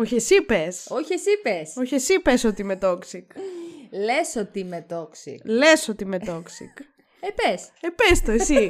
Όχι, 0.00 0.14
εσύ 0.14 0.42
πες. 0.42 0.86
Όχι, 0.88 1.12
εσύ 1.12 1.30
πες. 1.42 1.72
Όχι, 1.76 1.94
εσύ 1.94 2.20
πες 2.20 2.44
ότι 2.44 2.62
είμαι 2.62 2.78
toxic. 2.82 3.24
Λες 3.90 4.36
ότι 4.36 4.58
είμαι 4.58 4.86
toxic. 4.90 5.36
Λες 5.44 5.88
ότι 5.88 6.04
είμαι 6.04 6.18
toxic. 6.26 6.84
Ε, 7.20 7.28
πες. 7.34 7.70
ε, 7.80 7.88
πες 7.88 8.22
το 8.22 8.30
εσύ. 8.32 8.68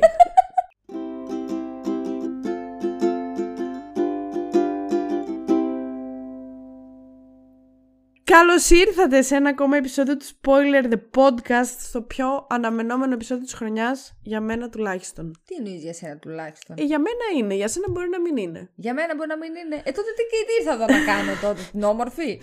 Καλώς 8.31 8.71
ήρθατε 8.71 9.23
σε 9.23 9.35
ένα 9.35 9.49
ακόμα 9.49 9.77
επεισόδιο 9.77 10.17
του 10.17 10.27
Spoiler 10.27 10.93
The 10.93 11.01
Podcast, 11.19 11.75
στο 11.89 12.03
πιο 12.03 12.47
αναμενόμενο 12.51 13.13
επεισόδιο 13.13 13.45
της 13.45 13.55
χρονιάς, 13.55 14.17
για 14.23 14.41
μένα 14.41 14.69
τουλάχιστον. 14.69 15.41
Τι 15.45 15.55
εννοεί 15.55 15.77
για 15.77 15.93
σένα 15.93 16.17
τουλάχιστον; 16.17 16.77
Ε, 16.79 16.83
για 16.83 16.99
μένα 16.99 17.25
είναι, 17.39 17.55
για 17.55 17.69
σένα 17.69 17.87
μπορεί 17.91 18.09
να 18.09 18.21
μην 18.21 18.37
είναι. 18.37 18.71
Για 18.75 18.95
μένα 18.95 19.15
μπορεί 19.17 19.29
να 19.29 19.37
μην 19.37 19.55
είναι. 19.55 19.77
Ε, 19.77 19.93
τότε 19.93 20.09
τι, 20.17 20.23
τι 20.47 20.53
ήρθα 20.61 20.73
εδώ 20.73 20.87
να 20.87 21.05
κάνω 21.05 21.33
τότε, 21.43 21.61
την 21.71 21.83
όμορφη; 21.83 22.41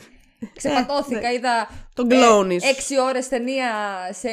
Ξεπατώθηκα, 0.55 1.31
είδα 1.31 1.70
Τον 1.93 2.07
κλόνεις. 2.09 2.63
Ε, 2.63 2.67
έξι 2.67 2.99
ώρες 2.99 3.27
ταινία 3.27 3.71
σε 4.12 4.29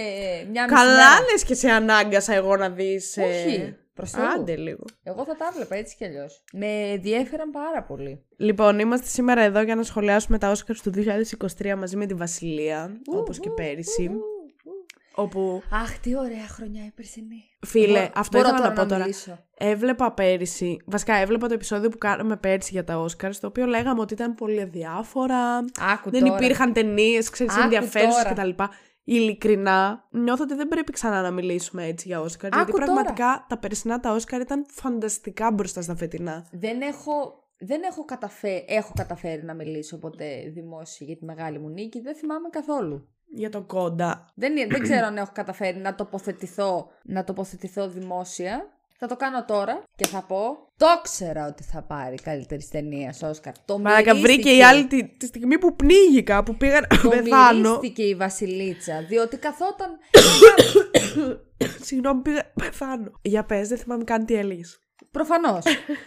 μια 0.51 0.63
μισή 0.63 0.75
Καλά 0.75 0.91
μέρα. 0.91 1.31
λες 1.33 1.45
και 1.45 1.55
σε 1.55 1.71
ανάγκασα 1.71 2.35
εγώ 2.35 2.57
να 2.57 2.71
δεις... 2.71 3.17
ε, 3.17 3.23
Όχι. 3.23 3.77
Προς 3.95 4.11
Θεού. 4.11 4.25
Άντε 4.25 4.57
λίγο. 4.57 4.85
Εγώ 5.03 5.25
θα 5.25 5.37
τα 5.37 5.51
βλέπα 5.57 5.75
έτσι 5.77 5.97
κι 5.97 6.05
αλλιώς. 6.05 6.43
Με 6.53 6.67
ενδιέφεραν 6.67 7.51
πάρα 7.51 7.83
πολύ. 7.83 8.25
Λοιπόν, 8.37 8.79
είμαστε 8.79 9.07
σήμερα 9.07 9.43
εδώ 9.43 9.61
για 9.63 9.75
να 9.75 9.83
σχολιάσουμε 9.83 10.39
τα 10.39 10.53
Oscars 10.53 10.77
του 10.83 10.91
2023 11.61 11.75
μαζί 11.79 11.97
με 11.97 12.07
τη 12.07 12.15
Βασιλεία, 12.15 13.01
όπως 13.17 13.39
και 13.41 13.51
πέρυσι. 13.51 14.11
Όπου, 15.17 15.63
Αχ, 15.71 15.99
τι 15.99 16.17
ωραία 16.17 16.47
χρονιά 16.49 16.85
η 16.85 16.91
περσινή. 16.91 17.43
φίλε, 17.67 17.87
Μπορώ- 17.99 18.11
αυτό 18.15 18.39
μπορώ 18.39 18.49
ήθελα 18.51 18.69
να 18.69 18.73
τώρα 18.75 18.83
πω 18.85 18.89
τώρα. 18.91 19.01
μιλήσω. 19.03 19.39
Έβλεπα 19.59 20.13
πέρυσι, 20.13 20.77
βασικά 20.87 21.15
έβλεπα 21.15 21.47
το 21.49 21.55
επεισόδιο 21.55 21.89
που 21.89 21.99
κάναμε 21.99 22.37
πέρυσι 22.37 22.71
για 22.73 22.85
τα 22.85 23.05
Oscars, 23.05 23.35
το 23.41 23.47
οποίο 23.47 23.67
λέγαμε 23.67 24.01
ότι 24.01 24.15
ήταν 24.15 24.35
πολύ 24.35 24.61
αδιάφορα, 24.61 25.57
Άκου 25.93 26.11
δεν 26.11 26.25
τώρα. 26.25 26.35
υπήρχαν 26.37 26.73
ταινίες, 26.73 27.31
ξέρεις, 27.31 27.53
Άκου 27.55 27.63
ενδιαφέρουσες 27.63 28.23
τώρα. 28.23 28.35
κτλ. 28.35 28.63
Ειλικρινά, 29.05 30.07
νιώθω 30.11 30.43
ότι 30.43 30.55
δεν 30.55 30.69
πρέπει 30.69 30.93
ξανά 30.93 31.23
να 31.23 31.31
μιλήσουμε 31.31 31.85
έτσι 31.87 32.09
για 32.09 32.21
Oscars, 32.21 32.27
γιατί 32.27 32.59
Άκου 32.59 32.71
τώρα. 32.71 32.85
πραγματικά 32.85 33.47
τα 33.49 33.59
περσινά 33.59 34.01
τα 34.01 34.17
Oscar 34.17 34.41
ήταν 34.41 34.67
φανταστικά 34.69 35.51
μπροστά 35.53 35.83
στα 35.83 35.97
φετινά. 35.97 36.47
Δεν 36.53 36.81
έχω, 36.81 37.45
δεν 37.59 37.83
έχω, 37.83 38.05
καταφέρει, 38.05 38.65
έχω 38.69 38.93
καταφέρει 38.97 39.45
να 39.45 39.55
μιλήσω 39.55 39.99
ποτέ 39.99 40.51
δημόσια 40.55 41.07
για 41.07 41.17
τη 41.17 41.25
μεγάλη 41.25 41.59
μου 41.59 41.69
νίκη. 41.69 42.01
Δεν 42.01 42.15
θυμάμαι 42.15 42.49
καθόλου. 42.49 43.09
Για 43.37 43.51
το 43.51 43.63
κόντα. 43.63 44.33
Δεν, 44.35 44.53
δεν 44.71 44.83
ξέρω 44.83 45.07
αν 45.07 45.17
έχω 45.17 45.31
καταφέρει 45.35 45.79
να 45.79 45.95
τοποθετηθώ, 45.95 46.89
να 47.05 47.25
τοποθετηθώ 47.25 47.89
δημόσια. 47.89 48.74
Θα 48.99 49.07
το 49.07 49.17
κάνω 49.17 49.45
τώρα 49.45 49.83
και 49.97 50.07
θα 50.07 50.23
πω. 50.23 50.47
Το 50.77 50.87
ξέρα 51.03 51.47
ότι 51.47 51.63
θα 51.63 51.83
πάρει 51.83 52.15
καλύτερη 52.17 52.69
ταινία 52.71 53.15
Όσκαρ. 53.23 53.53
Το 53.65 53.79
Μαλάκα 53.79 54.15
βρήκε 54.15 54.27
μυρίστηκε. 54.27 54.57
η 54.57 54.63
άλλη 54.63 54.87
τη, 54.87 55.09
τη 55.17 55.27
στιγμή 55.27 55.59
που 55.59 55.77
πνίγηκα, 55.77 56.43
που 56.43 56.57
πήγα 56.57 56.81
να 56.81 56.87
Το 56.87 57.09
πεθάνω. 57.15 57.69
μυρίστηκε 57.69 58.03
η 58.03 58.15
Βασιλίτσα, 58.15 59.03
διότι 59.09 59.37
καθόταν. 59.37 59.99
Συγγνώμη, 61.87 62.23
πήγα 62.23 62.43
να 62.55 62.65
πεθάνω. 62.65 63.11
Για 63.23 63.45
πες, 63.45 63.69
δεν 63.69 63.79
θυμάμαι 63.79 64.05
καν 64.05 64.25
τι 64.27 64.35
έλεγες. 64.35 64.79
Προφανώς. 65.11 65.65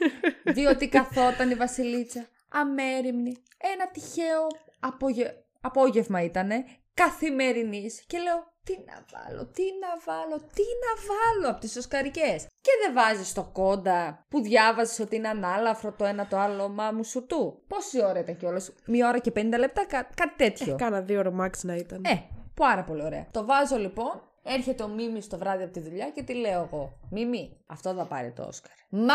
διότι 0.56 0.88
καθόταν 0.88 1.50
η 1.50 1.56
Βασιλίτσα 1.56 2.28
αμέριμνη. 2.50 3.36
Ένα 3.74 3.88
τυχαίο 3.92 4.48
απόγε... 4.80 5.34
απόγευμα 5.62 6.24
ήτανε, 6.24 6.66
καθημερινής. 6.94 8.04
Και 8.08 8.18
λέω, 8.18 8.54
τι 8.68 8.78
να 8.86 9.06
βάλω, 9.14 9.46
τι 9.46 9.64
να 9.82 9.92
βάλω, 10.06 10.36
τι 10.38 10.64
να 10.84 10.92
βάλω 11.10 11.52
από 11.52 11.60
τις 11.60 11.76
Οσκαρικές. 11.76 12.44
Και 12.62 12.72
δεν 12.86 12.94
βάζεις 12.94 13.34
το 13.34 13.50
κόντα 13.54 14.26
που 14.30 14.42
διάβαζες 14.42 15.00
ότι 15.00 15.16
είναι 15.16 15.28
ανάλαφρο 15.28 15.92
το 15.92 16.06
ένα 16.06 16.28
το 16.28 16.38
άλλο 16.38 16.70
μάμου 16.70 17.04
σου 17.04 17.26
του. 17.26 17.64
Πόση 17.68 18.04
ώρα 18.06 18.20
ήταν 18.20 18.38
κιόλας, 18.38 18.72
μία 18.86 19.08
ώρα 19.08 19.20
και 19.20 19.32
50 19.36 19.58
λεπτά, 19.58 19.86
κά- 19.86 20.14
κάτι 20.16 20.34
τέτοιο. 20.38 20.76
Κάνα 20.76 21.02
δύο 21.02 21.20
ώρο 21.20 21.36
max 21.42 21.52
να 21.62 21.76
ήταν. 21.76 22.02
Ε, 22.06 22.22
πάρα 22.54 22.84
πολύ 22.84 23.04
ωραία. 23.04 23.28
Το 23.32 23.46
βάζω 23.46 23.78
λοιπόν. 23.78 24.22
Έρχεται 24.44 24.84
ο 24.84 24.88
Μίμης 24.88 25.28
το 25.28 25.38
βράδυ 25.38 25.64
από 25.64 25.74
τη 25.74 25.80
δουλειά 25.80 26.10
και 26.10 26.24
τι 26.24 26.34
λέω 26.34 26.62
εγώ. 26.72 26.98
Μίμη, 27.12 27.58
αυτό 27.68 27.94
θα 27.94 28.06
πάρει 28.06 28.32
το 28.32 28.44
Όσκαρ. 28.44 28.72
Μα 28.90 29.14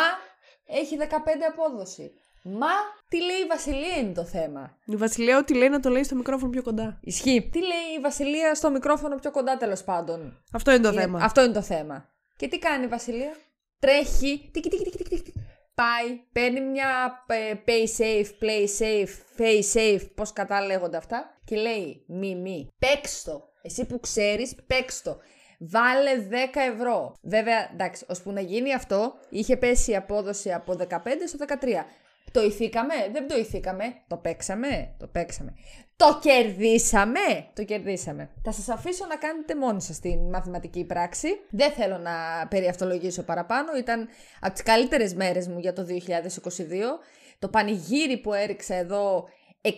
έχει 0.67 0.97
15 1.01 1.07
απόδοση. 1.51 2.12
Μα 2.45 2.69
τι 3.09 3.17
λέει 3.23 3.37
η 3.45 3.47
Βασιλεία 3.47 3.97
είναι 3.97 4.13
το 4.13 4.25
θέμα. 4.25 4.77
Η 4.85 4.97
Βασιλεία 4.97 5.39
ό,τι 5.39 5.55
λέει 5.55 5.69
να 5.69 5.81
το 5.81 5.89
λέει 5.91 6.03
στο 6.05 6.15
μικρόφωνο 6.15 6.51
πιο 6.51 6.63
κοντά. 6.63 6.99
Ισχύει. 7.03 7.49
Τι 7.53 7.59
λέει 7.59 7.97
η 7.99 8.01
Βασιλεία 8.01 8.55
στο 8.55 8.71
μικρόφωνο 8.71 9.17
πιο 9.17 9.31
κοντά 9.31 9.57
τέλος 9.57 9.85
πάντων; 9.85 10.43
Αυτό 10.53 10.71
είναι 10.73 10.83
το 10.83 10.89
Είναι- 10.89 11.01
θέμα. 11.01 11.19
Αυτό 11.23 11.43
είναι 11.43 11.53
το 11.53 11.63
θέμα. 11.63 12.09
Και 12.37 12.49
τι 12.49 12.59
κάνει 12.59 12.85
η 12.85 12.89
Βασιλεία; 12.89 13.33
Τρέχει. 13.79 14.51
Τικι, 14.53 14.69
τικι, 14.71 14.85
τικι, 14.85 14.97
τικι, 14.97 15.17
τικι. 15.17 15.33
Πάει. 15.75 16.19
Παίρνει 16.33 16.61
μια 16.61 17.25
ε, 17.27 17.53
pay 17.67 18.01
safe, 18.01 18.27
play 18.43 18.67
safe, 18.79 19.41
pay 19.41 19.61
safe. 19.75 20.09
Πώς 20.15 20.33
κατά 20.33 20.61
λέγονται 20.67 20.97
αυτά. 20.97 21.39
Και 21.45 21.57
λέει 21.57 22.05
μη 22.09 22.35
μη. 22.37 22.69
Παίξ 22.79 23.23
το. 23.23 23.43
Εσύ 23.63 23.87
που 23.87 24.01
ξέρεις, 24.01 24.55
παίξ 24.67 25.03
το. 25.03 25.19
Βάλε 25.59 26.11
10 26.31 26.35
ευρώ. 26.75 27.15
Βέβαια, 27.23 27.71
εντάξει, 27.73 28.05
ώσπου 28.09 28.33
να 28.33 28.41
γίνει 28.41 28.75
αυτό, 28.75 29.15
είχε 29.31 29.57
πέσει 29.57 29.91
η 29.91 29.97
απόδοση 29.97 30.53
από 30.53 30.73
15 30.73 31.27
στο 31.27 31.39
13. 31.39 31.85
Το 32.31 32.43
ηθήκαμε, 32.43 32.94
δεν 33.12 33.28
το 33.28 33.37
ηθήκαμε. 33.37 33.84
Το 34.09 34.16
παίξαμε, 34.16 34.94
το 34.99 35.06
παίξαμε. 35.06 35.55
Το 35.97 36.19
κερδίσαμε, 36.22 37.47
το 37.55 37.65
κερδίσαμε. 37.65 38.31
Θα 38.43 38.53
σας 38.53 38.69
αφήσω 38.69 39.06
να 39.06 39.16
κάνετε 39.16 39.56
μόνοι 39.56 39.83
σας 39.83 39.99
την 39.99 40.19
μαθηματική 40.31 40.84
πράξη. 40.84 41.28
Δεν 41.50 41.71
θέλω 41.72 41.99
να 41.99 42.47
περιαυτολογήσω 42.49 43.22
παραπάνω. 43.22 43.77
Ήταν 43.77 44.09
από 44.41 44.53
τις 44.53 44.62
καλύτερες 44.62 45.15
μέρες 45.15 45.49
μου 45.49 45.59
για 45.59 45.72
το 45.72 45.84
2022. 45.84 46.99
Το 47.38 47.49
πανηγύρι 47.49 48.19
που 48.19 48.32
έριξα 48.32 48.75
εδώ 48.75 49.28
6,5 49.65 49.73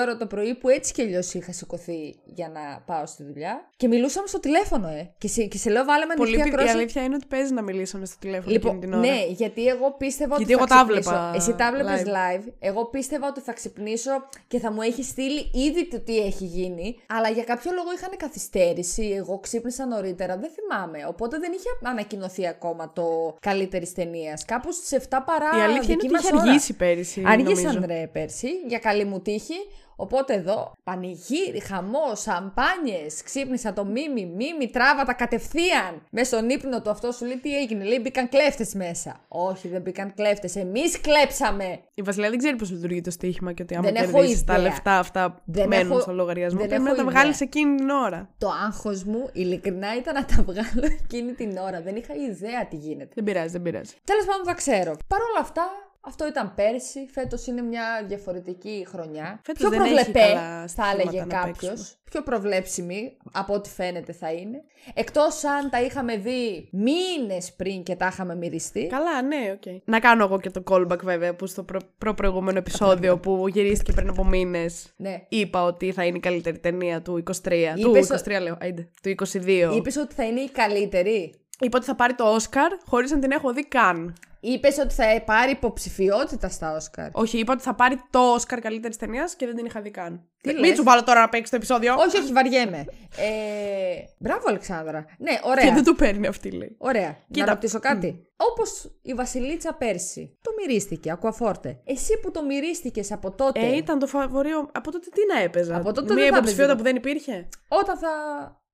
ώρα 0.00 0.16
το 0.16 0.26
πρωί 0.26 0.54
που 0.54 0.68
έτσι 0.68 0.92
κι 0.92 1.02
αλλιώς 1.02 1.34
είχα 1.34 1.52
σηκωθεί 1.52 2.14
για 2.24 2.48
να 2.48 2.80
πάω 2.86 3.06
στη 3.06 3.22
δουλειά. 3.24 3.68
Και 3.76 3.88
μιλούσαμε 3.88 4.26
στο 4.26 4.40
τηλέφωνο, 4.40 4.88
ε. 4.88 5.10
Και 5.18 5.28
σε, 5.28 5.42
και 5.44 5.58
σε 5.58 5.70
λέω, 5.70 5.84
βάλαμε 5.84 6.14
Πολύ 6.14 6.28
ανοιχτή 6.30 6.50
πι- 6.50 6.58
Η 6.58 6.60
ακρόαση. 6.60 6.78
αλήθεια 6.78 7.02
είναι 7.02 7.14
ότι 7.14 7.26
παίζει 7.26 7.52
να 7.52 7.62
μιλήσαμε 7.62 8.06
στο 8.06 8.16
τηλέφωνο 8.18 8.52
Λοιπόν, 8.52 8.76
εκείνη 8.76 8.92
την 8.92 9.00
ώρα. 9.00 9.08
ναι, 9.12 9.24
γιατί 9.28 9.66
εγώ 9.66 9.94
πίστευα 9.98 10.36
Γιατί 10.36 10.52
ότι 10.54 10.62
εγώ 10.62 10.68
θα 10.70 10.76
τα 10.76 10.82
ξυπνήσω. 10.92 11.10
βλέπα 11.10 11.32
Εσύ 11.36 11.54
τα 11.54 11.72
βλέπεις 11.72 12.02
live. 12.06 12.46
live. 12.48 12.52
Εγώ 12.58 12.84
πίστευα 12.86 13.26
ότι 13.28 13.40
θα 13.40 13.52
ξυπνήσω 13.52 14.10
και 14.48 14.58
θα 14.58 14.72
μου 14.72 14.82
έχει 14.82 15.02
στείλει 15.02 15.50
ήδη 15.54 15.88
το 15.88 16.00
τι 16.00 16.18
έχει 16.18 16.44
γίνει. 16.44 16.96
Αλλά 17.06 17.28
για 17.28 17.44
κάποιο 17.44 17.70
λόγο 17.74 17.88
είχαν 17.96 18.10
καθυστέρηση. 18.16 19.02
Εγώ 19.16 19.38
ξύπνησα 19.38 19.86
νωρίτερα. 19.86 20.36
Δεν 20.36 20.50
θυμάμαι. 20.50 21.06
Οπότε 21.08 21.38
δεν 21.38 21.52
είχε 21.52 21.68
ανακοινωθεί 21.90 22.46
ακόμα 22.46 22.92
το 22.92 23.36
καλύτερη 23.40 23.88
ταινία. 23.92 24.38
Κάπου 24.46 24.72
στις 24.72 24.92
7 25.08 25.22
παρά. 25.26 25.50
Η 25.58 25.60
αλήθεια 25.60 25.72
είναι 25.72 25.80
δική 25.86 25.94
ότι 26.06 26.10
μας 26.10 26.22
είχε 26.22 26.34
ώρα. 26.34 26.42
αργήσει 26.42 26.72
πέρυσι. 26.72 27.22
Άργησαν 27.26 27.74
νομίζω. 27.74 27.86
ρε 27.86 28.06
πέρσι, 28.12 28.48
για 28.68 28.78
καλή 28.78 29.04
μου 29.10 29.20
τύχη. 29.20 29.54
Οπότε 29.96 30.34
εδώ, 30.34 30.72
πανηγύρι, 30.84 31.60
χαμό, 31.60 32.14
σαμπάνιες, 32.14 33.22
ξύπνησα 33.22 33.72
το 33.72 33.84
μίμη, 33.84 34.26
μίμη, 34.26 34.68
τράβατα 34.70 35.12
κατευθείαν. 35.14 36.02
Μέσα 36.10 36.24
στον 36.36 36.48
ύπνο 36.50 36.82
του 36.82 36.90
αυτό 36.90 37.12
σου 37.12 37.24
λέει 37.24 37.36
τι 37.36 37.56
έγινε, 37.56 37.84
λέει 37.84 37.98
μπήκαν 38.02 38.28
κλέφτες 38.28 38.74
μέσα. 38.74 39.20
Όχι, 39.28 39.68
δεν 39.68 39.80
μπήκαν 39.80 40.14
κλέφτες, 40.14 40.56
εμείς 40.56 41.00
κλέψαμε. 41.00 41.80
Η 41.94 42.02
Βασιλεία 42.02 42.28
δεν 42.30 42.38
ξέρει 42.38 42.56
πώς 42.56 42.70
λειτουργεί 42.70 43.00
το 43.00 43.10
στοίχημα 43.10 43.52
και 43.52 43.62
ότι 43.62 43.74
άμα 43.74 43.90
Δεν 43.90 43.94
έχω 44.02 44.12
κερδίσεις 44.12 44.44
τα 44.44 44.52
ιδέα. 44.54 44.64
λεφτά 44.68 44.98
αυτά 44.98 45.30
που 45.32 45.40
Δεν 45.44 45.68
μένουν 45.68 45.90
έχω- 45.92 46.00
στο 46.00 46.12
λογαριασμό, 46.12 46.58
δεν 46.60 46.68
πρέπει 46.68 46.82
έχω 46.82 46.90
να 46.90 46.96
τα 46.96 47.02
ιδέα. 47.02 47.14
βγάλεις 47.20 47.40
εκείνη 47.40 47.76
την 47.76 47.90
ώρα. 47.90 48.28
Το 48.38 48.48
άγχος 48.66 49.04
μου, 49.04 49.28
ειλικρινά, 49.32 49.96
ήταν 49.96 50.14
να 50.14 50.24
τα 50.24 50.42
βγάλω 50.42 50.96
εκείνη 51.04 51.32
την 51.32 51.56
ώρα. 51.56 51.80
Δεν 51.82 51.96
είχα 51.96 52.14
ιδέα 52.14 52.66
τι 52.70 52.76
γίνεται. 52.76 53.10
Δεν 53.14 53.24
πειράζει, 53.24 53.48
δεν 53.52 53.62
πειράζει. 53.62 53.92
Τέλος 54.04 54.24
πάντων, 54.24 54.44
θα 54.44 54.54
ξέρω. 54.54 54.96
Παρ' 55.06 55.20
όλα 55.20 55.40
αυτά, 55.40 55.62
αυτό 56.00 56.26
ήταν 56.26 56.52
πέρσι. 56.54 57.06
Φέτος 57.12 57.46
είναι 57.46 57.62
μια 57.62 58.04
διαφορετική 58.08 58.86
χρονιά. 58.88 59.40
Φέτος 59.44 59.60
Πιο 59.60 59.70
δεν 59.70 59.80
έχει 59.80 59.94
προβλεπέ, 59.94 60.18
καλά 60.34 60.58
θα 60.60 60.66
στοιχήματα 60.68 61.00
έλεγε 61.00 61.20
να 61.20 61.26
κάποιος. 61.26 61.56
παίξουμε. 61.58 61.86
Πιο 62.10 62.22
προβλέψιμη, 62.22 63.16
από 63.32 63.54
ό,τι 63.54 63.68
φαίνεται 63.70 64.12
θα 64.12 64.32
είναι. 64.32 64.62
Εκτός 64.94 65.44
αν 65.44 65.70
τα 65.70 65.82
είχαμε 65.82 66.16
δει 66.16 66.68
μήνες 66.72 67.52
πριν 67.56 67.82
και 67.82 67.94
τα 67.96 68.06
είχαμε 68.12 68.34
μυριστεί. 68.36 68.86
Καλά, 68.86 69.22
ναι, 69.22 69.52
οκ. 69.56 69.82
Να 69.84 69.98
κάνω 70.00 70.24
εγώ 70.24 70.40
και 70.40 70.50
το 70.50 70.62
callback 70.70 70.98
βέβαια 71.02 71.34
που 71.36 71.46
στο 71.46 71.62
προ- 71.62 71.90
προ-προηγούμενο 71.98 72.58
επεισόδιο 72.58 73.18
που 73.18 73.48
γυρίστηκε 73.48 73.92
πριν 73.92 74.08
από 74.08 74.24
μήνες. 74.24 74.92
Ναι. 74.96 75.24
Είπα 75.28 75.62
ότι 75.64 75.92
θα 75.92 76.04
είναι 76.04 76.16
η 76.16 76.20
καλύτερη 76.20 76.58
ταινία 76.58 77.02
του 77.02 77.16
23. 77.16 77.74
Είπες 77.76 78.06
του 78.06 78.14
ο- 78.14 78.32
23 78.34 78.40
λέω, 78.40 78.56
άιντε, 78.60 78.88
του 79.02 79.08
22. 79.08 79.72
Είπες 79.76 79.96
ότι 79.96 80.14
θα 80.14 80.24
είναι 80.24 80.40
η 80.40 80.50
καλύτερη; 80.50 81.34
Είπα 81.60 81.76
ότι 81.76 81.86
θα 81.86 81.94
πάρει 81.94 82.14
το 82.14 82.36
Oscar 82.36 82.70
χωρίς 82.86 83.10
να 83.10 83.18
την 83.18 83.30
έχω 83.30 83.52
δει 83.52 83.64
καν. 83.66 84.14
Είπες 84.42 84.78
ότι 84.78 84.94
θα 84.94 85.04
πάρει 85.24 85.50
υποψηφιότητα 85.50 86.48
στα 86.48 86.74
Όσκαρ. 86.76 87.08
Όχι, 87.12 87.38
είπα 87.38 87.52
ότι 87.52 87.62
θα 87.62 87.74
πάρει 87.74 88.00
το 88.10 88.34
Oscar 88.34 88.58
καλύτερης 88.60 88.96
ταινίας 88.96 89.34
και 89.34 89.46
δεν 89.46 89.54
την 89.56 89.64
είχα 89.64 89.80
δει 89.80 89.90
καν. 89.90 90.24
Τι 90.40 90.52
Μην 90.54 90.64
λες; 90.64 90.76
σου 90.76 90.82
βάλω 90.82 91.04
τώρα 91.04 91.20
να 91.20 91.28
παίξεις 91.28 91.50
το 91.50 91.56
επεισόδιο. 91.56 91.94
όχι, 91.98 92.16
όχι, 92.18 92.32
βαριέμαι. 92.32 92.84
Ε, 93.16 94.02
μπράβο, 94.18 94.42
Αλεξάνδρα. 94.48 95.04
Ναι, 95.18 95.30
Και 95.30 95.40
ωραία. 95.44 95.74
δεν 95.74 95.84
του 95.84 95.94
παίρνει 95.96 96.26
αυτή, 96.26 96.50
λέει. 96.50 96.74
Ωραία. 96.78 97.16
Κοίτα. 97.30 97.46
Να 97.46 97.52
ρωτήσω 97.52 97.78
κάτι. 97.78 98.26
Όπως 98.36 98.98
η 99.02 99.14
Βασιλίτσα 99.14 99.74
πέρσι. 99.74 100.38
Το 100.42 100.50
μυρίστηκε, 100.60 101.10
ακουαφόρτε. 101.10 101.80
Εσύ 101.84 102.18
που 102.22 102.30
το 102.30 102.44
μυρίστηκες 102.44 103.12
από 103.12 103.30
τότε. 103.30 103.60
Ε, 103.60 103.76
ήταν 103.76 103.98
το 103.98 104.06
φαβορείο. 104.06 104.68
Από 104.72 104.90
τότε 104.92 105.08
τι 105.14 105.20
να 105.34 105.40
έπαιζα; 105.42 105.76
Από 105.76 105.92
τότε 105.92 106.14
Μία 106.14 106.22
δεν 106.22 106.32
θα 106.32 106.36
υποψηφιότητα 106.36 106.62
έπαιζε. 106.72 106.76
που 106.76 106.82
δεν 106.82 106.96
υπήρχε; 106.96 107.48
Όταν 107.68 107.98
θα. 107.98 108.08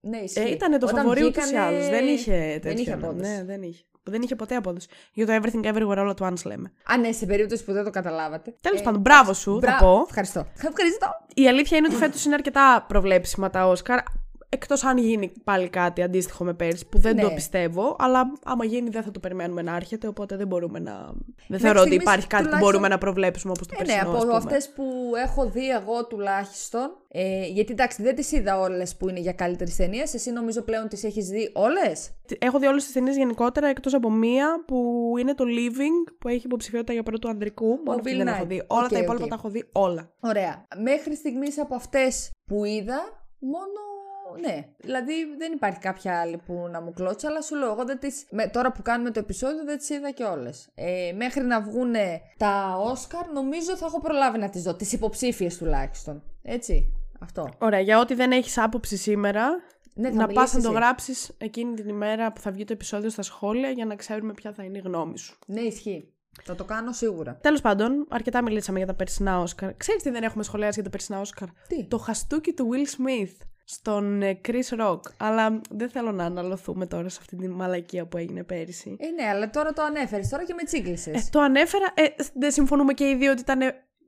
Ναι, 0.08 0.16
ισχύει. 0.18 0.40
Ε, 0.40 0.50
ήταν 0.50 0.70
το 0.78 0.86
Όταν 0.86 0.96
φαβορείο 0.98 1.26
ούτως 1.26 1.44
ή 1.44 1.46
βγήκανε- 1.46 1.74
άλλως. 1.74 1.88
Δεν 1.88 2.06
είχε 2.06 2.30
τέτοιο. 2.32 2.60
Δεν 2.70 2.76
είχε 2.76 2.96
ναι. 2.96 3.02
απόδοση. 3.06 3.30
Ναι, 3.30 3.44
δεν 3.44 3.62
είχε. 3.62 3.82
που 4.02 4.10
δεν 4.12 4.22
είχε 4.22 4.34
ποτέ 4.36 4.54
απόδοση. 4.56 4.88
Για 5.12 5.26
το 5.26 5.32
Everything 5.42 5.64
Everywhere 5.64 5.98
All 5.98 6.14
at 6.16 6.26
Once 6.28 6.42
λέμε. 6.44 6.72
Α, 6.92 6.98
ναι, 6.98 7.12
σε 7.12 7.26
περίπτωση 7.26 7.64
που 7.64 7.72
δεν 7.72 7.84
το 7.84 7.90
καταλάβατε. 7.90 8.54
Τέλος 8.60 8.80
Ε, 8.80 8.82
πάντων, 8.82 9.00
μπράβο 9.00 9.32
σου, 9.32 9.56
μπρα- 9.60 9.72
θα 9.72 9.78
πω. 9.84 10.04
Ευχαριστώ. 10.08 10.46
Ευχαριστώ. 10.54 11.06
Η 11.34 11.48
αλήθεια 11.48 11.76
είναι 11.78 11.86
ότι 11.86 11.96
φέτος 11.96 12.24
είναι 12.24 12.34
αρκετά 12.34 12.84
προβλέψιμα 12.88 13.50
τα 13.50 13.66
Όσκαρ. 13.68 13.98
Εκτός 14.48 14.84
αν 14.84 14.98
γίνει 14.98 15.32
πάλι 15.44 15.68
κάτι 15.68 16.02
αντίστοιχο 16.02 16.44
με 16.44 16.54
πέρσι, 16.54 16.86
που 16.88 16.98
δεν 16.98 17.14
Ναι. 17.16 17.22
το 17.22 17.30
πιστεύω. 17.30 17.96
Αλλά 17.98 18.32
άμα 18.44 18.64
γίνει, 18.64 18.88
δεν 18.90 19.02
θα 19.02 19.10
το 19.10 19.20
περιμένουμε 19.20 19.62
να 19.62 19.76
έρχεται. 19.76 20.06
Οπότε 20.06 20.36
δεν 20.36 20.46
μπορούμε 20.46 20.78
να. 20.78 21.12
Δεν 21.48 21.58
θεωρώ 21.60 21.78
ότι 21.80 21.88
στιγμής, 21.88 22.06
υπάρχει 22.06 22.26
κάτι 22.26 22.42
που 22.42 22.48
τουλάχιστον- 22.48 22.60
μπορούμε 22.72 22.88
να 22.94 22.98
προβλέψουμε 22.98 23.52
όπως 23.56 23.66
το 23.66 23.74
Ε, 23.78 23.82
ναι, 23.82 23.86
περσινό. 23.86 24.08
από 24.08 24.16
ας 24.18 24.24
πούμε. 24.24 24.36
αυτές 24.36 24.72
που 24.74 24.84
έχω 25.24 25.50
δει 25.50 25.68
εγώ 25.68 26.06
τουλάχιστον. 26.06 26.90
Ε, 27.08 27.46
γιατί 27.46 27.72
εντάξει, 27.72 28.02
δεν 28.02 28.14
τις 28.14 28.32
είδα 28.32 28.60
όλες 28.60 28.96
που 28.96 29.08
είναι 29.08 29.20
για 29.20 29.32
καλύτερη 29.32 29.70
ταινία. 29.76 30.06
Εσύ 30.14 30.30
νομίζω 30.32 30.62
πλέον 30.62 30.88
τις 30.88 31.04
έχεις 31.04 31.28
δει 31.28 31.50
όλες; 31.54 32.10
Έχω 32.38 32.58
δει 32.58 32.66
όλες 32.66 32.84
τις 32.84 32.92
ταινίες 32.92 33.16
γενικότερα 33.16 33.66
εκτός 33.68 33.94
από 33.94 34.10
μία 34.10 34.64
που 34.66 35.12
είναι 35.20 35.34
το 35.34 35.44
Living 35.44 36.12
που 36.18 36.28
έχει 36.28 36.42
υποψηφιότητα 36.46 36.92
για 36.92 37.02
πρώτου 37.02 37.28
ανδρικού. 37.28 37.66
Μόνο 37.66 37.98
αυτή 37.98 38.10
Bill 38.14 38.16
δεν 38.16 38.26
Nighy. 38.28 38.36
έχω 38.36 38.44
δει. 38.46 38.62
Όλα 38.66 38.82
Οκ, 38.84 38.88
τα 38.92 38.98
υπόλοιπα 38.98 39.24
οκ. 39.24 39.30
τα 39.30 39.34
έχω 39.38 39.48
δει 39.48 39.68
όλα. 39.72 40.10
Ωραία. 40.20 40.66
Μέχρι 40.82 41.14
στιγμής 41.16 41.58
από 41.60 41.74
αυτές 41.74 42.30
που 42.46 42.64
είδα, 42.64 43.26
μόνο. 43.38 43.94
Ναι, 44.40 44.66
δηλαδή 44.78 45.12
δεν 45.38 45.52
υπάρχει 45.52 45.78
κάποια 45.78 46.20
άλλη 46.20 46.36
που 46.46 46.68
να 46.70 46.80
μου 46.80 46.92
κλώτσει, 46.92 47.26
αλλά 47.26 47.40
σου 47.42 47.56
λέω 47.56 47.72
εγώ 47.72 47.84
δεν 47.84 47.98
τις... 47.98 48.26
με, 48.30 48.46
τώρα 48.48 48.72
που 48.72 48.82
κάνουμε 48.82 49.10
το 49.10 49.18
επεισόδιο 49.18 49.64
δεν 49.64 49.78
τις 49.78 49.88
είδα 49.90 50.10
και 50.10 50.24
όλες. 50.24 50.68
Ε, 50.74 51.12
μέχρι 51.16 51.42
να 51.44 51.60
βγούνε 51.62 52.20
τα 52.36 52.76
Όσκαρ 52.78 53.30
νομίζω 53.32 53.76
θα 53.76 53.86
έχω 53.86 54.00
προλάβει 54.00 54.38
να 54.38 54.48
τις 54.50 54.62
δω, 54.62 54.74
τις 54.74 54.92
υποψήφιες 54.92 55.56
τουλάχιστον. 55.56 56.22
Έτσι, 56.42 56.92
αυτό. 57.20 57.48
Ωραία, 57.58 57.80
για 57.80 57.98
ό,τι 58.00 58.14
δεν 58.14 58.30
έχεις 58.32 58.58
άποψη 58.58 58.96
σήμερα, 58.96 59.48
Ναι, 59.94 60.10
θα 60.10 60.14
να 60.14 60.26
πας 60.26 60.34
μιλήσεις 60.34 60.54
να 60.54 60.62
το 60.62 60.68
εσύ. 60.68 60.76
γράψεις 60.76 61.30
εκείνη 61.38 61.74
την 61.74 61.88
ημέρα 61.88 62.32
που 62.32 62.40
θα 62.40 62.50
βγει 62.50 62.64
το 62.64 62.72
επεισόδιο 62.72 63.10
στα 63.10 63.22
σχόλια 63.22 63.70
για 63.70 63.84
να 63.84 63.94
ξέρουμε 63.94 64.32
ποια 64.32 64.52
θα 64.52 64.64
είναι 64.64 64.78
η 64.78 64.82
γνώμη 64.84 65.18
σου. 65.18 65.38
Ναι, 65.46 65.60
ισχύει. 65.60 66.10
Θα 66.42 66.54
το 66.54 66.64
κάνω 66.64 66.92
σίγουρα. 66.92 67.38
Τέλος 67.42 67.60
πάντων, 67.60 68.06
αρκετά 68.10 68.42
μιλήσαμε 68.42 68.78
για 68.78 68.86
τα 68.86 68.94
περσινά 68.94 69.40
Όσκαρ. 69.40 69.74
Ξέρεις 69.76 70.02
τι 70.02 70.10
δεν 70.10 70.22
έχουμε 70.22 70.42
σχολιάσει 70.42 70.74
για 70.74 70.82
τα 70.82 70.90
περσινά 70.90 71.20
Όσκαρ; 71.20 71.48
Τι; 71.68 71.84
Το 71.84 71.98
χαστούκι 71.98 72.52
του 72.52 72.68
Will 72.72 72.86
Smith 72.86 73.46
στον 73.68 74.22
ε, 74.22 74.40
Chris 74.48 74.80
Rock. 74.80 75.00
Αλλά 75.16 75.60
δεν 75.70 75.88
θέλω 75.90 76.12
να 76.12 76.24
αναλωθούμε 76.24 76.86
τώρα 76.86 77.08
σε 77.08 77.18
αυτή 77.20 77.36
τη 77.36 77.48
μαλακία 77.48 78.06
που 78.06 78.16
έγινε 78.16 78.42
πέρυσι. 78.42 78.96
Ε, 79.00 79.06
ναι, 79.22 79.28
αλλά 79.28 79.50
τώρα 79.50 79.72
το 79.72 79.82
ανέφερες, 79.82 80.28
τώρα 80.28 80.44
και 80.44 80.54
με 80.54 80.62
τσίγκλισες. 80.62 81.14
Ε, 81.26 81.28
το 81.30 81.40
ανέφερα. 81.40 81.86
Ε, 81.94 82.02
δεν 82.34 82.50
συμφωνούμε 82.50 82.92
και 82.92 83.08
οι 83.08 83.14
δύο 83.14 83.30
ότι 83.30 83.40
ήταν 83.40 83.60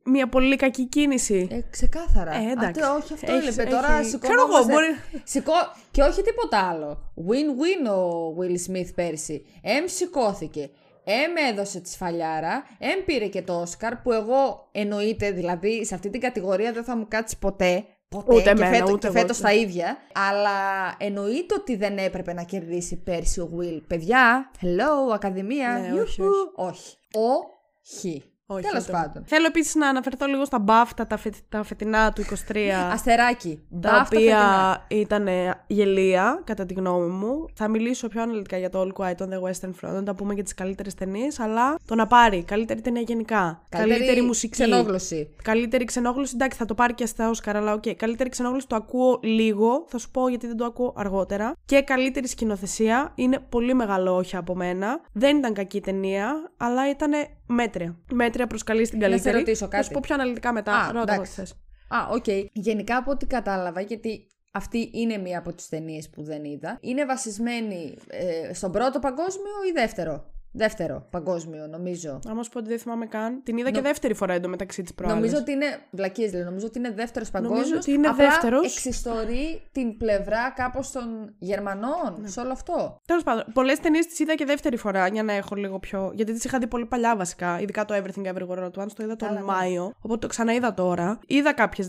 μια 0.05 0.29
πολύ 0.29 0.57
κακή 0.57 0.85
κίνηση. 0.85 1.49
Ε, 1.51 1.61
ξεκάθαρα. 1.71 2.35
Ε, 2.35 2.51
εντάξει. 2.51 2.81
Α, 2.81 2.85
τε- 2.95 3.03
όχι, 3.03 3.13
αυτό 3.13 3.35
Έχεις- 3.35 3.53
είπε. 3.55 3.65
Τώρα 3.65 3.93
έχει- 3.93 4.09
σηκωνόμαστε. 4.09 4.19
Ξέρω 4.19 4.41
εγώ, 4.41 4.65
μπορεί- 4.65 5.23
Σηκώ... 5.25 5.53
Και 5.91 6.03
όχι 6.03 6.23
τίποτα 6.23 6.59
άλλο. 6.69 7.13
Win-win 7.29 7.91
ο 7.97 8.35
Will 8.39 8.71
Smith 8.71 8.89
πέρσι. 8.95 9.45
Εμ 9.63 9.85
σηκώθηκε. 9.87 10.71
Εμ 11.05 11.51
έδωσε 11.53 11.81
τη 11.81 11.89
σφαλιάρα. 11.89 12.65
Εμ 12.79 13.05
πήρε 13.05 13.27
και 13.27 13.43
το 13.43 13.61
Όσκαρ 13.61 13.97
που 13.97 14.13
εγώ 14.13 14.69
εννοείται 14.73 15.31
δηλαδή 15.31 15.85
σε 15.85 15.95
αυτή 15.95 16.11
την 16.11 16.21
κατηγορία 16.21 16.73
δεν 16.73 16.85
θα 16.85 16.97
μου 16.97 17.07
κάτσει 17.09 17.39
ποτέ. 17.39 17.85
Ποτέ 18.09 18.33
Ούτε 18.33 18.43
και, 18.43 18.49
εμένα, 18.49 18.71
φέτο- 18.77 18.85
ούτε 18.93 18.99
και 18.99 19.07
εγώ, 19.07 19.17
φέτος 19.19 19.39
ούτε. 19.39 19.47
τα 19.49 19.55
ίδια. 19.55 19.97
Αλλά 20.15 20.59
εννοείται 20.99 21.55
ότι 21.55 21.77
δεν 21.77 21.99
έπρεπε 21.99 22.33
να 22.33 22.43
κερδίσει 22.43 22.97
πέρσι 23.03 23.41
ο 23.41 23.51
Will. 23.59 23.81
Παιδιά, 23.87 24.51
hello, 24.61 25.13
Ακαδημία. 25.15 25.69
Ναι, 25.93 26.01
όχι, 26.01 26.21
Ιουχου. 26.21 26.33
όχι. 26.57 26.97
Όχι. 27.13 28.23
Όχι, 28.51 28.63
Τέλος 28.63 28.83
ούτε. 28.83 28.93
πάντων. 28.93 29.23
Θέλω 29.27 29.47
επίσης 29.47 29.75
να 29.75 29.89
αναφερθώ 29.89 30.27
λίγο 30.27 30.45
στα 30.45 30.59
BAFTA, 30.59 31.07
τα, 31.07 31.17
φε- 31.17 31.35
τα 31.49 31.63
φετινά 31.63 32.13
του 32.13 32.23
23. 32.53 32.57
Αστεράκι. 32.93 33.61
τα 33.81 33.91
BAFTA 33.91 34.09
φετινά. 34.09 34.37
οποία 34.39 34.85
ήταν 34.89 35.29
γελοία, 35.67 36.41
κατά 36.45 36.67
τη 36.67 36.75
γνώμη 36.75 37.07
μου. 37.11 37.47
Θα 37.55 37.69
μιλήσω 37.69 38.09
πιο 38.09 38.23
αναλυτικά 38.23 38.57
για 38.59 38.71
το 38.71 38.81
All 38.81 39.01
Quiet 39.03 39.15
on 39.17 39.29
the 39.29 39.41
Western 39.51 39.69
Front, 39.71 39.91
όταν 39.91 40.05
τα 40.05 40.15
πούμε 40.15 40.35
για 40.35 40.43
τις 40.43 40.55
καλύτερες 40.55 40.95
ταινίες, 40.95 41.41
αλλά 41.41 41.77
το 41.87 41.95
να 41.95 42.07
πάρει 42.07 42.43
καλύτερη 42.45 42.81
ταινία 42.81 43.01
γενικά. 43.03 43.63
Καλύτερη, 43.69 44.21
μουσική. 44.23 44.53
Ξενόγλωσση. 44.53 45.31
Καλύτερη 45.43 45.85
ξενόγλωσση, 45.85 46.33
εντάξει, 46.35 46.59
θα 46.59 46.65
το 46.65 46.75
πάρει 46.75 46.95
και 46.95 47.07
στα 47.07 47.29
Όσκαρ, 47.29 47.57
αλλά 47.57 47.73
οκ. 47.73 47.85
Καλύτερη 47.97 48.29
ξενόγλωσση 48.29 48.67
το 48.67 48.77
ακούω 48.77 49.19
λίγο, 49.23 49.85
θα 49.89 49.99
σου 49.99 50.11
πω 50.11 50.29
γιατί 50.29 50.47
δεν 50.47 50.57
το 50.57 50.65
ακούω 50.65 50.93
αργότερα. 50.97 51.53
Και 51.65 51.83
καλύτερη 51.83 52.29
σκηνοθεσία 52.29 53.13
είναι 53.15 53.39
πολύ 53.49 53.75
μεγάλο 53.75 54.17
όχι 54.17 54.37
από 54.37 54.55
μένα. 54.55 55.01
Δεν 55.13 55.37
ήταν 55.37 55.53
κακή 55.53 55.81
ταινία, 55.81 56.51
αλλά 56.57 56.91
ήταν 56.91 57.13
μέτρια. 57.49 57.99
Μέτρια 58.13 58.47
προς 58.47 58.63
καλή 58.63 58.85
στην 58.85 59.01
καλύτερη. 59.01 59.37
ρωτήσω 59.37 59.65
Θα 59.65 59.71
κάτι. 59.71 59.85
σου 59.85 59.91
πω 59.91 60.01
πιο 60.03 60.15
αναλυτικά 60.15 60.53
μετά. 60.53 60.73
Α, 60.73 60.93
Ρώτα 60.93 61.13
εγώ 61.13 61.13
εντάξει. 61.13 61.35
τι 61.35 61.41
θες. 61.41 61.53
Α, 61.89 62.09
οκ. 62.11 62.27
Γενικά 62.53 62.97
από 62.97 63.11
ό,τι 63.11 63.27
κατάλαβα, 63.27 63.81
γιατί 63.81 64.27
αυτή 64.53 64.91
είναι 64.93 65.17
μία 65.17 65.39
από 65.39 65.53
τις 65.55 65.69
ταινίες 65.69 66.11
που 66.11 66.23
δεν 66.23 66.45
είδα, 66.45 66.79
είναι 66.81 67.05
βασισμένη 67.05 67.95
ε, 68.07 68.55
στον 68.55 68.73
πρώτο 68.73 68.99
παγκόσμιο 68.99 69.53
ή 69.69 69.73
δεύτερο; 69.73 70.31
Δεύτερο 70.53 71.07
παγκόσμιο, 71.11 71.67
νομίζω. 71.67 72.19
Άμα 72.29 72.43
σου 72.43 72.51
πω 72.51 72.59
ότι 72.59 72.69
δεν 72.69 72.79
θυμάμαι 72.79 73.07
καν. 73.07 73.43
Την 73.43 73.57
είδα 73.57 73.71
και 73.71 73.81
δεύτερη 73.81 74.15
φορά 74.15 74.35
εντωμεταξύ 74.35 74.83
τις 74.83 74.95
προάλλες. 74.95 75.15
Νομίζω 75.15 75.37
ότι 75.37 75.53
είναι. 75.53 75.67
Βλακείες 75.91 76.33
λέει. 76.33 76.43
Νομίζω 76.43 76.67
ότι 76.67 76.79
είναι 76.79 76.91
δεύτερος 76.91 77.31
παγκόσμιος. 77.31 77.71
ότι 77.73 77.93
είναι 77.93 78.09
απλά 78.09 78.25
δεύτερος. 78.29 78.77
Εξιστορεί 78.77 79.63
την 79.73 79.97
πλευρά 79.97 80.51
κάπως 80.57 80.91
των 80.91 81.35
Γερμανών 81.39 82.17
Ναι. 82.21 82.29
σε 82.29 82.41
όλο 82.41 82.53
αυτό. 82.53 83.01
Τέλος 83.07 83.23
πάντων, 83.23 83.45
πολλές 83.53 83.81
ταινίες 83.81 84.07
τις 84.07 84.19
είδα 84.19 84.35
και 84.35 84.45
δεύτερη 84.45 84.77
φορά 84.77 85.07
για 85.09 85.23
να 85.23 85.33
έχω 85.33 85.55
λίγο 85.55 85.79
πιο. 85.79 86.11
Γιατί 86.15 86.33
τις 86.33 86.45
είχα 86.45 86.59
δει 86.59 86.67
πολύ 86.67 86.87
παλιά 86.87 87.17
βασικά. 87.17 87.61
Ειδικά 87.61 87.85
το 87.85 87.95
Everything 87.95 88.27
Everywhere 88.33 88.59
All 88.59 88.65
at 88.65 88.83
Once 88.83 88.93
το 88.95 89.03
είδα 89.03 89.17
τον 89.17 89.29
Καλά, 89.29 89.41
ναι. 89.41 89.45
Μάιο. 89.45 89.93
Οπότε 90.01 90.19
το 90.21 90.27
ξαναείδα 90.27 90.75
τώρα. 90.75 91.19
Είδα 91.27 91.53
κάποιες 91.55 91.89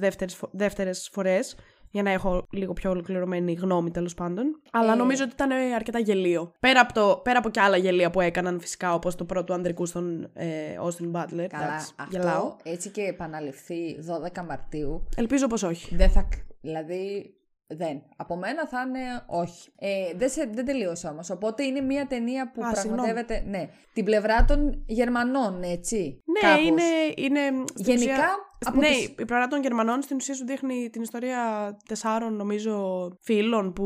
δεύτερες 0.52 1.10
φορές 1.12 1.56
για 1.92 2.04
να 2.04 2.10
έχω 2.12 2.48
λίγο 2.52 2.74
πιο 2.74 2.90
ολοκληρωμένη 2.90 3.54
γνώμη 3.54 3.92
τέλος 3.92 4.14
πάντων. 4.14 4.62
Αλλά 4.72 4.94
Ε. 4.94 4.96
νομίζω 4.96 5.24
ότι 5.24 5.32
ήταν 5.34 5.52
αρκετά 5.76 6.00
γελίο. 6.00 6.52
Πέρα 6.60 6.80
από, 6.80 6.94
το, 6.94 7.20
πέρα 7.24 7.38
από 7.40 7.50
και 7.50 7.60
άλλα 7.60 7.78
γελία 7.78 8.10
που 8.10 8.22
έκαναν 8.22 8.60
φυσικά, 8.60 8.94
όπως 8.94 9.16
το 9.16 9.26
πρώτο 9.26 9.54
ανδρικού 9.54 9.86
στον 9.86 10.30
ε, 10.34 10.48
Austin 10.84 11.12
Butler. 11.12 11.48
Καλά. 11.50 11.66
Εντάξει, 11.66 11.94
αυτό 11.96 12.18
γελάω. 12.18 12.56
έτσι 12.64 12.90
και 12.90 13.02
επαναληφθεί 13.02 13.98
12 14.40 14.46
Μαρτίου. 14.48 15.08
Ελπίζω 15.16 15.48
πως 15.48 15.64
όχι. 15.64 15.96
Δεν 15.96 16.10
θα. 16.10 16.28
Δηλαδή. 16.62 17.34
Δεν. 17.72 18.02
Από 18.16 18.36
μένα 18.36 18.68
θα 18.68 18.82
είναι 18.88 19.00
όχι. 19.28 19.70
Ε, 19.80 20.14
δεν, 20.16 20.30
σε, 20.30 20.50
δεν 20.54 20.66
τελείωσα 20.66 21.10
όμως. 21.12 21.30
Οπότε 21.30 21.64
είναι 21.64 21.82
μια 21.82 22.08
ταινία 22.08 22.52
που 22.52 22.62
Α, 22.66 22.72
πραγματεύεται. 22.72 23.44
Ναι. 23.48 23.70
Την 23.94 24.06
πλευρά 24.06 24.46
των 24.46 24.84
Γερμανών, 24.88 25.64
έτσι. 25.64 26.24
Ναι, 26.26 26.50
κάπως. 26.50 26.66
είναι. 26.66 26.84
είναι 27.16 27.64
στην 27.74 27.86
Γενικά, 27.94 28.12
ουσία- 28.14 28.36
από 28.66 28.80
ναι, 28.80 28.88
τις- 28.88 29.06
η 29.06 29.26
πλευρά 29.26 29.48
των 29.48 29.62
Γερμανών 29.62 30.02
στην 30.02 30.16
ουσία 30.16 30.34
σου 30.34 30.46
δείχνει 30.46 30.90
την 30.90 31.02
ιστορία 31.02 31.42
τεσσάρων, 31.88 32.36
νομίζω, 32.36 33.08
φίλων 33.22 33.74
που 33.74 33.86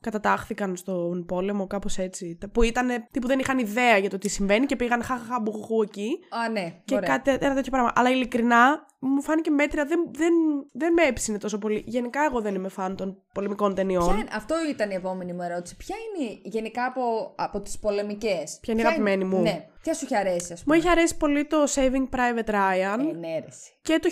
κατατάχθηκαν 0.00 0.76
στον 0.76 1.24
πόλεμο, 1.24 1.66
κάπως 1.66 1.98
έτσι. 1.98 2.36
Τα- 2.40 2.48
Που 2.48 2.62
ήταν. 2.62 2.88
τι 3.10 3.18
που 3.18 3.26
δεν 3.26 3.38
είχαν 3.38 3.58
ιδέα 3.58 3.96
για 3.98 4.10
το 4.10 4.18
τι 4.18 4.28
συμβαίνει 4.28 4.66
και 4.66 4.76
πήγαν 4.76 5.02
χαχαχα 5.02 5.40
μπουχουχού 5.40 5.82
εκεί. 5.82 6.10
Α, 6.44 6.48
ναι. 6.48 6.80
Και 6.84 6.94
ωραία. 6.94 7.08
κάτι, 7.08 7.30
ένα 7.44 7.54
τέτοιο 7.54 7.70
πράγμα. 7.70 7.92
Αλλά 7.94 8.10
ειλικρινά 8.10 8.86
μου 9.04 9.22
φάνηκε 9.22 9.50
μέτρια. 9.50 9.84
Δεν, 9.84 10.00
δεν, 10.10 10.32
δεν 10.72 10.92
με 10.92 11.02
έψηνε 11.02 11.38
τόσο 11.38 11.58
πολύ. 11.58 11.82
Γενικά, 11.86 12.24
εγώ 12.24 12.40
δεν 12.40 12.54
είμαι 12.54 12.68
φαν 12.68 12.96
των 12.96 13.22
πολεμικών 13.34 13.74
ταινιών. 13.74 14.04
Ποια 14.04 14.14
είναι- 14.14 14.30
αυτό 14.32 14.54
ήταν 14.70 14.90
η 14.90 14.94
επόμενη 14.94 15.32
μου 15.32 15.42
ερώτηση. 15.42 15.76
Ποια 15.76 15.96
είναι 15.96 16.38
γενικά 16.42 16.84
από, 16.84 17.32
από 17.36 17.60
τις 17.60 17.78
πολεμικές; 17.78 18.58
Ποια 18.60 18.72
είναι 18.72 18.82
η 18.82 18.84
αγαπημένη 18.84 19.24
μου; 19.24 19.40
Ναι. 19.40 19.66
Ποια 19.82 19.94
σου 19.94 20.04
έχει 20.04 20.16
αρέσει, 20.16 20.52
ας 20.52 20.58
Μου 20.58 20.64
πούμε; 20.64 20.76
έχει 20.76 20.88
αρέσει 20.88 21.16
πολύ 21.16 21.44
το 21.44 21.56
Saving 21.74 22.08
Private 22.16 22.50
Ryan. 22.50 22.98
Ε, 22.98 23.16
ναι, 23.16 23.38
ρε, 23.38 23.44
εσύ. 23.48 23.70
και 23.82 23.98
το 24.02 24.08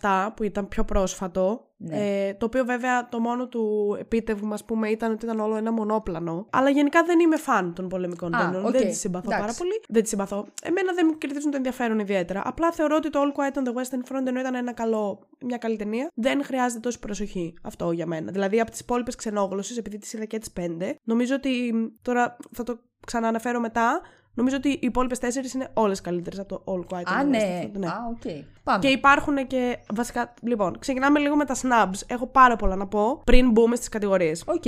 1917 0.00 0.32
που 0.36 0.42
ήταν 0.42 0.68
πιο 0.68 0.84
πρόσφατο. 0.84 1.68
Ναι. 1.76 2.26
Ε, 2.26 2.34
το 2.34 2.46
οποίο 2.46 2.64
βέβαια 2.64 3.08
το 3.08 3.20
μόνο 3.20 3.48
του 3.48 3.96
επίτευγμα 4.00 4.54
ας 4.54 4.64
πούμε 4.64 4.88
ήταν 4.88 5.12
ότι 5.12 5.24
ήταν 5.24 5.40
όλο 5.40 5.56
ένα 5.56 5.72
μονόπλανο. 5.72 6.46
Αλλά 6.50 6.68
γενικά 6.70 7.02
δεν 7.04 7.20
είμαι 7.20 7.36
φαν 7.36 7.74
των 7.74 7.88
πολεμικών 7.88 8.34
Α, 8.34 8.38
ταινιών. 8.38 8.64
οκ. 8.66 8.70
Δεν 8.70 8.86
τις 8.88 8.98
συμπαθώ 8.98 9.24
Εντάξει. 9.26 9.40
πάρα 9.46 9.58
πολύ. 9.58 9.80
Δεν 9.88 10.00
τις 10.02 10.10
συμπαθώ. 10.10 10.46
Εμένα 10.62 10.92
δεν 10.92 11.06
μου 11.10 11.18
κερδίζουν 11.18 11.50
το 11.50 11.56
ενδιαφέρον 11.56 11.98
ιδιαίτερα. 11.98 12.42
Απλά 12.44 12.72
θεωρώ 12.72 12.96
ότι 12.96 13.10
το 13.10 13.20
All 13.22 13.38
Quiet 13.40 13.56
on 13.58 13.62
the 13.68 13.83
Western 13.84 14.12
Front 14.12 14.26
ενώ 14.26 14.40
ήταν 14.40 14.54
ένα 14.54 14.72
καλό, 14.72 15.18
μια 15.40 15.56
καλή 15.56 15.76
ταινία, 15.76 16.10
δεν 16.14 16.44
χρειάζεται 16.44 16.80
τόση 16.80 16.98
προσοχή. 16.98 17.54
Αυτό 17.62 17.92
για 17.92 18.06
μένα. 18.06 18.32
Δηλαδή 18.32 18.60
από 18.60 18.70
τις 18.70 18.80
υπόλοιπες 18.80 19.14
ξενόγλωσσες, 19.14 19.76
επειδή 19.78 19.98
τις 19.98 20.12
είδα 20.12 20.24
και 20.24 20.38
τις 20.38 20.50
πέντε, 20.50 20.96
νομίζω 21.04 21.34
ότι 21.34 21.72
τώρα 22.02 22.36
θα 22.52 22.62
το 22.62 22.78
ξανααναφέρω 23.06 23.60
μετά. 23.60 24.00
Νομίζω 24.36 24.56
ότι 24.56 24.68
οι 24.68 24.78
υπόλοιπες 24.82 25.18
τέσσερις 25.18 25.54
είναι 25.54 25.70
όλες 25.74 26.00
καλύτερες 26.00 26.38
από 26.38 26.48
το 26.48 26.62
All 26.72 26.94
Quiet 26.94 27.00
on 27.00 27.12
Α, 27.18 27.22
the 27.22 27.26
ναι. 27.26 27.38
Western 27.38 27.66
Front. 27.66 27.78
ναι. 27.78 27.86
Α, 27.86 27.92
οκ. 28.10 28.42
Πάμε. 28.64 28.78
Και 28.78 28.88
υπάρχουν 28.88 29.46
και 29.46 29.78
βασικά. 29.94 30.34
Λοιπόν, 30.42 30.78
ξεκινάμε 30.78 31.18
λίγο 31.18 31.36
με 31.36 31.44
τα 31.44 31.54
snubs. 31.62 32.00
Έχω 32.06 32.26
πάρα 32.26 32.56
πολλά 32.56 32.76
να 32.76 32.86
πω 32.86 33.22
πριν 33.24 33.50
μπούμε 33.50 33.76
στις 33.76 33.88
κατηγορίες. 33.88 34.42
Οκ. 34.46 34.62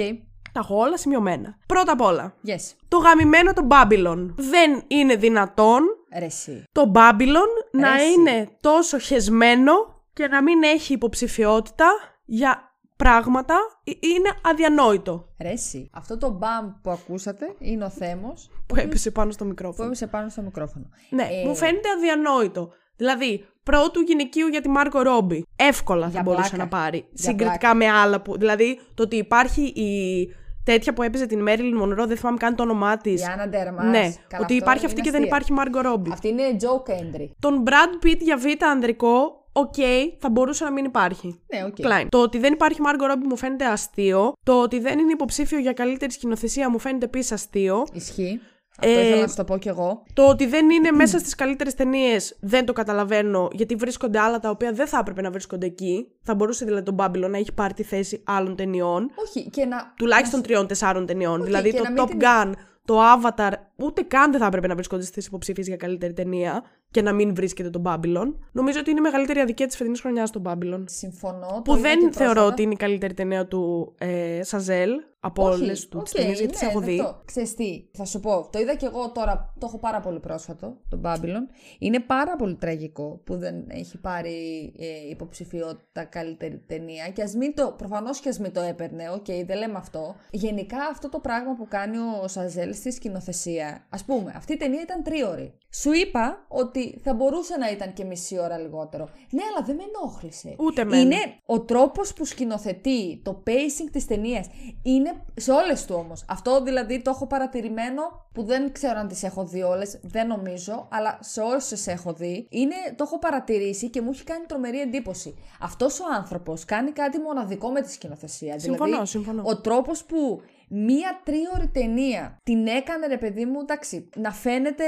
Τα 0.53 0.61
έχω 0.63 0.79
όλα 0.79 0.97
σημειωμένα. 0.97 1.57
Πρώτα 1.67 1.93
απ' 1.93 2.01
όλα, 2.01 2.35
Yes. 2.47 2.73
το 2.89 2.97
γαμημένο 2.99 3.53
το 3.53 3.67
Babylon. 3.71 4.29
Δεν 4.37 4.83
είναι 4.87 5.17
δυνατόν 5.17 5.83
Ρε, 6.19 6.25
εσύ. 6.25 6.65
το 6.73 6.93
Babylon 6.95 7.51
να 7.73 7.97
Ρε, 7.97 8.03
εσύ. 8.03 8.13
είναι 8.13 8.49
τόσο 8.61 8.99
χεσμένο 8.99 9.73
και 10.13 10.27
να 10.29 10.43
μην 10.43 10.63
έχει 10.63 10.93
υποψηφιότητα 10.93 11.87
για 12.25 12.75
πράγματα. 12.97 13.55
Ε, 13.85 13.91
Είναι 14.01 14.31
αδιανόητο. 14.43 15.29
Ρε, 15.43 15.49
εσύ. 15.51 15.91
Αυτό 15.93 16.19
το 16.19 16.31
μπαμ 16.31 16.73
που 16.83 16.91
ακούσατε 16.91 17.55
είναι 17.59 17.85
ο 17.85 17.89
Θέμος 17.91 18.51
Που 18.67 18.77
έπεσε 18.77 19.11
πάνω 19.11 19.31
στο 19.31 19.43
που 19.43 19.49
μικρόφωνο. 19.51 19.89
έμεινε 19.89 20.07
πάνω 20.11 20.29
στο 20.29 20.43
μικρόφωνο. 20.43 20.85
Ναι, 21.11 21.23
Ε, 21.23 21.47
μου 21.47 21.57
φαίνεται 21.57 21.89
αδιανόητο. 21.97 22.71
Δηλαδή, 22.97 23.45
πρώτου 23.63 24.01
γυναικείου 24.01 24.47
για 24.47 24.61
τη 24.61 24.69
Μάργκο 24.69 25.03
Ρόμπι. 25.03 25.47
Εύκολα 25.57 26.05
θα 26.05 26.11
Για 26.11 26.23
μπορούσε 26.23 26.49
πλάκα. 26.49 26.65
να 26.65 26.69
πάρει. 26.69 26.99
Για 27.13 27.31
συγκριτικά 27.31 27.75
με 27.75 27.89
άλλα 27.91 28.21
που. 28.21 28.39
Δηλαδή, 28.39 28.81
το 28.95 29.03
ότι 29.03 29.17
υπάρχει 29.17 29.63
η 29.63 30.29
τέτοια 30.67 30.93
που 30.93 31.03
έπαιζε 31.03 31.27
την 31.27 31.43
Μέριλιν 31.43 31.77
Μονρό, 31.77 32.07
δεν 32.07 32.17
θυμάμαι 32.17 32.37
καν 32.37 32.55
το 32.55 32.63
όνομά 32.63 32.97
της. 32.97 33.21
Η 33.21 33.25
Άνα 33.25 33.49
ντε 33.49 33.61
Άρμας. 33.61 33.85
Ναι, 33.85 33.91
Καλά, 34.01 34.13
ότι 34.31 34.35
αυτό 34.43 34.55
υπάρχει 34.55 34.79
είναι 34.79 34.87
αυτή 34.93 35.01
και 35.01 35.11
δεν 35.11 35.21
αστεία. 35.21 35.27
υπάρχει 35.27 35.53
Μάργκο 35.53 35.81
Ρόμπι. 35.81 36.11
Αυτή 36.13 36.29
είναι 36.29 36.43
joke 36.61 36.91
entry. 36.91 37.29
Τον 37.41 37.63
Brad 37.67 38.05
Pitt 38.07 38.19
για 38.19 38.37
β' 38.37 38.65
ανδρικό, 38.65 39.45
οκ, 39.53 39.75
θα 40.19 40.31
μπορούσε 40.31 40.65
να 40.65 40.71
μην 40.73 40.85
υπάρχει. 40.85 41.41
Ναι, 41.55 41.65
ok. 41.65 41.77
Klein. 41.79 42.07
Το 42.09 42.19
ότι 42.23 42.39
δεν 42.39 42.53
υπάρχει 42.53 42.81
Μάργκο 42.81 43.07
Ρόμπι 43.07 43.27
μου 43.27 43.37
φαίνεται 43.37 43.65
αστείο. 43.65 44.33
Το 44.45 44.61
ότι 44.63 44.79
δεν 44.81 44.99
είναι 44.99 45.13
υποψήφιο 45.13 45.59
για 45.59 45.73
καλύτερη 45.73 46.13
σκηνοθεσία 46.13 46.71
μου 46.71 46.79
φαίνεται 46.79 47.05
επίσης 47.05 47.33
αστείο. 47.33 47.87
Ισχύει. 47.93 48.41
Αυτό 48.79 48.99
Ε, 48.99 49.07
ήθελα 49.07 49.21
να 49.21 49.29
σου 49.29 49.35
το 49.37 49.45
πω 49.45 49.59
κι 49.59 49.69
εγώ. 49.69 50.03
Το 50.13 50.29
ότι 50.29 50.47
δεν 50.47 50.71
είναι 50.71 50.91
μέσα 50.91 51.19
στις 51.19 51.35
καλύτερες 51.35 51.75
ταινίες 51.75 52.37
δεν 52.41 52.65
το 52.67 52.73
καταλαβαίνω, 52.73 53.49
γιατί 53.53 53.75
βρίσκονται 53.75 54.19
άλλα 54.19 54.39
τα 54.39 54.51
οποία 54.51 54.73
δεν 54.73 54.87
θα 54.87 54.99
έπρεπε 54.99 55.23
να 55.23 55.31
βρίσκονται 55.31 55.67
εκεί. 55.67 56.09
Θα 56.23 56.35
μπορούσε 56.35 56.65
δηλαδή 56.65 56.83
το 56.83 56.95
Babylon 56.99 57.29
να 57.31 57.39
έχει 57.39 57.53
πάρει 57.53 57.75
τη 57.75 57.83
θέση 57.83 58.23
άλλων 58.27 58.57
ταινιών. 58.57 59.11
Όχι, 59.27 59.51
και 59.51 59.65
να. 59.65 59.93
Τουλάχιστον 59.97 60.43
τριών-τεσσάρων 60.43 61.07
ταινιών. 61.07 61.35
Όχι, 61.41 61.47
δηλαδή 61.47 61.71
και 61.71 61.77
το 61.77 61.83
να 61.83 61.91
μην 61.91 62.03
Top 62.03 62.09
την- 62.09 62.19
Gun, 62.23 62.53
το 62.85 62.99
Avatar, 63.01 63.51
ούτε 63.77 64.03
καν 64.03 64.31
δεν 64.31 64.41
θα 64.41 64.47
έπρεπε 64.47 64.67
να 64.67 64.75
βρίσκονται 64.75 65.03
στις 65.05 65.27
υποψήφιες 65.27 65.65
για 65.67 65.77
καλύτερη 65.77 66.13
ταινία 66.13 66.63
και 66.97 67.03
να 67.03 67.13
μην 67.13 67.35
βρίσκεται 67.35 67.71
το 67.71 67.83
Babylon. 67.85 68.35
Νομίζω 68.53 68.79
ότι 68.81 68.91
είναι 68.91 68.99
η 68.99 69.03
μεγαλύτερη 69.03 69.41
αδικία 69.41 69.67
της 69.67 69.77
φετινής 69.77 70.01
χρονιάς 70.01 70.31
το 70.31 70.43
Babylon. 70.45 70.83
Συμφωνώ. 70.87 71.47
το 71.47 71.61
Που 71.65 71.73
είδα 71.73 71.81
δεν 71.81 71.99
και 71.99 72.17
θεωρώ 72.17 72.33
πρόσφατα. 72.33 72.53
ότι 72.53 72.63
είναι 72.63 72.73
η 72.73 72.77
καλύτερη 72.77 73.15
ταινία 73.15 73.47
του 73.47 73.95
ε, 73.99 74.41
Σαζέλ 74.43 74.91
από 75.21 75.49
Όχι, 75.49 75.63
όλες 75.63 75.89
του 75.89 75.97
οκ, 75.99 76.05
τις 76.05 76.13
ταινίες, 76.13 76.39
γιατί 76.39 76.53
τις 76.53 76.63
ναι, 76.63 76.69
έχω 76.69 76.81
δει. 76.81 76.97
δεκτό. 76.97 77.23
Ξέρεις 77.25 77.55
τι, 77.55 77.85
θα 77.93 78.05
σου 78.05 78.21
πω. 78.21 78.49
Το 78.53 78.59
είδα 78.59 78.75
και 78.75 78.87
εγώ 78.87 79.11
τώρα, 79.11 79.55
το 79.59 79.67
έχω 79.69 79.79
πάρα 79.79 80.01
πολύ 80.01 80.21
πρόσφατο, 80.21 80.77
το 80.89 81.01
Babylon. 81.05 81.45
Είναι 81.79 82.01
πάρα 82.01 82.37
πολύ 82.37 82.55
τραγικό 82.55 83.21
που 83.25 83.37
δεν 83.37 83.65
έχει 83.69 83.99
πάρει 83.99 84.73
ε, 84.79 85.09
υποψηφιότητα 85.11 86.05
καλύτερη 86.05 86.63
ταινία. 86.67 87.09
Και 87.09 87.23
ας 87.23 87.35
μην 87.35 87.55
το, 87.55 87.75
προφανώς 87.79 88.21
και 88.21 88.29
ας 88.29 88.39
μην 88.39 88.53
το 88.53 88.61
έπαιρνε, 88.61 89.11
οκ, 89.11 89.27
δεν 89.47 89.59
λέμε 89.59 89.79
αυτό. 89.79 90.15
Γενικά 90.31 90.79
αυτό 90.91 91.09
το 91.09 91.19
πράγμα 91.19 91.55
που 91.55 91.67
κάνει 91.69 91.97
ο 92.23 92.29
Σαζέλ 92.29 92.75
στη 92.75 92.91
σκηνοθεσία, 92.93 93.87
ας 93.91 94.05
πούμε, 94.05 94.33
αυτή 94.37 94.53
η 94.53 94.57
ταινία 94.57 94.81
ήταν 94.83 95.03
τρίωρη. 95.03 95.55
Σου 95.81 95.93
είπα 95.93 96.45
ότι 96.49 97.01
θα 97.03 97.15
μπορούσε 97.15 97.57
να 97.57 97.71
ήταν 97.71 97.93
και 97.93 98.05
μισή 98.05 98.39
ώρα 98.39 98.59
λιγότερο. 98.59 99.09
Ναι, 99.31 99.43
αλλά 99.51 99.67
δεν 99.67 99.77
με 99.77 99.83
ενόχλησε. 99.83 100.55
Ούτε 100.59 100.81
εμένα. 100.81 101.03
Είναι 101.03 101.17
ο 101.47 101.61
τρόπος 101.61 102.13
που 102.13 102.25
σκηνοθετεί, 102.25 103.21
το 103.25 103.43
pacing 103.47 103.89
της 103.93 104.07
ταινίας 104.07 104.47
είναι 104.83 105.13
σε 105.35 105.53
όλες 105.53 105.85
του 105.85 105.95
όμως. 105.99 106.25
Αυτό 106.29 106.63
δηλαδή 106.63 107.03
το 107.03 107.11
έχω 107.11 107.27
παρατηρημένο 107.27 108.03
που 108.33 108.43
δεν 108.43 108.73
ξέρω 108.73 108.99
αν 108.99 109.09
τις 109.09 109.23
έχω 109.23 109.45
δει 109.45 109.63
όλες, 109.63 110.01
δεν 110.03 110.27
νομίζω, 110.27 110.89
αλλά 110.91 111.19
σε 111.21 111.41
όσες 111.41 111.87
έχω 111.87 112.13
δει, 112.13 112.47
είναι, 112.51 112.75
το 112.97 113.05
έχω 113.07 113.19
παρατηρήσει 113.19 113.91
και 113.91 114.01
μου 114.01 114.11
έχει 114.13 114.25
κάνει 114.25 114.45
τρομερή 114.47 114.81
εντύπωση. 114.81 115.35
Αυτός 115.61 116.01
ο 116.01 116.05
άνθρωπος 116.17 116.65
κάνει 116.65 116.91
κάτι 116.91 117.19
μοναδικό 117.19 117.69
με 117.69 117.81
τη 117.81 117.93
σκηνοθεσία. 117.93 118.59
Συμφωνώ, 118.59 118.85
δηλαδή, 118.85 119.07
συμφωνώ. 119.07 119.43
ο 119.47 119.61
τρόπος 119.61 120.05
που 120.05 120.41
μία 120.69 121.21
τρίωρη 121.25 121.69
ταινία 121.73 122.39
την 122.43 122.67
έκανε 122.67 123.07
ρε 123.07 123.19
παιδί 123.19 123.45
μου, 123.45 123.61
εντάξει, 123.61 124.09
να 124.17 124.33
φαίνεται 124.33 124.85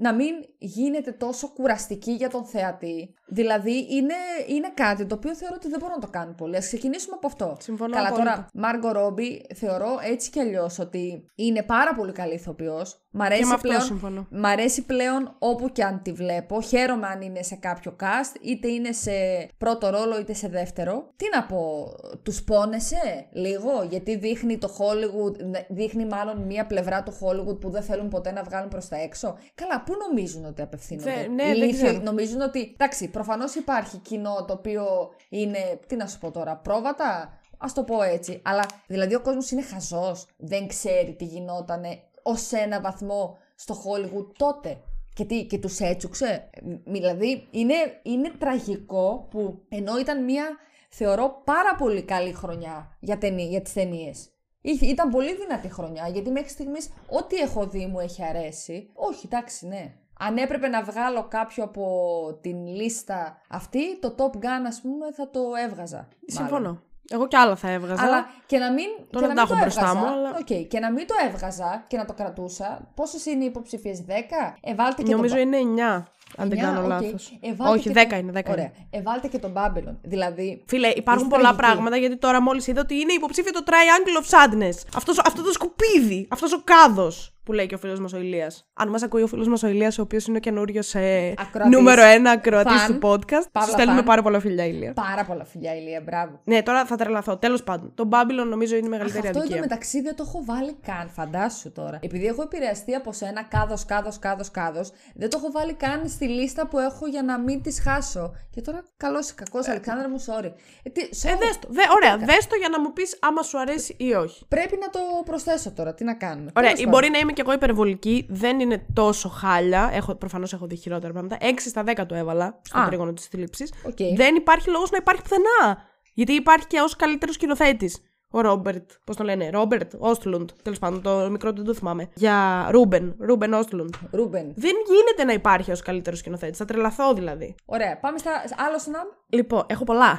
να 0.00 0.14
μην 0.14 0.34
γίνεται 0.58 1.12
τόσο 1.12 1.48
κουραστική 1.48 2.12
για 2.12 2.28
τον 2.28 2.44
θεατή. 2.44 3.14
Δηλαδή 3.26 3.86
είναι, 3.90 4.14
είναι 4.46 4.70
κάτι 4.74 5.06
το 5.06 5.14
οποίο 5.14 5.34
θεωρώ 5.34 5.54
ότι 5.56 5.68
δεν 5.68 5.78
μπορούν 5.78 5.94
να 5.94 6.00
το 6.00 6.10
κάνουν 6.10 6.34
πολύ. 6.34 6.56
Ας 6.56 6.66
ξεκινήσουμε 6.66 7.14
από 7.16 7.26
αυτό. 7.26 7.56
Συμφωνώ 7.60 7.94
Καλά 7.94 8.08
απόλυτα. 8.08 8.30
τώρα, 8.30 8.46
Μάργκο 8.54 8.92
Ρόμπι 8.92 9.46
θεωρώ 9.54 9.98
έτσι 10.10 10.30
κι 10.30 10.40
αλλιώς 10.40 10.78
ότι 10.78 11.24
είναι 11.34 11.62
πάρα 11.62 11.94
πολύ 11.94 12.12
καλή 12.12 12.34
ηθοποιός. 12.34 13.04
Μ' 13.12 13.22
αρέσει, 13.22 13.40
Και 13.40 13.46
με 13.46 13.54
αυτό 13.54 13.68
πλέον, 13.68 13.82
συμφωνώ. 13.82 14.26
μ' 14.30 14.46
αρέσει 14.46 14.82
πλέον 14.84 15.36
όπου 15.38 15.68
και 15.72 15.84
αν 15.84 16.02
τη 16.02 16.12
βλέπω. 16.12 16.60
Χαίρομαι 16.62 17.06
αν 17.06 17.20
είναι 17.20 17.42
σε 17.42 17.54
κάποιο 17.56 17.96
cast, 18.00 18.36
είτε 18.40 18.68
είναι 18.68 18.92
σε 18.92 19.10
πρώτο 19.58 19.90
ρόλο 19.90 20.18
είτε 20.18 20.32
σε 20.34 20.48
δεύτερο. 20.48 21.08
Τι 21.16 21.24
να 21.34 21.44
πω, 21.44 21.92
τους 22.22 22.42
πόνεσαι 22.42 23.26
λίγο, 23.32 23.86
γιατί 23.90 24.16
δείχνει 24.16 24.58
το 24.58 24.68
Hollywood, 24.78 25.34
δείχνει 25.68 26.04
μάλλον 26.06 26.38
μία 26.42 26.66
πλευρά 26.66 27.02
του 27.02 27.12
Hollywood 27.20 27.60
που 27.60 27.70
δεν 27.70 27.82
θέλουν 27.82 28.08
ποτέ 28.08 28.32
να 28.32 28.42
βγάλουν 28.42 28.68
προς 28.68 28.88
τα 28.88 28.96
έξω. 28.96 29.36
Καλά, 29.54 29.82
πού 29.90 29.96
νομίζουν 30.08 30.44
ότι 30.44 30.62
απευθύνονται; 30.62 31.10
Δε- 31.10 31.26
ναι, 31.28 31.44
δεν 31.44 31.54
Ηλίθιοι 31.54 31.82
ξέρω. 31.84 32.00
νομίζουν 32.00 32.40
ότι. 32.40 32.70
Εντάξει, 32.72 33.08
προφανώς 33.08 33.54
υπάρχει 33.54 33.96
κοινό 33.98 34.44
το 34.44 34.52
οποίο 34.52 35.10
είναι. 35.28 35.80
Τι 35.86 35.96
να 35.96 36.06
σου 36.06 36.18
πω 36.18 36.30
τώρα, 36.30 36.56
πρόβατα; 36.56 37.38
Α 37.58 37.66
το 37.74 37.82
πω 37.84 38.02
έτσι. 38.02 38.40
Αλλά 38.44 38.66
δηλαδή 38.86 39.14
ο 39.14 39.20
κόσμος 39.20 39.50
είναι 39.50 39.62
χαζός. 39.62 40.26
Δεν 40.36 40.66
ξέρει 40.66 41.14
τι 41.14 41.24
γινότανε 41.24 41.98
ως 42.22 42.52
ένα 42.52 42.80
βαθμό 42.80 43.38
στο 43.54 43.74
Hollywood 43.84 44.26
τότε. 44.36 44.80
Και 45.14 45.24
τι, 45.24 45.44
και 45.44 45.58
τους 45.58 45.78
έτσουξε; 45.78 46.50
Μ, 46.62 46.92
Δηλαδή, 46.92 47.46
είναι, 47.50 47.74
είναι 48.02 48.30
τραγικό 48.38 49.26
που 49.30 49.62
ενώ 49.68 49.98
ήταν 49.98 50.24
μια, 50.24 50.44
θεωρώ, 50.88 51.40
πάρα 51.44 51.74
πολύ 51.78 52.02
καλή 52.02 52.32
χρονιά 52.32 52.96
για, 53.00 53.18
ταινί, 53.18 53.42
για 53.42 53.60
τις 53.62 53.72
ταινίες. 53.72 54.28
Ήταν 54.62 55.10
πολύ 55.10 55.34
δυνατή 55.34 55.68
χρονιά, 55.72 56.08
γιατί 56.08 56.30
μέχρι 56.30 56.48
στιγμής 56.48 56.90
ό,τι 57.08 57.36
έχω 57.36 57.66
δει 57.66 57.86
μου 57.86 58.00
έχει 58.00 58.24
αρέσει. 58.24 58.90
Όχι, 58.94 59.26
εντάξει, 59.26 59.66
ναι. 59.66 59.92
Αν 60.18 60.36
έπρεπε 60.36 60.68
να 60.68 60.82
βγάλω 60.82 61.26
κάποιο 61.28 61.64
από 61.64 62.38
την 62.40 62.66
λίστα 62.66 63.36
αυτή, 63.48 63.98
το 63.98 64.14
Top 64.18 64.36
Gun, 64.36 64.64
ας 64.66 64.80
πούμε, 64.80 65.12
θα 65.12 65.30
το 65.30 65.40
έβγαζα. 65.64 65.96
μάλλον. 65.96 66.10
Συμφωνώ. 66.26 66.80
Εγώ 67.12 67.26
κι 67.28 67.36
άλλα 67.36 67.56
θα 67.56 67.70
έβγαζα. 67.70 68.02
Αλλά 68.02 68.26
και 68.46 68.58
να 68.58 68.72
μην, 68.72 68.86
και 68.96 69.04
Τώρα 69.10 69.26
να 69.26 69.34
δεν 69.34 69.36
μην 69.36 69.36
τα 69.36 69.42
έχω 69.42 69.52
το 69.54 69.58
μπροστά 69.60 69.80
έβγαζα. 69.80 69.98
μου, 70.06 70.12
αλλά- 70.12 70.36
Οκ, 70.40 70.68
και 70.68 70.78
να 70.78 70.92
μην 70.92 71.06
το 71.06 71.14
έβγαζα 71.26 71.84
και 71.88 71.96
να 71.96 72.04
το 72.04 72.12
κρατούσα. 72.12 72.90
Πόσες 72.94 73.26
είναι 73.26 73.42
οι 73.44 73.46
υποψήφιες, 73.46 74.04
10? 74.08 74.56
Εβάλτε 74.60 75.02
και 75.02 75.10
Νομίζω 75.14 75.34
το... 75.34 75.40
είναι 75.40 75.58
9, 75.58 76.02
αν 76.36 76.48
δεν 76.48 76.58
9, 76.58 76.60
κάνω 76.60 76.80
οκ. 76.80 76.86
λάθος. 76.88 77.38
Εβάλτε 77.40 77.78
Όχι, 77.78 77.88
και 77.88 77.94
10 77.94 78.06
το- 78.10 78.16
είναι, 78.16 78.32
10 78.32 78.50
Ωραία. 78.50 78.64
είναι. 78.64 78.72
Εβάλτε 78.90 79.28
και 79.28 79.38
τον 79.38 79.52
Babylon. 79.56 79.96
Δηλαδή. 80.02 80.64
Φίλε, 80.66 80.88
υπάρχουν 80.88 81.24
Είστε 81.26 81.36
πολλά 81.36 81.48
τραγικοί. 81.54 81.62
πράγματα 81.66 81.96
γιατί 81.96 82.16
τώρα 82.16 82.42
μόλις 82.42 82.66
είδα 82.66 82.80
ότι 82.80 82.94
είναι 82.94 83.12
υποψήφιο 83.12 83.52
το 83.52 83.62
Triangle 83.66 84.22
of 84.22 84.28
Sadness. 84.34 84.74
Αυτός, 84.94 85.18
αυτό 85.18 85.42
το 85.42 85.52
σκουπίδι, 85.52 86.26
αυτός 86.30 86.52
ο 86.52 86.60
κάδος 86.64 87.34
που 87.42 87.52
λέει 87.52 87.66
και 87.66 87.74
ο 87.74 87.78
φίλος 87.78 88.00
μας 88.00 88.12
ο 88.12 88.18
Ηλίας. 88.18 88.68
Αν 88.74 88.88
μας 88.88 89.02
ακούει 89.02 89.22
ο 89.22 89.26
φίλος 89.26 89.48
μας 89.48 89.62
ο 89.62 89.68
Ηλίας, 89.68 89.98
ο 89.98 90.02
οποίος 90.02 90.26
είναι 90.26 90.36
ο 90.36 90.40
καινούριος 90.40 90.94
ε, 90.94 91.34
Ακροατής. 91.38 91.76
νούμερο 91.76 92.02
ένα 92.02 92.30
ακροατής 92.30 92.80
Φαν. 92.80 92.98
του 93.00 93.08
podcast. 93.08 93.46
Παύλα 93.52 93.66
Σου 93.66 93.70
στέλνουμε 93.70 93.96
φαν. 93.96 94.04
πάρα 94.04 94.22
πολλά 94.22 94.40
φιλιά, 94.40 94.66
Ηλία. 94.66 94.92
Πάρα 94.92 95.24
πολλά 95.24 95.44
φιλιά, 95.44 95.76
Ηλία, 95.76 96.00
μπράβο. 96.04 96.40
Ναι, 96.44 96.62
τώρα 96.62 96.84
θα 96.84 96.96
τρελαθώ. 96.96 97.36
Τέλος 97.36 97.62
πάντων, 97.62 97.92
το 97.94 98.08
Babylon 98.12 98.48
νομίζω 98.48 98.76
είναι 98.76 98.84
η 98.86 98.88
Αχ, 98.88 98.90
μεγαλύτερη 98.96 99.26
αυτό 99.26 99.38
αδικία. 99.38 99.60
μεταξύ 99.60 100.00
δεν 100.00 100.16
το 100.16 100.24
έχω 100.26 100.42
βάλει 100.44 100.76
καν, 100.86 101.08
φαντάσου 101.08 101.72
τώρα. 101.72 101.98
Επειδή 102.02 102.26
έχω 102.26 102.42
επηρεαστεί 102.42 102.94
από 102.94 103.12
σένα 103.12 103.42
κάδος, 103.44 103.84
κάδος, 103.84 104.18
κάδος, 104.18 104.50
κάδος, 104.50 104.90
δεν 105.14 105.30
το 105.30 105.38
έχω 105.42 105.50
βάλει 105.50 105.74
καν 105.74 106.08
στη 106.08 106.24
λίστα 106.28 106.66
που 106.66 106.78
έχω 106.78 107.06
για 107.06 107.22
να 107.22 107.38
μην 107.38 107.62
τις 107.62 107.80
χάσω. 107.80 108.32
Και 108.50 108.60
τώρα 108.60 108.84
καλός 108.96 109.30
ή 109.30 109.34
κακός, 109.34 109.68
Αλεξάνδρα 109.68 110.08
μου, 110.08 110.20
sorry. 110.26 110.52
Ε, 110.82 110.90
τι, 110.90 111.00
Ε, 111.00 111.04
sorry. 111.04 111.38
δες 111.38 111.58
το. 111.58 111.68
Δε, 111.70 111.82
ωραία, 111.94 112.16
δες 112.16 112.46
το 112.46 112.56
για 112.56 112.68
να 112.68 112.80
μου 112.80 112.92
πεις 112.92 113.18
άμα 113.20 113.42
σου 113.42 113.58
αρέσει 113.58 113.94
ή 113.98 114.12
όχι. 114.14 114.44
Πρέπει 114.48 114.76
να 114.80 114.88
το 114.90 114.98
προσθέσω 115.24 115.70
τώρα, 115.72 115.94
τι 115.94 116.04
να 116.04 116.14
κάνουμε. 116.14 116.50
Ωραία, 116.56 116.70
Τέλος 116.72 116.84
ή 116.84 116.88
μπορεί 116.88 117.08
να 117.10 117.18
είμαι 117.18 117.32
κι 117.42 117.46
εγώ 117.48 117.52
υπερβολική, 117.56 118.26
δεν 118.28 118.60
είναι 118.60 118.86
τόσο 118.92 119.28
χάλια. 119.28 119.90
Έχω, 119.92 120.14
προφανώς 120.14 120.52
έχω 120.52 120.66
δει 120.66 120.76
χειρότερα 120.76 121.12
πράγματα. 121.12 121.36
6 121.40 121.44
στα 121.68 121.84
10 121.86 122.06
το 122.06 122.14
έβαλα 122.14 122.60
στο 122.62 122.78
Α. 122.78 122.86
τρίγωνο 122.86 123.12
της 123.12 123.26
θλίψης. 123.26 123.72
Οκ. 123.86 123.96
Δεν 124.16 124.34
υπάρχει 124.34 124.70
λόγος 124.70 124.90
να 124.90 124.96
υπάρχει 124.96 125.22
πουθενά. 125.22 125.78
Γιατί 126.14 126.32
υπάρχει 126.32 126.66
και 126.66 126.80
ως 126.80 126.96
καλύτερος 126.96 127.34
σκηνοθέτης. 127.34 127.98
Ο 128.32 128.40
Ρόμπερτ, 128.40 128.90
πώς 129.04 129.16
το 129.16 129.24
λένε, 129.24 129.50
Ρόμπερτ 129.50 129.92
Όστλουντ. 129.98 130.50
Τέλος 130.62 130.78
πάντων, 130.78 131.02
το 131.02 131.30
μικρό 131.30 131.50
του 131.50 131.56
δεν 131.56 131.66
το 131.66 131.74
θυμάμαι. 131.74 132.08
Για 132.14 132.66
Ρούμπεν, 132.70 133.14
Ρούμπεν 133.18 133.52
Όστλουντ. 133.52 133.94
Ρούμπεν. 134.10 134.52
Δεν 134.56 134.72
γίνεται 134.86 135.24
να 135.24 135.32
υπάρχει 135.32 135.70
ως 135.70 135.82
καλύτερος 135.82 136.18
σκηνοθέτης. 136.18 136.58
Θα 136.58 136.64
τρελαθώ 136.64 137.14
δηλαδή. 137.14 137.54
Ωραία, 137.64 137.98
πάμε 137.98 138.18
στα 138.18 138.30
άλλο 138.66 138.78
σναμ. 138.78 139.06
Λοιπόν, 139.28 139.62
έχω 139.66 139.84
πολλά. 139.84 140.18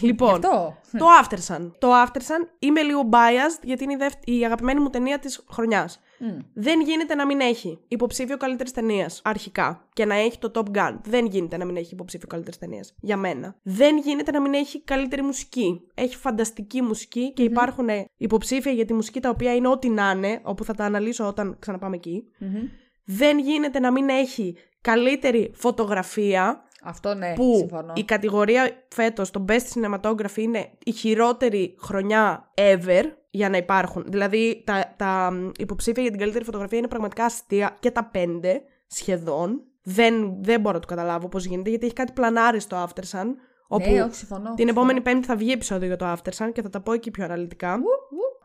λοιπόν, 0.00 0.34
Αυτό. 0.34 0.76
το 0.98 1.06
Aftersun. 1.22 1.70
Το 1.78 1.88
Aftersun 2.06 2.48
είμαι 2.58 2.82
λίγο 2.82 3.00
biased 3.12 3.60
γιατί 3.62 3.84
είναι 3.84 3.92
η, 3.92 3.96
δεύ- 3.96 4.28
η 4.28 4.44
αγαπημένη 4.44 4.80
μου 4.80 4.90
ταινία 4.90 5.18
της 5.18 5.44
χρονιά. 6.18 6.44
Δεν 6.54 6.80
γίνεται 6.80 7.14
να 7.14 7.26
μην 7.26 7.40
έχει 7.40 7.78
υποψήφιο 7.88 8.36
καλύτερης 8.36 8.72
ταινίας 8.72 9.20
αρχικά 9.24 9.86
και 9.92 10.04
να 10.04 10.14
έχει 10.14 10.38
το 10.38 10.50
Top 10.54 10.76
Gun. 10.76 10.96
Δεν 11.04 11.26
γίνεται 11.26 11.56
να 11.56 11.64
μην 11.64 11.76
έχει 11.76 11.94
υποψήφιο 11.94 12.26
καλύτερης 12.28 12.58
ταινίας. 12.58 12.94
Για 13.00 13.16
μένα. 13.16 13.56
Δεν 13.62 13.98
γίνεται 13.98 14.30
να 14.30 14.40
μην 14.40 14.54
έχει 14.54 14.82
καλύτερη 14.82 15.22
μουσική. 15.22 15.80
Έχει 15.94 16.16
φανταστική 16.16 16.82
μουσική 16.82 17.32
και 17.32 17.42
υπάρχουν 17.42 17.88
υποψήφια 18.16 18.72
για 18.72 18.84
τη 18.84 18.92
μουσική 18.94 19.20
τα 19.20 19.28
οποία 19.28 19.54
είναι 19.54 19.68
ό,τι 19.68 19.88
να 19.88 20.10
είναι, 20.10 20.40
όπου 20.42 20.64
θα 20.64 20.74
τα 20.74 20.84
αναλύσω 20.84 21.26
όταν 21.26 21.56
ξαναπάμε 21.58 21.96
εκεί. 21.96 22.24
Δεν 23.04 23.38
γίνεται 23.38 23.78
να 23.78 23.92
μην 23.92 24.08
έχει 24.08 24.56
καλύτερη 24.80 25.50
φωτογραφία 25.54 26.62
Αυτό 26.82 27.14
ναι, 27.14 27.32
που 27.34 27.54
συμφωνώ. 27.56 27.92
η 27.96 28.04
κατηγορία 28.04 28.86
φέτος, 28.88 29.30
το 29.30 29.44
Best 29.48 29.60
Cinematography, 29.74 30.36
είναι 30.36 30.70
η 30.84 30.92
χειρότερη 30.92 31.74
χρονιά 31.80 32.52
ever 32.54 33.04
για 33.36 33.48
να 33.48 33.56
υπάρχουν. 33.56 34.04
Δηλαδή, 34.08 34.62
τα, 34.66 34.94
τα 34.96 35.30
μ, 35.32 35.50
υποψήφια 35.58 36.02
για 36.02 36.10
την 36.10 36.20
καλύτερη 36.20 36.44
φωτογραφία 36.44 36.78
είναι 36.78 36.88
πραγματικά 36.88 37.24
αστεία 37.24 37.76
και 37.80 37.90
τα 37.90 38.04
πέντε 38.04 38.62
σχεδόν. 38.86 39.62
Δεν, 39.82 40.36
δεν 40.42 40.60
μπορώ 40.60 40.74
να 40.74 40.80
το 40.80 40.86
καταλάβω 40.86 41.28
πώς 41.28 41.44
γίνεται, 41.44 41.70
γιατί 41.70 41.84
έχει 41.84 41.94
κάτι 41.94 42.12
πλανάρι 42.12 42.60
στο 42.60 42.84
Aftersun. 42.84 43.26
Όπου 43.68 43.90
Ναι, 43.90 44.02
όχι, 44.02 44.14
συμφωνώ. 44.14 44.54
την 44.54 44.68
επόμενη 44.68 45.00
Πέμπτη 45.00 45.26
θα 45.26 45.36
βγει 45.36 45.52
επεισόδιο 45.52 45.86
για 45.86 45.96
το 45.96 46.12
Aftersun 46.12 46.50
και 46.52 46.62
θα 46.62 46.70
τα 46.70 46.80
πω 46.80 46.92
εκεί 46.92 47.10
πιο 47.10 47.24
αναλυτικά. 47.24 47.78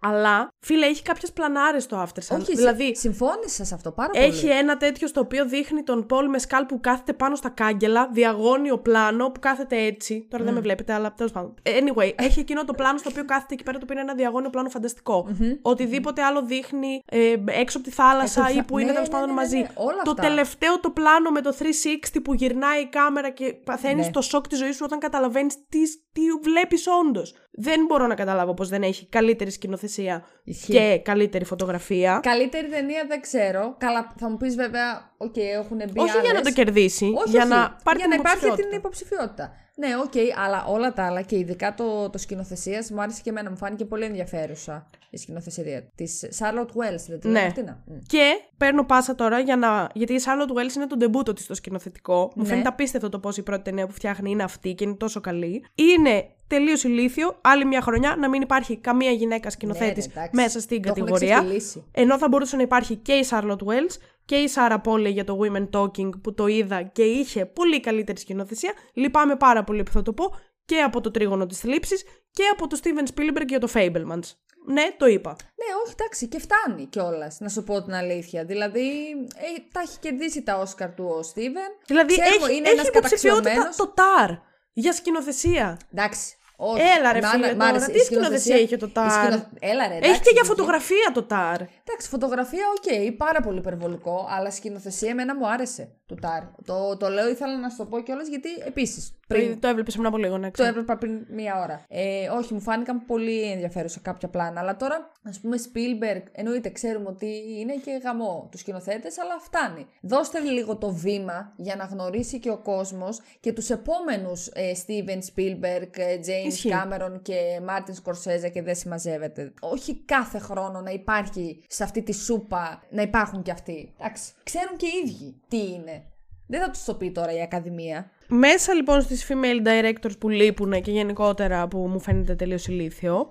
Αλλά, 0.03 0.47
φίλε, 0.59 0.85
έχει 0.85 1.01
κάποιες 1.01 1.31
πλανάρες 1.31 1.85
το 1.85 2.01
After 2.01 2.35
Sun. 2.35 2.39
Όχι, 2.39 2.55
δηλαδή, 2.55 2.95
συμφώνησα 2.95 3.63
σε 3.65 3.73
αυτό 3.73 3.91
πάρα 3.91 4.09
πολύ. 4.09 4.23
έχει 4.23 4.47
ένα 4.47 4.77
τέτοιο 4.77 5.07
στο 5.07 5.19
οποίο 5.19 5.45
δείχνει 5.45 5.83
τον 5.83 6.05
Πολ 6.05 6.29
Μεσκάλ 6.29 6.65
που 6.65 6.79
κάθεται 6.79 7.13
πάνω 7.13 7.35
στα 7.35 7.49
κάγκελα, 7.49 8.09
διαγώνιο 8.11 8.77
πλάνο 8.77 9.29
που 9.29 9.39
κάθεται 9.39 9.77
έτσι. 9.83 10.27
Τώρα 10.29 10.43
δεν 10.43 10.53
με 10.53 10.59
βλέπετε, 10.59 10.93
αλλά 10.93 11.13
τέλος 11.13 11.31
πάντων. 11.31 11.53
Anyway, 11.63 12.11
έχει 12.15 12.39
εκείνο 12.39 12.65
το 12.65 12.73
πλάνο 12.73 12.97
στο 12.97 13.09
οποίο 13.11 13.25
κάθεται 13.25 13.53
εκεί 13.53 13.63
πέρα 13.63 13.77
το 13.77 13.83
οποίο 13.83 13.95
είναι 13.99 14.09
ένα 14.09 14.17
διαγώνιο 14.19 14.49
πλάνο 14.49 14.69
φανταστικό. 14.69 15.27
Οτιδήποτε 15.61 16.21
άλλο 16.21 16.41
δείχνει 16.45 17.01
ε, 17.05 17.33
έξω 17.45 17.77
από 17.77 17.87
τη 17.87 17.93
θάλασσα 17.93 18.41
Έξω 18.41 18.55
ή 18.55 18.59
από 18.59 18.67
που 18.67 18.75
τη 18.75 18.81
είναι 18.81 18.91
θα- 18.91 18.95
τέλος 18.95 19.09
ναι, 19.09 19.13
πάντων 19.13 19.27
ναι, 19.29 19.33
ναι, 19.35 19.41
μαζί. 19.41 19.57
ναι, 19.57 19.67
όλα 19.75 20.01
το 20.03 20.11
αυτά. 20.11 20.21
τελευταίο 20.27 20.79
το 20.79 20.89
πλάνο 20.89 21.29
με 21.31 21.41
το 21.41 21.55
360 21.59 22.19
που 22.23 22.33
γυρνάει 22.33 22.81
η 22.81 22.87
κάμερα 22.87 23.29
και 23.29 23.53
παθαίνεις 23.53 24.05
Ναι. 24.05 24.11
το 24.11 24.21
σοκ 24.21 24.47
της 24.47 24.57
ζωής 24.57 24.75
σου 24.75 24.81
όταν 24.85 24.99
καταλαβαίνεις 24.99 25.55
τι, 25.69 25.79
τι 26.11 26.21
βλέπεις 26.43 26.85
όντως. 27.05 27.33
Δεν 27.53 27.85
μπορώ 27.87 28.07
να 28.07 28.15
καταλάβω 28.15 28.53
πως 28.53 28.69
δεν 28.69 28.83
έχει 28.83 29.05
καλύτερη 29.05 29.51
σκηνοθεσία 29.51 30.23
Ισχύει. 30.43 30.71
και 30.71 31.01
καλύτερη 31.03 31.45
φωτογραφία. 31.45 32.19
Καλύτερη 32.23 32.67
ταινία 32.67 33.05
δεν 33.07 33.21
ξέρω. 33.21 33.75
Καλά, 33.77 34.13
θα 34.17 34.29
μου 34.29 34.37
πεις 34.37 34.55
βέβαια, 34.55 35.13
οκ, 35.17 35.37
έχουν 35.37 35.77
μπει 35.77 35.99
Όχι 35.99 36.11
για 36.11 36.21
να 36.23 36.29
άλλες. 36.29 36.41
το 36.41 36.51
κερδίσει, 36.51 37.05
Όχι, 37.05 37.29
για 37.29 37.39
όχι, 37.41 37.49
να 37.49 37.77
πάρει 37.83 37.97
για 37.99 38.07
την 38.07 38.09
να 38.09 38.15
υπάρχει 38.15 38.37
υποψηφιότητα. 38.37 38.67
την 38.67 38.77
υποψηφιότητα. 38.77 39.51
Ναι, 39.75 39.87
οκ, 40.03 40.37
αλλά 40.45 40.65
όλα 40.65 40.93
τα 40.93 41.05
άλλα 41.05 41.21
και 41.21 41.37
ειδικά 41.37 41.73
το, 41.73 42.09
το 42.09 42.17
σκηνοθεσίας 42.17 42.91
μου 42.91 43.01
άρεσε 43.01 43.21
και 43.23 43.29
εμένα. 43.29 43.49
Μου 43.49 43.57
φάνηκε 43.57 43.85
πολύ 43.85 44.03
ενδιαφέρουσα 44.05 44.89
η 45.09 45.17
σκηνοθεσία 45.17 45.83
της 45.95 46.25
Charlotte 46.39 46.65
Wells, 46.81 47.03
δεν 47.07 47.19
τη 47.19 47.27
Ναι. 47.27 47.33
λέμε 47.33 47.45
αυτή 47.47 47.63
να. 47.63 47.83
Μμ. 47.85 47.97
Και 48.07 48.29
παίρνω 48.57 48.85
πάσα 48.85 49.15
τώρα 49.15 49.39
για 49.39 49.55
να. 49.55 49.89
Γιατί 49.93 50.13
η 50.13 50.19
Charlotte 50.25 50.51
Wells 50.57 50.75
είναι 50.75 50.87
το 50.87 50.95
ντεμπούτο 50.97 51.33
της 51.33 51.43
στο 51.43 51.53
σκηνοθετικό. 51.55 52.31
Μου 52.35 52.41
Ναι. 52.41 52.47
φαίνεται 52.47 52.67
απίστευτο 52.67 53.09
το 53.09 53.19
πώς 53.19 53.37
η 53.37 53.43
πρώτη 53.43 53.61
ταινία 53.61 53.85
που 53.87 53.93
φτιάχνει 53.93 54.31
είναι 54.31 54.43
αυτή 54.43 54.73
και 54.73 54.83
είναι 54.83 54.95
τόσο 54.95 55.21
καλή. 55.21 55.65
Είναι 55.75 56.25
τελείως 56.55 56.83
ηλίθιο 56.83 57.37
άλλη 57.41 57.65
μια 57.65 57.81
χρονιά 57.81 58.15
να 58.19 58.29
μην 58.29 58.41
υπάρχει 58.41 58.77
καμία 58.77 59.11
γυναίκα 59.11 59.49
σκηνοθέτης 59.49 60.07
Ναι, 60.07 60.13
ρε, 60.13 60.19
εντάξει. 60.19 60.35
μέσα 60.41 60.59
στην 60.59 60.81
Το 60.81 60.89
έχουν 60.89 60.99
κατηγορία. 61.01 61.35
ξεφτυλίσει. 61.35 61.85
Ενώ 61.91 62.17
θα 62.17 62.27
μπορούσε 62.27 62.55
να 62.55 62.61
υπάρχει 62.61 62.95
και 62.95 63.13
η 63.13 63.25
Charlotte 63.29 63.55
Wells 63.65 63.95
και 64.25 64.35
η 64.35 64.49
Sarah 64.55 64.81
Polley 64.83 65.11
για 65.11 65.23
το 65.23 65.39
Women 65.41 65.69
Talking 65.79 66.09
που 66.21 66.33
το 66.33 66.47
είδα 66.47 66.81
και 66.83 67.03
είχε 67.03 67.45
πολύ 67.45 67.79
καλύτερη 67.79 68.19
σκηνοθεσία. 68.19 68.73
Λυπάμαι 68.93 69.35
πάρα 69.35 69.63
πολύ 69.63 69.83
που 69.83 69.91
θα 69.91 70.01
το 70.01 70.13
πω 70.13 70.35
και 70.65 70.81
από 70.81 71.01
το 71.01 71.11
τρίγωνο 71.11 71.45
της 71.45 71.59
θλίψης 71.59 72.03
και 72.31 72.43
από 72.53 72.67
το 72.67 72.79
Steven 72.83 73.07
Spielberg 73.19 73.47
για 73.47 73.59
το 73.59 73.67
Fablemans. 73.73 74.29
Ναι, 74.65 74.83
το 74.97 75.05
είπα. 75.05 75.29
Ναι, 75.39 75.75
όχι, 75.85 75.93
εντάξει, 75.99 76.27
και 76.27 76.39
φτάνει 76.39 76.85
κιόλας, 76.85 77.39
να 77.39 77.49
σου 77.49 77.63
πω 77.63 77.83
την 77.83 77.93
αλήθεια. 77.93 78.45
Δηλαδή, 78.45 78.89
ε, 79.35 79.47
τα 79.71 79.79
έχει 79.79 79.97
κερδίσει 79.99 80.43
τα 80.43 80.57
Όσκαρ 80.57 80.93
του 80.93 81.05
ο 81.17 81.23
Στίβεν. 81.23 81.71
Δηλαδή 81.87 82.19
Ξέρουμε, 82.19 82.45
έχει, 82.47 82.55
είναι 82.57 82.67
έχει 82.67 82.75
ένας 82.77 82.87
υποψηφιότητα 82.87 83.39
καταξιωμένος. 83.41 83.75
το 83.75 83.87
ΤΑΡ 83.87 84.29
για 84.73 84.93
σκηνοθεσία. 84.93 85.77
Εντάξει. 85.93 86.35
Όχι. 86.63 86.81
Έλα, 86.97 87.11
ρε, 87.13 87.19
Μ' 87.19 87.23
φίλε, 87.23 87.45
άνα- 87.45 87.55
μ' 87.55 87.57
τώρα, 87.59 87.69
άρεσε 87.69 87.91
τι 87.91 87.97
η 87.97 88.01
σκηνοθεσία 88.01 88.57
είχε 88.59 88.77
το 88.77 88.85
η 88.85 88.91
Τάρ; 88.93 89.09
σκηνο- 89.11 89.47
Έλα, 89.59 89.87
ρε. 89.87 89.93
έχει 89.93 90.03
εντάξει, 90.03 90.21
και 90.21 90.29
για 90.31 90.41
βγήκε. 90.41 90.47
φωτογραφία 90.47 91.11
το 91.13 91.23
ΤΑΡ. 91.23 91.59
Εντάξει, 91.61 92.07
φωτογραφία, 92.09 92.63
οκ, 92.77 93.15
πάρα 93.17 93.41
πολύ 93.41 93.57
υπερβολικό, 93.57 94.27
αλλά 94.29 94.51
σκηνοθεσία 94.51 95.09
εμένα 95.09 95.35
μου 95.35 95.47
άρεσε 95.49 95.89
του 96.05 96.15
Τάρ. 96.21 96.41
Το, 96.65 96.97
το 96.97 97.09
λέω, 97.09 97.29
ήθελα 97.29 97.57
να 97.59 97.69
σου 97.69 97.77
το 97.77 97.85
πω 97.85 97.99
κιόλας 98.01 98.27
γιατί 98.27 98.49
επίσης. 98.65 99.15
Πριν 99.27 99.59
Το 99.59 99.67
έβλεπες 99.67 99.93
πριν 99.93 100.05
από 100.05 100.17
λίγο, 100.17 100.37
ναι, 100.37 100.45
το 100.45 100.51
ξέρω. 100.51 100.69
έβλεπα 100.69 100.97
πριν 100.97 101.25
μία 101.29 101.61
ώρα. 101.63 101.85
Ε, 101.87 102.29
όχι, 102.29 102.53
μου 102.53 102.61
φάνηκαν 102.61 103.05
πολύ 103.05 103.41
ενδιαφέρουσα 103.51 103.99
κάποια 104.03 104.27
πλάνα. 104.29 104.59
Αλλά 104.61 104.75
τώρα, 104.75 105.11
ας 105.23 105.39
πούμε, 105.39 105.57
Spielberg, 105.57 106.21
εννοείται, 106.31 106.69
ξέρουμε 106.69 107.07
ότι 107.09 107.25
είναι 107.59 107.73
και 107.73 107.91
γαμώ 108.03 108.47
τους 108.51 108.59
σκηνοθέτες, 108.59 109.19
αλλά 109.19 109.39
φτάνει. 109.39 109.87
Δώστε 110.01 110.39
λίγο 110.39 110.75
το 110.77 110.89
βήμα 110.93 111.53
για 111.55 111.75
να 111.75 111.83
γνωρίσει 111.83 112.39
και 112.39 112.49
ο 112.49 112.57
κόσμος 112.57 113.19
και 113.39 113.53
τους 113.53 113.69
επόμενους 113.69 114.47
ε, 114.47 114.71
Steven 114.87 115.17
Spielberg, 115.35 115.89
ε, 115.97 116.19
James 116.25 116.50
Ισχύει. 116.53 116.71
Cameron 116.73 117.19
και 117.21 117.35
Martin 117.67 117.93
Scorsese 118.03 118.51
και 118.53 118.61
δεν 118.61 118.75
συμμαζεύεται. 118.75 119.53
Όχι 119.59 120.03
κάθε 120.05 120.39
χρόνο 120.39 120.81
να 120.81 120.91
υπάρχει 120.91 121.63
σε 121.67 121.83
αυτή 121.83 122.03
τη 122.03 122.13
σούπα 122.13 122.83
να 122.89 123.01
υπάρχουν 123.01 123.41
και 123.41 123.51
αυτοί. 123.51 123.93
Εντάξει, 123.99 124.31
ξέρουν 124.43 124.77
και 124.77 124.85
οι 124.85 125.09
ίδιοι 125.09 125.41
τι 125.47 125.57
είναι. 125.57 126.03
Δεν 126.47 126.61
θα 126.61 126.69
τους 126.69 126.83
το 126.83 126.93
πει 126.95 127.11
τώρα 127.11 127.33
η 127.33 127.41
Ακαδημία. 127.41 128.11
Μέσα 128.27 128.73
λοιπόν 128.73 129.01
στις 129.01 129.27
female 129.29 129.67
directors 129.67 130.17
που 130.19 130.29
λείπουν 130.29 130.81
και 130.81 130.91
γενικότερα 130.91 131.67
που 131.67 131.77
μου 131.77 131.99
φαίνεται 131.99 132.35
τελείως 132.35 132.67
ηλίθιο, 132.67 133.29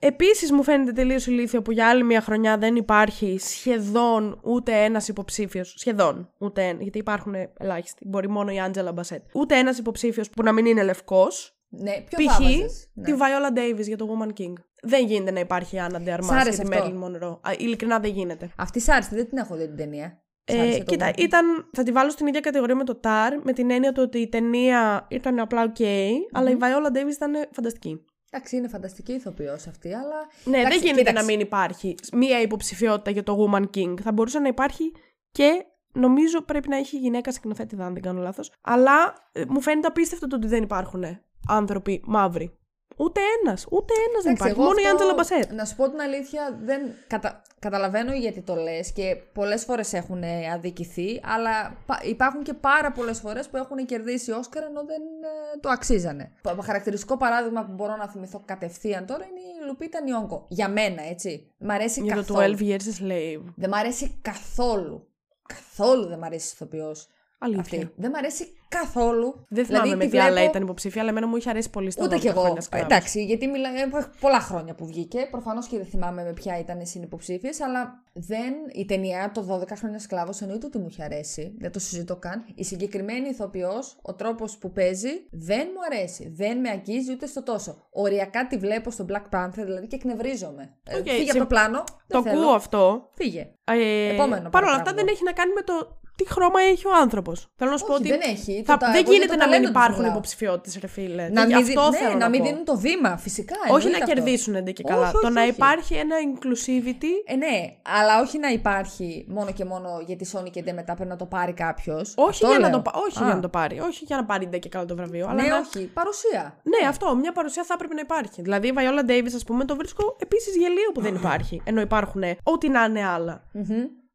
Επίσης 0.00 0.52
μου 0.52 0.62
φαίνεται 0.62 0.92
τελείως 0.92 1.26
ηλίθιο 1.26 1.62
που 1.62 1.72
για 1.72 1.88
άλλη 1.88 2.04
μια 2.04 2.20
χρονιά 2.20 2.58
δεν 2.58 2.76
υπάρχει 2.76 3.38
σχεδόν 3.38 4.40
ούτε 4.42 4.72
ένας 4.84 5.08
υποψήφιος, 5.08 5.74
σχεδόν 5.76 6.30
ούτε 6.38 6.62
ένα, 6.62 6.82
γιατί 6.82 6.98
υπάρχουν 6.98 7.34
ελάχιστοι, 7.58 8.04
μπορεί 8.08 8.28
μόνο 8.28 8.50
η 8.50 8.60
Άντζελα 8.60 8.92
Μπασέτ, 8.92 9.22
ούτε 9.32 9.58
ένας 9.58 9.78
υποψήφιος 9.78 10.30
που 10.30 10.42
να 10.42 10.52
μην 10.52 10.66
είναι 10.66 10.82
λευκός, 10.82 11.57
Ναι, 11.68 12.04
ποιο 12.08 12.30
θα 12.30 12.36
π.χ. 12.36 12.42
βάζες; 12.42 12.90
Ναι. 12.94 13.04
τη 13.04 13.12
Viola 13.18 13.58
Davis 13.58 13.86
για 13.86 13.96
το 13.96 14.06
Woman 14.10 14.40
King. 14.40 14.52
Δεν 14.82 15.06
γίνεται 15.06 15.30
να 15.30 15.40
υπάρχει 15.40 15.76
η 15.76 15.78
Άννα 15.78 15.98
Σ' 15.98 16.02
Ντεαρμάς 16.02 16.30
άρεσε 16.30 16.62
για 16.62 16.70
τη 16.70 16.76
αυτό; 16.76 16.90
Marilyn 16.90 17.04
Monroe. 17.04 17.38
Α, 17.40 17.52
ειλικρινά 17.58 17.98
δεν 17.98 18.10
γίνεται. 18.10 18.50
Αυτή 18.56 18.80
σ' 18.80 18.88
άρεσε, 18.88 19.10
δεν 19.12 19.28
την 19.28 19.38
έχω 19.38 19.56
δει 19.56 19.66
την 19.66 19.76
ταινία. 19.76 20.22
Σ' 20.44 20.52
Ε, 20.54 20.60
άρεσε 20.60 20.78
το 20.78 20.84
κοίτα, 20.84 21.10
Woman 21.10 21.12
King? 21.12 21.22
ήταν, 21.22 21.68
θα 21.72 21.82
τη 21.82 21.92
βάλω 21.92 22.10
στην 22.10 22.26
ίδια 22.26 22.40
κατηγορία 22.40 22.74
με 22.76 22.84
το 22.84 23.00
Tar, 23.02 23.30
με 23.42 23.52
την 23.52 23.70
έννοια 23.70 23.92
του 23.92 24.02
ότι 24.04 24.18
η 24.18 24.28
ταινία 24.28 25.06
ήταν 25.10 25.38
απλά 25.38 25.72
ok, 25.72 25.84
αλλά 26.32 26.50
η 26.50 26.56
Viola 26.60 26.96
Davis 26.96 27.12
ήταν 27.12 27.32
φανταστική. 27.52 28.04
Εντάξει, 28.30 28.56
είναι 28.56 28.68
φανταστική 28.68 29.12
ηθοποιός 29.12 29.66
αυτή, 29.66 29.94
αλλά. 29.94 30.26
Ναι, 30.44 30.58
Εντάξει, 30.58 30.78
δεν 30.78 30.86
γίνεται 30.86 30.98
κοίταξε. 31.08 31.26
να 31.26 31.32
μην 31.32 31.40
υπάρχει 31.40 31.94
μία 32.12 32.40
υποψηφιότητα 32.40 33.10
για 33.10 33.22
το 33.22 33.50
Woman 33.52 33.64
King. 33.76 33.94
Θα 34.02 34.12
μπορούσε 34.12 34.38
να 34.38 34.48
υπάρχει 34.48 34.92
και 35.30 35.64
νομίζω 35.92 36.42
πρέπει 36.42 36.68
να 36.68 36.76
έχει 36.76 36.98
γυναίκα 36.98 37.32
σκηνοθέτη, 37.32 37.76
αν 37.80 37.92
δεν 37.92 38.02
κάνω 38.02 38.20
λάθος. 38.20 38.52
Αλλά 38.60 39.14
ε, 39.32 39.42
μου 39.48 39.60
φαίνεται 39.60 39.86
απίστευτο 39.86 40.26
το 40.26 40.36
ότι 40.36 40.46
δεν 40.46 40.62
υπάρχουν 40.62 41.04
άνθρωποι 41.48 42.02
μαύροι. 42.06 42.52
Ούτε 43.00 43.20
ένας, 43.42 43.66
ούτε 43.70 43.92
ένας 44.08 44.22
δεν 44.22 44.32
Εντάξει, 44.32 44.50
υπάρχει. 44.50 44.58
εγώ 44.60 44.62
Μόνο 44.68 44.78
η 44.80 44.82
αυτό, 44.82 44.94
Άντζελα 44.96 45.14
Μπασέτ. 45.14 45.52
Να 45.52 45.64
σου 45.64 45.76
πω 45.76 45.90
την 45.90 46.00
αλήθεια, 46.00 46.58
δεν 46.62 46.80
κατα... 47.06 47.42
καταλαβαίνω 47.58 48.12
γιατί 48.12 48.40
το 48.40 48.54
λες 48.54 48.92
και 48.92 49.16
πολλές 49.32 49.64
φορές 49.64 49.92
έχουν 49.92 50.22
αδικηθεί, 50.54 51.20
αλλά 51.24 51.76
πα- 51.86 52.00
υπάρχουν 52.04 52.42
και 52.42 52.54
πάρα 52.54 52.92
πολλές 52.92 53.18
φορές 53.20 53.48
που 53.48 53.56
έχουν 53.56 53.86
κερδίσει 53.86 54.30
Όσκαρ 54.30 54.62
ενώ 54.62 54.84
δεν 54.84 55.02
ε, 55.02 55.58
το 55.60 55.68
αξίζανε. 55.68 56.32
Πα- 56.42 56.56
Χαρακτηριστικό 56.62 57.16
παράδειγμα 57.16 57.64
που 57.64 57.72
μπορώ 57.72 57.96
να 57.96 58.08
θυμηθώ 58.08 58.42
κατευθείαν 58.44 59.06
τώρα 59.06 59.24
είναι 59.24 59.40
η 59.40 59.66
Λουπίτα 59.66 60.00
Νιόγκο. 60.02 60.46
Για 60.48 60.68
μένα, 60.68 61.02
έτσι. 61.02 61.52
Μ' 61.58 61.70
αρέσει 61.70 62.00
Για 62.02 62.14
το 62.24 62.34
καθόλου. 62.34 62.56
12 62.58 62.60
Years 62.60 62.74
a 62.74 63.02
Slave. 63.04 63.42
Δεν 63.56 63.68
μ' 63.70 63.74
αρέσει 63.74 64.18
καθόλου. 64.22 65.08
Καθόλου 65.46 66.06
δεν 66.06 66.18
μ' 66.18 66.24
αρέσει 66.24 66.50
ηθοποιός. 66.54 67.08
Αλήθεια. 67.40 67.60
Αυτή. 67.60 67.90
Δεν 67.96 68.10
μ' 68.10 68.14
αρέσει 68.16 68.46
καθόλου. 68.68 69.44
Δεν 69.48 69.64
θυμάμαι 69.64 69.82
Δηλαδή, 69.84 69.98
με 69.98 70.04
τη 70.04 70.10
τι 70.10 70.18
άλλα 70.18 70.30
βλέπω- 70.32 70.48
ήταν 70.50 70.62
υποψήφια, 70.62 71.00
αλλά 71.00 71.10
εμένα 71.10 71.26
μου 71.26 71.36
είχε 71.36 71.50
αρέσει 71.50 71.70
πολύ 71.70 71.90
στα 71.90 72.04
Ούτε 72.04 72.14
12 72.16 72.20
κι 72.20 72.26
εγώ. 72.28 72.40
χρόνια 72.40 72.62
Σκλάβος. 72.70 72.80
Εντάξει, 72.82 73.24
γιατί 73.24 73.46
μιλάει 73.46 73.72
πολλά 74.20 74.40
χρόνια 74.40 74.74
που 74.74 74.86
βγήκε. 74.86 75.28
Προφανώς 75.30 75.66
και 75.66 75.76
δεν 75.76 75.86
θυμάμαι 75.86 76.22
με 76.24 76.32
ποια 76.32 76.58
ήταν 76.58 76.86
συνυποψήφιες, 76.86 77.60
αλλά 77.60 78.02
δεν. 78.12 78.52
Η 78.72 78.84
ταινία 78.84 79.30
το 79.34 79.42
12 79.42 79.76
χρόνια 79.76 79.98
σκλάβος 79.98 80.40
εννοείται 80.40 80.66
ότι 80.66 80.78
μου 80.78 80.86
είχε 80.90 81.02
αρέσει. 81.02 81.54
Δεν 81.58 81.72
το 81.72 81.78
συζητώ 81.78 82.16
καν. 82.16 82.44
Η 82.54 82.64
συγκεκριμένη 82.64 83.28
ηθοποιός, 83.28 83.98
ο 84.02 84.14
τρόπος 84.14 84.58
που 84.58 84.72
παίζει, 84.72 85.10
δεν 85.30 85.68
μου 85.74 85.96
αρέσει. 85.96 86.32
Δεν 86.36 86.58
με 86.60 86.68
αγγίζει 86.68 87.12
ούτε 87.12 87.26
στο 87.26 87.42
τόσο. 87.42 87.86
Οριακά 87.90 88.46
τη 88.46 88.56
βλέπω 88.56 88.90
στο 88.90 89.06
Black 89.08 89.36
Panther, 89.38 89.50
δηλαδή 89.64 89.86
και 89.86 89.96
εκνευρίζομαι. 89.96 90.76
Ε, 90.88 90.96
Οκ, 90.96 91.02
φύγε 91.08 91.20
από 91.20 91.30
συμ- 91.30 91.38
το 91.38 91.46
πλάνο. 91.46 91.84
Το 92.06 92.22
δεν 92.22 92.22
θέλω. 92.22 92.42
ακούω 92.42 92.54
αυτό. 92.54 93.08
Φύγε. 93.14 93.50
Ε, 93.64 94.08
Επόμενο 94.14 94.48
Παρ' 94.50 94.62
όλα 94.62 94.72
αυτά 94.72 94.82
παραπράγμα. 94.82 94.92
δεν 94.94 95.06
έχει 95.08 95.24
να 95.24 95.32
κάνει 95.32 95.52
με 95.52 95.62
το 95.62 95.96
τι 96.18 96.24
χρώμα 96.28 96.60
έχει 96.72 96.86
ο 96.86 96.90
άνθρωπος. 97.00 97.36
Θέλω 97.56 97.70
να 97.70 97.76
σου 97.76 97.86
πω 97.86 97.92
Όχι, 97.92 98.00
ότι. 98.02 98.10
δεν 98.10 98.20
έχει. 98.34 98.62
Θα, 98.66 98.72
Το 98.72 98.78
τα- 98.78 98.86
δεν 98.86 98.94
εγώ 99.02 99.02
για 99.04 99.12
γίνεται 99.12 99.32
το 99.32 99.36
να 99.38 99.44
μην 99.44 99.50
ταλέντο 99.52 99.62
τους 99.70 99.70
υπάρχουν 99.76 99.96
μιλάω. 100.00 100.12
υποψηφιότητες, 100.12 100.78
ρε 100.80 100.86
φίλε. 100.86 101.28
Να 101.28 101.44
Γι' 101.46 101.54
μην, 101.54 101.64
δι- 101.64 101.78
αυτό 101.78 101.90
ναι, 101.90 101.96
θέλω 101.96 102.12
να 102.12 102.18
να 102.18 102.28
μην 102.28 102.40
πω. 102.40 102.46
δίνουν 102.46 102.64
το 102.64 102.76
βήμα, 102.86 103.16
φυσικά. 103.16 103.54
Όχι 103.60 103.70
εννοείται 103.86 103.98
να 103.98 104.04
αυτό. 104.04 104.14
κερδίσουν 104.14 104.54
ντε 104.64 104.70
και 104.78 104.82
καλά. 104.82 105.02
Όχι, 105.02 105.12
το 105.12 105.18
όχι, 105.24 105.32
να 105.32 105.40
όχι. 105.40 105.50
υπάρχει 105.50 105.94
ένα 105.94 106.16
inclusivity. 106.26 107.12
Ε, 107.32 107.34
ναι, 107.36 107.54
αλλά 107.98 108.20
όχι 108.20 108.38
να 108.38 108.48
υπάρχει 108.48 109.26
μόνο 109.28 109.50
και 109.52 109.64
μόνο 109.64 109.88
γιατί 110.06 110.26
Sony 110.32 110.50
και 110.50 110.62
ντε 110.62 110.72
μετά 110.72 110.94
πρέπει 110.94 111.10
να 111.10 111.16
το 111.16 111.26
πάρει 111.26 111.52
κάποιος. 111.52 112.14
Όχι, 112.16 112.46
για 112.46 112.58
να, 112.58 112.70
το, 112.70 112.80
πα- 112.80 112.92
όχι 113.06 113.24
για 113.24 113.34
να 113.34 113.40
το 113.40 113.48
πάρει. 113.48 113.78
Όχι 113.80 114.04
για 114.04 114.16
να 114.16 114.24
πάρει 114.24 114.46
ντε 114.46 114.58
και 114.58 114.68
καλά 114.68 114.84
το 114.84 114.94
βραβείο. 114.96 115.26
Αλλά 115.30 115.42
Ναι, 115.42 115.48
να- 115.48 115.56
όχι, 115.58 115.90
παρουσία. 115.94 116.42
Ναι, 116.62 116.88
αυτό. 116.88 117.16
Μια 117.16 117.32
παρουσία 117.32 117.64
θα 117.64 117.74
έπρεπε 117.74 117.94
να 117.94 118.00
υπάρχει. 118.00 118.42
Δηλαδή 118.42 118.66
η 118.68 118.72
Viola 118.76 119.10
Davis, 119.10 119.32
ας 119.34 119.44
πούμε, 119.44 119.64
το 119.64 119.76
βρίσκω 119.76 120.16
επίσης 120.18 120.56
γελίο 120.56 120.90
που 120.94 121.00
δεν 121.00 121.14
υπάρχει. 121.20 121.60
Ενώ 121.64 121.80
υπάρχουν 121.80 122.22
ό,τι 122.42 122.68
να 122.68 122.84
είναι 122.84 123.06
άλλα. 123.06 123.42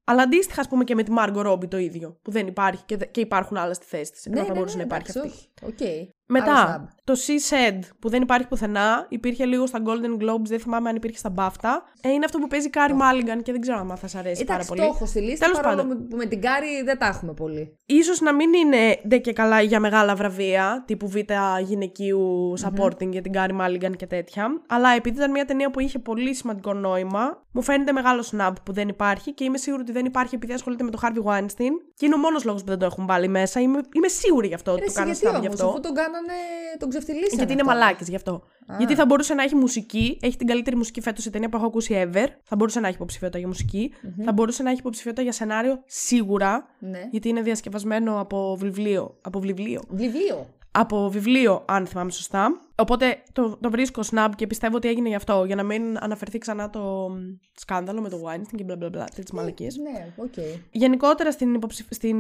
Μμμ. 0.08 0.14
Αλλά 0.14 0.22
αντίστοιχα, 0.24 0.62
ας 0.62 0.68
πούμε, 0.68 0.84
και 0.84 0.96
με 0.96 1.04
τη 1.04 1.12
Margot 1.18 1.46
Robbie 1.52 1.68
το 1.68 1.78
ίδιο. 1.78 2.18
Που 2.22 2.32
δεν 2.32 2.48
υπάρχει 2.48 2.84
και, 2.86 2.98
δε- 2.98 3.06
και 3.06 3.20
υπάρχουν 3.22 3.58
άλλα 3.58 3.74
στη 3.74 3.86
θέση 3.86 4.12
της. 4.12 4.26
Ενώ 4.26 4.36
Ναι, 4.36 4.42
θα 4.42 4.48
ναι, 4.52 4.58
μπορούσε 4.58 4.78
ναι, 4.78 4.84
να 4.84 4.88
υπάρχει 4.96 5.12
εντάξει, 5.18 5.50
αυτή. 5.60 5.66
όχι. 5.84 6.14
Οκ. 6.30 6.38
Άλλο 6.38 6.46
Μετά, 6.46 6.86
snub. 6.86 6.94
το 7.04 7.14
She 7.26 7.54
Said 7.54 7.80
που 8.00 8.10
δεν 8.10 8.22
υπάρχει 8.22 8.48
πουθενά, 8.48 9.06
υπήρχε 9.10 9.46
λίγο 9.46 9.66
στα 9.68 9.80
Golden 9.86 10.24
Globes, 10.24 10.46
δεν 10.48 10.60
θυμάμαι 10.60 10.90
αν 10.90 10.96
υπήρχε 10.96 11.18
στα 11.18 11.34
BAFTA. 11.38 11.70
Ε, 12.02 12.10
είναι 12.10 12.26
αυτό 12.26 12.38
που 12.40 12.48
παίζει 12.48 12.70
Κάρι 12.70 12.94
Μάλιγκαν 12.94 13.42
και 13.42 13.52
δεν 13.52 13.62
ξέρω 13.62 13.78
αν 13.80 13.98
θα 13.98 14.08
σα 14.08 14.20
αρέσει 14.20 14.44
πάρα 14.44 14.54
Εντάξει, 14.54 14.68
πολύ. 14.76 14.80
το 14.82 14.94
έχω 14.96 15.06
στη 15.06 15.20
λίστα, 15.20 15.46
Τέλος 15.46 15.62
παρόλο 15.62 15.82
πάντων. 15.82 16.08
που 16.08 16.16
με 16.16 16.26
την 16.26 16.42
Κάρη 16.42 16.68
δεν 16.86 16.98
τα 16.98 17.06
έχουμε 17.06 17.34
πολύ. 17.34 17.78
Ίσως 17.86 18.22
να 18.22 18.34
μην 18.34 18.54
είναι 18.54 19.00
ντε 19.08 19.18
και 19.18 19.34
καλά 19.34 19.62
για 19.62 19.80
μεγάλα 19.80 20.16
βραβεία, 20.16 20.84
τύπου 20.88 21.08
β' 21.10 21.18
γυναικείου 21.64 22.54
supporting 22.60 23.08
για 23.10 23.22
την 23.22 23.32
Κάρι 23.32 23.54
Μάλιγκαν 23.54 23.96
και 23.96 24.08
τέτοια. 24.08 24.48
Αλλά 24.68 24.90
επειδή 24.90 25.18
ήταν 25.18 25.32
μια 25.32 25.46
ταινία 25.46 25.72
που 25.72 25.80
είχε 25.80 26.00
πολύ 26.00 26.34
σημαντικό 26.36 26.74
νόημα, 26.74 27.42
μου 27.52 27.62
φαίνεται 27.62 27.92
μεγάλο 27.92 28.24
snub 28.32 28.52
που 28.66 28.74
δεν 28.74 28.88
υπάρχει 28.88 29.34
και 29.34 29.44
είμαι 29.44 29.58
σίγουρη 29.58 29.82
ότι 29.82 29.92
δεν 29.92 30.06
υπάρχει 30.06 30.36
επειδή 30.36 30.54
ασχολείται 30.54 30.84
με 30.84 30.92
το 30.92 31.00
Harvey 31.02 31.24
Weinstein. 31.32 31.72
Και 31.96 32.06
είναι 32.06 32.16
ο 32.16 32.18
μόνος 32.18 32.44
λόγος 32.44 32.62
που 32.64 32.70
δεν 32.70 32.80
το 32.80 32.86
έχουν 32.86 33.06
βάλει 33.06 33.28
μέσα. 33.28 33.60
Είμαι, 33.60 33.80
είμαι 33.96 34.08
σίγουρη 34.08 34.48
γι' 34.48 34.54
αυτό 34.54 34.72
ότι 34.72 34.80
Ρε, 34.80 34.86
το 34.86 34.92
εσύ, 34.92 35.00
κάνω 35.00 35.12
γιατί 35.12 35.26
snub 35.28 35.42
γι' 35.42 35.48
όμως, 35.48 35.60
αυτό. 35.60 35.68
αφού 35.72 35.80
τον 35.80 35.94
κάνουν 35.94 36.13
κάνανε. 36.14 36.34
τον 36.80 36.90
ξεφτυλίσανε. 36.90 37.36
Γιατί 37.36 37.52
είναι 37.52 37.62
αυτό. 37.62 37.74
μαλάκες 37.74 38.08
γι' 38.08 38.16
αυτό. 38.16 38.44
Γιατί 38.78 38.96
θα 38.96 39.06
μπορούσε 39.06 39.34
να 39.34 39.44
έχει 39.44 39.56
μουσική, 39.56 40.18
έχει 40.22 40.38
την 40.38 40.48
καλύτερη 40.48 40.76
μουσική 40.76 41.02
φέτος 41.02 41.24
σε 41.24 41.30
ταινία 41.30 41.50
που 41.50 41.58
έχω 41.58 41.66
ακούσει 41.66 42.10
ever. 42.12 42.28
Θα 42.44 42.56
μπορούσε 42.56 42.80
να 42.80 42.88
έχει 42.88 42.96
υποψηφιότητα 42.96 43.40
για 43.40 43.48
μουσική 43.48 43.94
Θα 44.26 44.32
μπορούσε 44.32 44.64
να 44.64 44.70
έχει 44.70 44.80
υποψηφιότητα 44.80 45.22
για 45.22 45.32
σενάριο 45.32 45.84
σίγουρα. 45.86 46.66
Ναι. 46.80 47.08
Γιατί 47.12 47.30
είναι 47.30 47.42
διασκευασμένο 47.42 48.20
από 48.20 48.58
βιβλίο. 48.60 49.18
Από 49.22 49.40
βιβλίο. 49.40 49.82
Βιβλίο. 49.90 50.48
Από 50.76 51.10
βιβλίο, 51.10 51.64
αν 51.68 51.88
θυμάμαι 51.88 52.12
σωστά. 52.12 52.62
Οπότε 52.76 53.24
το, 53.32 53.58
το 53.62 53.70
βρίσκω 53.70 54.02
snub 54.12 54.30
και 54.36 54.48
πιστεύω 54.48 54.76
ότι 54.76 54.88
έγινε 54.88 55.08
γι' 55.08 55.16
αυτό. 55.16 55.44
Για 55.46 55.56
να 55.56 55.64
μην 55.64 55.98
αναφερθεί 56.00 56.38
ξανά 56.38 56.70
το 56.70 57.10
μ, 57.10 57.16
σκάνδαλο 57.56 58.02
με 58.02 58.10
το 58.10 58.18
Weinstein 58.26 58.56
και 58.56 58.64
μπλα 58.64 58.76
μπλα 58.76 58.90
μπλα. 58.90 59.04
Τέτοιες 59.04 59.34
μαλακίες. 59.34 59.78
Ναι, 59.78 60.14
οκ. 60.18 60.34
Γενικότερα 60.72 61.32
στην, 61.32 61.54
υποψηφ... 61.54 61.86
στην 61.90 62.18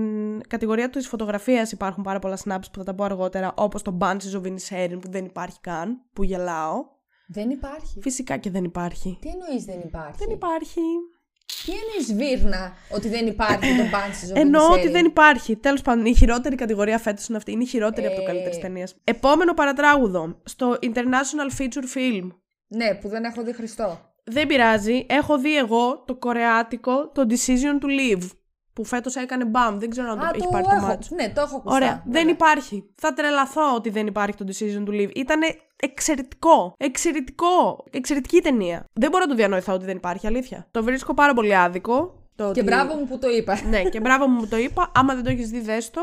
κατηγορία 0.47 0.89
της 0.89 1.07
φωτογραφίας 1.07 1.71
υπάρχουν 1.71 2.03
πάρα 2.03 2.19
πολλά 2.19 2.37
snaps 2.45 2.65
που 2.71 2.77
θα 2.77 2.83
τα 2.83 2.93
πω 2.93 3.03
αργότερα, 3.03 3.53
όπως 3.55 3.81
το 3.81 3.97
Banshees 4.01 4.41
of 4.41 4.45
Inisherin 4.45 4.97
που 5.01 5.09
δεν 5.09 5.25
υπάρχει 5.25 5.59
καν, 5.61 6.01
που 6.13 6.23
γελάω. 6.23 6.91
Δεν 7.27 7.49
υπάρχει. 7.49 7.99
Φυσικά 8.01 8.37
και 8.37 8.49
δεν 8.49 8.63
υπάρχει. 8.63 9.17
Τι 9.21 9.29
εννοείς 9.29 9.65
δεν 9.65 9.79
υπάρχει; 9.79 10.17
Δεν 10.17 10.29
υπάρχει. 10.29 10.81
Τι 11.65 11.71
εννοεί 11.71 12.27
Βίρνα 12.35 12.73
ότι 12.89 13.07
δεν 13.09 13.27
υπάρχει 13.27 13.59
το 13.77 13.83
Banshees 13.91 14.33
of 14.33 14.41
Εννοώ 14.41 14.67
Inisherin? 14.67 14.77
ότι 14.79 14.89
δεν 14.89 15.05
υπάρχει. 15.05 15.55
Τέλος 15.55 15.81
πάντων, 15.81 16.05
η 16.05 16.15
χειρότερη 16.15 16.55
κατηγορία 16.55 16.97
φέτος 16.97 17.27
είναι 17.27 17.37
αυτή. 17.37 17.51
Είναι 17.51 17.63
η 17.63 17.67
χειρότερη 17.67 18.07
από 18.07 18.15
το 18.15 18.21
Ε. 18.21 18.25
καλύτερη 18.25 18.57
ταινία. 18.57 18.87
Επόμενο 19.03 19.53
παρατράγουδο. 19.53 20.41
Στο 20.43 20.77
International 20.81 21.61
Feature 21.61 21.97
Film. 21.97 22.27
Ναι, 22.67 22.93
που 22.95 23.07
δεν 23.07 23.23
έχω 23.23 23.43
δει 23.43 23.53
Χριστό. 23.53 23.99
Δεν 24.23 24.47
πειράζει. 24.47 25.05
Έχω 25.09 25.37
δει 25.39 25.57
εγώ 25.57 26.03
το 26.07 26.15
κορεάτικο, 26.15 27.09
το 27.09 27.25
Decision 27.29 27.83
to 27.83 27.87
Live. 27.87 28.29
Που 28.73 28.85
φέτος 28.85 29.15
έκανε 29.15 29.45
μπαμ. 29.45 29.77
Δεν 29.79 29.89
ξέρω 29.89 30.09
αν 30.11 30.19
το 30.19 30.25
Α, 30.25 30.29
έχει 30.33 30.43
το 30.43 30.49
πάρει 30.51 30.63
το 30.63 30.69
έχω. 30.75 30.85
μάτσο. 30.85 31.15
Ναι, 31.15 31.29
το 31.35 31.41
έχω 31.41 31.55
ακουστά. 31.55 31.75
Ωραία. 31.75 32.03
Δεν 32.05 32.27
υπάρχει. 32.27 32.89
Θα 32.95 33.13
τρελαθώ 33.13 33.75
ότι 33.75 33.89
δεν 33.89 34.07
υπάρχει 34.07 34.35
το 34.35 34.45
Decision 34.47 34.89
to 34.89 34.91
Live. 34.91 35.09
Ήταν 35.15 35.39
εξαιρετικό. 35.75 36.73
Εξαιρετικό. 36.77 37.83
Εξαιρετική 37.91 38.41
ταινία. 38.41 38.85
Δεν 38.93 39.09
μπορώ 39.09 39.23
να 39.23 39.29
το 39.29 39.35
διανοηθώ 39.35 39.73
ότι 39.73 39.85
δεν 39.85 39.95
υπάρχει, 39.97 40.27
αλήθεια. 40.27 40.67
Το 40.71 40.83
βρίσκω 40.83 41.13
πάρα 41.13 41.33
πολύ 41.33 41.55
άδικο. 41.55 42.21
Το 42.35 42.43
Και 42.43 42.49
ότι- 42.49 42.63
μπράβο 42.63 42.93
μου 42.95 43.07
που 43.07 43.17
το 43.19 43.29
είπα. 43.29 43.59
ναι, 43.69 43.81
και 43.83 43.99
μπράβο 43.99 44.27
μου 44.27 44.39
που 44.39 44.47
το 44.47 44.57
είπα. 44.57 44.91
Άμα 44.95 45.13
δεν 45.15 45.23
το 45.23 45.29
έχεις 45.29 45.49
δει, 45.49 45.59
δες 45.61 45.89
το. 45.89 46.01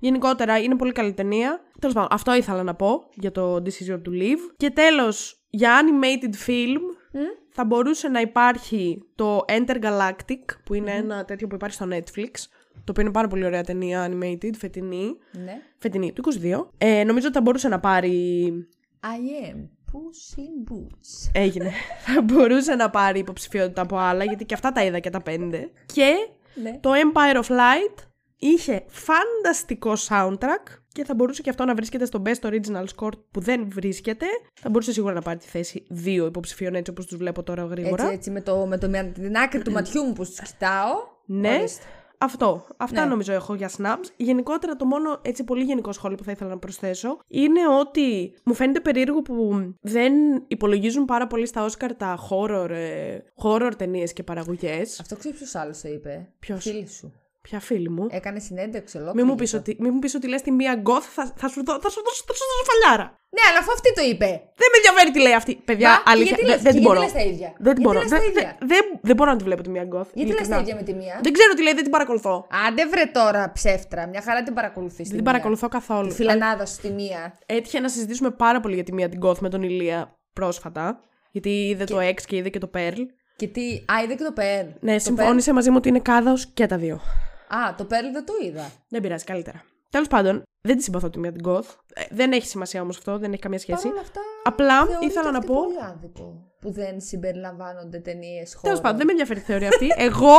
Γενικότερα 0.00 0.58
είναι 0.58 0.76
πολύ 0.76 0.92
καλή 0.92 1.12
ταινία. 1.12 1.60
Τέλος 1.80 1.94
πάντων, 1.94 2.08
αυτό 2.12 2.34
ήθελα 2.34 2.62
να 2.62 2.74
πω 2.74 3.02
για 3.14 3.32
το 3.32 3.54
Decision 3.54 3.94
to 3.96 4.08
Live. 4.22 4.40
Και 4.56 4.70
τέλος, 4.70 5.44
για 5.50 5.70
animated 5.82 6.34
film 6.50 6.80
θα 7.52 7.64
μπορούσε 7.64 8.08
να 8.08 8.20
υπάρχει 8.20 9.02
το 9.14 9.44
Intergalactic, 9.48 10.38
που 10.64 10.74
είναι 10.74 10.90
ένα 10.92 11.24
τέτοιο 11.24 11.46
που 11.46 11.54
υπάρχει 11.54 11.74
στο 11.74 11.86
Netflix. 11.90 12.30
Το 12.74 12.90
οποίο 12.90 13.02
είναι 13.02 13.10
πάρα 13.12 13.28
πολύ 13.28 13.44
ωραία 13.44 13.62
ταινία 13.62 14.08
animated, 14.10 14.50
φετινή. 14.58 15.16
ναι. 15.44 15.52
Φετινή, 15.78 16.12
του 16.12 16.22
22. 16.42 16.66
Ε, 16.78 17.04
νομίζω 17.04 17.26
ότι 17.26 17.36
θα 17.36 17.42
μπορούσε 17.42 17.68
να 17.68 17.80
πάρει. 17.80 18.50
I 19.00 19.46
am 19.54 19.56
Puss 19.92 20.38
in 20.38 20.72
Boots. 20.72 21.30
Έγινε. 21.32 21.70
θα 22.14 22.22
μπορούσε 22.22 22.74
να 22.74 22.90
πάρει 22.90 23.18
υποψηφιότητα 23.18 23.82
από 23.82 23.96
άλλα, 23.96 24.24
γιατί 24.24 24.44
και 24.44 24.54
αυτά 24.54 24.72
τα 24.72 24.84
είδα 24.84 24.98
και 24.98 25.10
τα 25.10 25.20
πέντε. 25.22 25.70
Και 25.86 26.12
Ναι. 26.62 26.78
το 26.80 26.90
Empire 26.92 27.36
of 27.36 27.46
Light 27.50 28.04
είχε 28.38 28.84
φανταστικό 28.86 29.92
soundtrack 30.08 30.81
και 30.92 31.04
θα 31.04 31.14
μπορούσε 31.14 31.42
και 31.42 31.50
αυτό 31.50 31.64
να 31.64 31.74
βρίσκεται 31.74 32.04
στο 32.04 32.22
Best 32.26 32.48
Original 32.50 32.84
Score 32.96 33.12
που 33.30 33.40
δεν 33.40 33.70
βρίσκεται. 33.70 34.26
Θα 34.60 34.70
μπορούσε 34.70 34.92
σίγουρα 34.92 35.14
να 35.14 35.22
πάρει 35.22 35.38
τη 35.38 35.46
θέση 35.46 35.84
δύο 35.88 36.26
υποψηφίων 36.26 36.74
έτσι 36.74 36.90
όπως 36.90 37.06
τους 37.06 37.16
βλέπω 37.16 37.42
τώρα 37.42 37.64
γρήγορα. 37.64 38.02
Έτσι, 38.02 38.14
έτσι, 38.14 38.30
με, 38.30 38.40
το, 38.40 38.66
με, 38.66 38.78
το, 38.78 38.88
με 38.88 39.12
την 39.14 39.36
άκρη 39.36 39.62
του 39.62 39.70
ματιού 39.72 40.02
μου 40.02 40.12
που 40.12 40.24
σου 40.24 40.42
κοιτάω. 40.44 40.92
Ναι. 41.26 41.54
Ορίστε. 41.54 41.84
Αυτό. 42.18 42.66
Αυτά 42.76 43.00
Ναι. 43.02 43.08
νομίζω 43.08 43.32
έχω 43.32 43.54
για 43.54 43.70
snaps. 43.78 44.10
Γενικότερα 44.16 44.76
το 44.76 44.84
μόνο 44.84 45.18
έτσι 45.22 45.44
πολύ 45.44 45.64
γενικό 45.64 45.92
σχόλιο 45.92 46.16
που 46.16 46.24
θα 46.24 46.30
ήθελα 46.30 46.50
να 46.50 46.58
προσθέσω 46.58 47.18
είναι 47.28 47.60
ότι 47.80 48.34
μου 48.44 48.54
φαίνεται 48.54 48.80
περίεργο 48.80 49.22
που 49.22 49.72
δεν 49.80 50.12
υπολογίζουν 50.48 51.04
πάρα 51.04 51.26
πολύ 51.26 51.46
στα 51.46 51.68
Oscar 51.68 51.90
τα 51.96 52.18
horror, 52.30 52.68
ε, 52.70 53.18
horror 53.42 53.70
ταινίες 53.76 54.12
και 54.12 54.22
παραγωγές. 54.22 55.00
Αυτό 55.00 55.16
ξέρεις 55.16 55.38
ποιος 55.38 55.54
άλλος 55.54 55.80
το 55.80 55.88
είπε; 55.88 56.28
Ποιος; 56.38 56.62
Φίλη 56.62 56.88
σου. 56.88 57.12
Ποια 57.42 57.60
φίλη 57.60 57.90
μου. 57.90 58.06
Έκανε 58.10 58.38
συνέντευξη 58.38 58.96
ολόκληρη. 58.96 59.16
Μην 59.18 59.26
μου 59.28 59.32
γι' 59.36 59.42
πεις 59.42 59.54
αυτό. 59.54 59.70
ότι, 59.72 59.82
μη 59.82 59.90
μου 59.90 59.98
πεις 59.98 60.14
ότι 60.14 60.28
λες 60.28 60.42
τη 60.42 60.50
μία 60.50 60.74
γκοθ, 60.74 61.06
θα, 61.16 61.32
θα, 61.36 61.48
σου, 61.48 61.64
δω- 61.64 61.78
θα, 61.82 61.88
σου, 61.90 62.00
δώσω- 62.06 62.24
θα 62.26 62.34
σου 62.38 62.44
δώσω 62.50 62.64
φαλιάρα. 62.70 63.06
Ναι, 63.36 63.42
αλλά 63.50 63.58
αφού 63.62 63.70
αυτή 63.72 63.90
το 63.98 64.02
είπε. 64.10 64.28
Δεν 64.60 64.68
με 64.72 64.76
ενδιαφέρει 64.80 65.10
τι 65.14 65.20
λέει 65.26 65.34
αυτή. 65.40 65.52
Παιδιά, 65.68 65.88
Μα, 65.90 65.96
και 65.96 66.02
αλήθεια, 66.12 66.36
γιατί 66.36 66.42
δεν, 66.42 66.50
λες- 66.52 66.62
δεν 66.66 66.72
και 66.72 66.78
την 66.78 66.82
γιατί 66.82 66.86
μπορώ. 66.88 67.00
λες 67.04 67.12
τα 67.18 67.22
ίδια; 67.32 67.48
Δεν 67.66 67.74
την 67.74 67.82
Γιατί 67.82 67.82
μπορώ. 67.86 67.98
λες 68.02 68.10
τα 68.14 68.18
Δεν, 68.18 68.28
ίδια; 68.30 68.48
δεν, 68.58 68.68
δεν, 68.72 68.84
δεν 69.08 69.14
μπορώ 69.16 69.30
να 69.34 69.38
τη 69.40 69.44
βλέπω 69.48 69.62
τη 69.66 69.70
μία 69.74 69.84
γκοθ. 69.90 70.08
Γιατί 70.18 70.32
λες 70.38 70.48
τα 70.52 70.58
ίδια 70.62 70.74
με 70.80 70.84
τη 70.88 70.92
μία. 71.00 71.14
Δεν 71.26 71.32
ξέρω 71.36 71.50
τι 71.56 71.62
λέει, 71.66 71.74
δεν 71.78 71.84
την 71.86 71.92
παρακολουθώ. 71.96 72.34
Άντε 72.66 72.82
βρε 72.92 73.04
τώρα 73.18 73.42
ψεύτρα. 73.58 74.02
Μια 74.12 74.22
χαρά 74.26 74.40
την 74.46 74.54
παρακολουθείς. 74.58 75.06
Δεν 75.08 75.16
την 75.20 75.26
παρακολουθώ 75.30 75.66
καθόλου. 75.78 76.08
Τη 76.08 76.14
φιλανάδα 76.20 76.64
σου 76.70 76.76
τη 76.84 76.90
μία. 77.00 77.22
Έτυχε 77.56 77.78
να 77.80 77.88
συζητήσουμε 77.94 78.30
πάρα 78.44 78.58
πολύ 78.62 78.74
για 78.74 78.84
τη 78.88 78.92
μία 78.98 79.08
την 79.08 79.18
γκοθ 79.18 79.40
με 79.40 79.48
τον 79.54 79.62
Ηλία 79.62 79.98
πρόσφατα. 80.32 80.84
Γιατί 81.30 81.50
είδε 81.68 81.84
το 81.84 81.96
X 82.14 82.20
και 82.26 82.36
είδε 82.36 82.48
και 82.48 82.58
το 82.64 82.70
Pearl. 82.74 83.00
Και 83.36 83.46
τι. 83.48 83.62
Α, 83.92 83.94
είδε 84.04 84.14
και 84.14 84.24
το 84.24 84.32
Pearl. 84.36 84.66
Ναι, 84.80 84.92
Το 84.94 84.98
συμφώνησε 85.00 85.52
μαζί 85.52 85.70
μου 85.70 85.76
ότι 85.78 85.88
είναι 85.88 86.00
κάδαο 86.00 86.34
και 86.54 86.66
τα 86.66 86.76
δύο. 86.76 87.00
Pearl- 87.52 87.68
Α, 87.68 87.74
το 87.74 87.84
Pearl 87.84 88.08
δεν 88.12 88.24
το 88.24 88.32
είδα. 88.44 88.70
Δεν 88.88 89.00
πειράζει, 89.02 89.24
καλύτερα. 89.24 89.62
Τέλος 89.90 90.08
πάντων, 90.08 90.42
δεν 90.60 90.76
τη 90.76 90.82
συμπαθώ 90.82 91.10
τη 91.10 91.18
μία 91.18 91.32
την 91.32 91.40
γκοθ. 91.40 91.70
Ε, 91.94 92.02
δεν 92.10 92.32
έχει 92.32 92.46
σημασία 92.46 92.80
όμως 92.82 92.96
αυτό, 92.96 93.18
δεν 93.18 93.32
έχει 93.32 93.40
καμία 93.42 93.58
σχέση. 93.58 93.82
Παρ' 93.82 93.92
όλα 93.92 94.00
αυτά. 94.00 94.20
Απλά 94.44 94.86
θεωρείται 94.86 95.06
ήθελα 95.06 95.30
να 95.30 95.38
αυτή 95.38 95.50
πω. 95.50 95.62
πολύ 95.62 95.76
άδικο 95.90 96.52
που 96.60 96.72
δεν 96.72 97.00
συμπεριλαμβάνονται 97.00 97.98
ταινίες 97.98 98.54
χώρου. 98.54 98.68
Τέλο 98.72 98.80
πάντων, 98.80 98.96
δεν 98.96 99.06
με 99.06 99.10
ενδιαφέρει 99.12 99.40
η 99.40 99.42
θεωρία 99.42 99.68
αυτή. 99.68 99.88
Εγώ. 100.08 100.38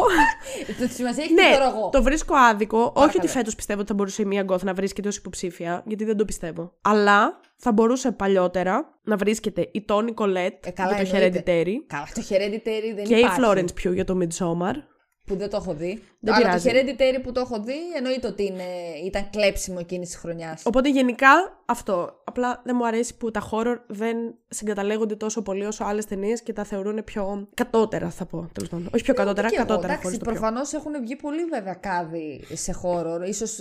Το 0.80 0.88
σημασία 0.88 1.24
έχει 1.24 1.34
ναι, 1.34 1.42
τι 1.42 1.48
θεωρώ 1.56 1.78
εγώ. 1.78 1.90
το 1.90 2.04
βρίσκω 2.04 2.36
άδικο. 2.36 2.92
Όχι 2.96 3.18
ότι 3.18 3.28
φέτος 3.28 3.56
πιστεύω 3.56 3.80
ότι 3.80 3.88
θα 3.88 3.94
μπορούσε 3.94 4.22
η 4.22 4.26
μία 4.26 4.44
γκοθ 4.44 4.64
να 4.64 4.74
βρίσκεται 4.74 5.08
ως 5.08 5.18
υποψήφια, 5.18 5.84
γιατί 5.86 6.06
δεν 6.06 6.18
το 6.18 6.26
πιστεύω. 6.26 6.74
Αλλά 6.82 7.40
θα 7.58 7.72
μπορούσε 7.72 8.12
παλιότερα 8.12 9.00
να 9.04 9.16
βρίσκεται 9.16 9.70
η 9.72 9.86
Τόνι 9.86 10.12
Κολέτ 10.14 10.66
Ε, 10.66 10.70
καλά, 10.72 10.96
για 11.02 11.06
το 11.12 11.16
εννοείται. 11.16 11.44
Hereditary 11.46 11.74
Καλά, 11.88 12.08
το 12.14 12.22
Hereditary 12.30 12.96
δεν 12.96 13.04
και 13.06 13.16
η 13.16 13.20
υπάρχει. 13.20 13.42
Florence 13.44 13.88
Pugh 13.88 13.94
για 13.94 14.06
το 14.06 14.18
Midsommar. 14.22 14.74
Που 15.26 15.36
δεν 15.36 15.50
το 15.50 15.58
έχω 15.58 15.74
δει. 15.74 16.04
Δεν 16.20 16.34
Αλλά 16.34 16.46
πειράζει. 16.46 16.70
το 16.70 16.76
Hereditary 16.76 17.22
που 17.24 17.32
το 17.32 17.40
έχω 17.40 17.60
δει 17.60 17.78
εννοείται 17.96 18.28
ότι 18.28 18.46
είναι, 18.46 18.64
ήταν 19.06 19.30
κλέψιμο 19.30 19.78
εκείνης 19.80 20.10
της 20.10 20.18
χρονιάς. 20.18 20.62
Οπότε 20.66 20.90
γενικά 20.90 21.63
αυτό. 21.74 22.22
Απλά 22.24 22.62
δεν 22.66 22.76
μου 22.80 22.88
αρέσει 22.88 23.18
που 23.18 23.32
τα 23.32 23.50
horror 23.52 23.76
δεν 23.88 24.18
συγκαταλέγονται 24.48 25.16
τόσο 25.16 25.42
πολύ 25.42 25.66
όσο 25.66 25.84
άλλες 25.84 26.06
ταινίες 26.06 26.42
και 26.42 26.54
τα 26.54 26.64
θεωρούν 26.64 27.04
πιο 27.04 27.48
κατώτερα, 27.54 28.10
θα 28.10 28.26
πω. 28.26 28.50
Τέλος 28.54 28.70
πάντων. 28.70 28.90
Όχι 28.94 29.04
πιο 29.04 29.14
κατώτερα, 29.14 29.48
Και 29.48 29.56
εγώ, 29.56 29.66
κατώτερα 29.66 29.88
εντάξει, 29.94 30.04
χωρίς 30.06 30.18
το 30.20 30.26
πιο. 30.32 30.34
προφανώς 30.34 30.74
έχουν 30.74 30.94
βγει 31.02 31.16
πολύ 31.16 31.44
βέβαια 31.46 31.74
κάδοι 31.74 32.44
σε 32.54 32.72
χώρο, 32.74 33.24
ίσως 33.24 33.58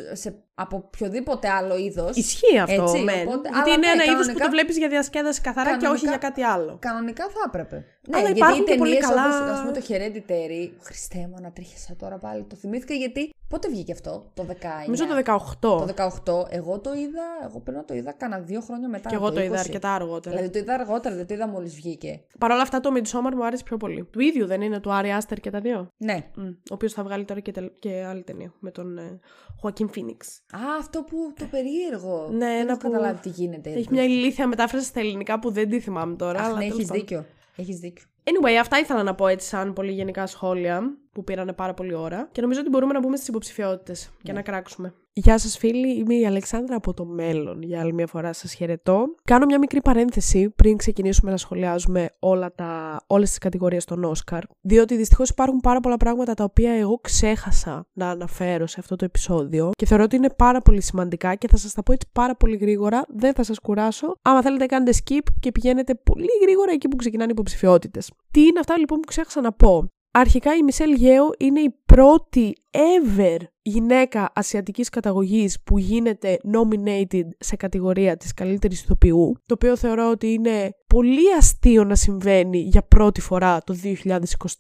από 0.54 0.76
οποιοδήποτε 0.76 1.48
άλλο 1.48 1.76
είδος. 1.76 2.16
Ισχύει 2.16 2.58
αυτό, 2.58 2.82
Έτσι, 2.82 2.98
μεν. 3.02 3.26
οπότε- 3.28 3.48
γιατί 3.52 3.70
αλλά 3.70 3.74
είναι 3.74 3.86
ναι, 3.86 3.92
ένα 3.92 4.02
είδος 4.04 4.14
που 4.16 4.22
κανονικά- 4.22 4.44
το 4.44 4.50
βλέπεις 4.50 4.76
για 4.78 4.88
διασκέδαση 4.88 5.40
καθαρά 5.40 5.70
και 5.70 5.74
όχι 5.76 5.82
κανονικά- 5.84 6.08
για 6.10 6.18
κάτι 6.28 6.42
άλλο. 6.42 6.76
Κανονικά 6.80 7.24
θα 7.24 7.40
έπρεπε. 7.46 7.76
Ναι, 7.76 8.16
Αλλά 8.16 8.24
γιατί 8.26 8.38
υπάρχουν 8.38 8.62
οι 8.62 8.64
και 8.64 8.74
πολύ 8.74 8.90
ταινίες 8.92 9.08
καλά- 9.08 9.26
όπως, 9.26 9.50
ας 9.54 9.60
πούμε, 9.60 9.72
το 9.72 9.82
Hereditary. 9.88 10.70
Χριστέ 10.82 11.18
μου, 11.28 11.34
ανατρίχιασα 11.38 11.96
τώρα 11.98 12.16
πάλι. 12.18 12.42
Το 12.42 12.56
θυμήθηκα 12.56 12.94
γιατί. 12.94 13.30
Πότε 13.52 13.68
βγήκε 13.68 13.92
αυτό, 13.92 14.24
το 14.34 14.46
19. 14.48 14.54
Νομίζω 14.84 15.06
το 15.06 15.14
18. 15.60 15.60
Το 15.60 16.44
18. 16.46 16.52
Εγώ 16.52 16.78
το 16.78 16.92
είδα, 16.92 17.22
εγώ 17.48 17.60
πρέπει 17.60 17.76
να 17.78 17.84
το 17.84 17.94
είδα 17.94 18.12
κάνα 18.12 18.38
δύο 18.38 18.60
χρόνια 18.60 18.88
μετά. 18.88 19.08
Και 19.08 19.14
εγώ 19.14 19.32
το 19.32 19.42
είδα 19.42 19.56
20. 19.56 19.58
αρκετά 19.58 19.94
αργότερα. 19.94 20.36
Δηλαδή 20.36 20.52
το 20.52 20.58
είδα 20.58 20.74
αργότερα, 20.74 21.14
δεν 21.14 21.26
το 21.26 21.34
είδα 21.34 21.48
μόλις 21.48 21.74
βγήκε. 21.74 22.20
Παρ' 22.38 22.50
όλα 22.50 22.62
αυτά 22.62 22.80
το 22.80 22.90
Midsommar 22.94 23.34
μου 23.34 23.44
άρεσε 23.44 23.62
πιο 23.62 23.76
πολύ. 23.76 24.04
Του 24.10 24.20
ίδιου 24.20 24.46
δεν 24.46 24.60
είναι 24.60 24.80
του 24.80 24.92
Άρη 24.92 25.10
Άστερ 25.12 25.40
και 25.40 25.50
τα 25.50 25.60
δύο; 25.60 25.88
Ναι. 25.96 26.26
Μμ, 26.36 26.42
ο 26.46 26.52
οποίος 26.74 26.92
θα 26.92 27.02
βγάλει 27.02 27.24
τώρα 27.24 27.40
και, 27.40 27.52
τελ- 27.52 27.78
και 27.78 28.04
άλλη 28.08 28.22
ταινία 28.22 28.52
με 28.58 28.70
τον 28.70 28.98
ε, 28.98 29.20
Joaquin 29.62 29.84
Phoenix. 29.86 30.20
Α, 30.56 30.60
αυτό 30.78 31.02
που 31.02 31.16
το 31.38 31.44
περίεργο. 31.50 32.28
Ναι, 32.30 32.38
δεν 32.38 32.60
ένα 32.60 32.70
έχω 32.70 32.80
που 32.80 32.90
καταλάβει 32.90 33.20
τι 33.20 33.28
γίνεται. 33.28 33.70
Έχει 33.70 33.88
μια 33.90 34.04
ηλίθια 34.04 34.46
μετάφραση 34.46 34.84
στα 34.86 35.00
ελληνικά 35.00 35.38
που 35.38 35.50
δεν 35.50 35.68
τη 35.68 35.80
θυμάμαι 35.80 36.16
τώρα. 36.16 36.38
Αχ, 36.40 36.44
αλλά 36.46 36.54
ναι, 36.54 36.60
τέλος 36.60 36.74
έχεις 36.76 36.86
πάντων. 36.88 37.00
δίκιο. 37.02 37.24
Έχεις 37.56 37.78
δίκιο. 37.78 38.04
Anyway, 38.24 38.54
αυτά 38.60 38.78
ήθελα 38.78 39.02
να 39.02 39.14
πω 39.14 39.26
έτσι 39.26 39.48
σαν 39.48 39.72
πολύ 39.72 39.92
γενικά 39.92 40.26
σχόλια 40.26 40.96
που 41.12 41.24
πήρανε 41.24 41.52
πάρα 41.52 41.74
πολύ 41.74 41.94
ώρα. 41.94 42.28
Και 42.32 42.40
νομίζω 42.40 42.60
ότι 42.60 42.68
μπορούμε 42.68 42.92
να 42.92 43.00
μπούμε 43.00 43.16
στις 43.16 43.28
υποψηφιότητες 43.28 44.10
και 44.22 44.32
να 44.32 44.42
κράξουμε. 44.42 44.94
Γεια 45.14 45.38
σας, 45.38 45.58
φίλοι. 45.58 45.98
Είμαι 45.98 46.14
η 46.14 46.26
Αλεξάνδρα 46.26 46.76
από 46.76 46.94
το 46.94 47.04
μέλλον. 47.04 47.62
Για 47.62 47.80
άλλη 47.80 47.92
μια 47.92 48.06
φορά 48.06 48.32
σας 48.32 48.52
χαιρετώ. 48.52 49.04
Κάνω 49.24 49.46
μια 49.46 49.58
μικρή 49.58 49.82
παρένθεση 49.82 50.50
πριν 50.50 50.76
ξεκινήσουμε 50.76 51.30
να 51.30 51.36
σχολιάζουμε 51.36 52.08
όλα 52.18 52.54
τα, 52.54 53.02
όλες 53.06 53.28
τις 53.28 53.38
κατηγορίες 53.38 53.84
των 53.84 54.04
Όσκαρ. 54.04 54.42
Διότι 54.60 54.96
δυστυχώς 54.96 55.28
υπάρχουν 55.28 55.58
πάρα 55.60 55.80
πολλά 55.80 55.96
πράγματα 55.96 56.34
τα 56.34 56.44
οποία 56.44 56.72
εγώ 56.72 56.98
ξέχασα 57.02 57.86
να 57.92 58.08
αναφέρω 58.10 58.66
σε 58.66 58.76
αυτό 58.78 58.96
το 58.96 59.04
επεισόδιο 59.04 59.70
και 59.76 59.86
θεωρώ 59.86 60.04
ότι 60.04 60.16
είναι 60.16 60.30
πάρα 60.36 60.60
πολύ 60.60 60.80
σημαντικά 60.80 61.34
και 61.34 61.48
θα 61.48 61.56
σας 61.56 61.72
τα 61.72 61.82
πω 61.82 61.92
έτσι 61.92 62.06
πάρα 62.12 62.36
πολύ 62.36 62.56
γρήγορα. 62.56 63.04
Δεν 63.08 63.34
θα 63.34 63.42
σας 63.42 63.58
κουράσω. 63.58 64.16
Άμα 64.22 64.42
θέλετε 64.42 64.66
κάνετε 64.66 64.98
skip 65.04 65.26
και 65.40 65.52
πηγαίνετε 65.52 65.94
πολύ 65.94 66.30
γρήγορα 66.42 66.72
εκεί 66.72 66.88
που 66.88 66.96
ξεκινάνε 66.96 67.28
οι 67.30 67.34
υποψηφιότητες. 67.34 68.12
Τι 68.30 68.40
είναι 68.40 68.58
αυτά 68.58 68.78
λοιπόν 68.78 69.00
που 69.00 69.06
ξέχασα 69.06 69.40
να 69.40 69.52
πω; 69.52 69.88
Αρχικά 70.14 70.56
η 70.56 70.62
Μισελ 70.62 70.92
Γέο 70.92 71.30
είναι 71.38 71.60
η 71.60 71.74
πρώτη 71.86 72.52
ever 72.70 73.36
γυναίκα 73.62 74.30
ασιατικής 74.34 74.88
καταγωγής 74.88 75.62
που 75.64 75.78
γίνεται 75.78 76.38
nominated 76.54 77.28
σε 77.38 77.56
κατηγορία 77.56 78.16
της 78.16 78.34
καλύτερης 78.34 78.82
ηθοποιού, 78.82 79.36
το 79.46 79.54
οποίο 79.54 79.76
θεωρώ 79.76 80.10
ότι 80.10 80.32
είναι 80.32 80.70
πολύ 80.86 81.34
αστείο 81.38 81.84
να 81.84 81.94
συμβαίνει 81.94 82.58
για 82.58 82.82
πρώτη 82.82 83.20
φορά 83.20 83.62
το 83.64 83.76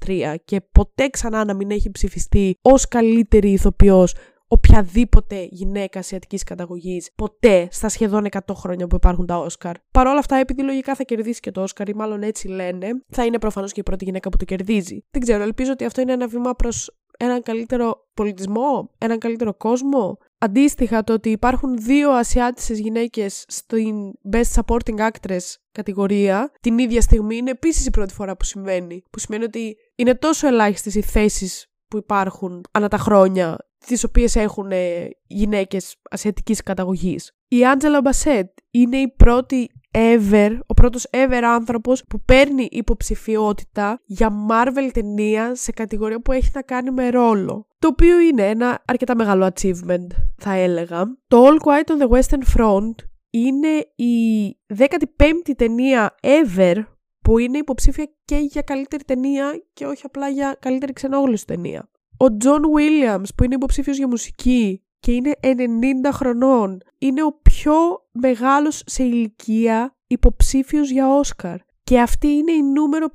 2023 0.06 0.34
και 0.44 0.60
ποτέ 0.72 1.08
ξανά 1.08 1.44
να 1.44 1.54
μην 1.54 1.70
έχει 1.70 1.90
ψηφιστεί 1.90 2.58
ως 2.62 2.88
καλύτερη 2.88 3.50
ηθοποιός 3.50 4.14
οποιαδήποτε 4.52 5.48
γυναίκα 5.50 5.98
ασιατικής 5.98 6.42
καταγωγής 6.42 7.10
ποτέ 7.14 7.68
στα 7.70 7.88
σχεδόν 7.88 8.26
100 8.30 8.38
χρόνια 8.54 8.86
που 8.86 8.96
υπάρχουν 8.96 9.26
τα 9.26 9.38
Όσκαρ. 9.38 9.74
Παρ' 9.90 10.06
όλα 10.06 10.18
αυτά, 10.18 10.36
επειδή 10.36 10.62
λογικά 10.62 10.94
θα 10.94 11.02
κερδίσει 11.02 11.40
και 11.40 11.50
το 11.50 11.62
Όσκαρ, 11.62 11.88
ή 11.88 11.94
μάλλον 11.94 12.22
έτσι 12.22 12.48
λένε, 12.48 12.88
θα 13.08 13.24
είναι 13.24 13.38
προφανώς 13.38 13.72
και 13.72 13.80
η 13.80 13.82
πρώτη 13.82 14.04
γυναίκα 14.04 14.28
που 14.28 14.36
το 14.36 14.44
κερδίζει. 14.44 15.04
Δεν 15.10 15.22
ξέρω, 15.22 15.42
ελπίζω 15.42 15.72
ότι 15.72 15.84
αυτό 15.84 16.00
είναι 16.00 16.12
ένα 16.12 16.26
βήμα 16.26 16.52
προς 16.54 16.90
έναν 17.18 17.42
καλύτερο 17.42 18.08
πολιτισμό, 18.14 18.90
έναν 18.98 19.18
καλύτερο 19.18 19.54
κόσμο. 19.54 20.18
Αντίστοιχα, 20.38 21.04
το 21.04 21.12
ότι 21.12 21.30
υπάρχουν 21.30 21.76
δύο 21.76 22.10
Ασιάτισες 22.10 22.78
γυναίκες 22.78 23.44
στην 23.48 24.12
Best 24.32 24.60
Supporting 24.62 25.08
Actress 25.10 25.54
κατηγορία 25.72 26.52
την 26.60 26.78
ίδια 26.78 27.00
στιγμή 27.00 27.36
είναι 27.36 27.50
επίσης 27.50 27.86
η 27.86 27.90
πρώτη 27.90 28.14
φορά 28.14 28.36
που 28.36 28.44
συμβαίνει. 28.44 29.02
Που 29.10 29.18
σημαίνει 29.18 29.44
ότι 29.44 29.76
είναι 29.94 30.14
τόσο 30.14 30.46
ελάχιστες 30.46 30.94
οι 30.94 31.02
θέσεις 31.02 31.66
που 31.88 31.96
υπάρχουν 31.96 32.60
ανά 32.70 32.88
τα 32.88 32.96
χρόνια 32.96 33.58
τις 33.86 34.04
οποίες 34.04 34.36
έχουν 34.36 34.70
ε, 34.70 35.08
γυναίκες 35.26 35.96
ασιατικής 36.10 36.62
καταγωγής. 36.62 37.32
Η 37.48 37.66
Άντζελα 37.66 38.00
Μπασέτ 38.00 38.48
είναι 38.70 38.96
η 38.96 39.14
πρώτη 39.16 39.70
ever, 39.92 40.58
ο 40.66 40.74
πρώτος 40.74 41.06
ever 41.10 41.40
άνθρωπος 41.44 42.04
που 42.08 42.20
παίρνει 42.24 42.68
υποψηφιότητα 42.70 44.00
για 44.04 44.32
Marvel 44.50 44.90
ταινία 44.92 45.54
σε 45.54 45.72
κατηγορία 45.72 46.20
που 46.20 46.32
έχει 46.32 46.50
να 46.54 46.62
κάνει 46.62 46.90
με 46.90 47.10
ρόλο. 47.10 47.66
Το 47.78 47.88
οποίο 47.88 48.20
είναι 48.20 48.48
ένα 48.48 48.82
αρκετά 48.86 49.16
μεγάλο 49.16 49.50
achievement, 49.54 50.06
θα 50.36 50.52
έλεγα. 50.52 51.04
Το 51.28 51.46
All 51.46 51.66
Quiet 51.66 51.94
on 51.94 52.02
the 52.02 52.18
Western 52.18 52.56
Front 52.56 52.94
είναι 53.30 53.86
η 53.94 54.48
15η 54.78 55.52
ταινία 55.56 56.14
ever 56.20 56.82
που 57.22 57.38
είναι 57.38 57.58
υποψήφια 57.58 58.12
και 58.24 58.36
για 58.36 58.62
καλύτερη 58.62 59.04
ταινία 59.04 59.62
και 59.72 59.86
όχι 59.86 60.02
απλά 60.04 60.28
για 60.28 60.56
καλύτερη 60.60 60.92
ξενόγλωση 60.92 61.46
ταινία. 61.46 61.90
Ο 62.22 62.36
John 62.36 62.62
Williams 62.76 63.28
που 63.36 63.44
είναι 63.44 63.54
υποψήφιος 63.54 63.96
για 63.96 64.08
μουσική 64.08 64.82
και 65.00 65.12
είναι 65.12 65.32
90 65.42 66.10
χρονών. 66.12 66.78
Είναι 66.98 67.22
ο 67.22 67.38
πιο 67.42 67.74
μεγάλος 68.12 68.82
σε 68.86 69.02
ηλικία 69.02 69.96
υποψήφιος 70.06 70.90
για 70.90 71.08
Όσκαρ. 71.08 71.56
Και 71.84 72.00
αυτή 72.00 72.28
είναι 72.28 72.52
η 72.52 72.62
νούμερο 72.62 73.06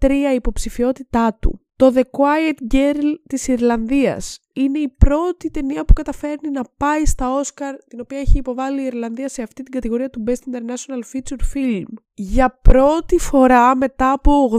53 0.00 0.10
υποψηφιότητά 0.34 1.34
του. 1.40 1.60
Το 1.84 1.92
The 1.94 2.02
Quiet 2.18 2.74
Girl 2.74 3.14
της 3.28 3.48
Ιρλανδίας 3.48 4.40
είναι 4.52 4.78
η 4.78 4.88
πρώτη 4.88 5.50
ταινία 5.50 5.84
που 5.84 5.92
καταφέρνει 5.92 6.50
να 6.50 6.62
πάει 6.76 7.06
στα 7.06 7.34
Όσκαρ, 7.34 7.76
την 7.76 8.00
οποία 8.00 8.18
έχει 8.18 8.38
υποβάλει 8.38 8.82
η 8.82 8.84
Ιρλανδία 8.84 9.28
σε 9.28 9.42
αυτή 9.42 9.62
την 9.62 9.72
κατηγορία 9.72 10.10
του 10.10 10.24
Best 10.26 10.32
International 10.32 11.00
Feature 11.12 11.56
Film. 11.56 11.84
Για 12.14 12.60
πρώτη 12.62 13.18
φορά 13.18 13.76
μετά 13.76 14.12
από 14.12 14.50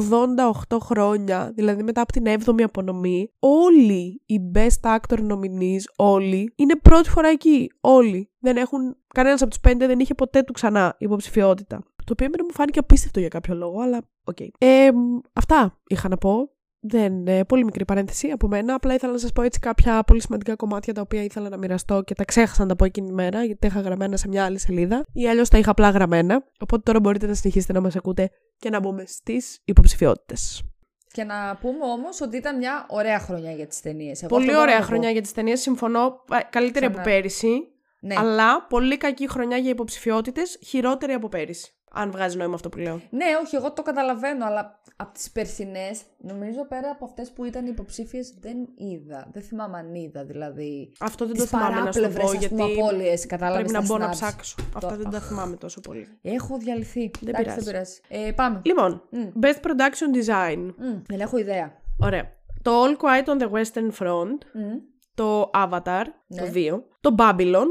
88 0.70 0.78
χρόνια, 0.82 1.52
δηλαδή 1.56 1.84
μετά 1.84 2.02
από 2.02 2.12
την 2.12 2.24
7η 2.26 2.62
απονομή, 2.62 3.32
όλοι 3.40 4.22
οι 4.26 4.40
Best 4.56 4.96
Actor 4.96 5.18
nominees, 5.18 5.84
όλοι, 5.96 6.54
είναι 6.56 6.76
πρώτη 6.76 7.10
φορά 7.10 7.28
εκεί. 7.28 7.72
Όλοι. 7.82 8.30
Δεν 8.40 8.58
έχουν, 8.58 8.96
κανένας 9.08 9.42
από 9.42 9.50
τους 9.50 9.60
πέντε 9.60 9.88
δεν 9.88 10.00
είχε 10.00 10.14
ποτέ 10.14 10.42
του 10.44 10.54
ξανά 10.54 10.96
υποψηφιότητα. 10.98 11.84
Το 12.06 12.12
οποίο 12.12 12.28
μου 12.44 12.54
φάνηκε 12.54 12.80
απίστευτο 12.80 13.20
για 13.20 13.30
κάποιο 13.30 13.56
λόγο, 13.56 13.82
αλλά 13.82 14.02
οκ. 14.24 14.36
Okay. 14.40 14.48
Ε, 14.58 14.90
αυτά 15.34 15.80
είχα 15.88 16.10
να 16.10 16.18
πω. 16.18 16.55
Δεν, 16.88 17.28
ε, 17.28 17.44
πολύ 17.44 17.64
μικρή 17.64 17.86
παρένθεση 17.86 18.28
από 18.30 18.48
μένα. 18.48 18.74
Απλά 18.74 18.94
ήθελα 18.94 19.12
να 19.12 19.18
σας 19.18 19.32
πω 19.32 19.42
έτσι 19.42 19.60
κάποια 19.60 20.04
πολύ 20.04 20.22
σημαντικά 20.22 20.56
κομμάτια 20.56 20.94
τα 20.94 21.02
οποία 21.02 21.24
ήθελα 21.24 21.50
να 21.50 21.58
μοιραστώ 21.58 22.02
και 22.02 22.14
τα 22.14 22.26
ξέχασα 22.26 22.62
να 22.62 22.68
τα 22.68 22.76
πω 22.76 22.86
εκείνη 22.86 23.08
τη 23.08 23.14
μέρα, 23.14 23.44
γιατί 23.44 23.60
τα 23.60 23.68
είχα 23.68 23.80
γραμμένα 23.80 24.18
σε 24.18 24.28
μια 24.28 24.46
άλλη 24.46 24.60
σελίδα 24.60 25.06
ή 25.14 25.28
αλλιώς 25.28 25.50
τα 25.50 25.58
είχα 25.58 25.72
απλά 25.72 25.90
γραμμένα. 25.90 26.44
Οπότε 26.60 26.82
τώρα 26.86 27.00
μπορείτε 27.00 27.28
να 27.28 27.34
συνεχίσετε 27.34 27.74
να 27.74 27.82
μας 27.82 27.96
ακούτε 27.96 28.30
και 28.58 28.70
να 28.70 28.80
μπούμε 28.80 29.04
στις 29.06 29.62
υποψηφιότητες. 29.66 30.64
Και 31.12 31.24
να 31.24 31.58
πούμε 31.62 31.86
όμως 31.86 32.22
ότι 32.22 32.38
ήταν 32.38 32.58
μια 32.58 32.86
ωραία 32.90 33.20
χρονιά 33.20 33.52
για 33.52 33.68
τις 33.68 33.82
ταινίες. 33.82 34.26
Πολύ 34.28 34.56
ωραία 34.56 34.82
χρονιά 34.82 35.10
για 35.10 35.22
τις 35.22 35.32
ταινίες. 35.32 35.62
Συμφωνώ. 35.62 36.24
Καλύτερη 36.50 36.86
Ξανά. 36.86 37.02
από 37.02 37.10
πέρυσι. 37.10 37.68
Ναι. 38.02 38.16
Αλλά 38.18 38.66
πολύ 38.70 38.98
κακή 38.98 39.30
χρονιά 39.30 39.58
για 39.58 39.70
υποψηφιότητες. 39.70 40.60
Χειρότερη 40.66 41.14
από 41.14 41.30
πέρυσι. 41.30 41.75
Αν 41.98 42.12
βγάζει 42.12 42.38
νόημα 42.38 42.54
αυτό 42.54 42.70
που 42.70 42.78
λέω. 42.78 43.02
Ναι, 43.10 43.26
όχι, 43.44 43.56
εγώ 43.56 43.72
το 43.72 43.82
καταλαβαίνω, 43.82 44.46
αλλά 44.46 44.80
από 44.96 45.14
τις 45.14 45.32
περσινές, 45.32 46.02
νομίζω 46.18 46.66
πέρα 46.68 46.90
από 46.90 47.06
αυτές 47.06 47.32
που 47.32 47.46
ήταν 47.46 47.66
υποψήφιες, 47.66 48.34
δεν 48.40 48.58
είδα. 48.76 49.28
Δεν 49.32 49.42
θυμάμαι 49.42 49.78
αν 49.78 49.96
είδα, 49.96 50.24
δηλαδή. 50.24 50.92
Αυτό 51.00 51.26
δεν 51.26 51.38
το 51.38 51.46
θυμάμαι 51.46 51.82
να 51.82 51.92
σου 51.92 52.12
πω, 52.22 52.34
γιατί. 52.34 52.62
Απώλειες, 52.62 53.26
πρέπει 53.26 53.72
να 53.72 53.82
μπω 53.82 53.98
να 53.98 54.10
ψάξω. 54.10 54.56
Αυτά 54.76 54.96
δεν 54.96 55.10
τα 55.10 55.20
θυμάμαι 55.20 55.56
τόσο 55.56 55.82
πολύ. 55.82 56.08
Έχω 56.22 56.58
διαλυθεί. 56.58 57.12
Δεν 57.22 57.36
πειράζει. 57.36 57.56
Δεν 57.56 57.64
πειράζει. 57.64 58.00
Ε, 58.08 58.32
πάμε. 58.32 58.62
Λοιπόν, 58.64 59.02
mm. 59.12 59.46
Best 59.46 59.60
Production 59.68 60.16
Design. 60.18 60.68
Mm. 60.68 61.02
Δεν 61.08 61.20
έχω 61.20 61.38
ιδέα. 61.38 61.72
Ωραία. 62.00 62.34
Το 62.62 62.72
All 62.84 62.98
Quiet 63.04 63.26
on 63.26 63.42
the 63.42 63.50
Western 63.52 63.92
Front. 64.00 64.38
Mm. 64.54 64.95
Το 65.16 65.52
Avatar, 65.54 66.04
ναι. 66.28 66.42
το 66.42 66.52
2. 66.54 66.82
Το 67.02 67.16
Babylon, 67.18 67.68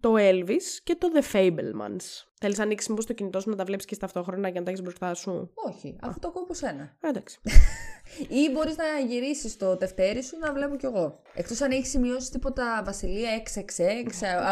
το 0.00 0.14
Elvis 0.18 0.62
και 0.84 0.94
το 0.94 1.08
The 1.14 1.36
Fablemans. 1.36 2.24
Θέλεις 2.40 2.58
να 2.58 2.64
ανοίξεις 2.64 2.88
μήπως 2.88 3.06
το 3.06 3.12
κινητό 3.12 3.40
σου 3.40 3.50
να 3.50 3.56
τα 3.56 3.64
βλέπεις 3.64 3.84
και 3.84 3.96
ταυτόχρονα 3.96 4.48
για 4.48 4.60
να 4.60 4.66
τα 4.66 4.70
έχεις 4.70 4.82
μπροστά 4.82 5.14
σου; 5.14 5.50
Όχι, 5.54 5.96
αυτό 6.00 6.20
το 6.20 6.28
ακούω 6.28 6.68
ένα. 6.70 6.96
Εντάξει. 7.00 7.40
Ή 8.40 8.50
μπορείς 8.52 8.76
να 8.76 8.84
γυρίσεις 9.08 9.56
το 9.56 9.76
τευτέρι 9.76 10.22
σου 10.22 10.38
να 10.38 10.52
βλέπω 10.52 10.76
κι 10.76 10.84
εγώ. 10.84 11.20
Εκτός 11.34 11.60
αν 11.60 11.70
έχεις 11.70 11.88
σημειώσει 11.90 12.30
τίποτα 12.30 12.82
Βασιλεία 12.84 13.42
666, 13.54 13.60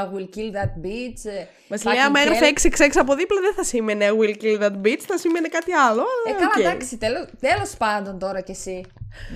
I 0.01 0.15
will 0.15 0.29
kill 0.37 0.51
that 0.59 0.73
bitch. 0.85 1.31
Ε, 1.31 1.45
Βασιλεία, 1.69 2.07
άμα 2.07 2.21
έγραφε 2.21 2.53
666 2.79 2.91
από 2.95 3.15
δίπλα 3.15 3.41
δεν 3.41 3.55
θα 3.55 3.65
σήμαινε 3.65 4.09
I 4.11 4.19
will 4.21 4.43
kill 4.43 4.61
that 4.63 4.87
bitch, 4.87 5.01
θα 5.01 5.19
σήμαινε 5.19 5.49
κάτι 5.49 5.73
άλλο. 5.73 6.03
Ε, 6.29 6.33
καλά, 6.33 6.51
okay. 6.57 6.61
εντάξει, 6.61 6.99
τέλος 7.41 7.77
πάντων 7.79 8.19
τώρα 8.19 8.41
κι 8.41 8.51
εσύ. 8.51 8.85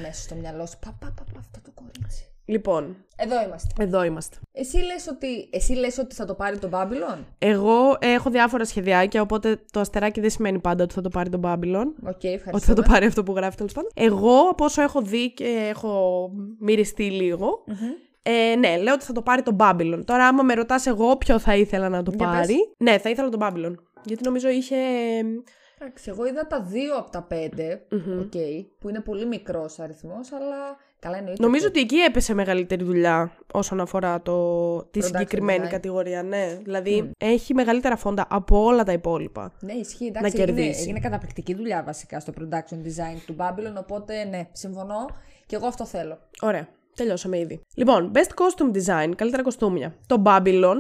Μέσα 0.03 0.23
στο 0.23 0.35
μυαλό 0.35 0.67
σου. 0.67 0.79
Πα, 0.79 0.97
πα, 1.01 1.13
πα, 1.17 1.25
πα 1.33 1.39
αυτό 1.39 1.61
το 1.65 1.71
κορίτσι. 1.75 2.31
Λοιπόν. 2.47 2.97
Εδώ 3.17 3.43
είμαστε. 3.43 3.83
Εδώ 3.83 4.05
είμαστε. 4.05 4.37
Εσύ 4.53 4.77
λες 4.77 5.09
ότι, 5.09 5.49
εσύ 5.53 5.73
λες 5.73 5.99
ότι 5.99 6.15
θα 6.15 6.25
το 6.25 6.35
πάρει 6.35 6.59
το 6.59 6.69
Babylon; 6.73 7.19
Εγώ 7.39 7.97
έχω 7.99 8.31
διάφορα 8.31 8.65
σχεδιάκια, 8.65 9.23
οπότε 9.23 9.61
το 9.71 9.81
αστεράκι 9.81 10.21
δεν 10.21 10.31
σημαίνει 10.31 10.59
πάντα 10.59 10.83
ότι 10.83 10.95
θα 10.95 11.01
το 11.01 11.09
πάρει 11.09 11.29
το 11.29 11.41
Babylon. 11.43 11.87
Οκ, 12.03 12.21
okay, 12.23 12.53
Ότι 12.53 12.65
θα 12.65 12.75
το 12.75 12.83
πάρει 12.83 13.07
αυτό 13.07 13.23
που 13.23 13.33
γράφει 13.33 13.57
τέλος 13.57 13.73
πάντων. 13.73 13.91
Εγώ, 13.95 14.39
από 14.51 14.65
όσο 14.65 14.83
έχω 14.83 15.03
δει 15.03 15.33
και 15.33 15.67
έχω 15.69 16.31
μυριστεί 16.59 17.11
λίγο, 17.11 17.65
mm-hmm. 17.69 18.07
Ε, 18.29 18.57
ναι, 18.57 18.77
λέω 18.77 18.95
ότι 18.95 19.05
θα 19.05 19.13
το 19.13 19.23
πάρει 19.23 19.43
το 19.43 19.57
Babylon. 19.59 20.01
Τώρα, 20.05 20.27
άμα 20.27 20.43
με 20.43 20.55
ρωτάς 20.55 20.87
εγώ 20.87 21.17
ποιο 21.17 21.39
θα 21.39 21.57
ήθελα 21.57 21.89
να 21.89 22.03
το 22.03 22.11
πάρει. 22.11 22.57
Ναι, 22.79 22.99
θα 22.99 23.11
ήθελα 23.11 23.29
το 23.29 23.39
Babylon. 23.41 23.75
Γιατί 24.05 24.23
νομίζω 24.25 24.49
είχε. 24.49 24.77
Εντάξει, 25.79 26.11
εγώ 26.11 26.27
είδα 26.27 26.47
τα 26.47 26.63
δύο 26.63 26.97
από 26.97 27.11
τα 27.11 27.23
πέντε, 27.23 27.87
mm-hmm. 27.91 28.21
okay, 28.21 28.67
που 28.79 28.89
είναι 28.89 29.01
πολύ 29.01 29.27
μικρός 29.27 29.79
αριθμός, 29.79 30.33
αλλά 30.33 30.77
καλά 31.07 31.19
εννοείται. 31.19 31.43
Νομίζω 31.43 31.67
ότι 31.67 31.81
εκεί 31.81 31.97
έπεσε 31.97 32.35
μεγαλύτερη 32.35 32.85
δουλειά 32.85 33.33
όσον 33.53 33.81
αφορά 33.81 34.23
το... 34.23 34.83
τη 34.83 35.03
συγκεκριμένη 35.03 35.67
κατηγορία. 35.67 36.23
Ναι, 36.23 36.59
δηλαδή 36.63 37.11
έχει 37.19 37.55
μεγαλύτερα 37.55 37.97
φόντα 37.97 38.27
από 38.31 38.65
όλα 38.65 38.85
τα 38.85 38.93
υπόλοιπα. 38.93 39.53
Ναι, 39.61 39.73
ισχύει. 39.73 40.07
Εντάξει, 40.07 40.37
να 40.39 40.45
κερδίσει. 40.45 40.69
Έγινε, 40.69 40.81
έγινε 40.83 41.01
καταπληκτική 41.01 41.55
δουλειά 41.55 41.83
βασικά 41.83 42.21
στο 42.21 42.33
production 42.39 42.75
design 42.75 43.19
του 43.27 43.37
Babylon, 43.39 43.75
οπότε 43.79 44.25
ναι, 44.25 44.49
συμφωνώ 44.53 45.07
και 45.47 45.57
εγώ 45.57 45.67
αυτό 45.67 45.87
θέλω. 45.87 46.19
Ωραία. 46.41 46.69
Τελειώσαμε 46.97 47.39
ήδη. 47.39 47.61
Λοιπόν, 47.75 48.13
best 48.15 48.19
costume 48.19 48.77
design, 48.77 49.13
καλύτερα 49.17 49.43
κοστούμια. 49.43 49.95
Το 50.07 50.23
Babylon, 50.27 50.77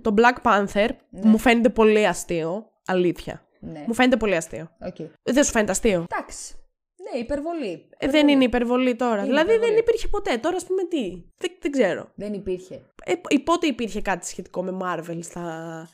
το 0.00 0.14
Black 0.16 0.50
Panther, 0.50 0.88
ναι. 1.10 1.20
μου 1.24 1.38
φαίνεται 1.38 1.68
πολύ 1.68 2.06
αστείο. 2.06 2.66
Αλήθεια. 2.86 3.42
Ναι. 3.60 3.84
Μου 3.86 3.94
φαίνεται 3.94 4.16
πολύ 4.16 4.36
αστείο. 4.36 4.70
Okay. 4.88 5.06
Δεν 5.22 5.44
σου 5.44 5.50
φαίνεται 5.50 5.70
αστείο; 5.70 6.04
Εντάξει. 6.10 6.54
Ναι, 7.12 7.18
υπερβολή. 7.18 7.88
Ε, 7.98 8.08
δεν 8.08 8.28
είναι 8.28 8.44
υπερβολή 8.44 8.96
τώρα. 8.96 9.16
Είναι 9.16 9.24
δηλαδή 9.24 9.46
υπερβολή. 9.46 9.70
δεν 9.70 9.78
υπήρχε 9.78 10.08
ποτέ. 10.08 10.36
Τώρα, 10.36 10.56
ας 10.56 10.64
πούμε, 10.66 10.84
τι; 10.84 11.24
Δεν, 11.36 11.50
δεν 11.60 11.70
ξέρω. 11.70 12.12
Δεν 12.14 12.32
υπήρχε. 12.32 12.82
Ε, 13.04 13.38
πότε 13.44 13.66
υπήρχε 13.66 14.00
κάτι 14.00 14.26
σχετικό 14.26 14.62
με 14.62 14.76
Marvel 14.82 15.18
στα. 15.20 15.44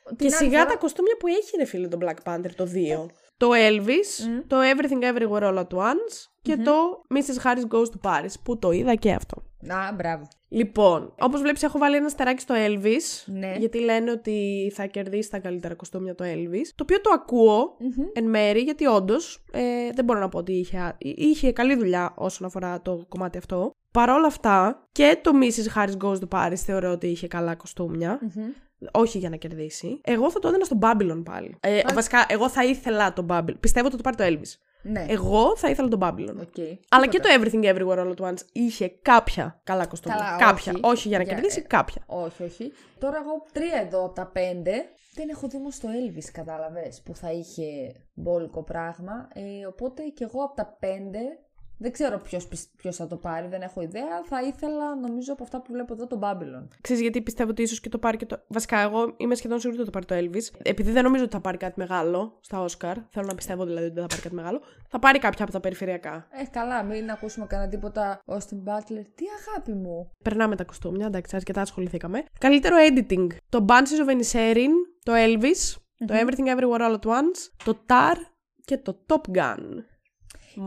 Την 0.09 0.17
και 0.17 0.29
σιγά 0.29 0.67
τα 0.67 0.77
κοστούμια 0.77 1.17
που 1.19 1.27
έχει, 1.27 1.57
ρε 1.57 1.65
φίλε, 1.65 1.89
το 1.89 1.99
Black 2.01 2.33
Panther, 2.33 2.51
το 2.57 2.65
2. 2.65 2.77
Ε. 2.77 3.07
Το 3.37 3.51
Elvis, 3.55 4.41
mm. 4.41 4.45
το 4.47 4.57
Everything 4.61 5.03
Everywhere 5.03 5.43
All 5.43 5.59
at 5.59 5.79
Once 5.79 6.17
και 6.43 6.57
mm-hmm. 6.59 6.65
το 6.65 7.03
Mrs. 7.15 7.47
Harris 7.47 7.77
Goes 7.77 7.87
to 7.87 8.11
Paris, 8.11 8.33
που 8.43 8.59
το 8.59 8.71
είδα 8.71 8.95
και 8.95 9.13
αυτό. 9.13 9.43
Να, 9.61 9.93
μπράβο. 9.93 10.29
Λοιπόν, 10.53 11.15
όπως 11.21 11.41
βλέπεις, 11.41 11.63
έχω 11.63 11.79
βάλει 11.79 11.97
ένα 11.97 12.09
στεράκι 12.09 12.41
στο 12.41 12.55
Elvis. 12.59 13.25
Ναι. 13.27 13.55
Γιατί 13.59 13.81
λένε 13.81 14.11
ότι 14.11 14.71
θα 14.75 14.87
κερδίσει 14.87 15.31
τα 15.31 15.39
καλύτερα 15.39 15.75
κοστούμια 15.75 16.15
το 16.15 16.25
Elvis. 16.27 16.67
Το 16.75 16.83
οποίο 16.83 17.01
το 17.01 17.11
ακούω 17.15 17.77
mm-hmm. 17.79 18.11
εν 18.13 18.29
μέρη, 18.29 18.61
γιατί 18.61 18.87
όντως 18.87 19.45
ε, 19.53 19.91
δεν 19.95 20.05
μπορώ 20.05 20.21
να 20.21 20.29
πω 20.29 20.39
ότι 20.39 20.53
είχε, 20.53 20.97
είχε 20.99 21.53
καλή 21.53 21.77
δουλειά 21.77 22.15
όσον 22.17 22.47
αφορά 22.47 22.83
το 22.83 23.05
κομμάτι 23.09 23.39
αυτό. 23.39 23.71
Παρ' 23.93 24.11
όλα 24.11 24.27
αυτά, 24.27 24.89
και 24.93 25.19
το 25.23 25.31
Mrs. 25.43 25.79
Harris 25.79 25.97
Goes 26.05 26.19
to 26.19 26.29
Paris 26.29 26.57
θεωρώ 26.57 26.91
ότι 26.91 27.07
είχε 27.07 27.27
καλά 27.27 27.55
κοστούμια. 27.55 28.19
Mm-hmm. 28.23 28.89
Όχι 28.93 29.19
για 29.19 29.31
να 29.31 29.37
κερδίσει. 29.37 30.01
Εγώ 30.05 30.31
θα 30.31 30.39
το 30.39 30.49
έδινα 30.49 30.65
στον 30.65 30.79
Babylon 30.83 31.23
πάλι. 31.25 31.57
Ε, 31.61 31.81
βασικά, 31.95 32.27
εγώ 32.29 32.49
θα 32.49 32.65
ήθελα 32.65 33.13
τον 33.13 33.27
Babylon. 33.31 33.61
Πιστεύω 33.61 33.87
ότι 33.87 33.97
το 33.97 34.03
πάρει 34.03 34.17
το 34.17 34.25
Elvis. 34.25 34.70
Ναι. 34.83 35.07
Εγώ 35.09 35.57
θα 35.57 35.71
ήθελα 35.71 35.89
τον 35.89 36.01
Babylon. 36.03 36.41
Okay. 36.41 36.79
Αλλά 36.89 37.07
και 37.07 37.21
το 37.21 37.29
Everything 37.39 37.65
Everywhere 37.65 37.99
All 37.99 38.15
at 38.17 38.29
Once 38.29 38.41
είχε 38.53 38.89
κάποια 38.89 39.61
καλά 39.65 39.87
κοστούμια. 39.87 40.37
κάποια. 40.39 40.73
Όχι, 40.73 40.81
όχι 40.85 41.09
για 41.09 41.19
να 41.19 41.25
κερδίσει, 41.25 41.63
κάποια. 41.63 42.03
Όχι, 42.07 42.43
όχι. 42.43 42.73
Τώρα 42.99 43.17
εγώ 43.17 43.45
τρία 43.53 43.81
εδώ 43.87 44.05
από 44.05 44.15
τα 44.15 44.27
πέντε. 44.27 44.73
Δεν 45.15 45.29
έχω 45.29 45.49
δει 45.49 45.57
όμως 45.57 45.79
το 45.79 45.89
Elvis, 45.89 46.29
κατάλαβες, 46.33 47.03
που 47.05 47.15
θα 47.15 47.33
είχε 47.33 47.95
μπόλικο 48.15 48.63
πράγμα. 48.63 49.29
Ε, 49.35 49.67
οπότε 49.67 50.03
και 50.03 50.25
εγώ 50.25 50.43
από 50.43 50.57
τα 50.57 50.77
πέντε 50.81 51.21
Δεν 51.83 51.93
ξέρω 51.93 52.19
ποιος, 52.19 52.47
πισ- 52.47 52.77
ποιος 52.77 52.97
θα 52.97 53.07
το 53.07 53.17
πάρει, 53.17 53.49
δεν 53.49 53.63
έχω 53.63 53.81
ιδέα. 53.83 54.23
Θα 54.25 54.43
ήθελα, 54.43 54.95
νομίζω, 54.97 55.33
από 55.33 55.43
αυτά 55.43 55.61
που 55.63 55.73
βλέπω 55.73 55.93
εδώ, 55.93 56.07
τον 56.07 56.21
Babylon. 56.23 56.69
Ξέρεις 56.81 57.03
γιατί 57.03 57.23
πιστεύω 57.23 57.51
ότι 57.51 57.63
ίσως 57.63 57.81
και 57.81 57.89
το 57.89 57.99
πάρει 57.99 58.17
και 58.17 58.27
το. 58.27 58.43
Βασικά, 58.47 58.79
εγώ 58.79 59.15
είμαι 59.17 59.35
σχεδόν 59.35 59.61
σίγουρη 59.61 59.81
ότι 59.81 59.91
θα 59.91 59.99
το 59.99 60.07
πάρει 60.07 60.31
το 60.31 60.39
Elvis. 60.39 60.61
Επειδή 60.63 60.91
δεν 60.91 61.03
νομίζω 61.05 61.25
ότι 61.25 61.33
θα 61.33 61.41
πάρει 61.41 61.57
κάτι 61.57 61.75
μεγάλο 61.77 62.39
στα 62.41 62.65
Oscar, 62.65 62.95
θέλω 63.11 63.27
να 63.27 63.35
πιστεύω 63.35 63.65
δηλαδή 63.65 63.85
ότι 63.85 63.95
δεν 63.95 64.03
θα 64.03 64.09
πάρει 64.09 64.23
κάτι 64.23 64.35
μεγάλο, 64.35 64.61
θα 64.89 64.99
πάρει 64.99 65.19
κάποια 65.19 65.45
από 65.45 65.53
τα 65.53 65.61
περιφερειακά. 65.61 66.27
Ε, 66.31 66.45
καλά, 66.51 66.83
μην 66.83 67.11
ακούσουμε 67.11 67.47
κανένα 67.47 67.71
τίποτα. 67.71 68.21
Austin 68.27 68.63
Butler, 68.65 69.05
τι 69.15 69.25
αγάπη 69.49 69.73
μου. 69.73 70.11
Περνάμε 70.25 70.57
τα 70.57 70.65
κοστούμια, 70.65 71.07
εντάξει, 71.07 71.37
αρκετά 71.37 71.61
ασχοληθήκαμε. 71.61 72.25
Καλύτερο 72.39 72.77
editing. 72.89 73.27
Το 73.49 73.65
Banshees 73.69 74.07
of 74.07 74.11
Inisherin, 74.11 74.71
το 75.03 75.13
Elvis, 75.17 75.77
το 76.07 76.15
Everything 76.15 76.47
Everywhere 76.59 76.81
All 76.81 76.97
at 77.01 77.09
Once, 77.11 77.51
το 77.65 77.79
Tar 77.89 78.17
και 78.65 78.79
το 78.79 78.99
Top 79.07 79.37
Gun. 79.39 79.59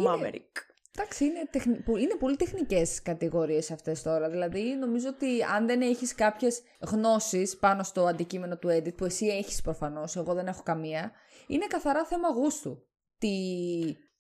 Maverick. 0.06 0.73
Εντάξει, 0.98 1.26
είναι, 1.26 1.48
τεχνη... 1.52 1.76
που- 1.76 1.98
είναι 1.98 2.16
πολύ 2.16 2.36
τεχνικές 2.36 3.02
κατηγορίες 3.02 3.72
αυτές 3.72 4.02
τώρα. 4.02 4.30
Δηλαδή, 4.30 4.76
νομίζω 4.80 5.10
ότι 5.10 5.44
αν 5.56 5.66
δεν 5.66 5.82
έχεις 5.82 6.16
κάποιες 6.16 6.62
γνώσεις 6.80 7.58
πάνω 7.58 7.84
στο 7.84 8.06
αντικείμενο 8.06 8.58
του 8.58 8.68
edit, 8.68 8.96
που 8.96 9.06
εσύ 9.06 9.26
έχεις 9.26 9.62
προφανώς, 9.62 10.16
εγώ 10.16 10.34
δεν 10.34 10.48
έχω 10.48 10.62
καμία, 10.64 11.12
είναι 11.48 11.66
καθαρά 11.66 12.06
θέμα 12.06 12.30
γούστου. 12.30 12.84
Τι... 13.18 13.28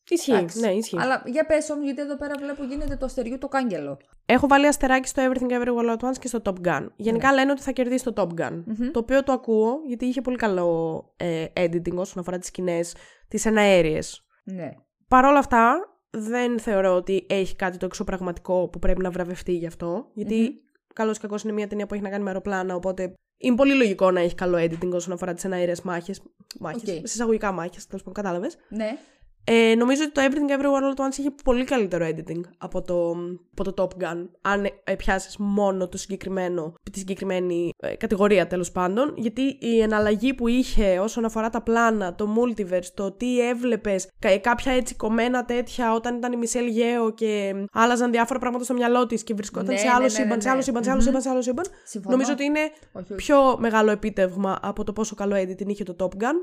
Ισχύει, 0.10 0.32
Εντάξει. 0.32 0.60
ναι, 0.60 0.72
ισχύει. 0.72 1.00
Αλλά 1.00 1.24
για 1.26 1.46
πες 1.46 1.70
όμως, 1.70 1.86
γιατί 1.86 2.02
εδώ 2.02 2.18
πέρα 2.18 2.34
βλέπω 2.40 2.64
γίνεται 2.64 2.96
το 2.96 3.06
αστεριού 3.06 3.38
το 3.38 3.48
κάγκελο. 3.48 3.98
Έχω 4.26 4.48
βάλει 4.48 4.68
αστεράκι 4.68 5.08
στο 5.08 5.24
Everything 5.26 5.52
Everywhere 5.52 5.86
All 5.86 5.98
at 5.98 6.10
Once 6.10 6.18
και 6.20 6.28
στο 6.28 6.42
Top 6.44 6.68
Gun. 6.68 6.88
Γενικά 6.96 7.34
λένε 7.34 7.52
ότι 7.52 7.62
θα 7.62 7.72
κερδίσει 7.72 8.04
το 8.04 8.14
Top 8.16 8.42
Gun. 8.42 8.64
Το 8.92 9.00
οποίο 9.00 9.24
το 9.24 9.32
ακούω 9.32 9.80
γιατί 9.88 10.06
είχε 10.06 10.22
πολύ 10.22 10.38
καλό 10.38 11.04
ε, 11.18 11.46
editing 11.54 11.96
όσον 11.96 12.22
αφορά 12.22 12.38
τις 12.38 12.48
σκηνές, 12.48 12.96
τις 13.28 13.46
εναέριες. 13.46 14.26
Ναι. 14.44 14.70
Παρ' 15.08 15.26
όλα 15.26 15.40
αυτά, 15.40 15.93
δεν 16.18 16.60
θεωρώ 16.60 16.96
ότι 16.96 17.26
έχει 17.30 17.56
κάτι 17.56 17.78
το 17.78 17.86
εξωπραγματικό 17.86 18.68
που 18.68 18.80
πρέπει 18.80 19.02
να 19.02 19.12
βραβευτεί 19.12 19.52
γι' 19.52 19.66
αυτό. 19.66 20.10
Γιατί 20.14 20.62
καλώς 20.94 21.18
ή 21.18 21.20
κακώς 21.20 21.44
είναι 21.44 21.54
μια 21.54 21.68
ταινία 21.68 21.86
που 21.86 21.94
έχει 21.94 22.04
να 22.04 22.10
κάνει 22.10 22.24
με 22.24 22.30
αεροπλάνα, 22.30 22.76
οπότε 22.76 23.14
είναι 23.38 23.56
πολύ 23.56 23.74
λογικό 23.74 24.12
να 24.12 24.20
έχει 24.20 24.36
καλό 24.36 24.58
editing 24.58 24.92
όσον 24.92 25.14
αφορά 25.14 25.34
τις 25.34 25.44
εναέριες 25.44 25.82
μάχες. 25.82 26.22
Μάχες, 26.60 26.82
οκ. 26.82 26.88
σε 26.88 27.02
εισαγωγικά 27.04 27.52
μάχες, 27.52 27.86
τέλος 27.86 28.04
πάντων, 28.04 28.24
κατάλαβες. 28.24 28.58
Ναι. 28.70 28.98
Ε, 29.46 29.76
νομίζω 29.76 30.04
ότι 30.04 30.12
το 30.12 30.22
Everything 30.22 30.52
Everywhere 30.60 30.64
All 30.64 30.98
at 30.98 31.06
Once 31.06 31.18
είχε 31.18 31.32
πολύ 31.44 31.64
καλύτερο 31.64 32.06
editing 32.08 32.42
από 32.58 32.82
το, 32.82 33.16
από 33.58 33.74
το 33.74 33.74
Top 33.98 34.04
Gun. 34.04 34.26
Αν 34.42 34.66
ε, 34.84 34.96
πιάσεις 34.96 35.36
μόνο 35.38 35.88
το 35.88 35.98
συγκεκριμένο, 35.98 36.74
τη 36.92 37.00
συγκεκριμένη 37.00 37.70
ε, 37.78 37.96
κατηγορία 37.96 38.48
τέλος 38.48 38.72
πάντων. 38.72 39.14
Γιατί 39.18 39.42
η 39.60 39.82
εναλλαγή 39.82 40.34
που 40.34 40.48
είχε 40.48 41.00
όσον 41.00 41.26
αφορά 41.26 41.50
τα 41.50 41.62
πλάνα, 41.62 42.16
το 42.16 42.28
multiverse, 42.38 42.86
το 42.94 43.12
τι 43.12 43.48
έβλεπες, 43.48 44.10
κα- 44.20 44.38
κάποια 44.38 44.72
έτσι 44.72 44.96
κομμένα 44.96 45.46
τέτοια 45.46 45.94
όταν 45.94 46.16
ήταν 46.16 46.32
η 46.32 46.38
Μισέλ 46.38 46.68
Γέο 46.68 47.14
και 47.14 47.54
άλλαζαν 47.72 48.12
διάφορα 48.12 48.40
πράγματα 48.40 48.64
στο 48.64 48.74
μυαλό 48.74 49.06
της 49.06 49.24
και 49.24 49.34
βρισκόταν 49.34 49.74
Ναι, 49.74 49.78
σε 49.78 49.86
ναι, 49.86 49.92
άλλο 49.92 50.04
ναι, 50.04 50.10
σύμπαν, 50.10 50.36
ναι, 50.36 50.42
σε 50.42 50.48
άλλο 50.50 50.58
ναι. 50.58 50.64
σύμπαν, 50.64 50.84
σε 50.84 50.92
άλλο 50.92 51.02
σύμπαν, 51.02 51.22
σε 51.22 51.30
άλλο 51.30 51.42
σύμπαν. 51.42 51.66
Συμφωνώ. 51.86 52.16
Νομίζω 52.16 52.32
ότι 52.34 52.44
είναι 52.44 52.60
Όχι, 52.60 53.14
όχι. 53.14 53.16
πιο 53.16 53.58
μεγάλο 53.60 53.92
επίτευγμα 53.92 54.60
από 54.62 54.84
το 54.84 54.94
πόσο 54.94 55.16
καλό 55.16 55.36
editing 55.36 55.68
είχε 55.68 55.84
το 55.84 55.96
Top 56.00 56.24
Gun. 56.24 56.36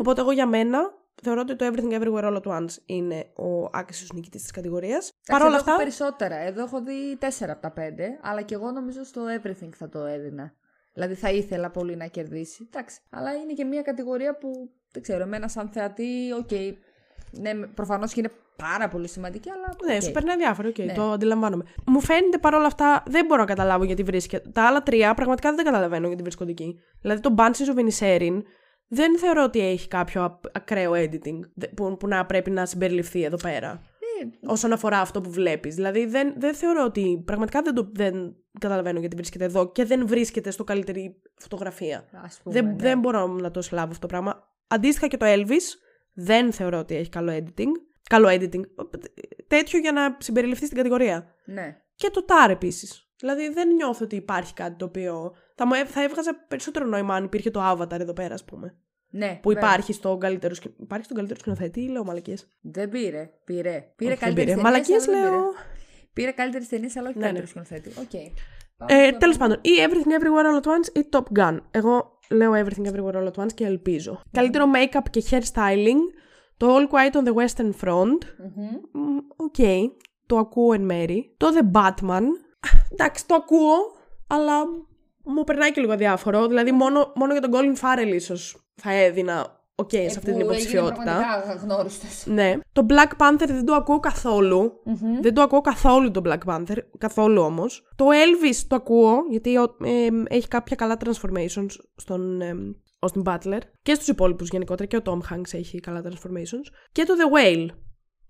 Οπότε 0.00 0.20
εγώ 0.20 0.30
για 0.32 0.46
μένα 0.46 0.78
θεωρώ 1.22 1.40
ότι 1.40 1.56
το 1.56 1.66
Everything 1.66 1.92
Everywhere 2.00 2.24
All 2.24 2.36
at 2.42 2.52
Once 2.58 2.74
είναι 2.86 3.26
ο 3.36 3.68
άξιος 3.72 4.12
νικητής 4.12 4.42
της 4.42 4.50
κατηγορίας. 4.50 5.12
Παρ' 5.26 5.42
όλα 5.42 5.46
εδώ 5.46 5.56
έχω 5.56 5.70
αυτά, 5.70 5.76
περισσότερα. 5.82 6.36
Εδώ 6.36 6.62
έχω 6.62 6.82
δει 6.82 7.18
4 7.20 7.50
από 7.50 7.60
τα 7.62 7.72
5, 7.76 8.18
αλλά 8.22 8.42
και 8.42 8.54
εγώ 8.54 8.70
νομίζω 8.70 9.04
στο 9.04 9.22
Everything 9.42 9.70
θα 9.76 9.88
το 9.88 10.04
έδινα. 10.04 10.52
Δηλαδή 10.92 11.14
θα 11.14 11.30
ήθελα 11.30 11.70
πολύ 11.70 11.96
να 11.96 12.06
κερδίσει. 12.06 12.68
Εντάξει. 12.72 13.00
Αλλά 13.10 13.34
είναι 13.34 13.52
και 13.52 13.64
μια 13.64 13.82
κατηγορία 13.82 14.36
που 14.36 14.70
δεν 14.92 15.02
ξέρω, 15.02 15.22
εμένα 15.22 15.48
σαν 15.48 15.68
θεατή, 15.68 16.32
οκ. 16.38 16.50
ναι, 17.40 17.66
προφανώς 17.66 18.12
και 18.12 18.20
είναι 18.20 18.30
πάρα 18.56 18.88
πολύ 18.88 19.08
σημαντική, 19.08 19.50
αλλά. 19.50 19.76
ναι, 19.86 19.94
οκ. 19.96 20.02
σου 20.02 20.10
περνάει 20.12 20.36
διάφορο, 20.36 20.68
οκ, 20.68 20.78
Ναι. 20.78 20.92
το 20.92 21.10
αντιλαμβάνομαι. 21.10 21.64
Μου 21.86 22.00
φαίνεται 22.00 22.38
παρόλα 22.38 22.66
αυτά, 22.66 23.02
δεν 23.06 23.26
μπορώ 23.26 23.40
να 23.40 23.46
καταλάβω 23.46 23.84
γιατί 23.84 24.02
βρίσκεται. 24.02 24.48
Τα 24.48 24.66
άλλα 24.66 24.82
τρία 24.82 25.14
πραγματικά 25.14 25.48
δεν 25.48 25.56
τα 25.64 25.70
καταλαβαίνω 25.70 26.06
γιατί 26.06 26.22
βρίσκονται 26.22 26.50
εκεί. 26.50 26.80
Δηλαδή 27.00 27.20
το 27.20 27.34
Banshees 27.38 27.74
of 27.74 27.78
Inisherin 27.88 28.42
δεν 28.88 29.18
θεωρώ 29.18 29.42
ότι 29.42 29.60
έχει 29.60 29.88
κάποιο 29.88 30.24
απ- 30.24 30.56
ακραίο 30.56 30.92
editing 30.92 31.40
δε- 31.54 31.68
που, 31.68 31.96
που 31.96 32.08
να 32.08 32.26
πρέπει 32.26 32.50
να 32.50 32.66
συμπεριληφθεί 32.66 33.22
εδώ 33.22 33.36
πέρα. 33.36 33.82
Ε, 34.22 34.26
όσον 34.46 34.72
αφορά 34.72 35.00
αυτό 35.00 35.20
που 35.20 35.30
βλέπεις. 35.30 35.74
Δηλαδή, 35.74 36.06
δεν, 36.06 36.34
δεν 36.38 36.54
θεωρώ 36.54 36.84
ότι. 36.84 37.22
Πραγματικά 37.26 37.62
δεν, 37.62 37.74
το, 37.74 37.90
δεν 37.94 38.36
καταλαβαίνω 38.60 38.98
γιατί 39.00 39.16
βρίσκεται 39.16 39.44
εδώ 39.44 39.72
και 39.72 39.84
δεν 39.84 40.06
βρίσκεται 40.06 40.50
στο 40.50 40.64
καλύτερη 40.64 41.22
φωτογραφία. 41.40 42.08
ας 42.24 42.40
πούμε. 42.42 42.54
δεν, 42.54 42.66
ναι. 42.66 42.76
δεν 42.76 42.98
μπορώ 42.98 43.26
να 43.26 43.50
το 43.50 43.62
συλλάβω 43.62 43.88
αυτό 43.88 44.00
το 44.00 44.06
πράγμα. 44.06 44.54
Αντίστοιχα 44.66 45.06
και 45.06 45.16
το 45.16 45.26
Elvis, 45.28 45.78
δεν 46.12 46.52
θεωρώ 46.52 46.78
ότι 46.78 46.94
έχει 46.96 47.08
καλό 47.08 47.32
editing. 47.32 47.70
Καλό 48.08 48.28
editing. 48.28 48.60
Τέτοιο 49.46 49.78
για 49.78 49.92
να 49.92 50.16
συμπεριληφθεί 50.20 50.64
στην 50.64 50.76
κατηγορία. 50.76 51.34
ναι. 51.44 51.76
Και 51.94 52.10
το 52.10 52.24
TAR 52.28 52.50
επίσης. 52.50 53.08
Δηλαδή, 53.16 53.48
δεν 53.48 53.74
νιώθω 53.74 54.04
ότι 54.04 54.16
υπάρχει 54.16 54.52
κάτι 54.54 54.76
το 54.76 54.84
οποίο. 54.84 55.34
Θα, 55.58 55.66
μου, 55.66 55.74
έβ- 55.74 55.90
θα 55.90 56.02
έβγαζα 56.02 56.34
περισσότερο 56.48 56.86
νόημα 56.86 57.14
αν 57.14 57.24
υπήρχε 57.24 57.50
το 57.50 57.60
Avatar 57.72 58.00
εδώ 58.00 58.12
πέρα, 58.12 58.34
ας 58.34 58.44
πούμε. 58.44 58.74
ναι 59.10 59.38
Που 59.42 59.48
βέβαια. 59.48 59.68
υπάρχει 59.68 59.92
στον 59.92 60.18
καλύτερο, 60.20 60.54
σκη- 60.54 60.80
υπάρχει 60.80 61.04
στον 61.04 61.16
καλύτερο 61.16 61.40
σκηνοθέτη 61.40 61.80
ή 61.80 61.88
λέω 61.88 62.04
μαλακίες; 62.04 62.48
Δεν 62.60 62.88
πήρε. 62.88 63.30
Πήρε. 63.44 63.92
Πήρε 63.96 64.10
Όχι, 64.10 64.18
δεν 64.18 64.18
καλύτερη 64.18 64.34
πήρε. 64.34 64.44
ταινία. 64.46 64.62
Μαλακίες 64.62 65.06
λέω. 65.06 65.42
Πήρε 66.12 66.30
καλύτερη 66.30 66.64
ταινία, 66.66 66.90
αλλά 66.96 67.08
όχι 67.08 67.18
Ναι, 67.18 67.24
καλύτερο 67.24 67.46
ναι. 67.54 67.64
σκηνοθέτη. 67.64 68.00
Οκ. 68.00 68.14
Ε, 68.90 69.12
Τέλος 69.12 69.36
πάντων, 69.36 69.58
ή 69.62 69.70
Everything 69.88 70.20
Everywhere 70.22 70.44
All 70.44 70.62
at 70.62 70.66
Once 70.66 70.96
ή 70.96 71.08
Top 71.12 71.38
Gun. 71.40 71.58
Εγώ 71.70 72.18
λέω 72.30 72.52
Everything 72.52 72.86
Everywhere 72.92 73.14
All 73.14 73.32
at 73.32 73.42
Once 73.44 73.52
και 73.54 73.64
ελπίζω. 73.64 74.20
Καλύτερο 74.32 74.64
make-up 74.74 75.02
και 75.10 75.22
hairstyling. 75.30 75.98
Το 76.56 76.76
All 76.76 76.88
Quiet 76.94 77.12
on 77.16 77.28
the 77.28 77.34
Western 77.34 77.70
Front. 77.84 78.18
Μμ, 78.92 79.16
Οκ. 79.36 79.90
Το 80.26 80.38
ακούω 80.38 80.72
εν 80.72 80.82
μέρει. 80.84 81.34
Το 81.36 81.46
The 81.58 81.76
Batman. 81.76 82.22
Εντάξει, 82.92 83.26
το 83.26 83.34
ακούω, 83.34 83.74
αλλά 84.26 84.62
μου 85.26 85.44
περνάει 85.44 85.72
και 85.72 85.80
λίγο 85.80 85.92
αδιάφορο. 85.92 86.46
Δηλαδή, 86.46 86.72
μόνο, 86.72 87.12
μόνο 87.14 87.32
για 87.32 87.40
τον 87.40 87.50
Colin 87.54 87.80
Farrell 87.80 88.14
ίσως 88.14 88.56
θα 88.74 88.92
έδινα 88.92 89.60
οκ 89.74 89.90
σε 89.90 90.06
αυτή 90.06 90.20
την 90.20 90.40
υποψηφιότητα. 90.40 91.02
Πραγματικά 91.02 91.54
γνώριστος. 91.62 92.22
Ναι. 92.26 92.58
Το 92.72 92.86
Black 92.88 93.10
Panther 93.22 93.46
δεν 93.46 93.64
το 93.64 93.74
ακούω 93.74 94.00
καθόλου. 94.00 94.72
Δεν 95.20 95.34
το 95.34 95.42
ακούω 95.42 95.60
καθόλου 95.60 96.10
το 96.10 96.22
Black 96.24 96.38
Panther. 96.46 96.76
Καθόλου 96.98 97.42
όμως. 97.42 97.82
Το 97.96 98.04
Elvis 98.08 98.56
το 98.68 98.76
ακούω, 98.76 99.16
γιατί 99.30 99.56
ο- 99.58 99.76
ε, 99.84 100.08
έχει 100.28 100.48
κάποια 100.48 100.76
καλά 100.76 100.96
transformations 101.04 101.66
στον 101.96 102.40
ε, 102.40 102.54
Austin 102.98 103.22
Butler. 103.22 103.58
Και 103.82 103.94
στους 103.94 104.08
υπόλοιπους 104.08 104.48
γενικότερα. 104.48 104.88
Και 104.88 104.96
ο 104.96 105.02
Tom 105.04 105.34
Hanks 105.34 105.52
έχει 105.54 105.80
καλά 105.80 106.02
transformations. 106.04 106.66
Και 106.92 107.04
το 107.04 107.14
The 107.16 107.36
Whale. 107.38 107.66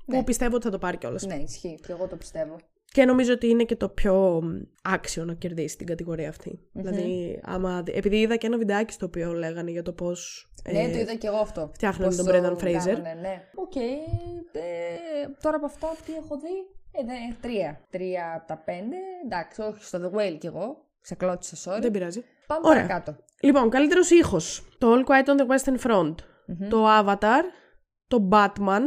Που 0.06 0.24
πιστεύω 0.24 0.54
ότι 0.54 0.64
θα 0.64 0.70
το 0.70 0.78
πάρει 0.78 0.96
κιόλας. 0.96 1.26
Ναι, 1.26 1.34
ισχύει. 1.34 1.78
Και 1.86 1.92
εγώ 1.92 2.06
το 2.06 2.16
πιστεύω. 2.16 2.56
Και 2.96 3.04
νομίζω 3.04 3.32
ότι 3.32 3.48
είναι 3.48 3.64
και 3.64 3.76
το 3.76 3.88
πιο 3.88 4.40
μ, 4.42 4.62
άξιο 4.82 5.24
να 5.24 5.34
κερδίσει 5.34 5.76
την 5.76 5.86
κατηγορία 5.86 6.28
αυτή. 6.28 6.60
Δηλαδή, 6.72 7.40
άμα, 7.42 7.82
επειδή 7.86 8.20
είδα 8.20 8.36
και 8.36 8.46
ένα 8.46 8.58
βιντεάκι 8.58 8.92
στο 8.92 9.06
οποίο 9.06 9.32
λέγανε 9.32 9.70
για 9.70 9.82
το 9.82 9.92
πώς. 9.92 10.50
ναι, 10.72 10.90
το 10.90 10.98
είδα 10.98 11.14
και 11.14 11.26
εγώ 11.26 11.36
αυτό. 11.36 11.70
φτιάχνανε 11.74 12.06
Πώς 12.06 12.16
τον 12.16 12.26
το 12.26 12.32
Brendan 12.32 12.64
Fraser. 12.64 12.84
κάνανε, 12.84 13.14
ναι. 13.20 13.42
Οκ. 13.54 13.76
ε, 13.76 14.60
τώρα 15.40 15.56
από 15.56 15.66
αυτά 15.66 15.96
τι 16.06 16.12
έχω 16.12 16.36
δει. 16.36 16.54
Ε, 17.00 17.02
ναι, 17.02 17.36
τρία. 17.40 17.80
Τρία 17.90 18.34
από 18.36 18.46
τα 18.46 18.56
πέντε. 18.64 18.96
Εντάξει, 19.24 19.60
όχι 19.62 19.84
στο 19.84 19.98
The 19.98 20.16
Whale 20.18 20.36
κι 20.38 20.46
εγώ. 20.46 20.84
Σε 21.00 21.14
κλώτησα, 21.14 21.56
sorry. 21.56 21.80
Δεν 21.80 21.90
πειράζει. 21.90 22.24
Πάμε 22.46 22.68
Ωραία. 22.68 22.86
παρακάτω. 22.86 23.16
Λοιπόν, 23.40 23.70
καλύτερος 23.70 24.10
ήχος. 24.10 24.68
Το 24.78 24.92
All 24.92 25.10
Quiet 25.10 25.26
on 25.28 25.36
the 25.40 25.46
Western 25.46 25.90
Front. 25.90 26.14
Το 26.68 26.86
Avatar. 27.00 27.42
Το 28.06 28.28
Batman. 28.32 28.82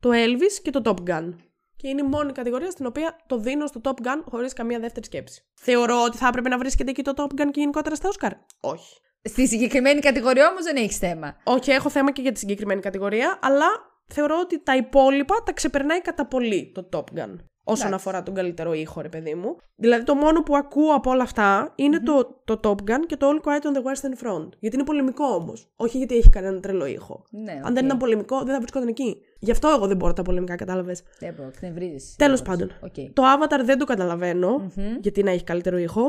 Το 0.00 0.10
Elvis 0.12 0.60
και 0.62 0.70
το 0.70 0.80
Top 0.84 1.10
Gun. 1.10 1.34
Και 1.82 1.88
είναι 1.88 2.00
η 2.00 2.04
μόνη 2.04 2.32
κατηγορία 2.32 2.70
στην 2.70 2.86
οποία 2.86 3.16
το 3.26 3.38
δίνω 3.38 3.66
στο 3.66 3.80
Top 3.84 4.06
Gun 4.06 4.22
χωρίς 4.30 4.52
καμία 4.52 4.78
δεύτερη 4.78 5.06
σκέψη. 5.06 5.44
Θεωρώ 5.54 6.02
ότι 6.02 6.16
θα 6.16 6.26
έπρεπε 6.26 6.48
να 6.48 6.58
βρίσκεται 6.58 6.90
εκεί 6.90 7.02
το 7.02 7.12
Top 7.16 7.40
Gun 7.40 7.48
και 7.50 7.60
γενικότερα 7.60 7.94
στα 7.94 8.08
Oscar. 8.08 8.30
Όχι. 8.60 9.00
Στη 9.22 9.46
συγκεκριμένη 9.46 10.00
κατηγορία 10.00 10.48
όμως 10.48 10.64
δεν 10.64 10.76
έχεις 10.76 10.98
θέμα. 10.98 11.36
Όχι, 11.44 11.70
έχω 11.70 11.90
θέμα 11.90 12.12
και 12.12 12.22
για 12.22 12.32
τη 12.32 12.38
συγκεκριμένη 12.38 12.80
κατηγορία, 12.80 13.38
αλλά 13.42 13.66
θεωρώ 14.12 14.38
ότι 14.40 14.62
τα 14.62 14.76
υπόλοιπα 14.76 15.42
τα 15.44 15.52
ξεπερνάει 15.52 16.00
κατά 16.00 16.26
πολύ 16.26 16.72
το 16.74 16.88
Top 16.92 17.18
Gun. 17.18 17.36
Όσον 17.64 17.86
Εντάξει. 17.86 18.08
αφορά 18.08 18.22
τον 18.22 18.34
καλύτερο 18.34 18.72
ήχο, 18.72 19.00
ρε 19.00 19.08
παιδί 19.08 19.34
μου. 19.34 19.56
Δηλαδή, 19.76 20.04
το 20.04 20.14
μόνο 20.14 20.42
που 20.42 20.56
ακούω 20.56 20.94
από 20.94 21.10
όλα 21.10 21.22
αυτά 21.22 21.72
είναι 21.74 22.00
το, 22.00 22.42
το 22.44 22.60
Top 22.62 22.90
Gun 22.90 23.00
και 23.06 23.16
το 23.16 23.26
All 23.30 23.46
Quiet 23.46 23.62
on 23.62 23.76
the 23.76 23.82
Western 23.82 24.26
Front. 24.26 24.48
Γιατί 24.58 24.76
είναι 24.76 24.84
πολεμικό 24.84 25.24
όμως. 25.24 25.72
Όχι 25.76 25.98
γιατί 25.98 26.16
έχει 26.16 26.28
κανένα 26.28 26.60
τρελό 26.60 26.86
ήχο. 26.86 27.24
Ναι, 27.30 27.60
Αν 27.64 27.74
δεν 27.74 27.84
ήταν 27.84 27.98
πολεμικό, 27.98 28.36
δεν 28.38 28.52
θα 28.52 28.58
βρισκόταν 28.58 28.88
εκεί. 28.88 29.16
Γι' 29.38 29.50
αυτό 29.50 29.68
εγώ 29.68 29.86
δεν 29.86 29.96
μπορώ 29.96 30.12
τα 30.12 30.22
πολεμικά, 30.22 30.56
κατάλαβες. 30.56 31.02
Δεν 31.18 31.34
μπορώ, 31.36 31.48
εκνευρίζεις. 31.48 32.16
Τέλος 32.16 32.42
πάντων. 32.42 32.70
Οκ. 32.80 32.94
Το 33.12 33.22
Avatar 33.22 33.60
δεν 33.64 33.78
το 33.78 33.84
καταλαβαίνω 33.84 34.72
γιατί 35.00 35.22
να 35.22 35.30
έχει 35.30 35.44
καλύτερο 35.44 35.76
ήχο. 35.78 36.02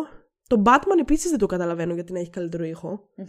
Το 0.48 0.62
Batman 0.66 1.00
επίσης 1.00 1.30
δεν 1.30 1.40
το 1.40 1.46
καταλαβαίνω 1.46 1.94
γιατί 1.94 2.14
να 2.14 2.20
έχει 2.20 2.30
καλύτερο 2.30 2.64
ήχο. 2.64 3.10
Μμμ. 3.16 3.28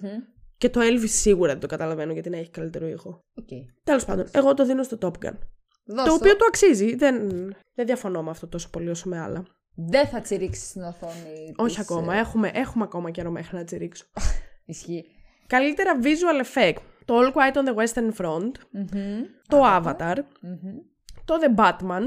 Και 0.58 0.68
το 0.70 0.80
Elvis 0.82 1.08
σίγουρα 1.08 1.50
δεν 1.52 1.60
το 1.60 1.66
καταλαβαίνω 1.66 2.12
γιατί 2.12 2.30
να 2.30 2.36
έχει 2.36 2.50
καλύτερο 2.50 2.86
ήχο. 2.86 3.20
Οκ. 3.34 3.48
Τέλος 3.84 4.04
πάντων, 4.04 4.26
εγώ 4.32 4.54
το 4.54 4.64
δίνω 4.64 4.82
στο 4.82 4.98
Top 5.00 5.26
Gun. 5.26 5.38
Δώσ' 5.86 6.04
Το 6.04 6.10
το. 6.10 6.14
οποίο 6.14 6.36
το 6.36 6.44
αξίζει. 6.48 6.94
Δεν, 6.94 7.28
δεν 7.74 7.86
διαφωνώ 7.86 8.22
με 8.22 8.30
αυτό 8.30 8.48
τόσο 8.48 8.70
πολύ 8.70 8.90
όσο 8.90 9.08
με 9.08 9.18
άλλα. 9.20 9.42
Δεν 9.74 10.06
θα 10.06 10.20
τσιρίξεις 10.20 10.68
στην 10.68 10.82
οθόνη. 10.82 11.52
Όχι 11.56 11.76
της, 11.76 11.90
ακόμα. 11.90 12.14
ε, 12.14 12.18
Έχουμε, 12.18 12.50
έχουμε 12.54 12.84
ακόμα 12.84 13.10
καιρό 13.10 13.30
μέχρι 13.30 13.56
να 13.56 13.64
τσιρίξω. 13.64 14.04
Ισχύει. 14.64 15.04
Καλύτερα 15.46 15.98
visual 16.02 16.44
effect. 16.46 16.76
Το 17.04 17.14
All 17.18 17.32
Quiet 17.32 17.54
on 17.56 17.64
the 17.68 17.74
Western 17.84 18.12
Front. 18.24 18.50
Το 19.48 19.60
Avatar. 19.64 20.16
Το 21.24 21.34
The 21.40 21.60
Batman. 21.60 22.02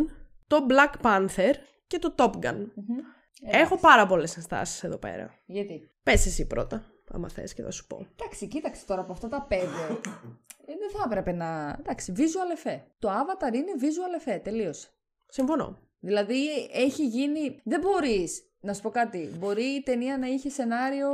το 0.47 0.57
Black 0.69 1.05
Panther 1.05 1.53
και 1.87 1.99
το 1.99 2.13
Top 2.17 2.31
Gun. 2.45 2.65
Έχω 3.51 3.77
πάρα 3.79 4.05
πολλές 4.07 4.35
ενστάσεις 4.35 4.83
εδώ 4.83 4.97
πέρα. 4.97 5.33
Γιατί; 5.45 5.89
Πες 6.03 6.25
εσύ 6.25 6.47
πρώτα, 6.47 6.83
άμα 7.11 7.29
θες 7.29 7.53
και 7.53 7.61
θα 7.61 7.71
σου 7.71 7.87
πω. 7.87 8.07
Εντάξει, 8.15 8.47
κοίταξε 8.47 8.85
τώρα 8.85 9.01
από 9.01 9.11
αυτά 9.11 9.27
τα 9.27 9.41
πέντε. 9.41 9.65
ε, 10.67 10.73
δεν 10.79 10.89
θα 10.93 11.03
έπρεπε 11.05 11.31
να. 11.31 11.75
Εντάξει, 11.79 12.13
visual 12.17 12.67
effect. 12.67 12.83
Το 12.99 13.09
avatar 13.09 13.53
είναι 13.53 13.71
visual 13.79 14.29
effect, 14.29 14.41
τελείωσε. 14.43 14.89
Συμφωνώ. 15.27 15.79
Δηλαδή 15.99 16.69
έχει 16.73 17.07
γίνει. 17.07 17.61
Δεν 17.63 17.79
μπορείς. 17.79 18.41
Να 18.59 18.73
σου 18.73 18.81
πω 18.81 18.89
κάτι. 18.89 19.29
Μπορεί 19.39 19.63
η 19.63 19.83
ταινία 19.83 20.17
να 20.17 20.27
είχε 20.27 20.49
σενάριο 20.49 21.09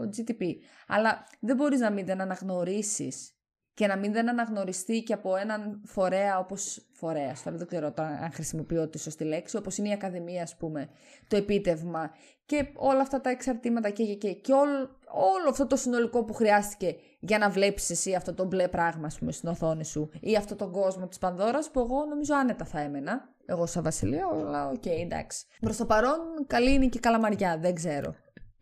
GTP. 0.00 0.44
Αλλά 0.86 1.26
δεν 1.40 1.56
μπορείς 1.56 1.80
να 1.80 1.90
μην 1.90 2.04
την 2.04 2.20
αναγνωρίσεις 2.20 3.34
και 3.80 3.86
να 3.86 3.96
μην 3.96 4.12
δεν 4.12 4.28
αναγνωριστεί 4.28 5.02
και 5.02 5.12
από 5.12 5.36
έναν 5.36 5.80
φορέα 5.84 6.38
όπως. 6.38 6.84
Φορέας, 6.92 7.42
τώρα 7.42 7.56
δεν 7.56 7.66
ξέρω 7.66 7.92
αν 7.96 8.32
χρησιμοποιώ 8.32 8.88
τη 8.88 8.98
σωστή 8.98 9.24
λέξη, 9.24 9.56
όπως 9.56 9.76
είναι 9.78 9.88
η 9.88 9.92
Ακαδημία, 9.92 10.42
ας 10.42 10.56
πούμε, 10.56 10.88
το 11.28 11.36
επίτευγμα 11.36 12.10
και 12.46 12.70
όλα 12.74 13.00
αυτά 13.00 13.20
τα 13.20 13.30
εξαρτήματα 13.30 13.90
και, 13.90 14.04
και, 14.04 14.14
και, 14.14 14.32
και 14.32 14.52
όλο, 14.52 14.98
όλο 15.12 15.48
αυτό 15.50 15.66
το 15.66 15.76
συνολικό 15.76 16.24
που 16.24 16.32
χρειάστηκε 16.32 16.96
για 17.20 17.38
να 17.38 17.50
βλέπεις 17.50 17.90
εσύ 17.90 18.14
αυτό 18.14 18.34
το 18.34 18.44
μπλε 18.44 18.68
πράγμα, 18.68 19.06
ας 19.06 19.18
πούμε, 19.18 19.32
στην 19.32 19.48
οθόνη 19.48 19.84
σου 19.84 20.10
ή 20.20 20.36
αυτό 20.36 20.56
τον 20.56 20.72
κόσμο 20.72 21.06
της 21.08 21.18
Πανδώρας 21.18 21.70
που 21.70 21.80
εγώ 21.80 22.04
νομίζω 22.04 22.34
άνετα 22.34 22.64
θα 22.64 22.80
έμενα. 22.80 23.28
Εγώ 23.46 23.66
σαν 23.66 23.82
Βασιλεία, 23.82 24.26
αλλά 24.32 24.68
οκ, 24.68 24.82
okay, 24.82 25.00
εντάξει. 25.02 25.46
Προς 25.60 25.76
το 25.76 25.86
παρόν, 25.86 26.18
καλή 26.46 26.72
είναι 26.72 26.86
και 26.86 26.98
η 26.98 27.00
Καλαμαριά, 27.00 27.58
δεν 27.58 27.74
ξέρω. 27.74 28.14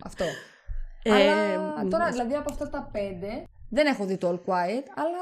Αυτό. 0.05 0.25
Ε, 1.03 1.12
αλλά 1.12 1.89
τώρα, 1.89 2.11
δηλαδή 2.11 2.35
από 2.35 2.53
αυτά 2.53 2.69
τα 2.69 2.89
πέντε, 2.93 3.45
δεν 3.71 3.87
έχω 3.87 4.05
δει 4.05 4.16
το 4.16 4.29
All 4.29 4.51
Quiet, 4.51 4.85
αλλά 4.95 5.19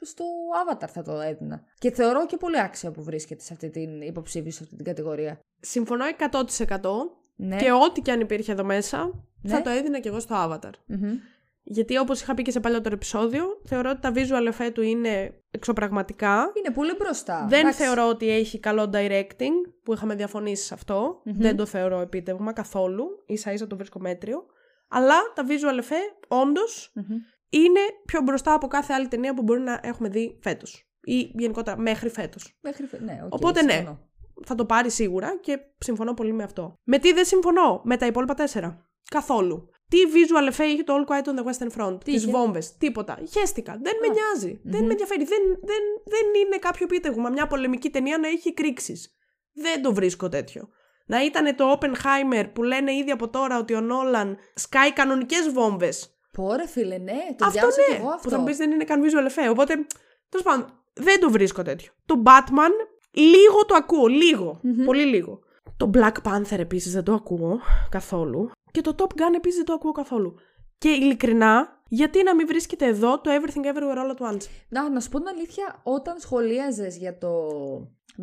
στο 0.00 0.24
Avatar 0.64 0.88
θα 0.88 1.02
το 1.02 1.20
έδινα. 1.20 1.62
Και 1.78 1.90
θεωρώ 1.90 2.26
και 2.26 2.36
πολύ 2.36 2.60
άξιο 2.60 2.90
που 2.90 3.02
βρίσκεται 3.02 3.42
σε 3.42 3.52
αυτή 3.52 3.70
την 3.70 4.00
υποψήφια, 4.00 4.52
σε 4.52 4.62
αυτή 4.62 4.76
την 4.76 4.84
κατηγορία. 4.84 5.40
Συμφωνώ 5.60 6.04
100% 6.18 6.80
Ναι. 7.36 7.56
και 7.56 7.72
ό,τι 7.72 8.00
και 8.00 8.10
αν 8.10 8.20
υπήρχε 8.20 8.52
εδώ 8.52 8.64
μέσα 8.64 9.10
Ναι. 9.42 9.50
θα 9.50 9.62
το 9.62 9.70
έδινα 9.70 9.98
και 10.00 10.08
εγώ 10.08 10.20
στο 10.20 10.34
Avatar. 10.38 10.70
Μμμ. 10.86 11.12
Γιατί 11.66 11.98
όπως 11.98 12.20
είχα 12.20 12.34
πει 12.34 12.42
και 12.42 12.50
σε 12.50 12.60
παλιότερο 12.60 12.94
επεισόδιο, 12.94 13.44
θεωρώ 13.64 13.90
ότι 13.90 14.00
τα 14.00 14.12
visual 14.14 14.52
effect 14.52 14.70
του 14.74 14.82
είναι 14.82 15.34
εξωπραγματικά. 15.50 16.52
Είναι 16.58 16.74
πολύ 16.74 16.94
μπροστά. 16.98 17.46
Δεν 17.48 17.60
Εντάξει. 17.60 17.82
θεωρώ 17.82 18.08
ότι 18.08 18.30
έχει 18.30 18.58
καλό 18.60 18.90
directing, 18.94 19.52
που 19.82 19.92
είχαμε 19.92 20.14
διαφωνήσει 20.14 20.64
σε 20.64 20.74
αυτο 20.74 21.20
Δεν 21.24 21.56
το 21.56 21.66
θεωρώ 21.66 22.00
επίτευγμα 22.00 22.52
καθόλου. 22.52 23.04
Ίσα 23.26 23.52
ίσα 23.52 23.66
το 23.66 23.76
βρίσκω 23.76 23.98
μέτριο. 24.00 24.46
Αλλά 24.88 25.14
τα 25.34 25.44
visual 25.48 25.80
effect 25.80 26.24
όντως 26.28 26.92
Μμμ. 26.94 27.16
Είναι 27.58 27.80
πιο 28.04 28.20
μπροστά 28.20 28.54
από 28.54 28.66
κάθε 28.66 28.92
άλλη 28.92 29.08
ταινία 29.08 29.34
που 29.34 29.42
μπορεί 29.42 29.60
να 29.60 29.80
έχουμε 29.82 30.08
δει 30.08 30.38
φέτος. 30.42 30.88
Ή 31.06 31.18
γενικότερα 31.18 31.78
μέχρι 31.78 32.08
φέτος. 32.08 32.58
Μέχρι... 32.60 32.86
φε- 32.86 33.00
Ναι, 33.00 33.20
οκ, 33.24 33.34
Οπότε 33.34 33.62
ναι, 33.62 33.72
συμφωνώ. 33.72 34.08
θα 34.46 34.54
το 34.54 34.64
πάρει 34.64 34.90
σίγουρα 34.90 35.38
και 35.40 35.58
συμφωνώ 35.78 36.14
πολύ 36.14 36.32
με 36.32 36.42
αυτό. 36.42 36.78
Με 36.84 36.98
τι 36.98 37.12
δεν 37.12 37.24
συμφωνώ, 37.24 37.80
με 37.84 37.96
τα 37.96 38.06
υπόλοιπα 38.06 38.34
τέσσερα. 38.34 38.88
Καθόλου. 39.10 39.68
Τι 39.88 39.98
visual 40.14 40.52
effect 40.52 40.64
είχε 40.72 40.82
το 40.82 40.94
All 40.94 41.10
Quiet 41.12 41.24
on 41.24 41.38
the 41.38 41.44
Western 41.44 41.70
Front, 41.80 41.98
τι 42.04 42.12
είχε; 42.12 42.30
βόμβες, 42.30 42.76
τίποτα. 42.76 43.18
Χαίστηκα. 43.30 43.78
Δεν 43.82 43.92
με 44.00 44.06
νοιάζει. 44.08 44.60
Δεν 44.64 44.84
με 44.84 44.90
ενδιαφέρει. 44.90 45.24
Δεν, 45.24 45.42
δεν, 45.44 45.82
δεν 46.04 46.42
είναι 46.44 46.56
κάποιο 46.56 46.86
επίτευγμα 46.90 47.28
μια 47.28 47.46
πολεμική 47.46 47.90
ταινία 47.90 48.18
να 48.18 48.28
έχει 48.28 48.54
κρίξει. 48.54 49.00
Δεν 49.52 49.82
το 49.82 49.94
βρίσκω 49.94 50.28
τέτοιο. 50.28 50.68
Να 51.06 51.24
ήταν 51.24 51.56
το 51.56 51.78
Oppenheimer 51.80 52.44
που 52.52 52.62
λένε 52.62 52.92
ήδη 52.94 53.10
από 53.10 53.28
τώρα 53.28 53.58
ότι 53.58 53.74
ο 53.74 53.80
Νόλαν 53.80 54.36
σκάει 54.54 54.92
κανονικές 54.92 55.50
βόμβες. 55.52 56.13
Πόρε 56.34 56.66
φίλε, 56.66 56.98
ναι, 56.98 57.12
το 57.36 57.44
Αυτό 57.44 57.50
διάβασα 57.50 57.80
ναι. 57.80 57.96
και 57.96 58.00
εγώ 58.02 58.08
αυτό. 58.10 58.20
Που 58.22 58.30
θα 58.30 58.38
μου 58.38 58.44
πει 58.44 58.52
δεν 58.54 58.70
είναι 58.70 58.84
καν 58.84 59.02
visual 59.04 59.26
effect. 59.30 59.50
Οπότε, 59.50 59.74
τέλος 60.28 60.46
πάντων, 60.46 60.66
δεν 60.92 61.20
το 61.20 61.30
βρίσκω 61.30 61.62
τέτοιο. 61.62 61.92
Το 62.06 62.22
Batman, 62.26 62.70
λίγο 63.12 63.64
το 63.66 63.74
ακούω. 63.74 64.06
Λίγο. 64.06 64.60
Πολύ 64.84 65.04
λίγο. 65.04 65.38
Το 65.76 65.90
Black 65.94 66.12
Panther 66.24 66.58
επίσης 66.58 66.92
δεν 66.92 67.04
το 67.04 67.12
ακούω 67.12 67.60
καθόλου. 67.90 68.50
Και 68.70 68.80
το 68.80 68.94
Top 68.98 69.20
Gun 69.20 69.34
επίσης 69.36 69.56
δεν 69.56 69.64
το 69.66 69.72
ακούω 69.72 69.92
καθόλου. 69.92 70.34
Και 70.78 70.88
ειλικρινά, 70.88 71.82
γιατί 71.88 72.22
να 72.22 72.34
μην 72.34 72.46
βρίσκεται 72.46 72.86
εδώ 72.86 73.20
το 73.20 73.30
Everything 73.30 73.64
Everywhere 73.64 73.96
All 73.98 74.16
at 74.16 74.32
Once; 74.32 74.46
Να, 74.68 74.88
να 74.90 75.00
σου 75.00 75.08
πω 75.08 75.18
την 75.18 75.28
αλήθεια, 75.28 75.80
όταν 75.82 76.18
σχολίαζες 76.18 76.96
για 76.96 77.18
το 77.18 77.30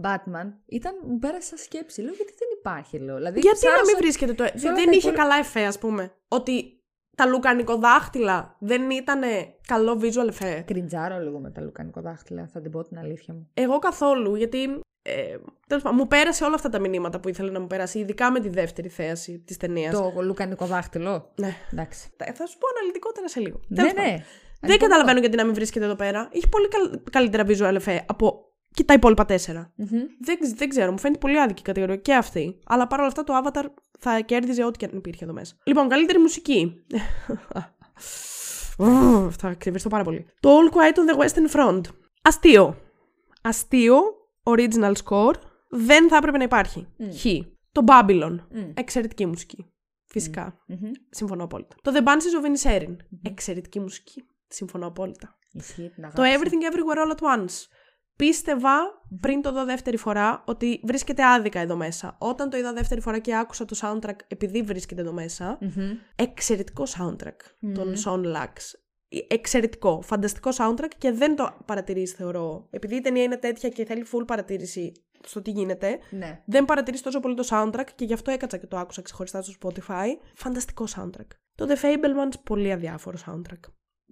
Batman, 0.04 0.46
ήταν, 0.66 0.94
μου 1.08 1.18
πέρασε 1.20 1.48
σαν 1.48 1.58
σκέψη. 1.58 2.02
Λέω 2.02 2.14
γιατί 2.14 2.34
δεν 2.40 2.48
υπάρχει, 2.60 2.98
λέω. 3.00 3.16
Δηλαδή, 3.16 3.40
Γιατί 3.40 3.66
να 3.66 3.70
ψάρωσα- 3.72 3.86
μην 3.86 3.96
βρίσκεται 3.98 4.34
το. 4.34 4.44
όλα 4.44 4.52
Δεν 4.56 4.74
τα 4.76 4.82
είχε 4.82 4.98
υπόλοιπα- 4.98 5.22
καλά 5.22 5.36
εφέ, 5.36 5.66
ας 5.66 5.80
πούμε. 5.80 6.12
Ότι 6.28 6.81
τα 7.24 7.28
λουκανικοδάχτυλα 7.30 8.56
δεν 8.60 8.90
ήταν 8.90 9.22
καλό 9.68 10.00
visual 10.02 10.30
effect; 10.34 10.64
Κριντζάρω 10.66 11.20
λίγο 11.20 11.40
με 11.40 11.50
τα 11.52 11.62
λουκανικοδάχτυλα, 11.62 12.48
θα 12.54 12.62
την 12.62 12.72
πω 12.72 12.84
την 12.84 12.98
αλήθεια 12.98 13.34
μου. 13.34 13.50
Εγώ 13.54 13.80
καθόλου, 13.80 14.36
γιατί. 14.36 14.80
Ε, 15.04 15.38
τέλος 15.68 15.84
πάντων, 15.84 15.98
μου 16.02 16.08
πέρασε 16.08 16.44
όλα 16.44 16.56
αυτά 16.56 16.70
τα 16.70 16.80
μηνύματα 16.80 17.20
που 17.20 17.30
ήθελε 17.30 17.52
να 17.52 17.60
μου 17.60 17.68
περάσει, 17.68 18.00
ειδικά 18.00 18.32
με 18.32 18.40
τη 18.40 18.50
δεύτερη 18.50 18.88
θέαση 18.90 19.40
της 19.40 19.58
ταινίας. 19.58 19.94
Το 19.94 20.14
λουκανικοδάχτυλο; 20.22 21.32
Ναι. 21.36 21.56
Εντάξει. 21.74 22.10
Θα 22.18 22.26
θα 22.34 22.46
σου 22.46 22.58
πω 22.58 22.68
αναλυτικότερα 22.78 23.28
σε 23.28 23.40
λίγο. 23.40 23.60
Ναι, 23.68 23.76
Τέλος 23.78 23.94
πάντων. 23.94 24.12
ναι. 24.12 24.24
Δεν 24.62 24.78
καταλαβαίνω 24.80 25.20
γιατί 25.20 25.36
να 25.36 25.46
μην 25.46 25.54
βρίσκεται 25.54 25.86
εδώ 25.86 25.96
πέρα. 25.96 26.30
Έχει 26.32 26.50
πολύ 26.50 26.68
καλ- 26.68 27.10
καλύτερα 27.10 27.44
visual 27.48 27.82
effect 27.82 28.04
από 28.06 28.46
και 28.74 28.84
τα 28.84 28.94
υπόλοιπα 28.94 29.26
τέσσερα. 29.26 29.72
Μμμ. 29.76 29.88
Δεν, 30.20 30.40
ξ- 30.40 30.58
δεν 30.58 30.70
ξέρω, 30.70 30.92
μου 30.92 30.98
φαίνεται 31.00 31.20
πολύ 31.20 31.40
άδικη 31.42 31.62
η 31.62 31.64
κατηγορία 31.64 31.96
και 31.96 32.14
αυτή. 32.14 32.60
Αλλά 32.66 32.88
παρόλα 32.88 33.08
αυτά 33.08 33.24
το 33.24 33.34
Avatar 33.44 33.64
θα 34.04 34.20
κέρδιζε 34.20 34.64
ό,τι 34.64 34.78
και 34.78 34.86
αν 34.86 34.98
υπήρχε 34.98 35.24
εδώ 35.24 35.34
μέσα. 35.34 35.56
Λοιπόν, 35.64 35.88
καλύτερη 35.88 36.20
μουσική. 36.20 36.86
Ουφ, 38.78 39.36
θα 39.36 39.54
κρυβιστώ 39.54 39.90
πάρα 39.90 40.04
πολύ. 40.04 40.26
Το 40.40 40.50
All 40.50 40.74
Quiet 40.76 40.94
on 40.94 41.14
the 41.14 41.26
Western 41.26 41.56
Front. 41.56 41.82
Αστείο. 42.22 42.78
Αστείο, 43.42 44.02
original 44.44 44.94
score, 45.04 45.34
δεν 45.70 46.10
θα 46.10 46.18
έπρεπε 46.18 46.38
να 46.38 46.44
υπάρχει. 46.44 46.88
Χ. 47.20 47.26
Το 47.72 47.84
Babylon. 47.88 48.38
Εξαιρετική 48.74 49.26
μουσική. 49.26 49.66
Φυσικά. 50.06 50.58
Μμμ. 50.68 50.92
Συμφωνώ 51.10 51.44
απόλυτα. 51.44 51.76
Το 51.82 51.92
The 51.96 52.08
Banshees 52.08 52.36
of 52.42 52.46
Inisherin. 52.48 52.96
Εξαιρετική 53.22 53.80
μουσική. 53.80 54.24
Συμφωνώ 54.48 54.88
απόλυτα. 54.88 55.38
Ισχύει 55.52 55.90
την 55.90 56.10
Το 56.14 56.22
αγάπη. 56.22 56.40
Everything 56.40 56.74
Everywhere 56.74 57.06
All 57.06 57.12
at 57.16 57.38
Once. 57.38 57.56
Πίστευα 58.26 59.04
πριν 59.20 59.42
το 59.42 59.52
δω 59.52 59.66
δεύτερη 59.66 59.98
φορά 59.98 60.44
ότι 60.46 60.82
βρίσκεται 60.84 61.26
άδικα 61.26 61.60
εδώ 61.60 61.76
μέσα. 61.76 62.16
Όταν 62.20 62.50
το 62.50 62.58
είδα 62.58 62.74
δεύτερη 62.74 63.02
φορά 63.02 63.20
και 63.20 63.36
άκουσα 63.36 63.66
το 63.66 63.78
soundtrack 63.82 64.16
επειδή 64.28 64.62
βρίσκεται 64.62 65.02
εδώ 65.02 65.12
μέσα, 65.12 65.58
Μμμ. 65.62 65.92
εξαιρετικό 66.16 66.84
soundtrack 66.98 67.36
των 67.74 67.94
Son 68.06 68.36
Lux. 68.36 68.54
Εξαιρετικό, 69.28 70.02
φανταστικό 70.02 70.50
soundtrack 70.58 70.90
και 70.98 71.12
δεν 71.12 71.36
το 71.36 71.56
παρατηρείς 71.66 72.12
θεωρώ. 72.12 72.68
Επειδή 72.70 72.96
η 72.96 73.02
ταινία 73.02 73.24
είναι 73.24 73.38
τέτοια 73.38 73.70
και 73.70 73.86
θέλει 73.86 74.06
full 74.14 74.24
παρατήρηση 74.28 74.92
στο 75.24 75.42
τι 75.42 75.52
γίνεται, 75.52 76.00
Ναι. 76.10 76.42
δεν 76.46 76.66
παρατηρείς 76.66 77.02
τόσο 77.02 77.20
πολύ 77.20 77.36
το 77.36 77.48
soundtrack 77.50 77.88
και 77.96 78.06
γι' 78.06 78.14
αυτό 78.14 78.32
έκατσα 78.32 78.58
και 78.58 78.68
το 78.68 78.78
άκουσα 78.78 79.02
ξεχωριστά 79.02 79.42
στο 79.42 79.54
Spotify. 79.62 80.08
Φανταστικό 80.36 80.86
soundtrack. 80.96 81.28
Το 81.56 81.66
The 81.70 81.86
Fablemans, 81.86 82.34
πολύ 82.44 82.72
αδιάφορο 82.72 83.18
soundtrack. 83.26 83.60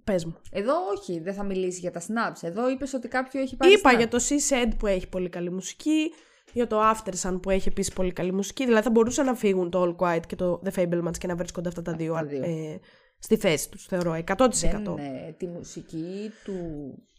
Πες 0.04 0.24
μου. 0.24 0.36
Εδώ 0.50 0.72
όχι, 0.96 1.20
δεν 1.20 1.34
θα 1.34 1.42
μιλήσει 1.44 1.80
για 1.80 1.90
τα 1.90 2.00
snaps. 2.00 2.38
Εδώ 2.42 2.70
είπες 2.70 2.92
ότι 2.94 3.08
κάποιο 3.08 3.40
έχει 3.40 3.56
πάρει. 3.56 3.72
Είπα 3.72 3.90
snap. 3.92 3.96
για 3.96 4.08
το 4.08 4.18
She 4.28 4.34
Said 4.54 4.70
που 4.78 4.86
έχει 4.86 5.08
πολύ 5.08 5.28
καλή 5.28 5.50
μουσική, 5.50 6.10
για 6.52 6.66
το 6.66 6.80
After 6.90 7.12
Sun 7.22 7.38
που 7.42 7.50
έχει 7.50 7.68
επίσης 7.68 7.92
πολύ 7.92 8.12
καλή 8.12 8.32
μουσική. 8.32 8.64
Δηλαδή 8.64 8.84
θα 8.84 8.90
μπορούσαν 8.90 9.26
να 9.26 9.34
φύγουν 9.34 9.70
το 9.70 9.82
All 9.82 10.04
Quiet 10.06 10.20
και 10.26 10.36
το 10.36 10.62
The 10.64 10.72
Fablemans 10.80 11.18
και 11.18 11.26
να 11.26 11.36
βρίσκονται 11.36 11.68
αυτά 11.68 11.82
τα 11.82 11.92
δύο, 11.92 12.14
τα 12.14 12.24
δύο. 12.24 12.42
Ε, 12.42 12.80
στη 13.18 13.36
θέση 13.36 13.70
τους, 13.70 13.86
θεωρώ. 13.86 14.12
100%. 14.14 14.46
Δεν, 14.50 14.98
ε, 14.98 15.34
τη 15.36 15.46
μουσική 15.46 16.30
του. 16.44 16.54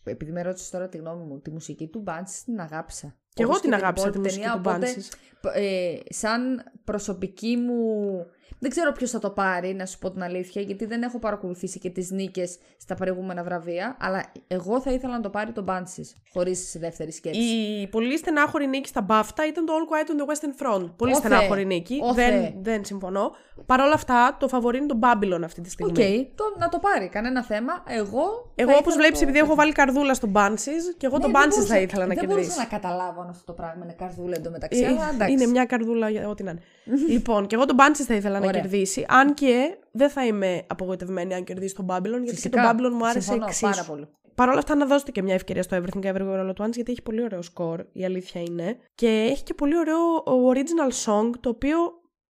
Επειδή 0.03 0.32
με 0.32 0.41
ρώτησες 0.41 0.69
τώρα 0.69 0.88
τη 0.89 0.97
γνώμη 0.97 1.23
μου, 1.23 1.39
τη 1.39 1.51
μουσική 1.51 1.88
του 1.88 1.99
Μπάντσι 1.99 2.43
την 2.43 2.59
αγάπησα. 2.59 3.15
Και 3.34 3.41
εγώ 3.41 3.51
Όπως 3.51 3.61
την 3.63 3.73
αγάπησα 3.73 4.07
υπόλοιπη 4.07 4.29
τη 4.29 4.36
μουσική 4.39 4.53
του 4.55 4.61
οπότε, 4.65 4.93
Banshees. 4.95 5.13
π- 5.41 5.55
Ε, 5.55 5.95
σαν 6.09 6.63
προσωπική 6.84 7.57
μου. 7.57 8.25
Δεν 8.60 8.70
ξέρω 8.70 8.91
ποιος 8.91 9.10
θα 9.10 9.20
το 9.20 9.30
πάρει, 9.30 9.74
να 9.74 9.86
σου 9.86 9.97
πω 9.99 10.12
την 10.12 10.24
αλήθεια, 10.24 10.62
γιατί 10.62 10.86
δεν 10.86 11.02
έχω 11.02 11.20
παρακολουθήσει 11.20 11.80
και 11.80 11.89
τις 11.89 12.12
νίκες 12.12 12.58
στα 12.78 12.95
προηγούμενα 12.95 13.43
βραβεία. 13.43 13.97
Αλλά 13.99 14.24
εγώ 14.47 14.82
θα 14.82 14.91
ήθελα 14.91 15.14
να 15.14 15.22
το 15.22 15.30
πάρει 15.30 15.52
το 15.52 15.62
Μπάντσι, 15.64 16.10
χωρίς 16.34 16.76
δεύτερη 16.80 17.12
σκέψη. 17.12 17.39
Η 17.41 17.88
πολύ 17.88 18.18
στενάχωρη 18.18 18.68
νίκη 18.68 18.88
στα 18.88 19.06
BAFTA 19.10 19.41
ήταν 19.49 19.66
το 19.66 19.74
All 19.74 19.93
Quiet 19.93 20.10
on 20.10 20.24
the 20.24 20.28
Western 20.34 20.64
Front. 20.66 20.89
Πολύ 20.95 21.12
Ω 21.14 21.16
στενάχωρη 21.16 21.60
Θεέ. 21.62 21.64
νίκη. 21.64 21.99
Ω 22.04 22.14
δεν, 22.14 22.30
Θεέ. 22.32 22.54
δεν 22.62 22.86
συμφωνώ. 22.86 23.32
Παρ' 23.66 23.80
όλα 23.80 23.93
αυτά, 23.93 24.38
το 24.39 24.47
φαβορεί 24.47 24.78
είναι 24.78 24.86
το 24.88 24.99
Babylon 25.02 25.41
αυτή 25.43 25.62
τη 25.62 25.70
Οκ, 25.82 25.89
στιγμή. 25.95 26.32
το, 26.36 26.43
να 26.58 26.70
το 26.70 26.80
πάρει, 26.80 27.08
κανένα 27.08 27.43
θέμα. 27.43 27.84
Εγώ. 27.88 28.52
Εγώ, 28.56 28.72
θα 28.72 28.78
όπως 28.78 28.80
ήθελα 28.80 28.95
βλέπεις, 28.95 29.20
το- 29.20 29.24
επειδή 29.26 29.39
έχω 29.39 29.56
βάλει 29.56 29.72
καρδούλα 29.72 30.14
στο 30.14 30.28
Banshees 30.34 30.84
και 30.97 31.06
εγώ 31.06 31.18
Ναι, 31.18 31.24
το 31.24 31.30
δεν 31.32 31.41
Banshees 31.41 31.49
μπορούσα- 31.49 31.74
θα 31.74 31.80
ήθελα 31.80 32.02
να 32.02 32.08
δεν 32.08 32.18
κερδίσει. 32.18 32.39
μπορούσα 32.39 32.58
να 32.58 32.66
καταλάβω 32.66 33.22
αν 33.22 33.30
αυτό 33.30 33.43
το 33.45 33.54
πράγμα 33.54 33.84
είναι 33.84 33.93
καρδούλα 33.97 34.36
εντωμεταξύ. 34.36 34.80
Ε, 34.82 34.88
αλλά 34.88 35.10
εντάξει. 35.14 35.34
Είναι 35.34 35.45
μια 35.45 35.66
καρδούλα 35.66 36.10
για 36.10 36.28
ό,τι 36.30 36.43
να 36.43 36.52
είναι. 36.52 36.62
λοιπόν, 37.16 37.47
και 37.47 37.56
εγώ 37.56 37.66
τον 37.66 37.78
Banshees 37.80 38.06
θα 38.08 38.14
ήθελα 38.14 38.39
να 38.41 38.47
Ωραία. 38.49 38.61
κερδίσει. 38.61 39.05
Αν 39.07 39.33
και 39.33 39.77
δεν 39.91 40.09
θα 40.09 40.25
είμαι 40.25 40.63
απογοητευμένη 40.67 41.33
αν 41.33 41.43
κερδίσει 41.43 41.75
τον 41.75 41.85
Babylon, 41.89 42.01
γιατί 42.03 42.25
Φυσικά. 42.29 42.61
και 42.61 42.67
τον 42.67 42.77
Babylon 42.77 42.93
μου 42.93 43.05
άρεσε 43.05 43.19
Συμφωνώ 43.21 43.45
εξίσου. 43.45 43.71
πάρα 43.71 43.83
πολύ. 43.83 44.07
Παρ' 44.35 44.49
όλα 44.49 44.57
αυτά, 44.57 44.75
να 44.75 44.85
δώσετε 44.85 45.11
και 45.11 45.21
μια 45.21 45.33
ευκαιρία 45.33 45.63
στο 45.63 45.77
Everything 45.77 46.03
Everywhere 46.05 46.39
All 46.45 46.49
at 46.55 46.65
Once, 46.65 46.71
γιατί 46.73 46.91
έχει 46.91 47.01
πολύ 47.01 47.23
ωραίο 47.23 47.41
σκορ, 47.41 47.85
η 47.91 48.05
αλήθεια 48.05 48.41
είναι. 48.41 48.77
Και 48.95 49.07
έχει 49.31 49.43
και 49.43 49.53
πολύ 49.53 49.77
ωραίο 49.77 49.97
original 50.25 50.91
song, 51.05 51.29
το 51.39 51.49
οποίο 51.49 51.77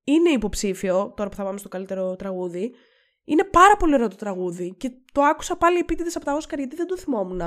είναι 0.03 0.29
υποψήφιο, 0.29 1.13
τώρα 1.15 1.29
που 1.29 1.35
θα 1.35 1.43
πάμε 1.43 1.57
στο 1.57 1.69
καλύτερο 1.69 2.15
τραγούδι. 2.15 2.71
Είναι 3.23 3.43
πάρα 3.43 3.75
πολύ 3.77 3.93
ωραίο 3.93 4.07
το 4.07 4.15
τραγούδι 4.15 4.75
και 4.77 4.91
το 5.11 5.21
άκουσα 5.21 5.55
πάλι 5.57 5.77
επίτηδες 5.77 6.15
από 6.15 6.25
τα 6.25 6.33
Όσκαρ 6.33 6.59
γιατί 6.59 6.75
δεν 6.75 6.87
το 6.87 6.97
θυμόμουν. 6.97 7.41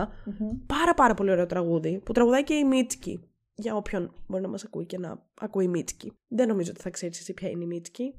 Πάρα 0.67 0.95
πάρα 0.97 1.15
πολύ 1.15 1.31
ωραίο 1.31 1.47
τραγούδι 1.47 2.01
που 2.05 2.13
τραγουδάει 2.13 2.45
και 2.45 2.55
η 2.55 2.65
Μίτσκι. 2.65 3.29
Για 3.55 3.75
όποιον 3.77 4.15
μπορεί 4.27 4.43
να 4.43 4.49
μας 4.49 4.65
ακούει 4.65 4.87
και 4.87 4.99
να 4.99 5.23
ακούει 5.41 5.69
Μίτσκι. 5.69 6.13
Δεν 6.29 6.49
νομίζω 6.49 6.71
ότι 6.71 6.81
θα 6.81 6.91
ξέρεις 6.91 7.19
εσύ 7.19 7.35
ποια 7.35 7.49
είναι 7.49 7.65
η 7.65 7.67
Μίτσκι. 7.67 8.15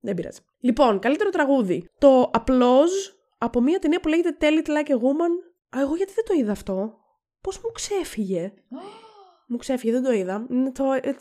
Δεν 0.00 0.14
πειράζει. 0.14 0.38
Λοιπόν, 0.60 0.98
καλύτερο 0.98 1.30
τραγούδι. 1.30 1.88
Το 1.98 2.30
Applause 2.34 3.14
από 3.38 3.60
μια 3.60 3.78
ταινία 3.78 4.00
που 4.00 4.08
λέγεται 4.08 4.36
Tell 4.40 4.66
It 4.66 4.68
Like 4.70 4.90
a 4.90 4.94
Woman. 4.96 5.32
Α, 5.76 5.80
εγώ 5.80 5.96
γιατί 5.96 6.12
δεν 6.14 6.24
το 6.24 6.34
είδα 6.34 6.52
αυτό; 6.52 6.98
Πώς 7.40 7.58
μου 7.58 7.70
ξέφυγε; 7.72 8.52
μου 9.48 9.56
ξέφυγε, 9.56 9.92
δεν 9.92 10.02
το 10.02 10.12
είδα. 10.12 10.46
Είναι 10.50 10.72
το. 10.72 10.92
Ε, 10.92 11.16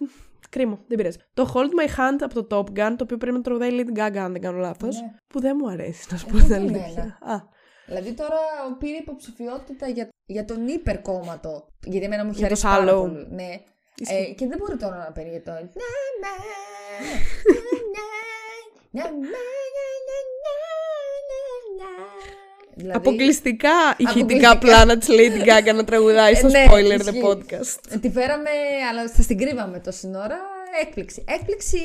κρίμα, 0.49 0.79
δεν 0.87 0.97
πειράζει. 0.97 1.17
Το 1.33 1.51
Hold 1.53 1.67
My 1.81 1.89
Hand 1.97 2.17
από 2.19 2.43
το 2.43 2.57
Top 2.57 2.79
Gun, 2.79 2.93
το 2.97 3.03
οποίο 3.03 3.17
πρέπει 3.17 3.35
να 3.35 3.41
τραγουδάει 3.41 3.69
Lady 3.71 3.97
Gaga, 3.99 4.17
αν 4.17 4.31
δεν 4.31 4.41
κάνω 4.41 4.57
λάθος. 4.57 5.01
Ναι. 5.01 5.15
Που 5.27 5.39
δεν 5.39 5.55
μου 5.59 5.69
αρέσει, 5.69 6.07
να 6.11 6.17
σου 6.17 6.25
πω 6.25 6.37
Εγώ 6.37 6.45
την 6.45 6.47
δεν 6.47 6.61
αλήθεια. 6.61 7.17
εμένα. 7.21 7.33
Α, 7.35 7.51
Δηλαδή 7.85 8.13
τώρα 8.13 8.37
πήρε 8.79 8.97
υποψηφιότητα 8.97 9.87
για, 9.87 10.07
για 10.25 10.45
τον 10.45 10.67
υπερκόμματο. 10.67 11.67
Γιατί 11.85 12.05
εμένα 12.05 12.23
μου 12.23 12.29
έχει 12.29 12.39
Για 12.39 12.47
το 12.47 12.53
αρέσει 12.67 12.81
πάρα 12.83 12.91
Shallow. 12.91 12.99
πολύ. 13.01 13.27
Ναι. 13.29 13.49
Ισχύει. 13.95 14.15
Ε, 14.15 14.33
και 14.33 14.47
δεν 14.47 14.57
μπορεί 14.57 14.77
τώρα 14.77 14.97
να 14.97 15.11
παίρνει 15.11 15.29
για 15.29 15.41
το. 15.43 15.51
Δηλαδή, 22.75 22.97
Αποκλειστικά 22.97 23.69
ηχητικά 23.97 24.49
Αποκλειστικά. 24.51 24.57
πλάνα 24.57 24.97
τη 24.97 25.07
Lady 25.09 25.41
Gaga 25.71 25.75
να 25.75 25.83
τραγουδάει 25.83 26.35
στο 26.35 26.47
Ε, 26.47 26.51
ναι, 26.51 26.65
spoiler 26.69 26.97
the 27.01 27.05
ισχύει. 27.05 27.21
podcast. 27.25 27.97
Τη 28.01 28.09
φέραμε, 28.11 28.49
αλλά 28.91 29.09
θα 29.09 29.23
την 29.23 29.37
κρύβαμε 29.37 29.79
τόση 29.79 30.07
ώρα. 30.07 30.37
Έκπληξη. 30.81 31.23
Έκπληξη. 31.27 31.77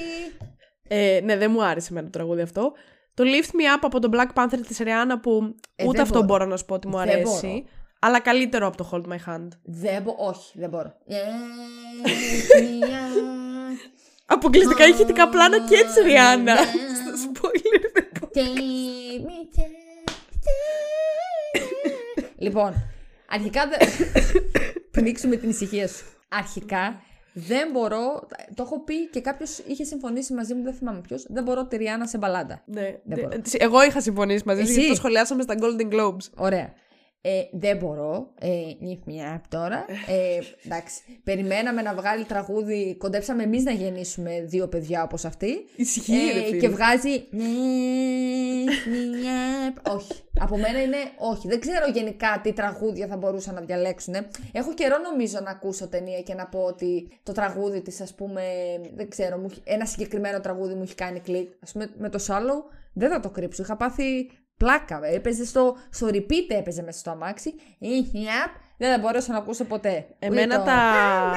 Ε, 0.88 1.20
ναι, 1.24 1.36
δεν 1.36 1.50
μου 1.50 1.64
άρεσε 1.64 1.88
εμένα 1.90 2.06
το 2.06 2.12
τραγούδι 2.18 2.40
αυτό. 2.40 2.72
Το 3.14 3.24
Lift 3.26 3.50
Me 3.50 3.76
Up 3.76 3.80
από 3.80 3.98
τον 4.00 4.10
Black 4.14 4.42
Panther 4.42 4.58
της 4.66 4.78
Rihanna 4.80 5.16
που 5.22 5.54
Ε, 5.76 5.84
ούτε 5.84 5.92
δεν 5.92 6.00
αυτό 6.00 6.14
μπορώ. 6.14 6.26
μπορώ 6.26 6.44
να 6.44 6.56
σου 6.56 6.64
πω 6.64 6.74
ότι 6.74 6.88
μου 6.88 6.98
Δεν 6.98 7.08
αρέσει. 7.08 7.64
Μπορώ. 8.00 8.12
Αλλά 8.14 8.20
καλύτερο 8.20 8.66
από 8.66 8.76
το 8.76 8.88
Hold 8.92 9.04
My 9.12 9.32
Hand. 9.32 9.48
Δεν 9.62 10.02
μπο... 10.02 10.14
Όχι, 10.18 10.58
δεν 10.58 10.68
μπορώ. 10.68 10.94
Αποκλειστικά 14.26 14.86
ηχητικά 14.86 15.28
πλάνα 15.28 15.58
και 15.58 15.76
της 15.76 15.94
Rihanna. 16.06 16.42
Ναι. 16.42 16.54
Στο 16.54 17.30
spoiler 17.32 17.98
the 17.98 18.18
podcast. 18.18 18.38
λοιπόν, 22.36 22.74
αρχικά 23.30 23.62
δεν. 23.68 23.88
Πνίξουμε 24.90 25.36
την 25.36 25.48
ησυχία 25.50 25.88
σου. 25.88 26.04
Αρχικά 26.28 27.02
δεν 27.32 27.70
μπορώ. 27.72 28.26
Το 28.54 28.62
έχω 28.62 28.80
πει 28.84 29.08
και 29.08 29.20
κάποιος 29.20 29.58
είχε 29.58 29.84
συμφωνήσει 29.84 30.32
μαζί 30.34 30.54
μου, 30.54 30.62
δεν 30.62 30.74
θυμάμαι 30.74 31.00
ποιος. 31.00 31.26
Δεν 31.28 31.42
μπορώ 31.42 31.66
τη 31.66 31.76
Ριάννα 31.76 32.06
σε 32.06 32.18
μπαλάντα. 32.18 32.62
Ναι, 32.66 32.80
Δεν 32.82 33.00
μπορώ. 33.18 33.28
ναι. 33.28 33.40
Εγώ 33.58 33.82
είχα 33.84 34.00
συμφωνήσει 34.00 34.42
μαζί 34.46 34.60
σου 34.60 34.66
Εσύ; 34.66 34.72
γιατί 34.74 34.88
το 34.88 34.94
σχολιάσαμε 34.94 35.42
στα 35.42 35.54
Golden 35.60 35.94
Globes. 35.94 36.26
Ωραία. 36.36 36.72
Ε, 37.20 37.42
δεν 37.52 37.76
μπορώ. 37.76 38.32
Ε, 38.40 38.48
νιφ 38.80 38.98
μια 39.04 39.42
τώρα. 39.48 39.84
Ε, 40.06 40.38
εντάξει. 40.64 41.20
Περιμέναμε 41.24 41.82
να 41.82 41.94
βγάλει 41.94 42.24
τραγούδι. 42.24 42.94
Κοντέψαμε 42.98 43.42
εμείς 43.42 43.64
να 43.64 43.70
γεννήσουμε 43.72 44.40
δύο 44.46 44.68
παιδιά 44.68 45.02
όπως 45.02 45.24
αυτή. 45.24 45.64
Ισχύει, 45.76 46.12
ρε 46.32 46.38
Ε, 46.40 46.44
φίλε. 46.44 46.56
και 46.58 46.68
βγάζει. 46.68 47.24
όχι. 49.94 50.12
Από 50.40 50.56
μένα 50.58 50.82
είναι 50.82 50.96
όχι. 51.18 51.48
Δεν 51.48 51.60
ξέρω 51.60 51.86
γενικά 51.92 52.40
τι 52.42 52.52
τραγούδια 52.52 53.06
θα 53.06 53.16
μπορούσαν 53.16 53.54
να 53.54 53.60
διαλέξουν. 53.60 54.14
Έχω 54.52 54.74
καιρό 54.74 54.96
νομίζω 54.98 55.40
να 55.44 55.50
ακούσω 55.50 55.88
ταινία 55.88 56.20
και 56.20 56.34
να 56.34 56.46
πω 56.46 56.58
ότι 56.58 57.08
το 57.22 57.32
τραγούδι 57.32 57.80
της, 57.82 58.00
ας 58.00 58.14
πούμε. 58.14 58.42
Δεν 58.94 59.08
ξέρω. 59.08 59.36
μου 59.38 59.46
έχει- 59.50 59.62
ένα 59.64 59.84
συγκεκριμένο 59.86 60.40
τραγούδι 60.40 60.74
μου 60.74 60.82
έχει 60.82 60.94
κάνει 60.94 61.20
κλικ. 61.20 61.52
Α 61.68 61.72
πούμε 61.72 61.90
με 61.98 62.08
το 62.08 62.18
Shallow 62.28 62.62
δεν 62.92 63.10
θα 63.10 63.20
το 63.20 63.30
κρύψω. 63.30 63.62
Είχα 63.62 63.76
πάθει 63.76 64.30
πλάκα. 64.58 65.00
Έπαιζε 65.04 65.44
στο, 65.44 65.76
στο 65.90 66.06
repeat, 66.06 66.46
έπαιζε 66.48 66.82
μέσα 66.82 66.98
στο 66.98 67.10
αμάξι. 67.10 67.54
Ιχιαπ. 67.78 68.50
Δεν 68.76 68.90
θα 68.92 68.98
μπορούσα 68.98 69.32
να 69.32 69.38
ακούσω 69.38 69.64
ποτέ. 69.64 70.06
Εμένα 70.18 70.44
Ούτε 70.44 70.56
το- 70.56 70.62
τα- 70.64 71.32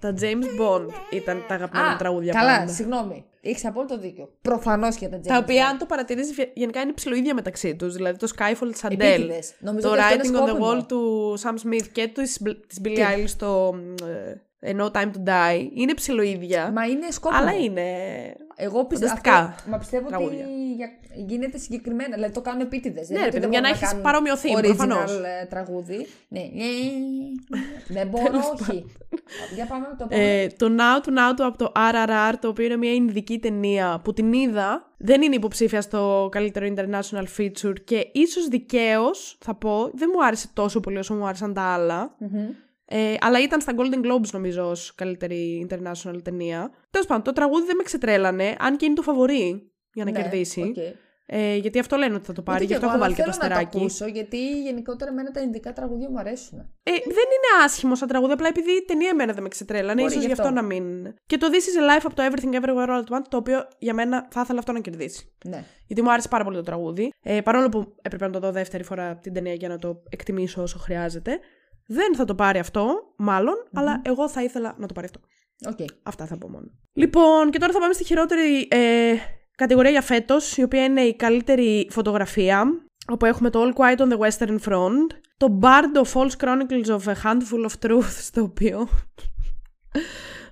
Τα 0.00 0.14
James 0.20 0.60
Bond 0.62 0.86
ήταν 1.10 1.44
τα 1.48 1.54
αγαπημένα 1.54 1.88
Α, 1.88 1.90
μου 1.90 1.96
τραγούδια 1.96 2.32
καλά, 2.32 2.58
πάντα. 2.58 2.72
συγγνώμη. 2.72 3.24
Έχεις 3.40 3.64
απόλυτο 3.66 3.98
δίκιο. 3.98 4.32
Προφανώς 4.42 4.96
και 4.96 5.08
τα 5.08 5.16
James 5.16 5.26
Τα 5.26 5.36
οποία, 5.38 5.66
Bond. 5.66 5.70
αν 5.70 5.78
το 5.78 5.86
παρατηρήσεις, 5.86 6.36
γενικά 6.54 6.80
είναι 6.80 6.92
ψηλοίδια 6.92 7.34
μεταξύ 7.34 7.76
τους. 7.76 7.94
Δηλαδή 7.94 8.18
το 8.18 8.28
Skyfall 8.38 8.68
της 8.72 8.82
Adele, 8.84 8.92
Επίτηδες. 9.00 9.54
Νομίζω 9.60 9.86
το 9.88 9.92
ότι 9.92 10.02
αυτό 10.02 10.14
είναι 10.14 10.38
Writing 10.38 10.40
on 10.40 10.44
the 10.44 10.46
σκόπιμο. 10.48 10.70
Wall 10.80 10.88
του 10.88 11.34
Sam 11.42 11.54
Smith 11.66 11.86
και 11.92 12.06
της 12.06 12.42
της 12.66 12.80
Billie 12.84 12.94
Τι; 12.94 13.02
Eilish 13.16 13.30
το 13.38 13.74
ε, 14.60 14.72
No 14.78 14.90
Time 14.90 15.10
to 15.10 15.28
Die. 15.28 15.68
Είναι 15.74 15.94
ψηλοίδια, 15.94 16.70
Μα 16.74 16.86
είναι 16.86 17.10
σκόπιμο. 17.10 17.40
αλλά 17.40 17.52
είναι. 17.52 17.82
Εγώ 18.60 18.84
πιστεύω. 18.84 19.14
φανταστικά 19.14 19.54
Αυτό, 19.56 19.70
μα 19.70 19.78
πιστεύω 19.78 20.08
τραγούδια. 20.08 20.44
ότι 20.44 20.72
για- 20.76 20.90
γίνεται 21.26 21.58
συγκεκριμένα. 21.58 22.14
Δηλαδή 22.14 22.32
το 22.32 22.40
κάνουν 22.40 22.60
επίτηδες. 22.60 23.08
Ναι, 23.08 23.24
ρε 23.24 23.30
παιδί 23.30 23.44
μου, 23.46 23.52
για 23.52 23.60
να 23.60 23.68
έχεις 23.68 23.94
παρομοιωθεί, 24.02 24.50
προφανώς. 24.52 25.12
ε, 25.12 25.46
τραγούδι. 25.50 26.06
Ναι. 26.28 26.40
Δεν 27.96 28.08
μπορώ, 28.08 28.38
όχι. 28.60 28.84
Για 29.54 29.66
πάμε 29.66 29.86
με 29.90 29.96
το 29.98 30.04
επόμενο. 30.10 30.28
Ε, 30.28 30.46
το 30.56 30.66
Naatu 30.78 31.10
Naatu 31.10 31.44
από 31.46 31.58
το 31.58 31.72
RRR, 31.76 32.34
το 32.40 32.48
οποίο 32.48 32.64
είναι 32.64 32.76
μια 32.76 32.92
ινδική 32.92 33.38
ταινία 33.38 34.00
που 34.04 34.12
την 34.12 34.32
είδα. 34.32 34.86
Δεν 34.96 35.22
είναι 35.22 35.34
υποψήφια 35.34 35.80
στο 35.80 36.28
καλύτερο 36.30 36.74
international 36.76 37.24
feature 37.38 37.74
και 37.84 38.08
ίσως 38.12 38.48
δικαίως 38.48 39.36
θα 39.40 39.54
πω, 39.54 39.90
δεν 39.94 40.10
μου 40.14 40.24
άρεσε 40.24 40.48
τόσο 40.52 40.80
πολύ 40.80 40.98
όσο 40.98 41.14
μου 41.14 41.26
άρεσαν 41.26 41.54
τα 41.54 41.62
άλλα. 41.62 42.14
Μμμ. 42.18 42.48
Ε, 42.90 43.14
αλλά 43.20 43.42
ήταν 43.42 43.60
στα 43.60 43.72
Golden 43.76 44.06
Globes 44.06 44.30
νομίζω 44.32 44.68
ως 44.70 44.94
καλύτερη 44.94 45.66
international 45.70 46.22
ταινία. 46.22 46.70
Τέλος 46.90 47.06
πάντων, 47.06 47.22
το 47.22 47.32
τραγούδι 47.32 47.66
δεν 47.66 47.76
με 47.76 47.82
ξετρέλανε, 47.82 48.54
αν 48.58 48.76
και 48.76 48.84
είναι 48.84 48.94
το 48.94 49.02
φαβορί 49.02 49.72
για 49.92 50.04
να 50.04 50.10
Ναι, 50.10 50.20
κερδίσει. 50.22 50.60
οκ. 50.60 50.76
Ε, 51.30 51.54
γιατί 51.56 51.78
αυτό 51.78 51.96
λένε 51.96 52.14
ότι 52.14 52.24
θα 52.24 52.32
το 52.32 52.42
πάρει, 52.42 52.64
Ούτε 52.64 52.72
γι' 52.72 52.78
κι 52.78 52.84
αυτό 52.84 52.86
εγώ, 52.86 52.96
έχω 52.96 53.04
αλλά 53.04 53.14
βάλει 53.14 53.28
και 53.30 53.30
το 53.30 53.36
θέλω 53.38 53.48
να 53.48 53.54
αστεράκι. 53.58 53.76
το 53.78 53.84
ακούσω, 53.84 54.06
γιατί 54.06 54.60
γενικότερα 54.62 55.10
εμένα 55.10 55.30
τα 55.30 55.40
ινδικά 55.40 55.72
τραγούδια 55.72 56.10
μου 56.10 56.18
αρέσουν. 56.18 56.58
Ε, 56.58 56.90
δεν 56.92 57.06
είναι 57.34 57.64
άσχημο 57.64 57.94
σαν 57.94 58.08
τραγούδι, 58.08 58.32
απλά 58.32 58.48
επειδή 58.48 58.70
η 58.70 58.84
ταινία 58.86 59.08
εμένα 59.08 59.32
δεν 59.32 59.42
με 59.42 59.48
ξετρέλανε, 59.48 60.00
Μπορεί 60.00 60.06
ίσως 60.12 60.20
γι' 60.20 60.26
γι' 60.26 60.32
αυτό 60.32 60.44
αυτό. 60.48 60.54
να 60.54 60.62
μην. 60.66 61.14
Και 61.26 61.36
το 61.36 61.46
This 61.50 61.54
is 61.54 61.92
a 61.92 61.96
Life 61.96 62.02
από 62.04 62.14
το 62.14 62.22
Everything 62.30 62.54
Everywhere 62.60 62.88
All 62.88 63.02
at 63.04 63.16
Once, 63.16 63.24
το 63.28 63.36
οποίο 63.36 63.68
για 63.78 63.94
μένα 63.94 64.28
θα 64.30 64.40
ήθελα 64.40 64.58
αυτό 64.58 64.72
να 64.72 64.80
κερδίσει. 64.80 65.32
Ναι. 65.44 65.64
Γιατί 65.86 66.02
μου 66.02 66.12
άρεσε 66.12 66.28
πάρα 66.28 66.44
πολύ 66.44 66.56
το 66.56 66.62
τραγούδι. 66.62 67.12
Ε, 67.22 67.40
παρόλο 67.40 67.68
που 67.68 67.94
έπρεπε 68.02 68.26
να 68.26 68.32
το 68.32 68.38
δω 68.38 68.50
δεύτερη 68.52 68.82
φορά 68.82 69.16
την 69.16 69.32
ταινία 69.32 69.54
για 69.54 69.68
να 69.68 69.78
το 69.78 70.02
εκτιμήσω 70.08 70.62
όσο 70.62 70.78
χρειάζεται. 70.78 71.38
Δεν 71.90 72.14
θα 72.16 72.24
το 72.24 72.34
πάρει 72.34 72.58
αυτό, 72.58 73.14
μάλλον, 73.16 73.54
αλλά 73.72 74.00
εγώ 74.04 74.28
θα 74.28 74.42
ήθελα 74.42 74.74
να 74.78 74.86
το 74.86 74.94
πάρει 74.94 75.06
αυτό. 75.06 75.20
Οκ. 75.70 75.88
Αυτά 76.02 76.26
θα 76.26 76.38
πω 76.38 76.48
μόνο. 76.48 76.66
Λοιπόν, 76.92 77.50
και 77.50 77.58
τώρα 77.58 77.72
θα 77.72 77.78
πάμε 77.78 77.92
στη 77.92 78.04
χειρότερη 78.04 78.68
ε, 78.70 79.14
κατηγορία 79.56 79.90
για 79.90 80.02
φέτος, 80.02 80.56
η 80.56 80.62
οποία 80.62 80.84
είναι 80.84 81.00
η 81.00 81.14
καλύτερη 81.16 81.88
φωτογραφία. 81.90 82.64
Όπου 83.10 83.24
έχουμε 83.24 83.50
το 83.50 83.62
All 83.62 83.80
Quiet 83.80 83.96
on 83.98 84.12
the 84.12 84.18
Western 84.18 84.58
Front, 84.68 85.06
το 85.36 85.58
Bard 85.62 86.02
of 86.04 86.12
False 86.12 86.36
Chronicles 86.44 86.86
of 86.86 87.00
a 87.04 87.14
Handful 87.22 87.68
of 87.70 87.86
Truth, 87.86 88.28
το 88.32 88.42
οποίο. 88.42 88.88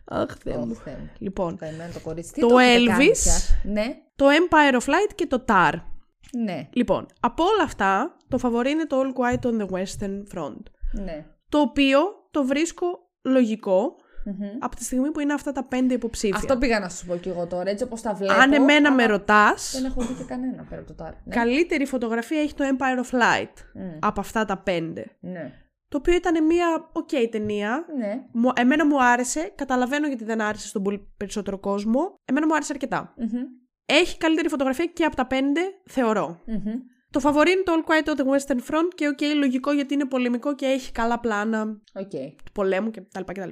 Αχ, 0.04 0.36
Θεέ 0.42 0.56
Ω, 0.56 0.64
μου. 0.66 0.74
Θεέ 0.74 0.96
μου. 1.00 1.10
Λοιπόν, 1.18 1.56
Καημένο 1.56 1.92
το 1.92 2.00
κορίτσι. 2.00 2.32
Τι 2.32 2.40
Το 2.40 2.58
έχετε 2.58 2.90
κάνει 2.90 3.04
Elvis. 3.08 3.18
πια; 3.22 3.32
Ναι. 3.72 3.96
το 4.16 4.26
Empire 4.26 4.74
of 4.74 4.84
Light 4.84 5.12
και 5.14 5.26
το 5.26 5.44
Tar. 5.48 5.72
Ναι. 6.44 6.68
Λοιπόν, 6.72 7.06
από 7.20 7.44
όλα 7.44 7.62
αυτά, 7.62 8.16
το 8.28 8.38
φαβορή 8.38 8.70
είναι 8.70 8.86
το 8.86 9.00
All 9.00 9.20
Quiet 9.20 9.50
on 9.50 9.60
the 9.60 9.66
Western 9.70 10.22
Front. 10.34 10.60
Ναι. 11.04 11.24
Το 11.48 11.58
οποίο 11.58 11.98
το 12.30 12.44
βρίσκω 12.44 12.86
λογικό 13.24 13.96
Μμμ. 14.24 14.56
από 14.58 14.76
τη 14.76 14.84
στιγμή 14.84 15.10
που 15.10 15.20
είναι 15.20 15.32
αυτά 15.32 15.52
τα 15.52 15.64
πέντε 15.64 15.94
υποψήφια. 15.94 16.36
Αυτό 16.36 16.56
πήγα 16.56 16.78
να 16.80 16.88
σου 16.88 17.06
πω 17.06 17.16
κι 17.16 17.28
εγώ 17.28 17.46
τώρα, 17.46 17.70
έτσι 17.70 17.84
όπως 17.84 18.00
τα 18.02 18.14
βλέπω. 18.14 18.32
Αν 18.32 18.52
εμένα 18.52 18.88
αλλά 18.88 18.96
με 18.96 19.06
ρωτάς, 19.06 19.72
Δεν 19.74 19.84
έχω 19.84 20.02
δει 20.02 20.14
και 20.14 20.24
κανένα 20.24 20.62
πέρα 20.68 20.80
από 20.80 20.90
το 20.90 20.94
Tár. 20.94 21.12
Ναι. 21.24 21.34
καλύτερη 21.34 21.86
φωτογραφία 21.86 22.40
έχει 22.40 22.54
το 22.54 22.64
Empire 22.64 23.04
of 23.04 23.14
Light 23.18 23.52
Μμ. 23.74 23.98
από 24.00 24.20
αυτά 24.20 24.44
τα 24.44 24.58
πέντε. 24.58 25.04
Ναι. 25.20 25.52
Το 25.88 25.96
οποίο 25.96 26.14
ήταν 26.14 26.44
μια 26.46 26.90
οκ 26.92 27.08
ταινία. 27.30 27.84
Ναι. 27.98 28.24
Μου- 28.32 28.52
Εμένα 28.56 28.86
μου 28.86 29.04
άρεσε. 29.04 29.52
Καταλαβαίνω 29.54 30.06
γιατί 30.06 30.24
δεν 30.24 30.40
άρεσε 30.40 30.66
στον 30.68 30.82
πολύ 30.82 31.08
περισσότερο 31.16 31.58
κόσμο. 31.58 32.14
Εμένα 32.24 32.46
μου 32.46 32.54
άρεσε 32.54 32.72
αρκετά. 32.72 33.14
Μμμ. 33.16 33.42
Έχει 33.86 34.18
καλύτερη 34.18 34.48
φωτογραφία 34.48 34.86
και 34.86 35.04
από 35.04 35.16
τα 35.16 35.26
πέντε, 35.26 35.60
θεωρώ. 35.84 36.40
Μμμ. 36.46 36.72
Το 37.10 37.20
φαβορί 37.20 37.50
είναι 37.50 37.62
το 37.62 37.72
All 37.76 37.90
Quiet 37.90 38.08
on 38.08 38.20
the 38.20 38.24
Western 38.24 38.60
Front 38.70 38.88
και 38.94 39.08
οκ, 39.08 39.20
λογικό 39.36 39.72
γιατί 39.72 39.94
είναι 39.94 40.04
πολεμικό 40.04 40.54
και 40.54 40.66
έχει 40.66 40.92
καλά 40.92 41.20
πλάνα 41.20 41.80
Οκ. 41.94 42.10
του 42.44 42.52
πολέμου 42.52 42.90
κτλ. 42.90 43.20
κτλ. 43.24 43.48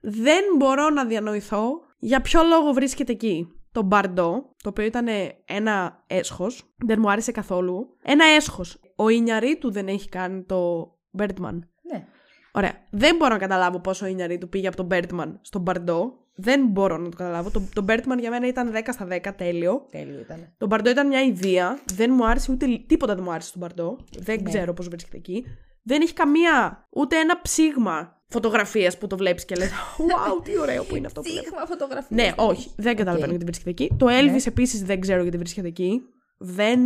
Δεν 0.00 0.42
μπορώ 0.58 0.90
να 0.90 1.04
διανοηθώ 1.04 1.80
για 1.98 2.20
ποιο 2.20 2.42
λόγο 2.42 2.72
βρίσκεται 2.72 3.12
εκεί. 3.12 3.56
Το 3.72 3.82
Μπαρντό, 3.82 4.54
το 4.62 4.68
οποίο 4.68 4.84
ήταν 4.84 5.06
ένα 5.44 6.04
έσχος, 6.06 6.74
δεν 6.76 6.98
μου 7.00 7.10
άρεσε 7.10 7.32
καθόλου. 7.32 7.96
Ένα 8.02 8.24
έσχος. 8.24 8.80
Ο 8.96 9.08
Ινιαρή 9.08 9.58
του 9.58 9.70
δεν 9.70 9.88
έχει 9.88 10.08
κάνει 10.08 10.42
το 10.42 10.90
Birdman. 11.18 11.58
Ναι. 11.82 12.06
Ωραία. 12.52 12.72
Δεν 12.90 13.16
μπορώ 13.16 13.32
να 13.32 13.38
καταλάβω 13.38 13.80
πόσο 13.80 14.06
ο 14.06 14.08
Ινιαρή 14.08 14.38
του 14.38 14.48
πήγε 14.48 14.66
από 14.66 14.76
τον 14.76 14.88
Birdman 14.90 15.32
στον 15.40 15.62
Μπαρντό. 15.62 16.21
Δεν 16.42 16.66
μπορώ 16.66 16.96
να 16.96 17.08
το 17.08 17.16
καταλάβω. 17.16 17.50
Το, 17.50 17.62
το 17.74 17.84
Birdman 17.88 18.18
για 18.20 18.30
μένα 18.30 18.46
ήταν 18.46 18.72
10 18.74 18.78
στα 18.92 19.06
10, 19.10 19.32
τέλειο. 19.36 19.86
Τέλειο 19.90 20.18
ήταν. 20.20 20.54
Το 20.58 20.66
Μπαρντό 20.66 20.90
ήταν 20.90 21.06
μια 21.06 21.22
ιδέα. 21.22 21.78
Δεν 21.94 22.10
μου 22.14 22.26
άρεσε 22.26 22.52
ούτε 22.52 22.66
λι- 22.66 22.86
τίποτα 22.88 23.14
δεν 23.14 23.24
μου 23.24 23.30
άρεσε 23.32 23.48
στον 23.48 23.60
Μπαρντό. 23.60 23.96
Δεν 24.18 24.40
Ναι. 24.42 24.50
ξέρω 24.50 24.72
πώς 24.72 24.88
βρίσκεται 24.88 25.16
εκεί. 25.16 25.44
Δεν 25.82 26.00
έχει 26.00 26.12
καμία, 26.12 26.86
ούτε 26.90 27.16
ένα 27.16 27.40
ψήγμα 27.40 28.22
φωτογραφίας 28.28 28.98
που 28.98 29.06
το 29.06 29.16
βλέπεις 29.16 29.44
και 29.44 29.54
λες: 29.54 29.70
Wow, 29.98 30.44
τι 30.44 30.58
ωραίο 30.58 30.84
που 30.84 30.96
είναι 30.96 31.06
αυτό 31.06 31.20
που 31.20 31.28
βλέπω. 31.30 31.44
Ψήγμα 31.48 31.66
φωτογραφία. 31.66 32.16
Ναι, 32.16 32.32
όχι, 32.36 32.70
δεν 32.76 32.96
καταλαβαίνω 32.96 33.24
Οκ. 33.24 33.30
γιατί 33.30 33.44
βρίσκεται 33.44 33.70
εκεί. 33.70 33.90
Το 33.98 34.06
Elvis 34.08 34.30
Ναι. 34.30 34.42
επίσης 34.46 34.82
δεν 34.82 35.00
ξέρω 35.00 35.22
γιατί 35.22 35.36
βρίσκεται 35.38 35.68
εκεί. 35.68 36.02
Δεν. 36.38 36.80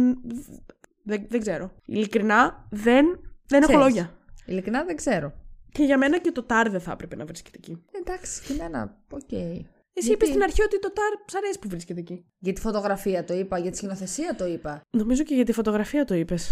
Δεν, 1.05 1.27
δεν 1.29 1.41
ξέρω. 1.41 1.71
Ειλικρινά 1.87 2.67
δεν, 2.71 3.07
δεν 3.47 3.63
έχω 3.63 3.73
Ξέρεις. 3.73 3.85
λόγια. 3.87 4.11
Ειλικρινά 4.47 4.85
δεν 4.85 4.97
ξέρω. 4.97 5.33
Και 5.77 5.83
για 5.85 5.99
μένα 5.99 6.19
και 6.19 6.33
το 6.33 6.43
Tár 6.43 6.71
δεν 6.71 6.81
θα 6.81 6.93
έπρεπε 6.93 7.17
να 7.17 7.25
βρίσκεται 7.25 7.57
εκεί. 7.61 7.85
Εντάξει, 7.93 8.43
και 8.47 8.53
εμένα, 8.53 8.97
οκ. 9.11 9.33
Εσύ 9.33 9.67
Γιατί; 9.93 10.11
είπε 10.13 10.25
στην 10.25 10.43
αρχή 10.43 10.63
ότι 10.63 10.79
το 10.79 10.93
Tár 10.93 11.13
σ' 11.27 11.35
αρέσει 11.35 11.59
που 11.59 11.69
βρίσκεται 11.69 12.01
εκεί. 12.01 12.25
Για 12.39 12.53
τη 12.53 12.61
φωτογραφία 12.61 13.25
το 13.25 13.35
είπα, 13.35 13.59
για 13.59 13.71
τη 13.71 13.77
σκηνοθεσία 13.77 14.35
το 14.39 14.47
είπα. 14.47 14.81
Νομίζω 14.91 15.23
και 15.23 15.35
για 15.35 15.45
τη 15.45 15.53
φωτογραφία 15.53 16.05
το 16.05 16.15
είπες. 16.15 16.49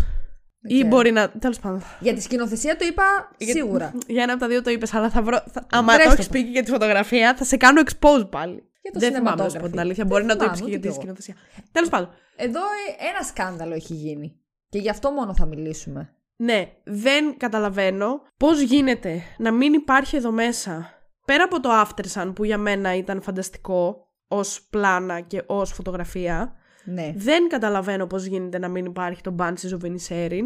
Δεν 0.61 0.71
Ή 0.71 0.75
ξέρω. 0.75 0.89
μπορεί 0.89 1.11
να. 1.11 1.31
Τέλος 1.31 1.59
πάντων. 1.61 1.83
Για 2.01 2.15
τη 2.15 2.21
σκηνοθεσία 2.23 2.77
το 2.77 2.85
είπα 2.87 3.03
σίγουρα. 3.39 3.93
Για 4.07 4.23
ένα 4.23 4.33
από 4.33 4.41
τα 4.41 4.49
δύο 4.49 4.63
το 4.63 4.71
είπες, 4.71 4.95
αλλά 4.95 5.11
θα 5.11 5.23
βρω. 5.23 5.43
Θα... 5.53 5.67
Άμα 5.71 5.93
Βρες 5.93 6.03
το 6.05 6.09
το 6.09 6.15
έχεις 6.15 6.27
το. 6.27 6.33
πει 6.33 6.45
και 6.45 6.51
για 6.51 6.63
τη 6.63 6.71
φωτογραφία, 6.71 7.35
θα 7.37 7.45
σε 7.45 7.57
κάνω 7.57 7.81
expose 7.85 8.31
πάλι. 8.31 8.69
Για 8.83 8.93
το 8.93 8.99
δεν 8.99 9.15
θυμάμαι 9.15 9.43
να 9.43 9.49
σου 9.49 9.57
πω 9.57 9.65
cinematography. 9.65 9.71
την 9.71 9.79
αλήθεια. 9.81 10.05
Δεν 10.05 10.13
Μπορεί 10.13 10.25
να 10.25 10.37
το 10.37 10.45
είπες 10.45 10.57
θυμάμαι, 10.59 10.77
και 10.77 10.79
για 10.81 10.91
ούτε 10.91 11.01
τη 11.01 11.01
κι 11.01 11.09
εγώ. 11.09 11.23
σκηνοθεσία. 11.25 11.35
Τέλος 11.73 11.89
πάντων. 11.89 12.09
Εδώ 12.37 12.61
ε, 12.61 13.09
ένα 13.15 13.23
σκάνδαλο 13.23 13.75
έχει 13.75 13.95
γίνει. 13.95 14.41
Και 14.69 14.79
γι' 14.79 14.91
αυτό 14.91 15.11
μόνο 15.11 15.35
θα 15.35 15.47
μιλήσουμε. 15.47 16.15
Ναι, 16.37 16.73
δεν 16.85 17.37
καταλαβαίνω 17.37 18.21
πώς 18.37 18.61
γίνεται 18.61 19.23
να 19.39 19.53
μην 19.53 19.73
υπάρχει 19.73 20.17
εδώ 20.17 20.31
μέσα, 20.31 20.91
πέρα 21.25 21.45
από 21.45 21.61
το 21.61 21.69
Aftersun 21.83 22.33
που 22.35 22.45
για 22.45 22.59
μένα 22.59 22.95
ήταν 22.97 23.23
φανταστικό 23.23 24.09
ως 24.29 24.67
πλάνα 24.71 25.21
και 25.21 25.43
ως 25.47 25.73
φωτογραφία, 25.73 26.53
Ναι. 26.85 27.13
δεν 27.17 27.49
καταλαβαίνω 27.49 28.07
πώς 28.07 28.25
γίνεται 28.25 28.59
να 28.59 28.69
μην 28.69 28.85
υπάρχει 28.85 29.21
το 29.21 29.35
Banshees 29.39 29.79
of 29.81 29.87
Inisherin, 29.87 30.45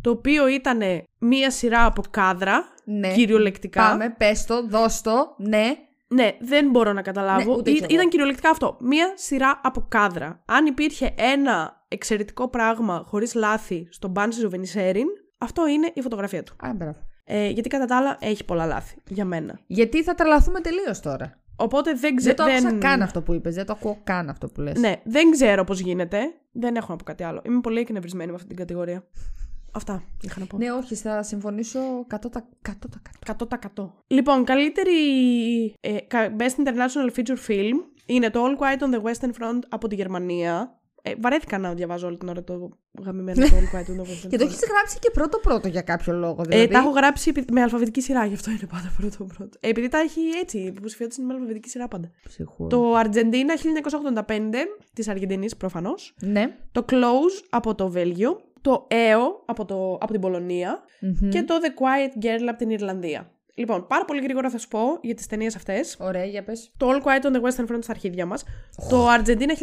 το 0.00 0.10
οποίο 0.10 0.48
ήταν 0.48 0.80
μία 1.18 1.50
σειρά 1.50 1.84
από 1.84 2.02
κάδρα, 2.10 2.64
Ναι. 2.84 3.12
κυριολεκτικά. 3.12 3.82
Πάμε, 3.82 4.14
πες 4.18 4.44
το, 4.44 4.66
δώσ' 4.66 5.00
το, 5.00 5.34
ναι. 5.38 5.74
Ναι, 6.12 6.30
δεν 6.40 6.70
μπορώ 6.70 6.92
να 6.92 7.02
καταλάβω. 7.02 7.50
Ναι, 7.50 7.56
ούτε 7.56 7.70
Ή- 7.70 7.74
κι 7.74 7.82
εγώ. 7.82 7.94
ήταν 7.94 8.08
κυριολεκτικά 8.08 8.50
αυτό. 8.50 8.76
Μία 8.80 9.12
σειρά 9.14 9.60
από 9.62 9.84
κάδρα. 9.88 10.42
Αν 10.46 10.66
υπήρχε 10.66 11.14
ένα 11.16 11.84
εξαιρετικό 11.88 12.48
πράγμα 12.48 13.04
χωρίς 13.06 13.34
λάθη 13.34 13.86
στο 13.90 14.12
Banshees 14.16 14.50
of 14.50 14.54
Inisherin, 14.54 15.04
αυτό 15.40 15.66
είναι 15.68 15.90
η 15.94 16.00
φωτογραφία 16.00 16.42
του. 16.42 16.52
Α, 16.66 16.72
μπράβο. 16.74 16.98
Ε, 17.24 17.48
γιατί 17.48 17.68
κατά 17.68 17.84
τα 17.84 17.96
άλλα 17.96 18.16
έχει 18.20 18.44
πολλά 18.44 18.66
λάθη 18.66 18.96
για 19.08 19.24
μένα. 19.24 19.60
Γιατί 19.66 20.02
θα 20.02 20.14
τρελαθούμε 20.14 20.60
τελείως 20.60 21.00
τώρα. 21.00 21.38
Οπότε 21.56 21.92
δεν 21.94 22.16
ξέρω. 22.16 22.44
Δεν 22.44 22.46
το 22.46 22.52
άκουσα 22.52 22.78
καν 22.78 23.02
αυτό 23.02 23.22
που 23.22 23.32
είπες, 23.32 23.54
δεν 23.54 23.66
το 23.66 23.72
ακούω 23.72 24.00
καν 24.04 24.28
αυτό 24.28 24.48
που 24.48 24.60
λες. 24.60 24.78
Ναι, 24.78 24.94
δεν 25.04 25.30
ξέρω 25.30 25.64
πώς 25.64 25.80
γίνεται. 25.80 26.18
Δεν 26.52 26.76
έχω 26.76 26.86
να 26.90 26.96
πω 26.96 27.04
κάτι 27.04 27.22
άλλο. 27.24 27.42
Είμαι 27.44 27.60
πολύ 27.60 27.80
εκνευρισμένη 27.80 28.28
με 28.30 28.34
αυτή 28.36 28.48
την 28.48 28.56
κατηγορία. 28.56 29.04
Αυτά 29.72 30.02
είχα 30.22 30.40
να 30.40 30.46
πω. 30.46 30.56
Ναι, 30.56 30.72
όχι, 30.72 30.94
θα 30.94 31.22
συμφωνήσω 31.22 31.80
100%. 32.10 32.16
100%. 33.26 33.44
100%. 33.76 33.90
Λοιπόν, 34.06 34.44
καλύτερη 34.44 34.92
ε, 35.80 35.96
κα- 36.06 36.36
Best 36.38 36.64
International 36.64 37.16
Feature 37.16 37.48
Film 37.48 37.74
είναι 38.06 38.30
το 38.30 38.44
All 38.44 38.58
Quiet 38.62 38.78
on 38.82 38.94
the 38.94 39.02
Western 39.02 39.30
Front 39.42 39.58
από 39.68 39.88
τη 39.88 39.94
Γερμανία. 39.94 40.79
Ε, 41.02 41.12
βαρέθηκα 41.20 41.58
να 41.58 41.74
διαβάζω 41.74 42.06
όλη 42.06 42.16
την 42.16 42.28
ώρα 42.28 42.44
το 42.44 42.68
γαμημένο 43.04 43.40
το 43.46 43.52
All 43.56 43.76
Quiet 43.76 43.80
on 43.80 44.00
the 44.00 44.02
Western 44.04 44.28
Και 44.28 44.36
το 44.36 44.44
Front. 44.44 44.48
έχεις 44.48 44.60
γράψει 44.70 44.98
και 44.98 45.10
πρώτο-πρώτο 45.10 45.68
για 45.68 45.82
κάποιο 45.82 46.12
λόγο. 46.12 46.40
Ε, 46.42 46.48
Δηλαδή. 46.48 46.68
τα 46.68 46.78
έχω 46.78 46.90
γράψει 46.90 47.30
επει- 47.30 47.50
με 47.50 47.60
αλφαβητική 47.62 48.00
σειρά, 48.00 48.24
γι' 48.24 48.34
αυτό 48.34 48.50
είναι 48.50 48.66
πάντα 48.70 48.92
πρώτο-πρώτο. 48.98 49.58
Ε, 49.60 49.68
επειδή 49.68 49.88
τα 49.88 49.98
έχει 49.98 50.20
έτσι, 50.42 50.58
η 50.58 50.64
υποψηφιότητα 50.64 51.22
είναι 51.22 51.32
με 51.32 51.38
αλφαβητική 51.38 51.68
σειρά 51.68 51.88
πάντα. 51.88 52.10
Ψυχού. 52.28 52.66
Το 52.66 52.94
Αργεντίνα 52.94 53.54
1985 53.56 54.66
της 54.92 55.08
Αργεντινής 55.08 55.56
προφανώς. 55.56 56.14
Ναι. 56.20 56.56
Το 56.72 56.84
Close 56.90 57.44
από 57.50 57.74
το 57.74 57.88
Βέλγιο. 57.88 58.40
Το 58.62 58.86
EO 58.90 59.42
από, 59.46 59.64
το, 59.64 59.92
από 60.00 60.12
την 60.12 60.20
πολωνια 60.20 60.82
Μμμ. 61.00 61.28
Και 61.28 61.42
το 61.42 61.54
The 61.62 61.66
Quiet 61.82 62.24
Girl 62.24 62.46
από 62.48 62.58
την 62.58 62.70
Ιρλανδία. 62.70 63.30
Λοιπόν, 63.54 63.86
πάρα 63.86 64.04
πολύ 64.04 64.20
γρήγορα 64.20 64.50
θα 64.50 64.58
σου 64.58 64.68
πω 64.68 64.80
για 65.02 65.14
τις 65.14 65.26
ταινίες 65.26 65.56
αυτές. 65.56 65.96
Ωραία, 66.00 66.24
για 66.24 66.42
πες. 66.42 66.70
Το 66.76 66.90
All 66.90 67.02
Quiet 67.02 67.24
on 67.24 67.36
the 67.36 67.40
Western 67.40 67.72
Front 67.72 67.78
στα 67.80 67.92
αρχίδια 67.92 68.26
μας. 68.26 68.44
Το 68.88 69.08
Αργεντίνα 69.08 69.54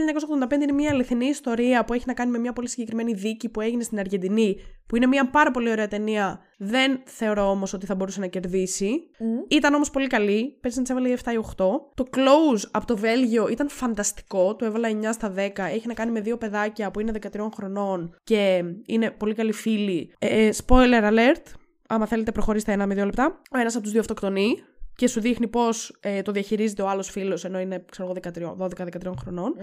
1985 0.50 0.62
είναι 0.62 0.72
μια 0.72 0.90
αληθινή 0.90 1.26
ιστορία 1.26 1.86
που 1.86 1.94
έχει 1.94 2.04
να 2.08 2.14
κάνει 2.14 2.32
με 2.32 2.38
μια 2.38 2.54
πολύ 2.54 2.70
συγκεκριμένη 2.70 3.14
δίκη 3.14 3.50
που 3.50 3.62
έγινε 3.62 3.84
στην 3.84 4.00
Αργεντινή, 4.00 4.56
που 4.88 4.96
είναι 4.96 5.06
μια 5.06 5.30
πάρα 5.30 5.52
πολύ 5.52 5.72
ωραία 5.72 5.88
ταινία. 5.88 6.40
Δεν 6.58 7.02
θεωρώ 7.06 7.50
όμως 7.50 7.74
ότι 7.74 7.86
θα 7.86 7.96
μπορούσε 7.96 8.20
να 8.20 8.28
κερδίσει. 8.28 9.10
Ήταν 9.48 9.74
όμως 9.74 9.90
πολύ 9.90 10.08
καλή. 10.08 10.58
Πέρσι 10.62 10.82
της 10.82 10.90
έβαλε 10.90 11.14
7 11.24 11.32
ή 11.34 11.38
8. 11.38 11.66
Το 11.94 12.06
Close 12.12 12.62
από 12.72 12.86
το 12.86 12.98
Βέλγιο 12.98 13.48
ήταν 13.48 13.70
φανταστικό. 13.70 14.56
Το 14.56 14.66
έβαλα 14.66 14.90
9 14.90 15.14
στα 15.14 15.34
10. 15.36 15.50
Έχει 15.74 15.88
να 15.88 15.94
κάνει 15.94 16.12
με 16.12 16.22
δύο 16.22 16.38
παιδάκια 16.38 16.92
που 16.92 17.00
είναι 17.00 17.12
13 17.32 17.50
χρονών 17.56 18.16
και 18.24 18.64
είναι 18.86 19.12
πολύ 19.12 19.34
καλοί 19.34 19.54
φίλοι. 19.54 20.14
Ε, 20.20 20.50
spoiler 20.66 21.04
alert. 21.04 21.44
Άμα 21.88 22.06
θέλετε, 22.06 22.32
προχωρήστε 22.32 22.72
ένα 22.72 22.88
με 22.88 22.94
δύο 22.94 23.06
λεπτά. 23.06 23.42
Ο 23.52 23.58
ένας 23.58 23.74
από 23.74 23.84
τους 23.84 23.92
δύο 23.92 24.00
αυτοκτονεί 24.02 24.56
και 24.96 25.08
σου 25.08 25.20
δείχνει 25.22 25.48
πώς 25.48 25.98
ε, 26.00 26.22
το 26.22 26.32
διαχειρίζεται 26.32 26.82
ο 26.82 26.88
άλλος 26.90 27.10
φίλος 27.10 27.46
ενώ 27.46 27.60
είναι 27.60 27.86
ξέρω, 27.92 28.14
εγώ, 28.60 28.68
12-13 28.78 29.14
χρονών. 29.22 29.54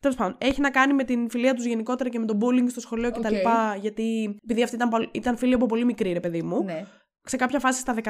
Τέλος 0.00 0.16
πάντων, 0.16 0.36
έχει 0.40 0.60
να 0.60 0.70
κάνει 0.70 0.92
με 0.92 1.04
την 1.04 1.30
φιλία 1.30 1.54
τους 1.54 1.64
γενικότερα 1.64 2.10
και 2.10 2.18
με 2.18 2.26
τον 2.26 2.38
bullying 2.42 2.66
στο 2.70 2.80
σχολείο 2.80 3.10
κτλ. 3.10 3.34
Οκ. 3.76 3.80
Γιατί 3.80 4.38
επειδή 4.44 4.62
αυτή 4.62 4.74
ήταν, 4.76 4.88
παλ- 4.88 5.08
ήταν 5.12 5.36
φίλοι 5.36 5.54
από 5.54 5.66
πολύ 5.66 5.84
μικρή, 5.84 6.12
ρε 6.12 6.20
παιδί 6.20 6.42
μου. 6.42 6.62
Ναι. 6.64 6.84
Σε 7.22 7.36
κάποια 7.36 7.58
φάση 7.58 7.80
στα 7.80 7.94
13, 7.94 8.02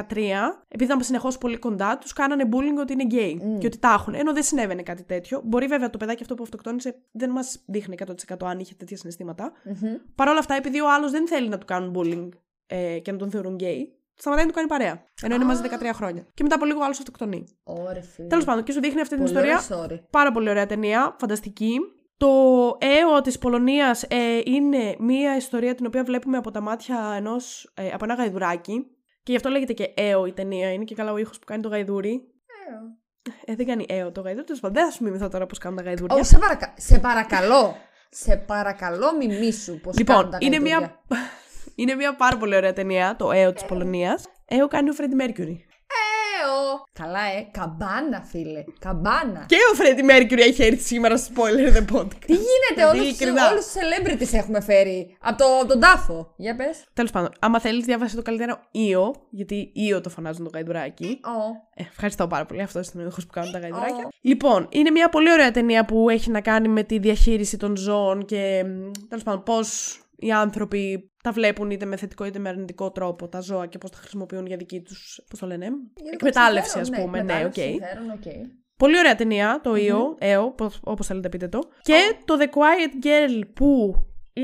επειδή 0.68 0.84
ήταν 0.84 1.02
συνεχώς 1.02 1.38
πολύ 1.38 1.56
κοντά, 1.56 1.98
τους 1.98 2.12
κάνανε 2.12 2.48
bullying 2.52 2.80
ότι 2.80 2.92
είναι 2.92 3.04
gay 3.10 3.58
και 3.58 3.66
ότι 3.66 3.78
τα 3.78 3.92
έχουν. 3.92 4.14
Ενώ 4.14 4.32
δεν 4.32 4.42
συνέβαινε 4.42 4.82
κάτι 4.82 5.02
τέτοιο. 5.04 5.40
Μπορεί 5.44 5.66
βέβαια 5.66 5.90
το 5.90 5.98
παιδάκι 5.98 6.22
αυτό 6.22 6.34
που 6.34 6.42
αυτοκτόνησε 6.42 6.94
δεν 7.12 7.30
μας 7.30 7.62
δείχνει 7.66 7.94
100% 8.28 8.34
αν 8.40 8.58
είχε 8.58 8.74
τέτοια 8.74 8.96
συναισθήματα. 8.96 9.52
Παρ' 10.14 10.28
όλα 10.28 10.38
αυτά, 10.38 10.54
επειδή 10.54 10.80
ο 10.80 10.92
άλλος 10.92 11.10
δεν 11.10 11.28
θέλει 11.28 11.48
να 11.48 11.58
του 11.58 11.66
κάνουν 11.66 11.94
bullying 11.96 12.28
ε, 12.68 12.98
και 12.98 13.12
να 13.12 13.18
τον 13.18 13.30
θεωρούν 13.30 13.56
gay, 13.60 13.78
σταματάει 14.14 14.44
να 14.44 14.50
του 14.50 14.56
κάνει 14.56 14.68
παρέα. 14.68 15.04
Ενώ 15.22 15.34
είναι 15.34 15.44
μαζί 15.44 15.62
13 15.64 15.90
χρόνια. 15.94 16.26
Και 16.34 16.42
μετά 16.42 16.54
από 16.54 16.64
λίγο 16.64 16.80
ο 16.80 16.84
άλλος 16.84 16.98
αυτοκτονεί. 16.98 17.44
Ωραία, 17.62 18.02
φίλε. 18.02 18.28
Τέλος 18.28 18.44
πάντων, 18.44 18.62
και 18.64 18.72
σου 18.72 18.80
δείχνει 18.80 19.00
αυτή 19.00 19.16
την 19.16 19.24
Πολύ 19.24 19.38
ιστορία. 19.38 19.76
ωραία 19.78 19.98
story. 19.98 20.02
Πάρα 20.10 20.32
πολύ 20.32 20.48
ωραία 20.50 20.66
ταινία, 20.66 21.16
φανταστική. 21.18 21.78
Το 22.16 22.28
αίο 22.80 23.20
της 23.22 23.38
Πολωνίας 23.38 24.02
ε, 24.02 24.40
είναι 24.44 24.96
μία 24.98 25.36
ιστορία 25.36 25.74
την 25.74 25.86
οποία 25.86 26.04
βλέπουμε 26.04 26.36
από 26.36 26.50
τα 26.50 26.60
μάτια 26.60 27.12
ενός, 27.16 27.72
ε, 27.74 27.88
από 27.88 28.04
ένα 28.04 28.14
γαϊδουράκι. 28.14 28.86
Και 29.22 29.30
γι' 29.30 29.36
αυτό 29.36 29.48
λέγεται 29.48 29.72
και 29.72 29.92
αίο 29.96 30.26
η 30.26 30.32
ταινία. 30.32 30.72
Είναι 30.72 30.84
και 30.84 30.94
καλά 30.94 31.12
ο 31.12 31.16
ήχος 31.18 31.38
που 31.38 31.44
κάνει 31.46 31.62
το 31.62 31.68
γαϊδούρι. 31.68 32.22
Ε, 33.44 33.54
δεν 33.54 33.66
κάνει 33.66 33.86
αίο 33.88 34.12
το 34.12 34.20
γαϊδούρι. 34.20 34.46
Τέλος 34.46 34.60
πάντων, 34.60 34.76
δεν 34.76 34.90
θα 34.90 34.96
σου 34.96 35.04
μιμηθώ 35.04 35.28
τώρα 35.28 35.46
πώς 35.46 35.58
κάνουν 35.58 35.78
τα 35.78 35.84
γαϊδούρια. 35.84 36.16
Ω, 36.16 36.22
σε, 36.24 36.38
παρακα... 36.38 36.74
σε 36.76 36.98
παρακαλώ. 36.98 37.76
Σε 38.10 38.36
παρακαλώ, 38.36 39.16
μιμήσου 39.16 39.80
πώς 39.80 39.98
λοιπόν, 39.98 40.30
είναι 40.38 40.58
μία, 40.58 41.00
είναι 41.78 41.94
μία 41.94 42.14
πάρα 42.16 42.36
πολύ 42.36 42.56
ωραία 42.56 42.72
ταινία, 42.72 43.16
το 43.18 43.30
αίο 43.32 43.52
της 43.52 43.64
Πολωνίας. 43.64 44.24
Αίο 44.48 44.68
κάνει 44.68 44.90
ο 44.90 44.92
Φρέντι 44.92 45.14
Μέρκιουρι. 45.14 45.66
Έω. 46.42 46.84
Καλά, 46.92 47.20
ε. 47.20 47.48
Καμπάνα, 47.50 48.22
φίλε. 48.30 48.64
Καμπάνα. 48.78 49.44
Και 49.46 49.56
ο 49.72 49.74
Φρέντι 49.74 50.02
Μέρκιουρι 50.02 50.42
έχει 50.42 50.62
έρθει 50.62 50.82
σήμερα 50.82 51.16
στο 51.16 51.32
Spoiler 51.36 51.76
The 51.76 51.96
Podcast. 51.96 52.24
Τι 52.26 52.32
γίνεται, 52.32 52.74
Δηλαδή, 52.74 52.98
όλους, 52.98 53.08
ειλικρινά. 53.08 53.50
όλους 53.50 53.64
τους 53.64 53.74
celebrities 53.74 54.38
έχουμε 54.38 54.60
φέρει. 54.60 55.16
Από, 55.20 55.38
το, 55.38 55.44
από 55.58 55.66
τον 55.66 55.80
τάφο. 55.80 56.34
Για 56.36 56.56
πες. 56.56 56.84
Τέλος 56.92 57.10
πάντων, 57.10 57.30
άμα 57.38 57.60
θέλεις, 57.60 57.84
διάβασε 57.84 58.16
το 58.16 58.22
καλύτερο 58.22 58.58
Ήο, 58.70 59.14
γιατί 59.30 59.70
Ήο 59.74 60.00
το 60.00 60.10
φωνάζουν 60.10 60.44
το 60.44 60.50
γαϊδουράκι. 60.54 61.20
Ω. 61.24 61.30
Ε, 61.74 61.82
ευχαριστώ 61.90 62.26
πάρα 62.26 62.46
πολύ. 62.46 62.62
Αυτό 62.62 62.80
είναι 62.94 63.04
ο 63.04 63.06
ήχος 63.06 63.26
που 63.26 63.32
κάνουν 63.32 63.52
τα 63.52 63.58
γαϊδουράκια. 63.58 64.04
Ω. 64.04 64.08
Λοιπόν, 64.20 64.68
είναι 64.70 64.90
μια 64.90 65.08
πολύ 65.08 65.32
ωραία 65.32 65.50
ταινία 65.50 65.84
που 65.84 66.08
έχει 66.10 66.30
να 66.30 66.40
κάνει 66.40 66.68
με 66.68 66.82
τη 66.82 66.98
διαχείριση 66.98 67.56
των 67.56 67.76
ζώων 67.76 68.24
και 68.24 68.64
τέλος 69.08 69.24
πάντων 69.24 69.42
πώς 69.42 69.98
οι 70.16 70.32
άνθρωποι 70.32 71.10
τα 71.28 71.34
βλέπουν 71.34 71.70
είτε 71.70 71.84
με 71.84 71.96
θετικό 71.96 72.24
είτε 72.24 72.38
με 72.38 72.48
αρνητικό 72.48 72.90
τρόπο 72.90 73.28
τα 73.28 73.40
ζώα 73.40 73.66
και 73.66 73.78
πώς 73.78 73.90
τα 73.90 73.96
χρησιμοποιούν 73.96 74.46
για 74.46 74.56
δική 74.56 74.80
τους. 74.80 75.20
Πώς 75.30 75.38
το 75.38 75.46
λένε, 75.46 75.66
εκμετάλλευση, 76.12 76.78
ας 76.78 76.86
Συμφέρον, 76.86 77.10
πούμε. 77.10 77.22
Ναι, 77.22 77.32
οκ. 77.32 77.56
εκμετάλλευση, 77.56 77.70
συμφέρον, 77.70 78.10
οκ. 78.10 78.56
Πολύ 78.76 78.98
ωραία 78.98 79.14
ταινία, 79.14 79.60
το 79.62 79.72
Io, 79.74 80.14
EO, 80.18 80.54
όπως 80.80 81.06
θέλετε 81.06 81.28
πείτε 81.28 81.48
το. 81.48 81.58
Και 81.82 81.94
το 82.24 82.36
The 82.40 82.44
Quiet 82.44 83.06
Girl 83.06 83.42
που 83.54 83.94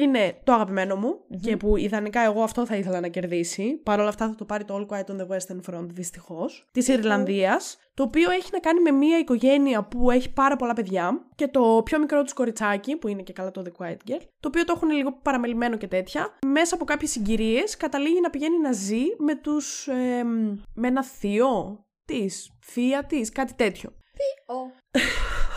είναι 0.01 0.41
το 0.45 0.53
αγαπημένο 0.53 0.97
μου 0.97 1.15
και 1.41 1.57
που 1.57 1.77
ιδανικά 1.77 2.21
εγώ 2.21 2.43
αυτό 2.43 2.67
θα 2.67 2.77
ήθελα 2.77 3.01
να 3.01 3.09
κερδίσει. 3.09 3.81
Παρ' 3.83 4.01
όλα 4.01 4.09
αυτά 4.09 4.29
θα 4.29 4.35
το 4.35 4.45
πάρει 4.45 4.65
το 4.65 4.75
All 4.77 4.95
Quiet 4.95 5.05
on 5.05 5.21
the 5.21 5.27
Western 5.27 5.75
Front 5.75 5.87
δυστυχώς. 5.91 6.69
Της 6.73 6.89
Ιρλανδίας. 6.89 7.79
Το 7.95 8.03
οποίο 8.03 8.31
έχει 8.31 8.49
να 8.53 8.59
κάνει 8.59 8.81
με 8.81 8.91
μια 8.91 9.19
οικογένεια 9.19 9.85
που 9.85 10.11
έχει 10.11 10.33
πάρα 10.33 10.57
πολλά 10.57 10.73
παιδιά 10.73 11.27
και 11.35 11.49
το 11.49 11.81
πιο 11.85 11.99
μικρό 11.99 12.23
τους 12.23 12.33
κοριτσάκι, 12.33 12.97
που 12.97 13.09
είναι 13.09 13.23
και 13.23 13.33
καλά 13.33 13.51
το 13.51 13.63
The 13.67 13.83
Quiet 13.83 14.11
Girl, 14.11 14.21
το 14.41 14.49
οποίο 14.49 14.65
το 14.65 14.73
έχουν 14.77 14.91
λίγο 14.91 15.13
παραμελημένο 15.23 15.77
και 15.77 15.87
τέτοια, 15.87 16.39
μέσα 16.47 16.75
από 16.75 16.85
κάποιες 16.85 17.11
συγκυρίες 17.11 17.77
καταλήγει 17.77 18.21
να 18.21 18.31
πηγαίνει 18.31 18.59
να 18.59 18.73
ζει 18.73 19.03
με 19.19 19.35
τους. 19.35 19.89
με 20.75 20.89
ένα 20.89 21.05
θείο 21.05 21.85
της, 22.05 22.51
θεία 22.65 23.05
της, 23.05 23.31
κάτι 23.31 23.55
τέτοιο. 23.55 23.91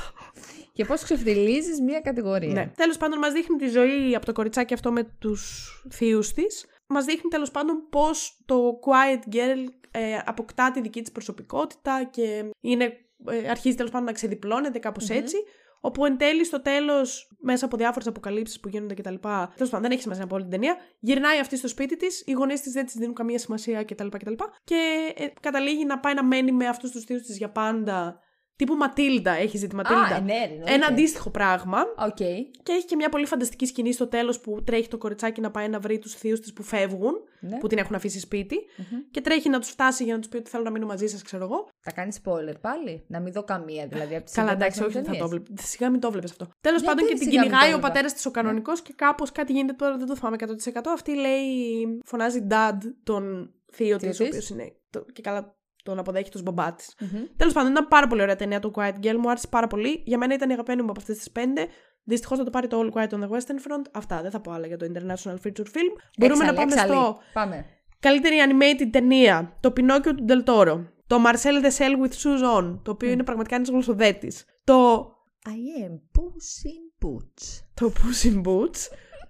Και 0.78 0.86
πώς 0.86 1.04
ξεφτιλίζει 1.04 1.82
μία 1.82 2.00
κατηγορία. 2.00 2.54
Ναι. 2.54 2.72
Τέλος 2.76 2.98
πάντων, 2.98 3.20
μας 3.20 3.34
δείχνει 3.34 3.58
τη 3.58 3.68
ζωή 3.68 4.16
από 4.16 4.26
το 4.26 4.32
κοριτσάκι 4.32 4.74
αυτό 4.74 4.92
με 4.92 5.04
τους 5.20 5.72
θείους 5.90 6.34
της. 6.34 6.66
Μας 6.88 7.06
δείχνει 7.06 7.30
τέλος 7.30 7.52
πάντων 7.52 7.88
πώς 7.90 8.42
το 8.46 8.80
Quiet 8.86 9.36
Girl 9.36 9.64
ε, 9.92 10.18
αποκτά 10.26 10.72
τη 10.72 10.82
δική 10.82 11.02
της 11.02 11.12
προσωπικότητα 11.12 12.04
και 12.12 12.50
είναι, 12.62 12.98
ε, 13.28 13.50
αρχίζει 13.50 13.76
τέλος 13.76 13.92
πάντων 13.92 14.06
να 14.06 14.12
ξεδιπλώνεται 14.12 14.80
κάπως 14.80 15.10
έτσι. 15.10 15.36
Όπου 15.80 16.06
εν 16.06 16.18
τέλει 16.18 16.46
στο 16.46 16.62
τέλος, 16.62 17.32
μέσα 17.40 17.66
από 17.66 17.78
διάφορες 17.78 18.08
αποκαλύψεις 18.08 18.60
που 18.60 18.68
γίνονται 18.68 18.94
κτλ. 18.94 19.16
Τέλος 19.16 19.56
πάντων, 19.58 19.82
δεν 19.82 19.92
έχει 19.92 20.02
σημασία 20.02 20.24
να 20.24 20.30
πω 20.30 20.36
όλη 20.36 20.44
την 20.44 20.52
ταινία. 20.52 20.76
Γυρνάει 21.00 21.40
αυτή 21.40 21.58
στο 21.58 21.68
σπίτι 21.68 21.98
της, 21.98 22.24
οι 22.26 22.32
γονείς 22.32 22.62
της 22.62 22.72
δεν 22.72 22.86
της 22.86 22.94
δίνουν 22.94 23.14
καμία 23.14 23.40
σημασία 23.40 23.84
κτλ. 23.84 24.08
κτλ. 24.08 24.34
Και 24.64 25.14
ε, 25.16 25.28
καταλήγει 25.42 25.86
να 25.86 26.00
πάει 26.00 26.14
να 26.14 26.24
μένει 26.24 26.52
με 26.52 26.68
αυτούς 26.68 26.92
τους 26.92 27.04
θείους 27.04 27.22
της 27.22 27.38
για 27.38 27.50
πάντα 27.50 28.20
Τύπου 28.58 28.76
Ματίλντα, 28.76 29.32
έχεις 29.32 29.60
δει 29.62 29.68
τη 29.68 29.76
Ματίλντα; 29.76 30.16
Α, 30.16 30.20
ναι, 30.22 30.34
ρε, 30.34 30.44
εννοείται. 30.44 30.74
Ένα 30.74 30.86
αντίστοιχο 30.88 31.30
πράγμα. 31.30 31.78
Οκ. 32.08 32.16
Και 32.16 32.72
έχει 32.72 32.86
και 32.86 32.96
μια 32.96 33.10
πολύ 33.10 33.26
φανταστική 33.26 33.66
σκηνή 33.66 33.94
στο 33.94 34.08
τέλος 34.08 34.40
που 34.40 34.64
τρέχει 34.64 34.88
το 34.88 34.98
κοριτσάκι 34.98 35.42
να 35.42 35.52
πάει 35.52 35.68
να 35.70 35.80
βρει 35.80 36.00
τους 36.00 36.14
θείους 36.16 36.40
της 36.40 36.54
που 36.54 36.64
φεύγουν, 36.64 37.14
Ναι. 37.40 37.58
που 37.58 37.68
την 37.68 37.78
έχουν 37.78 37.96
αφήσει 37.96 38.20
σπίτι, 38.20 38.56
Και 39.12 39.22
τρέχει 39.22 39.50
να 39.50 39.60
τους 39.60 39.70
φτάσει 39.70 40.04
για 40.04 40.14
να 40.14 40.20
τους 40.20 40.30
πει 40.30 40.38
ότι 40.38 40.50
θέλω 40.50 40.64
να 40.64 40.72
μείνω 40.72 40.86
μαζί 40.86 41.08
σας, 41.08 41.22
ξέρω 41.22 41.44
εγώ. 41.44 41.68
Θα 41.80 41.92
κάνει 41.92 42.12
spoiler 42.24 42.56
πάλι; 42.62 43.04
Να 43.08 43.20
μην 43.20 43.34
δω 43.34 43.44
καμία 43.44 43.88
δηλαδή 43.88 44.16
από 44.16 44.26
τις 44.26 44.34
Καλά, 44.34 44.52
εντάξει, 44.52 44.84
όχι, 44.84 44.92
δεν 44.94 45.04
θα 45.04 45.16
το 45.18 45.28
βλέπει. 45.28 45.54
Σιγά 45.62 45.90
μην 45.90 46.00
το 46.00 46.12
βλέπεις 46.12 46.32
αυτό. 46.32 46.48
Τέλος 46.62 46.82
Γιατί 46.82 46.96
πάντων 46.96 47.10
και 47.10 47.16
την 47.20 47.28
σιγά 47.30 47.42
μην 47.42 47.42
το 47.42 47.56
κυνηγάει 47.56 47.70
ο 47.74 47.76
έβλεπα; 47.76 47.88
πατέρας 47.88 48.14
της 48.14 48.26
ο 48.26 48.32
κανονικός 48.32 48.82
και 48.82 48.94
κάπως 48.96 49.32
κάτι 49.32 49.52
γίνεται 49.54 49.74
τώρα, 49.74 49.98
δεν 49.98 50.08
το 50.08 50.16
θυμάμαι 50.16 50.36
100%. 50.40 50.92
Αυτή 50.94 51.16
λέει, 51.16 51.44
φωνάζει 52.06 52.48
dad 52.52 52.78
τον 53.04 53.52
θείο 53.72 53.98
της, 53.98 54.18
Θείο 54.18 54.26
ο 54.26 54.30
της; 54.30 54.38
οποίος 54.38 54.50
είναι. 54.50 54.76
το- 54.90 55.06
και 55.14 55.22
καλά 55.22 55.56
τον 55.90 56.00
αποδέχεται 56.00 56.38
ω 56.38 56.42
μπαμπά 56.42 56.74
της. 56.74 56.96
Τέλος 57.38 57.54
πάντων, 57.54 57.72
ήταν 57.72 57.88
πάρα 57.88 58.08
πολύ 58.08 58.22
ωραία 58.22 58.36
ταινία 58.36 58.60
το 58.60 58.72
Quiet 58.76 58.94
Girl, 59.04 59.16
μου 59.20 59.30
άρεσε 59.30 59.48
πάρα 59.48 59.68
πολύ. 59.68 60.02
Για 60.06 60.18
μένα 60.18 60.34
ήταν 60.34 60.50
η 60.50 60.54
αγαπημένη 60.54 60.82
μου 60.82 60.90
από 60.90 61.00
αυτές 61.00 61.18
τις 61.18 61.32
πέντε. 61.32 61.68
Δυστυχώς 62.04 62.38
θα 62.38 62.44
το 62.44 62.50
πάρει 62.50 62.68
το 62.68 62.80
All 62.80 62.98
Quiet 62.98 63.10
on 63.10 63.20
the 63.24 63.30
Western 63.30 63.60
Front. 63.68 63.86
Αυτά, 63.92 64.22
δεν 64.22 64.32
θα 64.32 64.40
πω 64.40 64.52
άλλα 64.52 64.68
για 64.68 64.78
το 64.78 64.86
International 64.94 65.36
Feature 65.46 65.66
Film. 65.66 65.92
Μπορούμε 66.18 66.46
να 66.46 66.54
πάμε 66.54 66.72
στο 66.72 67.18
Πάμε. 67.34 67.66
καλύτερη 68.00 68.36
animated 68.48 68.88
ταινία. 68.92 69.58
Το 69.60 69.74
Pinocchio 69.78 70.14
του 70.16 70.26
Del 70.28 70.44
Toro. 70.50 70.86
Το 71.08 71.18
Marcel 71.26 71.66
the 71.66 71.72
Shell 71.78 71.94
with 72.04 72.14
Shoes 72.24 72.58
On. 72.58 72.80
Το 72.84 72.92
οποίο 72.92 73.10
είναι 73.10 73.24
πραγματικά 73.24 73.56
ένας 73.56 73.70
γλωσσοδέτης. 73.70 74.46
Το, 74.64 75.06
I 75.46 75.84
am 75.90 75.94
Puss 75.94 76.70
in 76.72 77.06
Boots. 77.06 77.64
το 77.74 77.92
Puss 77.96 78.28
in 78.28 78.42
Boots. 78.48 78.82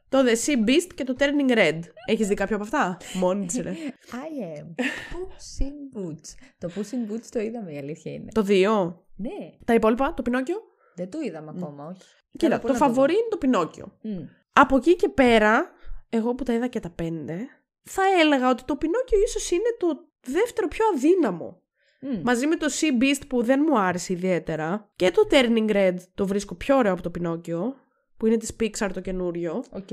Το 0.09 0.17
The 0.25 0.35
Sea 0.45 0.69
Beast 0.69 0.91
και 0.95 1.03
το 1.03 1.15
Turning 1.19 1.57
Red. 1.57 1.79
Έχεις 2.05 2.27
δει 2.27 2.33
κάποιο 2.33 2.55
από 2.55 2.65
αυτά; 2.65 2.97
Μόνη 3.13 3.45
της, 3.45 3.59
ρε. 3.59 3.71
I 4.11 4.59
am 4.59 4.65
Puss 5.13 5.65
in 5.65 5.97
Boots. 5.99 6.35
Το 6.57 6.71
Puss 6.75 6.79
in 6.93 7.11
Boots 7.13 7.25
το 7.31 7.39
είδαμε, 7.39 7.73
η 7.73 7.77
αλήθεια 7.77 8.11
είναι. 8.13 8.31
το 8.31 8.45
2. 8.47 8.93
Ναι, 9.15 9.29
Τα 9.65 9.73
υπόλοιπα, 9.73 10.13
το 10.13 10.23
Pinocchio. 10.25 10.61
δεν 10.95 11.09
το 11.09 11.19
είδαμε 11.21 11.53
ακόμα, 11.57 11.85
όχι. 11.85 12.01
Κοίτα, 12.31 12.47
Θέλω 12.47 12.55
το 12.55 12.67
πολύ 12.67 12.73
να 12.73 12.85
φαβορή 12.85 13.13
είναι 13.13 13.27
το 13.29 13.37
Pinocchio. 13.41 13.87
δω. 14.01 14.11
Μμ. 14.11 14.25
Από 14.53 14.75
εκεί 14.75 14.95
και 14.95 15.09
πέρα, 15.09 15.71
εγώ 16.09 16.35
που 16.35 16.43
τα 16.43 16.53
είδα 16.53 16.67
και 16.67 16.79
τα 16.79 16.89
πέντε, 16.89 17.37
θα 17.83 18.01
έλεγα 18.21 18.49
ότι 18.49 18.63
το 18.63 18.77
Pinocchio 18.81 19.17
ίσως 19.25 19.51
είναι 19.51 19.75
το 19.79 19.87
δεύτερο 20.27 20.67
πιο 20.67 20.85
αδύναμο. 20.95 21.61
Μμ. 22.01 22.21
Μαζί 22.23 22.47
με 22.47 22.55
το 22.55 22.65
Sea 22.79 23.03
Beast 23.03 23.21
που 23.27 23.43
δεν 23.43 23.65
μου 23.67 23.79
άρεσε 23.79 24.13
ιδιαίτερα 24.13 24.91
και 24.95 25.11
το 25.11 25.27
Turning 25.31 25.69
Red 25.71 25.95
το 26.15 26.27
βρίσκω 26.27 26.55
πιο 26.55 26.77
ωραίο 26.77 26.93
από 26.93 27.01
το 27.01 27.11
Pinocchio, 27.19 27.73
που 28.17 28.25
είναι 28.27 28.37
της 28.37 28.55
Pixar 28.59 28.89
το 28.93 29.01
καινούριο. 29.01 29.63
Οκ. 29.71 29.87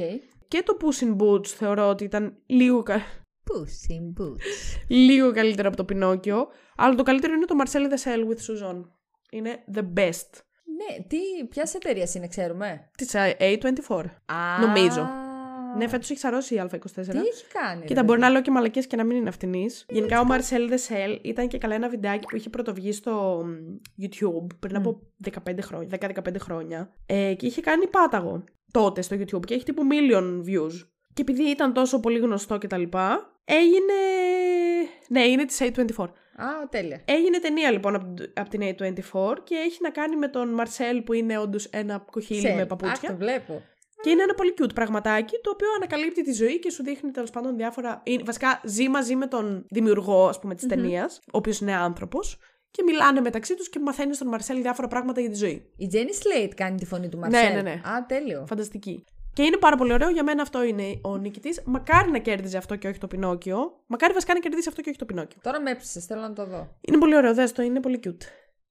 Και 0.48 0.62
το 0.64 0.76
Puss 0.80 1.04
in 1.04 1.16
Boots 1.22 1.46
θεωρώ 1.46 1.88
ότι 1.88 2.04
ήταν 2.04 2.36
λίγο, 2.46 2.82
κα- 2.82 3.02
Puss 3.44 3.90
in 3.92 4.22
Boots. 4.22 4.40
λίγο 4.88 5.32
καλύτερο 5.32 5.68
από 5.68 5.84
το 5.84 5.84
Pinocchio, 5.88 6.46
αλλά 6.76 6.94
το 6.94 7.02
καλύτερο 7.02 7.34
είναι 7.34 7.44
το 7.44 7.54
Marcel 7.64 7.92
the 7.92 8.02
Shell 8.04 8.20
with 8.28 8.38
Shoes 8.38 8.66
On. 8.66 8.82
Είναι 9.30 9.64
the 9.74 9.80
best. 9.96 10.30
Ναι, 10.76 11.04
τι, 11.06 11.16
ποιας 11.50 11.74
εταιρείας 11.74 12.14
είναι, 12.14 12.28
ξέρουμε; 12.28 12.90
Της 12.96 13.14
ε, 13.14 13.36
A24. 13.38 14.04
Α, 14.24 14.66
Νομίζω. 14.66 15.08
Ναι, 15.76 15.88
φέτος 15.88 16.10
έχει 16.10 16.18
σαρώσει 16.18 16.54
η 16.54 16.62
A24. 16.64 16.68
Τι 16.94 17.00
έχει 17.18 17.44
κάνει. 17.52 17.84
Κοίτα, 17.84 18.00
ρε 18.00 18.06
μπορεί 18.06 18.06
παιδί. 18.18 18.20
να 18.20 18.28
λέω 18.30 18.42
και 18.42 18.50
μαλακίες 18.50 18.82
και 18.82 18.96
να 18.96 19.04
μην 19.04 19.16
είναι 19.16 19.28
αυτινής. 19.28 19.86
Γενικά, 19.88 20.20
ο 20.20 20.24
Marcel 20.30 20.70
the 20.70 20.74
Shell 20.88 21.18
ήταν 21.22 21.48
και 21.48 21.58
καλά 21.58 21.74
ένα 21.74 21.88
βιντεάκι 21.88 22.26
που 22.28 22.36
είχε 22.36 22.50
πρωτοβγεί 22.50 22.92
στο 22.92 23.44
μ, 23.46 23.76
YouTube 24.02 24.46
πριν 24.60 24.76
από 24.76 25.00
15 25.30 25.58
χρόνια, 25.60 25.88
10-15 26.00 26.34
χρόνια. 26.38 26.92
Ε, 27.06 27.34
και 27.34 27.46
είχε 27.46 27.60
κάνει 27.60 27.86
πάταγο 27.86 28.44
τότε 28.70 29.02
στο 29.02 29.16
YouTube 29.16 29.44
και 29.46 29.54
έχει 29.54 29.64
τύπου 29.64 29.82
million 29.90 30.48
views. 30.48 30.86
Και 31.12 31.22
επειδή 31.22 31.42
ήταν 31.42 31.72
τόσο 31.72 32.00
πολύ 32.00 32.18
γνωστό 32.18 32.58
κτλ., 32.58 32.82
έγινε. 33.44 33.92
Ναι, 35.08 35.20
είναι 35.24 35.44
της 35.44 35.58
A24. 35.62 36.04
Α, 36.36 36.68
τέλεια. 36.70 37.00
Έγινε 37.04 37.38
ταινία 37.38 37.70
λοιπόν 37.70 37.94
από, 37.94 38.14
από 38.34 38.48
την 38.48 38.60
A24 38.62 39.34
και 39.44 39.54
έχει 39.54 39.78
να 39.80 39.90
κάνει 39.90 40.16
με 40.16 40.28
τον 40.28 40.60
Marcel 40.60 41.02
που 41.04 41.12
είναι 41.12 41.38
όντως 41.38 41.64
ένα 41.66 42.04
κοχύλι 42.10 42.38
Ξέρει. 42.38 42.54
με 42.54 42.60
Αχ, 42.60 42.66
παπούτσια. 42.66 43.08
το 43.08 43.16
βλέπω. 43.16 43.62
Και 44.04 44.10
είναι 44.10 44.22
ένα 44.22 44.34
πολύ 44.34 44.54
cute 44.60 44.74
πραγματάκι 44.74 45.40
το 45.42 45.50
οποίο 45.50 45.68
ανακαλύπτει 45.76 46.22
τη 46.22 46.32
ζωή 46.32 46.58
και 46.58 46.70
σου 46.70 46.82
δείχνει 46.82 47.10
τέλος 47.10 47.30
πάντων 47.30 47.56
διάφορα. 47.56 48.00
είναι- 48.04 48.22
Βασικά 48.24 48.60
ζει 48.64 48.88
μαζί 48.88 49.16
με 49.16 49.26
τον 49.26 49.66
δημιουργό, 49.70 50.28
ας 50.28 50.38
πούμε, 50.38 50.54
της 50.54 50.66
ταινίας, 50.66 51.18
ο 51.26 51.36
οποίος 51.38 51.58
είναι 51.60 51.74
άνθρωπος. 51.74 52.38
Και 52.70 52.82
μιλάνε 52.86 53.20
μεταξύ 53.20 53.54
τους 53.54 53.68
και 53.68 53.78
μαθαίνεις 53.78 54.16
στον 54.16 54.28
Μαρσέλ 54.28 54.62
διάφορα 54.62 54.88
πράγματα 54.88 55.20
για 55.20 55.30
τη 55.30 55.36
ζωή. 55.36 55.72
Η 55.76 55.88
Jenny 55.92 55.96
Slate 56.46 56.52
κάνει 56.56 56.78
τη 56.78 56.86
φωνή 56.86 57.08
του 57.08 57.18
Ναι, 57.18 57.28
Μαρσέλ. 57.28 57.54
ναι, 57.54 57.62
ναι. 57.62 57.70
Α, 57.70 58.06
τέλειο. 58.08 58.44
Φανταστική. 58.48 59.04
Και 59.32 59.42
είναι 59.42 59.56
πάρα 59.56 59.76
πολύ 59.76 59.92
ωραίο. 59.92 60.08
Για 60.10 60.22
μένα 60.24 60.42
αυτό 60.42 60.62
είναι 60.62 61.00
ο 61.02 61.16
νικητής. 61.16 61.62
Μακάρι 61.64 62.10
να 62.10 62.18
κέρδιζε 62.18 62.56
αυτό 62.58 62.76
και 62.76 62.88
όχι 62.88 62.98
το 62.98 63.06
Πινόκιο. 63.06 63.82
Μακάρι 63.86 64.12
βασικά 64.12 64.34
να 64.34 64.40
κερδίσει 64.40 64.68
αυτό 64.68 64.80
και 64.82 64.88
όχι 64.88 64.98
το 64.98 65.04
Πινόκιο. 65.04 65.38
Τώρα 65.42 65.60
με 65.60 65.70
έψησες, 65.70 66.04
θέλω 66.04 66.20
να 66.20 66.32
το 66.32 66.46
δω. 66.46 66.78
Είναι 66.80 66.98
πολύ 66.98 67.16
ωραίο, 67.16 67.34
δες 67.34 67.52
το, 67.52 67.62
είναι 67.62 67.80
πολύ 67.80 68.00
cute. 68.04 68.22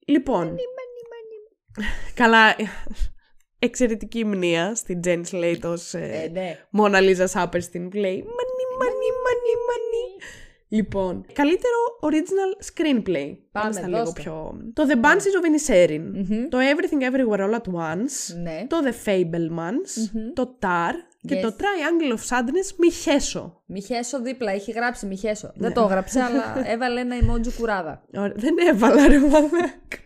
Λοιπόν. 0.07 0.55
Καλά. 2.13 2.55
Εξαιρετική 3.63 4.25
μνήα 4.25 4.75
στην 4.75 4.99
Jenny 5.03 5.23
Slate 5.31 5.61
ως 5.63 5.93
ε, 5.93 6.21
Ε, 6.23 6.29
ναι. 6.31 6.57
Μόνα 6.69 6.99
Λίζα 6.99 7.27
Σάπερστιν 7.27 7.89
που 7.89 7.97
λέει 7.97 8.15
Μανι, 8.17 8.63
μανι, 8.79 9.07
μανι, 9.23 9.53
μανι. 9.67 10.23
Λοιπόν, 10.67 11.25
καλύτερο 11.33 11.75
original 12.01 12.65
screenplay. 12.65 13.37
Πάμε, 13.51 13.71
στα 13.71 13.81
δώστε. 13.81 13.97
λίγο 13.97 14.11
πιο. 14.13 14.57
Το 14.73 14.83
The 14.89 14.95
Banshees 15.05 15.35
of 15.39 15.45
Inisherin. 15.49 16.01
Το 16.49 16.57
Everything 16.57 17.01
Everywhere 17.03 17.39
All 17.39 17.53
at 17.53 17.73
Once. 17.73 18.41
Ναι. 18.43 18.65
Το 18.67 18.77
The 18.85 19.07
Fablemans. 19.09 20.21
Το 20.33 20.57
Tar. 20.61 20.91
Και 21.27 21.35
Yes. 21.37 21.41
το 21.41 21.55
Triangle 21.57 22.11
of 22.17 22.21
Sadness 22.37 22.75
μη 22.77 22.91
χέσω. 22.91 23.61
Μιχέσο 23.65 24.21
δίπλα, 24.21 24.51
έχει 24.51 24.71
γράψει 24.71 25.05
Μιχέσο. 25.05 25.51
Δεν 25.55 25.73
το 25.73 25.81
έγραψε, 25.81 26.21
αλλά 26.21 26.63
έβαλε 26.71 26.99
ένα 26.99 27.15
emoji 27.21 27.53
κουράδα. 27.59 28.03
Ωραία, 28.15 28.33
Δεν 28.35 28.55
έβαλα 28.69 29.07
ρε 29.07 29.19
μαλάκα. 29.19 29.97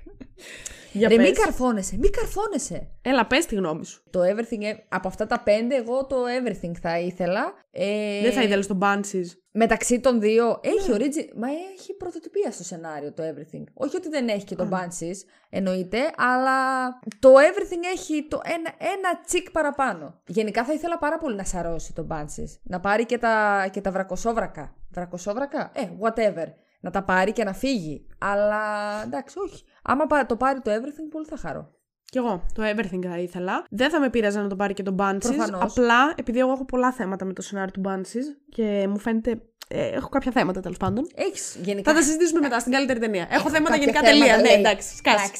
Για 0.97 1.07
Ρε, 1.07 1.17
μη 1.17 1.23
πες. 1.23 1.37
καρφώνεσαι, 1.39 1.97
μη 1.97 2.09
καρφώνεσαι. 2.09 2.87
Έλα, 3.01 3.25
πες 3.27 3.45
τη 3.45 3.55
γνώμη 3.55 3.85
σου. 3.85 4.03
Το 4.09 4.19
Everything, 4.21 4.61
ε, 4.61 4.73
από 4.89 5.07
αυτά 5.07 5.25
τα 5.27 5.39
πέντε, 5.39 5.75
εγώ 5.75 6.05
το 6.05 6.15
Everything 6.41 6.71
θα 6.81 6.99
ήθελα. 6.99 7.53
Ε, 7.71 8.21
Δεν 8.21 8.31
θα 8.31 8.43
ήθελες 8.43 8.67
τον 8.67 8.79
Banshees. 8.83 9.25
Μεταξύ 9.51 9.99
των 9.99 10.19
δύο, 10.19 10.59
έχει 10.63 10.89
Ναι. 10.89 10.95
origin, 10.95 11.29
μα 11.35 11.47
έχει 11.73 11.93
πρωτοτυπία 11.97 12.51
στο 12.51 12.63
σενάριο 12.63 13.13
το 13.13 13.23
Everything. 13.23 13.63
Όχι 13.73 13.95
ότι 13.95 14.09
δεν 14.09 14.27
έχει 14.27 14.45
και 14.45 14.55
τον 14.55 14.69
Banshees, 14.73 15.15
εννοείται, 15.49 15.97
αλλά 16.17 16.87
το 17.19 17.29
Everything 17.29 17.83
έχει 17.93 18.27
το 18.27 18.41
ένα, 18.45 18.73
ένα 18.95 19.21
τσικ 19.25 19.51
παραπάνω. 19.51 20.21
Γενικά 20.27 20.63
θα 20.65 20.73
ήθελα 20.73 20.97
πάρα 20.97 21.17
πολύ 21.17 21.35
να 21.35 21.43
σαρώσει 21.43 21.93
τον 21.93 22.07
Banshees. 22.11 22.57
Να 22.63 22.79
πάρει 22.79 23.05
και 23.05 23.17
τα, 23.17 23.67
και 23.71 23.81
τα 23.81 23.91
βρακοσόβρακα. 23.91 24.75
Βρακοσόβρακα; 24.91 25.71
Ε, 25.75 25.81
whatever. 26.01 26.45
Να 26.87 26.93
τα 26.93 27.03
πάρει 27.03 27.31
και 27.31 27.43
να 27.43 27.53
φύγει. 27.53 28.05
Αλλά 28.17 28.61
εντάξει, 29.05 29.39
όχι. 29.39 29.63
Άμα 29.83 30.05
πα- 30.05 30.25
το 30.25 30.35
πάρει 30.35 30.59
το 30.61 30.71
Everything, 30.71 31.07
πολύ 31.11 31.25
θα 31.25 31.37
χαρώ. 31.37 31.71
Κι 32.05 32.17
εγώ 32.17 32.43
το 32.53 32.63
Everything 32.63 33.05
θα 33.09 33.17
ήθελα. 33.17 33.63
Δεν 33.69 33.89
θα 33.89 33.99
με 33.99 34.09
πείραζε 34.09 34.41
να 34.41 34.47
το 34.47 34.55
πάρει 34.55 34.73
και 34.73 34.83
τον 34.83 34.95
Banshees. 34.99 35.17
Προφανώς. 35.19 35.77
Απλά 35.77 36.13
επειδή 36.15 36.39
εγώ 36.39 36.51
έχω 36.51 36.65
πολλά 36.65 36.91
θέματα 36.91 37.25
με 37.25 37.33
το 37.33 37.41
σενάριο 37.41 37.71
του 37.71 37.81
Banshees 37.85 38.27
και 38.49 38.87
μου 38.89 38.97
φαίνεται. 38.99 39.41
ε, 39.67 39.87
έχω 39.87 40.09
κάποια 40.09 40.31
θέματα 40.31 40.59
τέλος 40.59 40.77
πάντων. 40.77 41.07
Έχεις 41.15 41.57
γενικά. 41.63 41.91
Θα 41.91 41.97
τα 41.97 42.03
συζητήσουμε 42.05 42.39
μετά 42.39 42.59
στην 42.59 42.71
καλύτερη 42.71 42.99
ταινία. 42.99 43.27
Έχω 43.29 43.49
θέματα 43.49 43.69
κάποια 43.77 43.79
γενικά 43.85 43.99
θέματα, 43.99 44.19
τελεία. 44.19 44.35
Ναι, 44.37 44.49
λέει. 44.49 44.59
εντάξει, 44.59 44.95
σκάσει. 44.95 45.31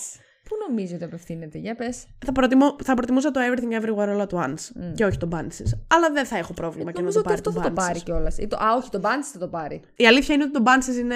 Εντάξει. 0.48 0.66
Πού 0.66 0.68
νομίζει 0.68 0.93
ότι 0.93 1.04
απευθύνεται, 1.04 1.58
για 1.58 1.76
πες. 1.76 2.06
Θα, 2.26 2.32
προτιμώ, 2.32 2.76
θα 2.84 2.93
προτιμούσα 2.93 3.32
το 3.32 3.39
Everything 3.43 3.82
Everywhere 3.82 4.18
All 4.18 4.28
at 4.28 4.43
Once 4.43 4.91
και 4.95 5.06
όχι 5.06 5.18
τον 5.18 5.30
Banshees. 5.34 5.72
Αλλά 5.88 6.12
δεν 6.12 6.26
θα 6.26 6.38
έχω 6.38 6.54
πρόβλημα 6.54 6.91
και 6.91 6.98
να 6.98 7.04
Νομίζω 7.04 7.22
το 7.22 7.30
ότι 7.32 7.41
πάρει 7.41 7.48
αυτό 7.48 7.52
τον 7.52 7.62
θα 7.62 7.68
το 7.70 7.74
πάρει 7.74 8.00
Banshees. 8.00 8.04
κιόλα. 8.04 8.68
Α, 8.72 8.76
όχι, 8.78 8.89
τον 8.89 9.02
Banshees 9.02 9.30
θα 9.34 9.39
το 9.39 9.48
πάρει. 9.48 9.82
Η 9.95 10.08
αλήθεια 10.08 10.36
είναι 10.36 10.43
ότι 10.43 10.54
τον 10.54 10.64
Banshees 10.68 11.00
είναι 11.00 11.16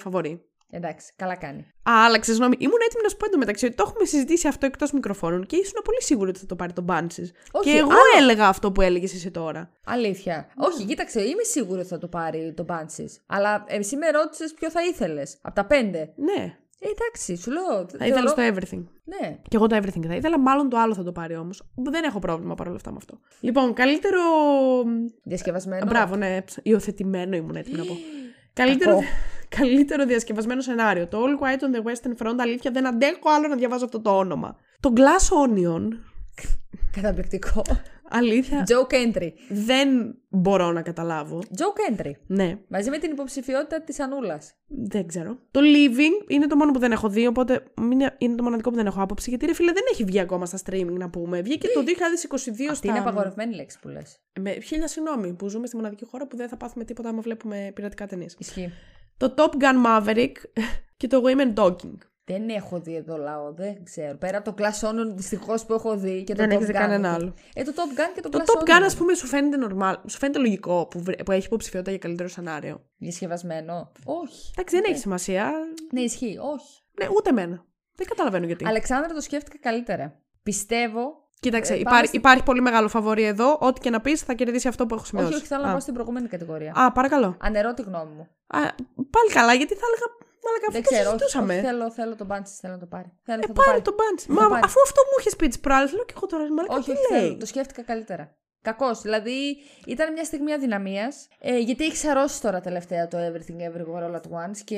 φαβορή. 0.00 0.44
Εντάξει, 0.72 1.12
καλά 1.16 1.36
κάνει. 1.36 1.58
Α, 1.60 1.92
άλλαξες 2.04 2.36
γνώμη. 2.36 2.56
Ήμουν 2.58 2.78
έτοιμη 2.84 3.02
να 3.02 3.08
σου 3.08 3.16
πω 3.16 3.26
εντωμεταξύ 3.26 3.66
ότι 3.66 3.74
το 3.74 3.84
έχουμε 3.86 4.04
συζητήσει 4.04 4.48
αυτό 4.48 4.66
εκτός 4.66 4.92
μικροφώνων 4.92 5.46
και 5.46 5.56
ήσουν 5.56 5.80
πολύ 5.84 6.02
σίγουρη 6.02 6.30
ότι 6.30 6.38
θα 6.38 6.46
το 6.46 6.56
πάρει 6.56 6.72
τον 6.72 6.84
Banshees. 6.88 7.30
Όχι, 7.52 7.70
και 7.70 7.76
εγώ 7.78 7.90
άλλο. 7.90 8.00
έλεγα 8.18 8.46
αυτό 8.48 8.72
που 8.72 8.80
έλεγες 8.80 9.14
εσύ 9.14 9.30
τώρα. 9.30 9.70
Αλήθεια. 9.84 10.48
Όχι, 10.56 10.84
κοίταξε, 10.84 11.20
είμαι 11.20 11.42
σίγουρη 11.42 11.78
ότι 11.80 11.88
θα 11.88 11.98
το 11.98 12.08
πάρει 12.08 12.52
τον 12.56 12.66
Banshees. 12.68 13.12
Αλλά 13.26 13.64
εσύ 13.68 13.96
με 13.96 14.10
ρώτησες 14.10 14.54
ποιο 14.54 14.70
θα 14.70 14.80
ήθελες. 14.84 15.38
Από 15.42 15.54
τα 15.54 15.64
πέντε. 15.64 16.12
Ναι, 16.16 16.56
Ε, 16.82 16.88
εντάξει, 16.88 17.36
σου 17.36 17.50
λέω. 17.50 17.86
θα 17.98 18.06
ήθελα 18.06 18.28
στο 18.28 18.42
Everything. 18.42 18.84
Ναι. 19.04 19.38
Και 19.48 19.56
εγώ 19.56 19.66
το 19.66 19.76
Everything 19.76 20.06
θα 20.06 20.14
ήθελα, 20.14 20.38
μάλλον 20.38 20.68
το 20.68 20.78
άλλο 20.78 20.94
θα 20.94 21.02
το 21.02 21.12
πάρει 21.12 21.36
όμως. 21.36 21.62
Δεν 21.74 22.04
έχω 22.04 22.18
πρόβλημα 22.18 22.54
παρόλα 22.54 22.76
αυτά 22.76 22.90
με 22.90 22.96
αυτό. 22.96 23.18
Λοιπόν, 23.40 23.72
καλύτερο. 23.72 24.20
Διασκευασμένο. 25.22 25.86
Μπράβο, 25.86 26.16
ναι, 26.16 26.38
υιοθετημένο 26.62 27.36
ήμουν 27.36 27.56
έτοιμη 27.56 27.76
να 27.76 27.84
πω. 27.84 27.96
καλύτερο, 28.60 28.94
Κακό. 28.94 29.06
καλύτερο 29.60 30.04
διασκευασμένο 30.04 30.60
σενάριο. 30.60 31.06
Το 31.08 31.18
All 31.24 31.44
Quiet 31.44 31.60
on 31.60 31.76
the 31.76 31.82
Western 31.90 32.26
Front, 32.26 32.36
αλήθεια 32.38 32.70
δεν 32.70 32.86
αντέχω 32.86 33.30
άλλο 33.36 33.48
να 33.48 33.56
διαβάζω 33.56 33.84
αυτό 33.84 34.00
το 34.00 34.10
όνομα. 34.16 34.56
Το 34.80 34.92
Glass 34.96 35.48
Onion, 35.48 35.88
Καταπληκτικό. 36.92 37.62
Αλήθεια, 38.10 38.66
Joke 38.66 38.94
entry. 38.94 39.28
δεν 39.48 39.88
μπορώ 40.28 40.72
να 40.72 40.82
καταλάβω. 40.82 41.38
Joke 41.56 41.94
entry. 42.00 42.10
Ναι, 42.26 42.58
Μαζί 42.68 42.90
με 42.90 42.98
την 42.98 43.10
υποψηφιότητα 43.10 43.80
της 43.82 44.00
Ανούλας. 44.00 44.52
δεν 44.66 45.06
ξέρω. 45.06 45.38
Το 45.50 45.60
Living 45.62 46.30
είναι 46.30 46.46
το 46.46 46.56
μόνο 46.56 46.72
που 46.72 46.78
δεν 46.78 46.92
έχω 46.92 47.08
δει, 47.08 47.26
οπότε 47.26 47.62
είναι, 47.80 48.14
είναι 48.18 48.34
το 48.34 48.42
μοναδικό 48.42 48.70
που 48.70 48.76
δεν 48.76 48.86
έχω 48.86 49.02
άποψη. 49.02 49.30
Γιατί 49.30 49.46
ρε 49.46 49.54
φίλε 49.54 49.72
δεν 49.72 49.82
έχει 49.92 50.04
βγει 50.04 50.20
ακόμα 50.20 50.46
στα 50.46 50.58
streaming 50.66 50.92
να 50.98 51.10
πούμε. 51.10 51.40
Βγήκε 51.42 51.68
το 51.68 51.80
2022 51.80 51.84
Αυτή 52.70 52.74
στα. 52.74 52.88
είναι 52.88 52.98
απαγορευμένη 52.98 53.54
λέξη 53.54 53.78
που 53.80 53.88
λες. 53.88 54.20
Με 54.40 54.50
χίλια 54.60 54.88
συγγνώμη 54.88 55.34
που 55.34 55.48
ζούμε 55.48 55.66
στη 55.66 55.76
μοναδική 55.76 56.04
χώρα 56.04 56.26
που 56.26 56.36
δεν 56.36 56.48
θα 56.48 56.56
πάθουμε 56.56 56.84
τίποτα 56.84 57.08
άμα 57.08 57.20
βλέπουμε 57.20 57.70
πειρατικά 57.74 58.06
ταινίες. 58.06 58.36
Ισχύει. 58.38 58.72
Το 59.16 59.34
Top 59.36 59.50
Gun 59.62 59.86
Maverick 59.86 60.32
και 60.96 61.06
το 61.06 61.22
Women 61.24 61.54
Talking. 61.54 61.96
Δεν 62.32 62.48
έχω 62.48 62.80
δει 62.80 62.94
εδώ 62.94 63.16
λαό, 63.16 63.52
δεν 63.52 63.84
ξέρω. 63.84 64.16
Πέρα 64.18 64.38
από 64.38 64.52
το 64.52 64.62
Glass 64.64 64.88
Onion 64.88 65.12
δυστυχώς 65.14 65.64
που 65.64 65.72
έχω 65.72 65.96
δει 65.96 66.24
και 66.24 66.34
το 66.34 66.40
Δεν 66.42 66.50
Top 66.50 66.54
έχεις 66.54 66.66
δει 66.66 66.72
Gun. 66.76 66.78
κανένα 66.80 67.12
άλλο. 67.14 67.34
Ε, 67.54 67.62
το 67.62 67.72
Top 67.76 68.00
Gun 68.00 68.10
και 68.14 68.20
το, 68.20 68.28
Το 68.28 68.38
Glass 68.38 68.42
Top 68.58 68.62
Gun, 68.62 68.80
Onion. 68.80 68.84
ας 68.84 68.96
πούμε, 68.96 69.14
σου 69.14 69.26
φαίνεται 69.26 69.66
normal, 69.70 69.94
σου 70.06 70.18
φαίνεται 70.18 70.38
λογικό 70.38 70.86
που, 70.90 71.00
βρε- 71.02 71.22
που 71.24 71.32
έχει 71.32 71.46
υποψηφιότητα 71.46 71.90
για 71.90 72.00
καλύτερο 72.00 72.28
σενάριο. 72.28 72.80
Διασκευασμένο. 72.98 73.92
Όχι. 74.04 74.50
Εντάξει, 74.56 74.76
δεν 74.76 74.84
έχει 74.90 74.98
σημασία. 74.98 75.52
Ναι, 75.92 76.00
ισχύει. 76.00 76.38
Όχι. 76.54 76.82
Ναι, 77.00 77.08
ούτε 77.16 77.30
εμένα. 77.30 77.64
Δεν 77.94 78.06
καταλαβαίνω 78.06 78.46
γιατί. 78.46 78.66
Αλεξάνδρα 78.66 79.14
το 79.14 79.20
σκέφτηκα 79.20 79.58
καλύτερα. 79.60 80.20
Πιστεύω. 80.42 81.28
Κοίταξε, 81.40 81.72
Ε, 81.72 81.76
πάμε 81.76 81.88
υπάρχει, 81.88 82.06
στη- 82.06 82.16
υπάρχει 82.16 82.42
πολύ 82.42 82.60
μεγάλο 82.60 82.88
φαβορή 82.88 83.24
εδώ. 83.24 83.56
Ό,τι 83.60 83.80
και 83.80 83.90
να 83.90 84.00
πεις 84.00 84.20
θα 84.20 84.32
κερδίσει 84.34 84.68
αυτό 84.68 84.86
που 84.86 84.94
έχω 84.94 85.04
σημειώσει. 85.04 85.28
Όχι, 85.28 85.36
όχι, 85.38 85.46
θέλω 85.46 85.62
να 85.62 85.68
Α. 85.68 85.70
πάω 85.70 85.80
στην 85.80 85.94
προηγούμενη 85.94 86.28
κατηγορία. 86.28 86.72
Α, 86.76 86.92
παρακαλώ. 86.92 87.36
Ανερώ 87.40 87.74
τη 87.74 87.82
γνώμη 87.82 88.10
μου. 88.16 88.28
Α, 88.46 88.58
πάλι 89.10 89.30
καλά, 89.32 89.54
γιατί 89.54 89.74
θα 89.74 89.80
έλεγα. 89.88 90.28
Μαλακα, 90.44 90.66
Δεν 90.70 90.80
αφού 90.80 90.88
το 90.88 90.94
ξέρω. 90.94 91.08
Όχι, 91.10 91.18
συζητούσαμε. 91.18 91.52
όχι, 91.54 91.62
θέλω, 91.68 91.84
θέλω 91.98 92.14
τον 92.20 92.26
Μπάντσι, 92.26 92.52
θέλω 92.60 92.72
να 92.78 92.82
το 92.84 92.86
πάρει. 92.94 93.10
Θέλω, 93.28 93.38
Ε, 93.38 93.46
θα 93.46 93.52
το 93.52 93.52
πάρε 93.60 93.70
πάρει. 93.70 93.82
τον 93.88 93.94
μπάντς. 93.98 94.22
Θα 94.24 94.32
Μα 94.32 94.42
το 94.42 94.48
πάρει. 94.48 94.62
αφού 94.64 94.78
αυτό 94.86 95.00
μου 95.08 95.16
είχες 95.20 95.36
πει 95.36 95.46
τι 95.52 95.58
προάλλε, 95.58 95.88
λέω 95.96 96.04
και 96.08 96.14
εγώ 96.16 96.26
τώρα. 96.32 96.42
Μαλακα, 96.56 96.74
Όχι, 96.76 96.84
τι 96.84 96.90
όχι, 96.98 97.12
λέει; 97.12 97.20
θέλω. 97.20 97.36
Το 97.36 97.46
σκέφτηκα 97.46 97.82
καλύτερα. 97.82 98.24
Κακό. 98.62 98.94
Δηλαδή 98.94 99.56
ήταν 99.86 100.12
μια 100.12 100.24
στιγμή 100.24 100.52
αδυναμίας. 100.52 101.28
Ε, 101.40 101.58
γιατί 101.58 101.84
έχεις 101.84 101.98
σαρώσει 101.98 102.40
τώρα 102.40 102.60
τελευταία 102.60 103.08
το 103.08 103.18
Everything 103.18 103.60
Everywhere 103.68 104.04
All 104.10 104.14
at 104.14 104.26
Once 104.40 104.58
και 104.64 104.76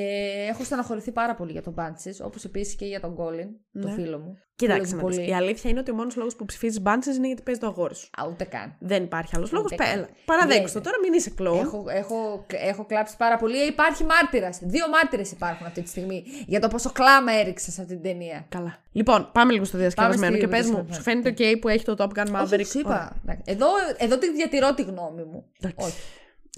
έχω 0.49 0.63
στεναχωρηθεί 0.63 1.11
πάρα 1.11 1.35
πολύ 1.35 1.51
για 1.51 1.61
τον 1.61 1.73
Μπάντσι. 1.73 2.15
Όπως 2.23 2.43
επίσης 2.45 2.75
και 2.75 2.85
για 2.85 2.99
τον 2.99 3.15
Colin, 3.19 3.47
το 3.81 3.87
Ναι. 3.87 3.93
φίλο 3.93 4.17
μου. 4.19 4.33
Κοίταξε, 4.33 4.35
Φίλο 4.35 4.47
να 4.47 4.52
μου 4.52 4.52
δεις, 4.55 4.95
πολύ. 4.95 5.29
η 5.29 5.33
αλήθεια 5.33 5.69
είναι 5.69 5.79
ότι 5.79 5.91
ο 5.91 5.93
μόνος 5.93 6.15
λόγος 6.15 6.35
που 6.35 6.45
ψηφίζεις 6.45 6.81
μπάντσες 6.81 7.15
είναι 7.15 7.27
γιατί 7.27 7.41
παίζει 7.41 7.59
το 7.59 7.67
αγόρι 7.67 7.95
σου. 7.95 8.09
Α, 8.17 8.27
ούτε 8.29 8.43
καν. 8.43 8.75
Δεν 8.79 9.03
υπάρχει 9.03 9.35
άλλος 9.35 9.51
λόγος. 9.51 9.71
Ούτε 9.71 9.83
καν. 9.83 9.93
Πέλα. 9.93 10.07
Παραδέξτε 10.25 10.67
το 10.71 10.77
Ναι. 10.79 10.83
τώρα, 10.85 10.97
μην 11.03 11.13
είσαι 11.13 11.29
κλόουν. 11.29 11.59
Έχω, 11.59 11.85
έχω, 11.89 12.45
έχω 12.47 12.85
κλάψει 12.85 13.17
πάρα 13.17 13.37
πολύ. 13.37 13.61
Ε, 13.61 13.65
Υπάρχει 13.65 14.03
μάρτυρας. 14.03 14.59
Δύο 14.61 14.89
μάρτυρες 14.89 15.31
υπάρχουν 15.31 15.65
αυτή 15.65 15.81
τη 15.81 15.89
στιγμή 15.89 16.23
για 16.47 16.59
το 16.59 16.67
πόσο 16.67 16.91
κλάμα 16.91 17.31
έριξες 17.31 17.73
σε 17.73 17.81
αυτή 17.81 17.93
την 17.93 18.03
ταινία. 18.03 18.45
Καλά. 18.49 18.77
Λοιπόν, 18.91 19.29
πάμε 19.33 19.51
λίγο 19.53 19.63
στο 19.65 19.77
διασκευασμένο 19.77 20.31
στη- 20.35 20.41
και 20.41 20.47
πες 20.47 20.65
μου, 20.69 20.85
διασκευασμένο. 20.85 20.95
σου 21.23 21.33
φαίνεται 21.33 21.53
OK 21.55 21.59
που 21.59 21.67
έχει 21.67 21.83
το 21.85 21.95
Top 21.97 22.17
Gun 22.19 22.31
Maverick; 22.35 22.53
Όχι, 22.59 22.63
σου 22.65 22.79
είπα. 22.79 23.15
Εντάξει. 23.23 23.43
Εδώ, 23.45 23.67
εδώ 23.97 24.17
τη 24.17 24.31
διατηρώ 24.33 24.73
τη 24.73 24.81
γνώμη 24.81 25.23
μου. 25.23 25.45
Εντάξει. 25.61 25.87
Όχι. 25.87 25.97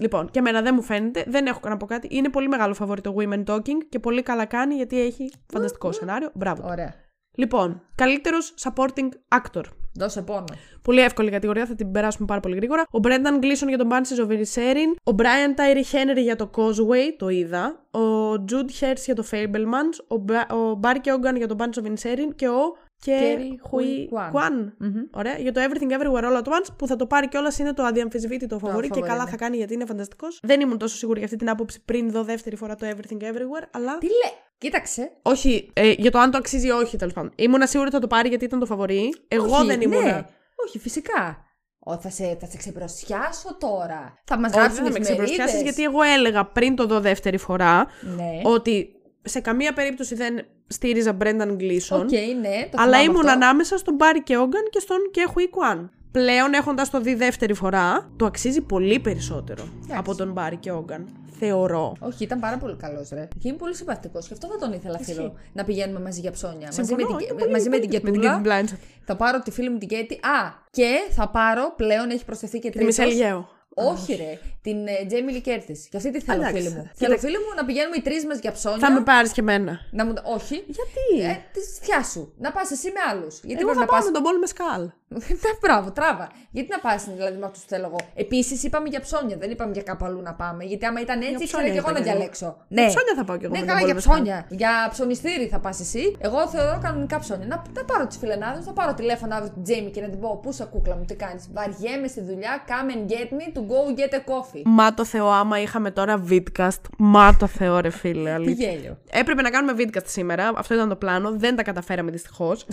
Λοιπόν, 0.00 0.30
και 0.30 0.38
εμένα 0.38 0.62
δεν 0.62 0.74
μου 0.74 0.82
φαίνεται, 0.82 1.24
δεν 1.28 1.46
έχω 1.46 1.60
να 1.68 1.76
πω 1.76 1.86
κάτι. 1.86 2.08
Είναι 2.10 2.28
πολύ 2.28 2.48
μεγάλο 2.48 2.74
φαβόρι 2.74 3.00
το 3.00 3.14
Women 3.18 3.44
Talking 3.44 3.78
και 3.88 3.98
πολύ 3.98 4.22
καλά 4.22 4.44
κάνει 4.44 4.74
γιατί 4.74 5.00
έχει 5.00 5.32
φανταστικό 5.52 5.92
σενάριο. 5.92 6.30
Μπράβο. 6.34 6.62
του. 6.62 6.68
Ωραία. 6.70 6.94
Λοιπόν, 7.36 7.82
καλύτερο 7.94 8.36
supporting 8.62 9.08
actor. 9.28 9.62
Δώσε 9.98 10.22
πόνο. 10.22 10.44
Πολύ 10.82 11.00
εύκολη 11.00 11.30
κατηγορία, 11.30 11.66
θα 11.66 11.74
την 11.74 11.90
περάσουμε 11.92 12.26
πάρα 12.26 12.40
πολύ 12.40 12.56
γρήγορα. 12.56 12.82
Ο 12.90 12.98
Brendan 13.02 13.44
Gleeson 13.44 13.68
για 13.68 13.78
τον 13.78 13.88
Banshees 13.90 14.26
of 14.26 14.30
Inisherin. 14.30 15.12
Ο 15.12 15.14
Brian 15.18 15.60
Tyree 15.60 15.94
Henry 15.94 16.22
για 16.22 16.36
το 16.36 16.50
Causeway, 16.56 17.14
το 17.18 17.28
είδα. 17.28 17.84
Ο 17.90 18.32
Jude 18.32 18.70
Hertz 18.80 19.02
για 19.04 19.14
το 19.14 19.24
Fablemans. 19.30 20.16
Ο, 20.18 20.24
Ba- 20.28 20.54
ο 20.56 20.80
Barry 20.82 20.96
Keoghan 20.96 21.36
για 21.36 21.48
το 21.48 21.56
Banshees 21.58 21.82
of 21.82 21.86
Inisherin. 21.86 22.34
Και 22.36 22.48
ο 22.48 22.76
Kerry 23.04 23.70
Hui 23.70 23.78
Hui 23.78 24.08
Kwan. 24.12 24.32
Kwan. 24.32 24.72
Ωραία. 25.10 25.38
Για 25.38 25.52
το 25.52 25.60
Everything 25.60 25.90
Everywhere 25.92 26.24
All 26.24 26.42
at 26.42 26.44
Once 26.44 26.66
που 26.78 26.86
θα 26.86 26.96
το 26.96 27.06
πάρει 27.06 27.28
κιόλας 27.28 27.58
είναι 27.58 27.72
το 27.72 27.82
αδιαμφισβήτητο 27.82 28.58
φαβορί 28.58 28.88
και 28.88 28.94
φαβορί, 28.94 29.10
καλά 29.10 29.24
ναι. 29.24 29.30
θα 29.30 29.36
κάνει 29.36 29.56
γιατί 29.56 29.74
είναι 29.74 29.84
φανταστικός. 29.84 30.40
Δεν 30.42 30.60
ήμουν 30.60 30.78
τόσο 30.78 30.96
σίγουρη 30.96 31.18
για 31.18 31.26
αυτή 31.26 31.38
την 31.38 31.50
άποψη 31.50 31.82
πριν 31.84 32.10
δω 32.10 32.24
δεύτερη 32.24 32.56
φορά 32.56 32.74
το 32.74 32.86
Everything 32.86 33.22
Everywhere, 33.22 33.66
αλλά. 33.70 33.98
Τι 33.98 34.06
λέει. 34.06 34.32
Κοίταξε. 34.58 35.10
Όχι, 35.22 35.70
ε, 35.72 35.90
για 35.90 36.10
το 36.10 36.18
αν 36.18 36.30
το 36.30 36.38
αξίζει 36.38 36.66
ή 36.66 36.70
όχι 36.70 36.96
τέλος 36.96 37.12
πάντων. 37.12 37.32
Ήμουνα 37.36 37.66
σίγουρη 37.66 37.88
ότι 37.88 37.96
θα 37.96 38.02
το 38.02 38.14
πάρει 38.14 38.28
γιατί 38.28 38.44
ήταν 38.44 38.58
το 38.58 38.66
φαβορί. 38.66 39.14
Εγώ 39.28 39.56
Όχι, 39.56 39.66
δεν 39.66 39.80
ήμουνα. 39.80 40.04
Ναι. 40.04 40.26
Όχι, 40.66 40.78
φυσικά. 40.78 41.40
Ω, 41.78 41.98
θα, 41.98 42.10
σε, 42.10 42.36
θα 42.40 42.46
σε 42.46 42.56
ξεμπροστιάσω 42.56 43.56
τώρα. 43.58 44.20
Θα 44.24 44.38
μας 44.38 44.50
Όχι, 44.50 44.58
γράψεις 44.58 44.80
δεν 44.80 44.92
θα 44.92 44.98
με 44.98 45.04
ξεμπροστιάσει 45.04 45.62
γιατί 45.62 45.82
εγώ 45.82 46.02
έλεγα 46.02 46.44
πριν 46.44 46.76
το 46.76 46.86
δω 46.86 47.00
δεύτερη 47.00 47.36
φορά 47.36 47.86
Ναι. 48.16 48.40
ότι 48.44 48.88
σε 49.28 49.40
καμία 49.40 49.72
περίπτωση 49.72 50.14
δεν 50.14 50.44
στήριζα 50.66 51.16
Brendan 51.20 51.56
Gleeson. 51.60 51.98
Οκ, 51.98 52.10
ναι. 52.10 52.68
Το 52.70 52.76
αλλά 52.76 52.84
θυμάμαι 52.84 53.02
ήμουν 53.02 53.16
αυτό. 53.16 53.30
ανάμεσα 53.30 53.78
στον 53.78 53.96
Barry 54.00 54.30
Keoghan 54.30 54.66
και 54.70 54.80
στον 54.80 54.96
Ke 55.14 55.74
Huy 55.76 55.80
Quan. 55.80 55.88
Πλέον 56.10 56.52
έχοντας 56.52 56.90
το 56.90 57.00
δει 57.00 57.14
δεύτερη 57.14 57.54
φορά, 57.54 58.10
το 58.16 58.24
αξίζει 58.26 58.60
πολύ 58.60 58.98
περισσότερο 59.00 59.64
από 59.96 60.14
τον 60.14 60.34
Barry 60.38 60.66
Keoghan. 60.68 61.00
Θεωρώ. 61.38 61.92
Όχι, 62.00 62.24
ήταν 62.24 62.40
πάρα 62.40 62.56
πολύ 62.56 62.76
καλός, 62.76 63.08
ρε. 63.08 63.28
Και 63.40 63.48
είναι 63.48 63.56
πολύ 63.56 63.74
συμπαθητικός. 63.74 64.26
Και 64.26 64.32
αυτό 64.34 64.46
θα 64.48 64.58
τον 64.58 64.72
ήθελα, 64.72 64.98
φίλο. 64.98 65.34
Να 65.52 65.64
πηγαίνουμε 65.64 66.00
μαζί 66.00 66.20
για 66.20 66.30
ψώνια. 66.30 66.66
Μαζί 66.76 66.80
με, 66.80 66.84
Συμφωνώ, 66.86 67.16
την, 67.16 67.26
είναι 67.30 67.38
πολύ- 67.38 67.52
μαζί 67.52 67.68
με 67.68 67.76
πολύ- 67.76 67.88
την 67.88 68.00
με 68.04 68.10
την 68.10 68.20
Κετούλα. 68.20 68.42
Cate 68.44 68.46
Blanchett. 68.64 68.78
Θα 69.04 69.16
πάρω 69.16 69.40
τη 69.40 69.50
φίλη 69.50 69.70
μου 69.70 69.78
την 69.78 69.88
Κέτη. 69.88 70.14
Α, 70.14 70.52
και 70.70 70.90
θα 71.10 71.28
πάρω 71.28 71.72
πλέον, 71.76 72.10
έχει 72.10 72.24
προσθεθεί 72.24 72.58
και 72.58 72.70
Τη 72.70 72.78
τρίτος. 72.78 72.98
Michelle 72.98 73.16
Yeoh. 73.16 73.48
Όχι, 73.78 74.14
ρε. 74.14 74.38
Την 74.62 74.86
ε, 74.86 75.04
Jamie 75.06 75.32
Lee 75.32 75.40
Curtis. 75.40 75.76
Και 75.90 75.96
αυτή 75.96 76.10
τη 76.10 76.20
θέλω, 76.20 76.40
Εντάξει. 76.40 76.56
φίλη 76.62 76.68
μου. 76.74 76.82
Κοίταξε. 76.82 76.94
Θέλω, 77.04 77.18
φίλη 77.18 77.36
μου, 77.36 77.54
να 77.56 77.64
πηγαίνουμε 77.64 77.96
οι 77.96 78.00
τρεις 78.00 78.24
μας 78.26 78.38
για 78.38 78.52
ψώνια. 78.52 78.78
Θα 78.78 78.92
με 78.92 79.00
πάρεις 79.00 79.32
και 79.32 79.40
εμένα. 79.40 79.78
Να 79.90 80.04
μου... 80.04 80.12
Όχι. 80.24 80.54
Γιατί; 80.66 81.30
Ε, 81.30 81.36
της 81.52 81.78
θειά 81.82 82.02
σου. 82.02 82.32
Να 82.38 82.52
πας 82.52 82.70
εσύ 82.70 82.86
με 82.90 83.00
άλλους. 83.10 83.40
Γιατί 83.42 83.60
Εγώ 83.62 83.70
πρέπει 83.70 83.78
θα 83.78 83.84
να 83.84 83.86
πάω 83.86 84.00
πα. 84.00 84.04
με 84.06 84.10
τον 84.12 84.22
Paul 84.22 84.38
Mescal. 84.38 84.90
Ναι, 85.14 85.50
Μπράβο, 85.60 85.90
τράβα. 85.92 86.28
Γιατί 86.50 86.68
να 86.70 86.78
πας 86.78 87.04
δηλαδή 87.16 87.38
με 87.38 87.44
αυτούς 87.46 87.62
που 87.62 87.68
θέλω 87.68 87.86
εγώ. 87.86 87.96
Επίσης 88.14 88.62
είπαμε 88.64 88.88
για 88.88 89.00
ψώνια, 89.00 89.36
δεν 89.36 89.50
είπαμε 89.50 89.72
για 89.72 89.82
κάπου 89.82 90.04
αλλού 90.04 90.22
να 90.22 90.34
πάμε. 90.34 90.64
Γιατί 90.64 90.84
άμα 90.86 91.00
ήταν 91.00 91.20
έτσι, 91.20 91.32
ήξερα 91.32 91.46
ψώνια 91.46 91.72
και 91.72 91.78
εγώ 91.78 91.90
είπα 91.90 91.98
να 91.98 92.04
κι 92.04 92.08
εγώ. 92.08 92.16
διαλέξω. 92.18 92.56
Για 92.68 92.86
ψώνια 92.86 93.14
θα 93.16 93.24
πάω 93.24 93.36
κι 93.36 93.44
εγώ 93.44 93.52
Ναι, 93.54 93.60
με 93.60 93.66
τον 93.66 93.74
καλά, 93.74 93.78
Paul 93.80 93.86
για 93.88 93.94
Mescal. 93.94 94.14
ψώνια. 94.14 94.46
Για 94.50 94.88
ψωνιστήρι 94.90 95.46
θα 95.48 95.58
πας 95.60 95.80
εσύ. 95.80 96.16
Εγώ 96.18 96.48
θεωρώ 96.48 96.78
κανονικά 96.82 97.18
ψώνια. 97.18 97.46
Να, 97.46 97.62
να 97.74 97.84
πάρω 97.84 98.06
τις 98.06 98.16
φιλενάδες, 98.16 98.64
θα 98.64 98.72
πάρω 98.72 98.94
τηλέφωνο 98.94 99.34
αύριο 99.34 99.52
την 99.52 99.62
Jamie 99.62 99.90
και 99.90 100.00
να 100.00 100.08
την 100.08 100.20
πω 100.20 100.38
Πού 100.42 100.52
σε 100.52 100.64
κούκλα 100.64 100.96
μου, 100.96 101.04
τι 101.04 101.14
κάνεις; 101.14 101.48
Βαριέμαι 101.52 102.06
στη 102.08 102.20
δουλειά, 102.20 102.64
come 102.68 102.90
and 102.94 103.10
get 103.12 103.28
me 103.38 103.46
to 103.56 103.60
go 103.72 103.78
get 104.00 104.12
a 104.14 104.22
coffee. 104.32 104.62
Μα 104.64 104.94
το 104.94 105.04
Θεό, 105.04 105.26
άμα 105.30 105.60
είχαμε 105.60 105.90
τώρα 105.90 106.24
vidcast. 106.30 106.80
Μα 106.98 107.36
το 107.36 107.46
Θεό, 107.46 107.78
ρε 107.80 107.90
φίλε. 107.90 108.28
Τι 108.28 108.34
Αλήθεια. 108.34 108.70
γέλιο. 108.70 108.98
Έπρεπε 109.10 109.42
να 109.42 109.50
κάνουμε 109.50 109.72
vidcast 109.78 110.06
σήμερα. 110.06 110.52
Αυτό 110.56 110.74
ήταν 110.74 110.88
το 110.88 110.96
πλάνο. 110.96 111.30
Δεν 111.36 111.56
τα 111.56 111.62
καταφέραμε 111.62 112.10
δυστυχώς. 112.10 112.66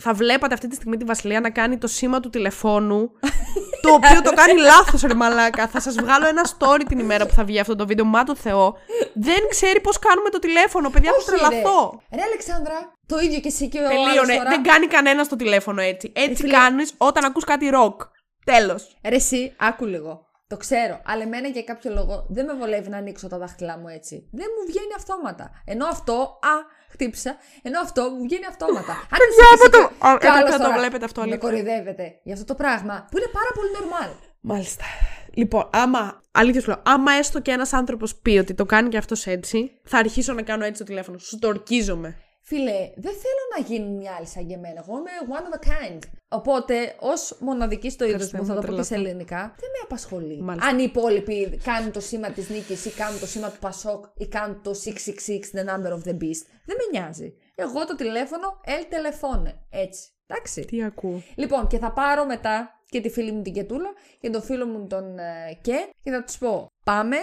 θα 0.00 0.12
βλέπατε 0.12 0.54
αυτή 0.54 0.68
τη 0.68 0.74
στιγμή 0.74 0.96
τη 0.96 1.04
Βασιλεία 1.04 1.40
να 1.40 1.50
κάνει 1.50 1.78
το 1.78 1.86
σήμα 1.86 2.20
του 2.20 2.30
τηλεφώνου. 2.30 3.10
το 3.82 3.92
οποίο 3.92 4.22
το 4.22 4.32
κάνει 4.32 4.60
λάθος, 4.60 5.02
ρε 5.02 5.14
Μαλάκα. 5.14 5.68
Θα 5.68 5.80
σας 5.80 5.94
βγάλω 5.94 6.26
ένα 6.26 6.42
story 6.58 6.80
την 6.88 6.98
ημέρα 6.98 7.26
που 7.26 7.34
θα 7.34 7.44
βγει 7.44 7.58
αυτό 7.60 7.76
το 7.76 7.86
βίντεο. 7.86 8.04
Μα 8.04 8.24
το 8.24 8.36
Θεό. 8.36 8.76
Δεν 9.14 9.38
ξέρει 9.50 9.80
πώς 9.80 9.98
κάνουμε 9.98 10.28
το 10.28 10.38
τηλέφωνο. 10.38 10.90
Παιδιά, 10.90 11.10
θα 11.10 11.16
Όχι, 11.16 11.30
ρε. 11.30 11.36
τρελαθώ. 11.36 12.02
Ρε 12.14 12.22
Αλεξάνδρα, 12.22 12.92
το 13.06 13.18
ίδιο 13.18 13.40
και 13.40 13.48
εσύ 13.48 13.68
και 13.68 13.78
ο 13.78 13.82
Τελείωνε. 13.88 14.10
άλλος 14.10 14.26
τώρα. 14.36 14.48
Δεν 14.50 14.62
κάνει 14.62 14.86
κανένας 14.86 15.28
το 15.28 15.36
τηλέφωνο 15.36 15.80
έτσι. 15.80 16.12
Έτσι 16.16 16.42
φίλε. 16.42 16.52
κάνεις 16.52 16.94
όταν 16.96 17.24
ακούς 17.24 17.44
κάτι 17.44 17.68
ροκ. 17.68 18.00
Τέλος. 18.44 18.96
Ρε 19.08 19.14
εσύ, 19.14 19.54
άκου 19.58 19.84
λίγο. 19.86 20.24
Το 20.46 20.56
ξέρω, 20.56 21.00
αλλά 21.06 21.22
εμένα 21.22 21.48
για 21.48 21.62
κάποιο 21.62 21.90
λόγο 21.92 22.26
δεν 22.28 22.44
με 22.44 22.52
βολεύει 22.54 22.88
να 22.88 22.96
ανοίξω 22.96 23.28
τα 23.28 23.38
δάχτυλά 23.38 23.78
μου 23.78 23.88
έτσι. 23.88 24.28
Δεν 24.32 24.46
μου 24.58 24.66
βγαίνει 24.66 24.94
αυτόματα. 24.96 25.50
Ενώ 25.64 25.86
αυτό, 25.86 26.12
α, 26.42 26.54
χτύπησα, 26.92 27.36
ενώ 27.62 27.80
αυτό 27.80 28.02
μου 28.10 28.22
βγαίνει 28.22 28.46
αυτόματα. 28.46 28.92
Αν 29.12 29.18
Παιδιά, 29.22 29.46
εσύ 29.52 29.62
από 29.66 29.70
το- 29.76 29.78
και- 29.78 30.06
Α, 30.06 30.10
κι 30.10 30.26
έπρεπε 30.26 30.36
άλλος 30.38 30.50
να 30.50 30.56
το 30.58 30.64
τώρα 30.64 30.78
βλέπετε 30.78 31.04
αυτό, 31.04 31.20
Με 31.20 31.26
αλήθεια. 31.26 31.48
κορυδεύετε 31.48 32.04
για 32.22 32.34
αυτό 32.34 32.44
το 32.44 32.54
πράγμα 32.54 32.94
που 33.10 33.16
είναι 33.18 33.30
πάρα 33.38 33.50
πολύ 33.54 33.68
normal. 33.78 34.10
Μάλιστα. 34.40 34.84
Λοιπόν, 35.34 35.68
άμα. 35.72 36.20
Αλήθεια 36.32 36.60
σου 36.60 36.68
λέω, 36.68 36.82
άμα 36.84 37.12
έστω 37.12 37.40
και 37.40 37.50
ένας 37.50 37.72
άνθρωπος 37.72 38.14
πει 38.16 38.38
ότι 38.38 38.54
το 38.54 38.64
κάνει 38.66 38.88
και 38.88 38.96
αυτός 38.96 39.26
έτσι, 39.26 39.70
θα 39.84 39.98
αρχίσω 39.98 40.32
να 40.32 40.42
κάνω 40.42 40.64
έτσι 40.64 40.78
το 40.78 40.84
τηλέφωνο. 40.84 41.18
Σου 41.18 41.38
το 41.38 41.48
ορκίζομαι. 41.48 42.16
Φίλε, 42.50 42.90
δεν 42.96 43.14
θέλω 43.22 43.44
να 43.56 43.64
γίνει 43.66 43.88
μια 43.88 44.12
άλλη 44.16 44.26
σαν 44.26 44.46
και 44.46 44.54
εμένα. 44.54 44.84
Εγώ 44.86 44.98
είμαι 44.98 45.10
one 45.36 45.46
of 45.48 45.58
a 45.58 45.68
kind. 45.68 45.98
Οπότε, 46.28 46.94
ως 46.98 47.36
μοναδική 47.40 47.90
στο 47.90 48.04
είδος 48.04 48.20
Χριστέ 48.20 48.36
μου, 48.36 48.42
μου, 48.42 48.48
θα 48.48 48.54
θα 48.54 48.60
το 48.60 48.66
πω 48.66 48.76
και 48.76 48.82
σε 48.82 48.88
τρελαθώ. 48.88 49.08
ελληνικά, 49.08 49.36
δεν 49.36 49.70
με 49.74 49.80
απασχολεί. 49.82 50.40
Μάλιστα. 50.40 50.68
Αν 50.68 50.78
οι 50.78 50.82
υπόλοιποι 50.86 51.60
κάνουν 51.64 51.92
το 51.92 52.00
σήμα 52.00 52.30
της 52.30 52.48
νίκης 52.48 52.84
ή 52.84 52.90
κάνουν 52.90 53.20
το 53.20 53.26
σήμα 53.26 53.50
του 53.50 53.58
Πασόκ 53.58 54.04
ή 54.16 54.26
κάνουν 54.28 54.62
το 54.62 54.70
666, 54.70 54.90
the 55.56 55.64
number 55.70 55.92
of 55.96 56.02
the 56.08 56.14
beast. 56.22 56.44
Δεν 56.64 56.76
με 56.78 56.84
νοιάζει. 56.92 57.34
Εγώ 57.54 57.86
το 57.86 57.94
τηλέφωνο, 57.94 58.60
el 58.64 58.82
telephone. 58.94 59.52
Έτσι. 59.70 60.08
Εντάξει. 60.26 60.64
Τι 60.64 60.82
ακούω. 60.82 61.22
Λοιπόν, 61.34 61.66
και 61.66 61.78
θα 61.78 61.92
πάρω 61.92 62.26
μετά 62.26 62.82
και 62.86 63.00
τη 63.00 63.08
φίλη 63.08 63.32
μου 63.32 63.42
την 63.42 63.52
Κετούλα 63.52 63.92
και 64.20 64.30
τον 64.30 64.42
φίλο 64.42 64.66
μου 64.66 64.86
τον 64.86 65.18
ε, 65.18 65.58
Κε 65.60 65.76
και 66.02 66.10
θα 66.10 66.24
τους 66.24 66.38
πω: 66.38 66.66
Πάμε, 66.84 67.16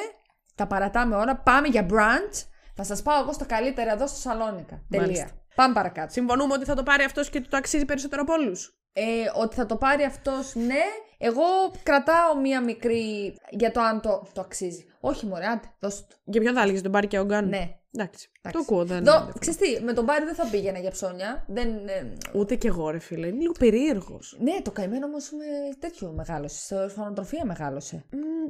τα 0.56 0.68
παρατάμε 0.68 1.16
ώρα, 1.16 1.36
πάμε 1.36 1.68
για 1.68 1.86
brunch. 1.90 2.46
Θα 2.78 2.84
σας 2.84 3.02
πάω 3.02 3.22
εγώ 3.22 3.34
στο 3.34 3.46
καλύτερο 3.46 3.92
εδώ 3.92 4.08
στο 4.08 4.18
Σαλόνικα. 4.18 4.82
Τελεία. 4.90 5.06
Μάλιστα. 5.06 5.30
Πάμε 5.56 5.74
παρακάτω. 5.74 6.12
Συμφωνούμε 6.12 6.54
ότι 6.54 6.66
θα 6.66 6.76
το 6.76 6.84
πάρει 6.84 7.04
αυτός 7.04 7.30
και 7.30 7.38
ότι 7.38 7.48
το 7.48 7.58
αξίζει 7.58 7.86
περισσότερο 7.86 8.22
από 8.22 8.34
όλους. 8.34 8.78
Ε, 8.94 9.04
ότι 9.36 9.56
θα 9.56 9.66
το 9.66 9.76
πάρει 9.76 10.04
αυτός, 10.04 10.56
ναι. 10.56 10.84
Εγώ 11.18 11.44
κρατάω 11.84 12.40
μία 12.42 12.62
μικρή 12.62 13.36
για 13.50 13.72
το 13.72 13.82
αν 13.82 14.02
το, 14.02 14.28
το 14.34 14.42
αξίζει. 14.42 14.86
Όχι, 15.00 15.26
μωρέ, 15.26 15.46
άντε, 15.46 15.68
δώσ' 15.80 16.08
το. 16.08 16.16
Για 16.24 16.42
ποιον 16.42 16.54
θα 16.54 16.62
έλεγε, 16.62 16.82
τον 16.82 16.92
πάρει 16.92 17.08
και 17.08 17.20
ο 17.20 17.24
Γκάν. 17.24 17.48
Ναι. 17.48 17.77
Εντάξει. 17.92 18.30
Το 18.42 18.50
Εντάξει. 18.50 18.66
ακούω, 18.74 18.86
δεν. 18.86 19.04
Δω, 19.04 19.32
ξέρεις 19.40 19.60
τι, 19.60 19.84
με 19.84 19.94
τον 19.94 20.04
Μπάρι 20.04 20.26
δεν 20.26 20.36
θα 20.36 20.46
πήγαινα 20.52 20.80
για 20.80 20.92
ψώνια. 20.92 21.44
Δεν, 21.48 21.68
ε, 21.88 22.14
Ούτε 22.34 22.56
κι 22.56 22.68
εγώ, 22.68 22.90
ρε 22.90 23.00
φίλε. 23.00 23.28
Είναι 23.28 23.38
λίγο 23.40 23.52
περίεργος. 23.60 24.38
ναι, 24.40 24.62
το 24.62 24.72
καημένο 24.72 25.06
όμως 25.06 25.32
με 25.32 25.46
τέτοιο 25.80 26.12
μεγάλωσε. 26.16 26.60
Σε 26.60 26.76
ορφανοτροφία 26.76 27.46
μεγάλωσε. 27.46 28.04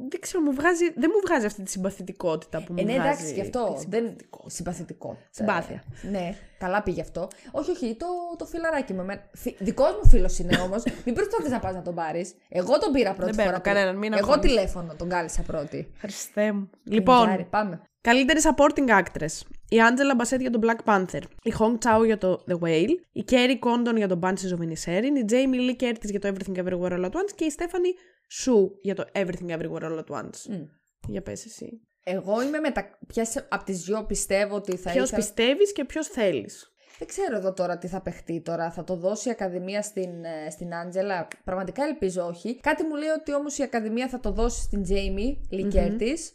δεν 0.10 0.20
ξέρω, 0.20 0.44
μου 0.44 0.52
βγάζει, 0.54 0.84
δεν 0.96 1.12
μου 1.14 1.22
βγάζει 1.28 1.46
αυτή 1.46 1.64
τη 1.64 1.70
συμπαθητικότητα 1.72 2.58
που 2.64 2.74
μου 2.74 2.80
Ε, 2.80 2.84
ναι, 2.84 2.94
βγάζει. 2.94 3.08
εντάξει, 3.08 3.34
γι' 3.34 3.42
αυτό. 3.42 3.76
τη 3.80 3.86
Δεν... 3.90 4.16
Συμπαθητικό. 4.46 5.18
Συμπάθεια. 5.30 5.84
Ε, 6.04 6.08
ναι, 6.10 6.36
καλά 6.60 6.84
πήγε 6.84 7.02
αυτό. 7.02 7.28
Όχι, 7.52 7.72
όχι, 7.72 7.96
το, 8.00 8.06
το 8.38 8.46
φιλαράκι 8.46 8.94
μου. 8.94 9.02
εμένα- 9.02 9.30
Φι... 9.34 9.56
Δικός 9.60 9.92
μου 10.04 10.10
φίλος 10.10 10.40
είναι 10.40 10.58
όμως. 10.58 10.84
μην 11.06 11.16
προσπαθείς 11.16 11.50
να 11.52 11.60
πας 11.60 11.74
να 11.74 11.82
τον 11.82 11.96
πάρεις. 11.96 12.34
Εγώ 12.50 12.80
τον 12.80 12.92
πήρα 12.92 13.14
πρώτη 13.14 13.26
Δεν 13.32 13.36
παίρνω 13.46 13.52
φορά. 13.52 13.64
κανέναν, 13.74 13.98
μην 13.98 14.14
Εγώ 14.14 14.22
αγχώνεσαι. 14.22 14.48
τηλέφωνο 14.48 14.96
τον 14.98 15.10
κάλεσα 15.10 15.42
πρώτη. 15.42 15.92
Χριστέ 15.98 16.52
μου. 16.52 16.70
Λοιπόν, 16.84 17.20
Νικάρι, 17.22 17.44
πάμε. 17.50 17.82
Καλύτερη 18.02 18.40
supporting 18.44 18.90
actress. 18.90 19.42
η 19.70 19.82
Άντζελα 19.82 20.16
Μπασέτ 20.16 20.42
για 20.42 20.50
τον 20.50 20.62
Black 20.64 20.84
Panther, 20.86 21.22
η 21.44 21.54
Hong 21.60 21.78
Chao 21.78 22.06
για 22.06 22.18
το 22.18 22.44
The 22.48 22.60
Whale, 22.60 22.90
η 23.12 23.24
Kerry 23.30 23.60
Condon 23.60 23.96
για 23.96 24.08
τον 24.08 24.20
Banshees 24.24 24.58
of 24.58 24.62
Inisherin, 24.62 25.16
η 25.18 25.26
Jamie 25.30 25.70
Lee 25.70 25.84
Curtis 25.84 26.10
για 26.10 26.20
το 26.20 26.28
Everything 26.34 26.58
Everywhere 26.58 26.92
All 26.92 27.06
At 27.06 27.12
Once 27.12 27.32
και 27.36 27.46
η 27.46 27.54
Stephanie 27.58 27.96
Su 28.44 28.70
για 28.82 28.96
το 28.96 29.06
Everything 29.14 29.50
Everywhere 29.50 29.82
All 29.82 30.00
At 30.00 30.20
Once. 30.20 30.46
Μμ. 30.50 30.64
Για 31.08 31.22
πες 31.22 31.46
εσύ. 31.46 31.82
Εγώ 32.04 32.42
είμαι 32.42 32.60
μετα... 32.60 32.98
Ποιες 33.08 33.46
από 33.50 33.64
τις 33.64 33.84
δυο 33.84 34.06
πιστεύω 34.06 34.56
ότι 34.56 34.78
θα 34.78 34.92
Ποιος 34.92 35.06
ήθελα... 35.06 35.18
πιστεύεις 35.22 35.74
και 35.74 35.86
ποιος 35.86 36.08
θέλεις. 36.08 36.72
Δεν 36.98 37.08
ξέρω 37.08 37.36
εδώ 37.38 37.54
τώρα 37.54 37.78
τι 37.78 37.88
θα 37.88 38.02
παιχτεί 38.02 38.42
τώρα. 38.42 38.72
Θα 38.72 38.84
το 38.84 38.96
δώσει 38.96 39.28
η 39.28 39.32
Ακαδημία 39.32 39.82
στην, 39.82 40.24
ε, 40.24 40.50
στην 40.50 40.76
Άντζελα; 40.76 41.28
Πραγματικά 41.44 41.84
ελπίζω 41.84 42.26
όχι. 42.26 42.60
Κάτι 42.60 42.84
μου 42.84 42.96
λέει 42.96 43.10
ότι 43.10 43.34
όμως 43.34 43.58
η 43.58 43.64
Ακαδημία 43.64 44.08
θα 44.08 44.20
το 44.20 44.32
δώσει 44.32 44.62
στην 44.62 44.84
Τζέιμι 44.84 45.42
Λικέρτης. 45.50 46.32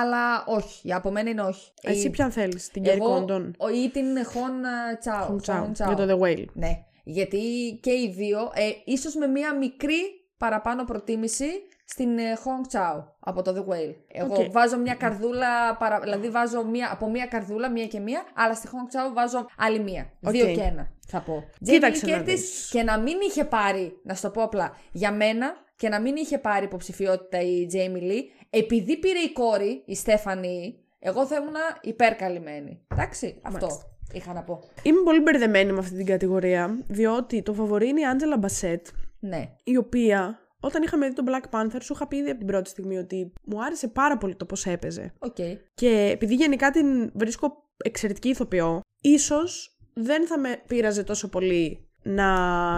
Αλλά 0.00 0.44
όχι. 0.46 0.92
Από 0.94 1.10
μένα 1.10 1.30
είναι 1.30 1.40
όχι. 1.42 1.70
Εσύ 1.82 2.06
Η- 2.06 2.10
ποιαν 2.10 2.30
θέλεις, 2.30 2.68
την 2.68 2.82
Kerry 2.84 2.88
εγώ, 2.88 3.24
Condon. 3.28 3.50
ο- 3.58 3.68
ή 3.68 3.90
την 3.90 4.24
Χον 4.24 4.64
ε, 4.64 4.96
Τσάο. 4.98 5.26
Hong 5.28 5.50
Chao, 5.50 5.58
Χον 5.60 5.72
Τσάο. 5.72 5.92
για 5.92 6.06
το 6.06 6.14
The 6.14 6.22
Whale. 6.24 6.44
Ναι. 6.52 6.70
Γιατί 7.04 7.38
και 7.82 7.90
οι 7.90 8.12
δύο, 8.16 8.38
ε, 8.54 8.62
ίσως 8.84 9.14
με 9.14 9.26
μία 9.26 9.54
μικρή 9.56 10.00
παραπάνω 10.38 10.84
προτίμηση 10.84 11.46
στην 11.84 12.18
ε, 12.18 12.22
Hong 12.44 12.76
Chau 12.76 13.04
από 13.20 13.42
το 13.42 13.50
The 13.56 13.72
Whale. 13.72 13.94
Εγώ 14.08 14.34
Οκ. 14.38 14.50
βάζω 14.50 14.78
μια 14.78 14.94
καρδούλα, 14.94 15.76
παρα... 15.76 16.00
δηλαδή 16.00 16.28
βάζω 16.30 16.64
μία, 16.64 16.88
από 16.92 17.10
μία 17.10 17.26
καρδούλα, 17.26 17.70
μία 17.70 17.86
και 17.86 18.00
μία, 18.00 18.22
αλλά 18.34 18.54
στη 18.54 18.68
Hong 18.72 18.94
Chau 18.94 19.14
βάζω 19.14 19.46
άλλη 19.56 19.78
μία. 19.80 20.12
Οκ. 20.22 20.30
Δύο 20.30 20.46
και 20.46 20.60
ένα, 20.60 20.90
θα 21.08 21.20
πω. 21.20 21.44
Κοίταξε 21.64 22.06
Jamie 22.06 22.10
να 22.10 22.16
Lee 22.18 22.20
Curtis 22.20 22.24
δεις. 22.24 22.68
και 22.72 22.82
να 22.82 22.98
μην 22.98 23.16
είχε 23.28 23.44
πάρει, 23.44 24.00
να 24.04 24.14
σου 24.14 24.22
το 24.22 24.30
πω 24.30 24.42
απλά, 24.42 24.76
για 24.92 25.12
μένα 25.12 25.52
και 25.76 25.88
να 25.88 26.00
μην 26.00 26.16
είχε 26.16 26.38
πάρει 26.38 26.64
υποψηφιότητα 26.64 27.40
η 27.40 27.66
Jamie 27.72 28.02
Lee, 28.10 28.22
επειδή 28.54 28.98
πήρε 28.98 29.18
η 29.18 29.32
κόρη, 29.32 29.82
η 29.86 29.94
Stephanie, 29.94 30.78
εγώ 30.98 31.26
θα 31.26 31.36
ήμουν 31.36 31.54
υπερκαλυμμένη. 31.80 32.80
Εντάξει, 32.88 33.40
αυτό 33.42 33.68
είχα 34.12 34.32
να 34.32 34.42
πω. 34.42 34.60
Είμαι 34.82 35.00
πολύ 35.04 35.20
μπερδεμένη 35.20 35.72
με 35.72 35.78
αυτή 35.78 35.96
την 35.96 36.06
κατηγορία, 36.06 36.84
διότι 36.88 37.42
το 37.42 37.54
φαβορεί 37.54 37.88
είναι 37.88 38.00
η 38.00 38.04
Angela 38.04 38.36
Bassett, 38.38 38.86
Ναι. 39.18 39.50
η 39.64 39.76
οποία 39.76 40.38
όταν 40.60 40.82
είχαμε 40.82 41.08
δει 41.08 41.14
τον 41.14 41.24
Black 41.28 41.44
Panther 41.58 41.78
σου 41.82 41.92
είχα 41.92 42.08
πει 42.08 42.16
ήδη 42.16 42.28
από 42.28 42.38
την 42.38 42.46
πρώτη 42.46 42.68
στιγμή 42.68 42.96
ότι 42.98 43.32
μου 43.44 43.64
άρεσε 43.64 43.88
πάρα 43.88 44.18
πολύ 44.18 44.34
το 44.36 44.44
πώς 44.44 44.66
έπαιζε. 44.66 45.12
Οκ. 45.18 45.36
Και 45.74 46.10
επειδή 46.12 46.34
γενικά 46.34 46.70
την 46.70 47.10
βρίσκω 47.14 47.52
εξαιρετική 47.84 48.28
ηθοποιό, 48.28 48.80
ίσως 49.00 49.76
δεν 49.94 50.26
θα 50.26 50.38
με 50.38 50.62
πείραζε 50.66 51.04
τόσο 51.04 51.28
πολύ 51.28 51.88
να 52.02 52.26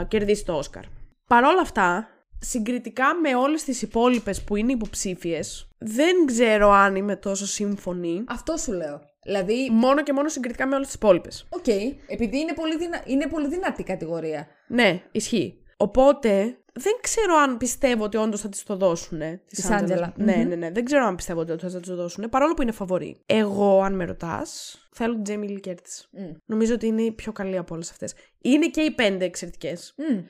κερδίσει 0.09 0.45
το 0.45 0.53
Όσκαρ. 0.53 0.83
Παρ' 1.29 1.45
όλα 1.45 1.61
αυτά, 1.61 2.09
συγκριτικά 2.41 3.15
με 3.15 3.35
όλες 3.35 3.65
τις 3.65 3.83
υπόλοιπες 3.83 4.43
που 4.45 4.57
είναι 4.57 4.73
υποψήφιες, 4.73 5.69
δεν 5.79 6.27
ξέρω 6.27 6.71
αν 6.71 6.97
είμαι 6.97 7.17
τόσο 7.17 7.47
σύμφωνη. 7.47 8.25
Αυτό 8.29 8.57
σου 8.57 8.73
λέω. 8.73 9.01
Δηλαδή, 9.23 9.69
Μόνο 9.73 10.03
και 10.03 10.13
μόνο 10.13 10.29
συγκριτικά 10.29 10.67
με 10.67 10.75
όλες 10.75 10.87
τις 10.87 10.97
υπόλοιπες. 10.97 11.47
οκ, 11.49 11.67
επειδή 12.07 12.39
είναι 12.39 12.53
πολύ, 12.55 12.77
δυνα... 12.77 13.03
είναι 13.07 13.27
πολύ 13.27 13.49
δυνατή 13.49 13.81
η 13.81 13.85
κατηγορία. 13.85 14.47
Ναι, 14.69 15.03
ισχύει. 15.13 15.59
Οπότε, 15.85 16.59
δεν 16.73 16.93
ξέρω 17.01 17.35
αν 17.35 17.57
πιστεύω 17.57 18.05
ότι 18.05 18.17
όντως 18.17 18.41
θα 18.41 18.49
της 18.49 18.63
το 18.63 18.77
δώσουν. 18.77 19.19
Της 19.19 19.41
Της 19.47 19.71
Angela. 19.71 20.13
Ναι, 20.17 20.37
Μμμ. 20.37 20.49
ναι, 20.49 20.55
ναι. 20.55 20.71
Δεν 20.71 20.85
ξέρω 20.85 21.07
αν 21.07 21.15
πιστεύω 21.15 21.41
ότι 21.41 21.57
θα 21.59 21.81
της 21.81 21.89
το 21.89 21.97
δώσουν. 21.97 22.29
Παρόλο 22.31 22.55
που 22.55 22.63
είναι 22.63 22.73
φαβορή. 22.73 23.23
Εγώ, 23.27 23.83
αν 23.83 23.95
με 23.95 24.05
ρωτάς, 24.05 24.79
θέλω 24.93 25.15
την 25.15 25.23
Jamie 25.23 25.49
Lee 25.49 25.61
Curtis. 25.61 26.09
Μμ. 26.13 26.33
Νομίζω 26.45 26.75
ότι 26.75 26.87
είναι 26.87 27.03
η 27.03 27.13
πιο 27.13 27.33
καλή 27.33 27.57
από 27.57 27.75
όλες 27.75 27.91
αυτές. 27.91 28.15
Είναι 28.43 28.67
και 28.67 28.81
οι 28.81 28.91
πέντε 28.91 29.25
εξαιρετικές. 29.25 29.95
Μμ. 29.97 30.21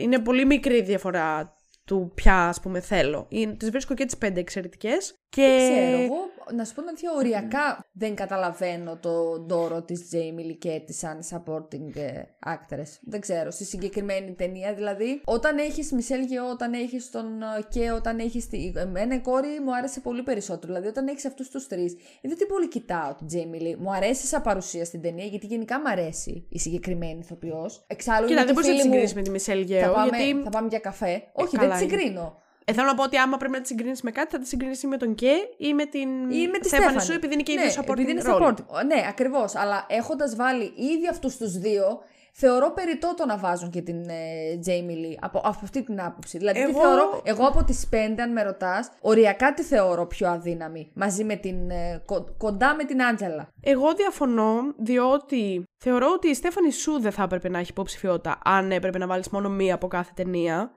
Είναι 0.00 0.18
πολύ 0.18 0.46
μικρή 0.46 0.76
η 0.76 0.82
διαφορά 0.82 1.56
του 1.84 2.12
ποια, 2.14 2.48
ας 2.48 2.60
πούμε, 2.60 2.80
θέλω. 2.80 3.28
Τις 3.56 3.70
βρίσκω 3.70 3.94
και 3.94 4.04
τις 4.04 4.16
πέντε 4.16 4.40
εξαιρετικές. 4.40 5.14
Και... 5.36 5.42
Δεν 5.42 5.58
ξέρω, 5.58 6.02
εγώ 6.02 6.30
να 6.54 6.64
σου 6.64 6.74
πω 6.74 6.80
την 6.80 6.88
αλήθεια, 6.88 7.12
οριακά 7.12 7.84
δεν 7.92 8.14
καταλαβαίνω 8.14 8.96
τον 8.96 9.46
ντόρο 9.46 9.82
της 9.82 10.08
Jamie 10.12 10.46
Lee 10.50 10.66
Curtis 10.66 10.88
σαν 10.88 11.18
supporting 11.30 11.96
ε, 11.96 12.22
actress. 12.46 12.98
Δεν 13.00 13.20
ξέρω, 13.20 13.50
στη 13.50 13.64
συγκεκριμένη 13.64 14.32
ταινία. 14.32 14.74
Δηλαδή, 14.74 15.20
όταν 15.24 15.58
έχεις 15.58 15.92
Μισελ 15.92 16.22
Γεώ, 16.22 16.50
όταν 16.50 16.72
έχεις 16.72 17.10
τον 17.10 17.42
ε, 17.42 17.62
και 17.68 17.90
όταν 17.90 18.18
έχεις 18.18 18.48
τη... 18.48 18.72
Εμένα 18.76 19.14
η 19.14 19.18
κόρη 19.20 19.60
μου 19.64 19.76
άρεσε 19.76 20.00
πολύ 20.00 20.22
περισσότερο. 20.22 20.66
Δηλαδή, 20.66 20.88
όταν 20.88 21.08
έχεις 21.08 21.24
αυτούς 21.24 21.48
τους 21.50 21.66
τρεις, 21.66 21.92
ε, 21.92 22.28
δεν 22.28 22.36
την 22.36 22.46
πολύ 22.46 22.68
κοιτάω 22.68 23.14
την 23.14 23.26
Jamie 23.32 23.62
Lee. 23.62 23.76
Μου 23.78 23.92
αρέσει 23.92 24.26
σαν 24.26 24.42
παρουσία 24.42 24.84
στην 24.84 25.02
ταινία, 25.02 25.24
γιατί 25.24 25.46
γενικά 25.46 25.80
μου 25.80 25.88
αρέσει 25.88 26.46
η 26.48 26.58
συγκεκριμένη 26.58 27.18
ηθοποιός. 27.18 27.84
Εξάλλου, 27.86 28.26
Κοίτα, 28.26 28.40
είναι 28.42 28.52
δεν 28.52 28.54
και 28.54 28.60
μπορείς 28.60 28.68
να 28.68 28.74
τη 28.74 28.80
φίλη 28.80 29.00
μου. 29.00 29.06
συγκρίνεις 29.06 29.14
με 29.14 29.22
τη 29.22 29.30
Μισελ 29.30 29.60
Γεώ. 29.60 29.80
Θα 29.82 29.92
πάμε, 29.92 30.16
Γιατί 30.16 30.42
θα 30.42 30.50
πάμε 30.50 30.68
για 30.68 30.78
καφέ. 30.78 31.22
Όχι, 31.32 31.56
δεν 31.56 31.60
καλά 31.60 31.76
τη 31.78 31.84
είναι. 31.84 31.92
συγκρίνω. 31.92 32.41
Ε, 32.64 32.72
θέλω 32.72 32.86
να 32.86 32.94
πω 32.94 33.02
ότι 33.02 33.16
άμα 33.16 33.36
πρέπει 33.36 33.52
να 33.52 33.60
τη 33.60 33.66
συγκρίνεις 33.66 34.02
με 34.02 34.10
κάτι, 34.10 34.30
θα 34.30 34.38
τη 34.38 34.46
συγκρίνεις 34.48 34.82
ή 34.82 34.86
με 34.86 34.96
τον 34.96 35.14
Κέ 35.14 35.32
ή 35.56 35.74
με 35.74 35.84
την. 35.84 36.30
Ή 36.30 36.48
με 36.48 36.58
τη 36.58 36.68
Στέφανη 36.68 36.90
Στέφανη. 36.90 37.00
σου, 37.00 37.12
επειδή 37.12 37.32
είναι 37.32 37.42
και 37.42 37.52
οι 37.52 37.54
ναι, 37.54 37.62
δύο 37.62 37.82
supporting 37.82 37.90
επειδή 37.90 38.10
είναι 38.10 38.22
role. 38.26 38.42
supporting. 38.42 38.84
Ναι, 38.86 39.06
ακριβώς. 39.08 39.54
Αλλά 39.54 39.86
έχοντας 39.88 40.36
βάλει 40.36 40.72
ήδη 40.76 41.08
αυτούς 41.10 41.36
τους 41.36 41.58
δύο, 41.58 42.02
θεωρώ 42.34 42.70
περιττό 42.72 43.14
το 43.16 43.26
να 43.26 43.36
βάζουν 43.38 43.70
και 43.70 43.80
την 43.82 44.08
ε, 44.08 44.58
Jamie 44.66 44.96
Lee 45.04 45.16
από, 45.20 45.38
από 45.38 45.58
αυτή 45.62 45.82
την 45.82 46.00
άποψη. 46.00 46.38
Δηλαδή, 46.38 46.64
τη 46.64 46.70
Εγώ- 46.70 46.80
θεωρώ, 46.80 47.20
εγώ 47.24 47.46
από 47.46 47.64
τις 47.64 47.86
πέντε, 47.88 48.22
αν 48.22 48.32
με 48.32 48.42
ρωτάς, 48.42 48.90
οριακά 49.00 49.54
τη 49.54 49.62
θεωρώ 49.62 50.06
πιο 50.06 50.28
αδύναμη. 50.28 50.90
Μαζί 50.94 51.24
με 51.24 51.34
την. 51.36 51.70
ε, 51.70 52.02
κο- 52.06 52.34
κοντά 52.38 52.74
με 52.74 52.84
την 52.84 53.02
Άντζελα. 53.02 53.48
Εγώ 53.60 53.92
διαφωνώ, 53.94 54.54
διότι 54.78 55.64
θεωρώ 55.84 56.06
ότι 56.14 56.28
η 56.28 56.34
Στέφανη 56.34 56.70
Σου 56.72 57.00
δεν 57.00 57.12
θα 57.12 57.22
έπρεπε 57.22 57.48
να 57.48 57.58
έχει 57.58 57.70
υποψηφιότητα 57.70 58.38
αν 58.44 58.72
έπρεπε 58.72 58.98
να 58.98 59.06
βάλεις 59.06 59.28
μόνο 59.28 59.48
μία 59.48 59.74
από 59.74 59.86
κάθε 59.88 60.10
ταινία. 60.14 60.72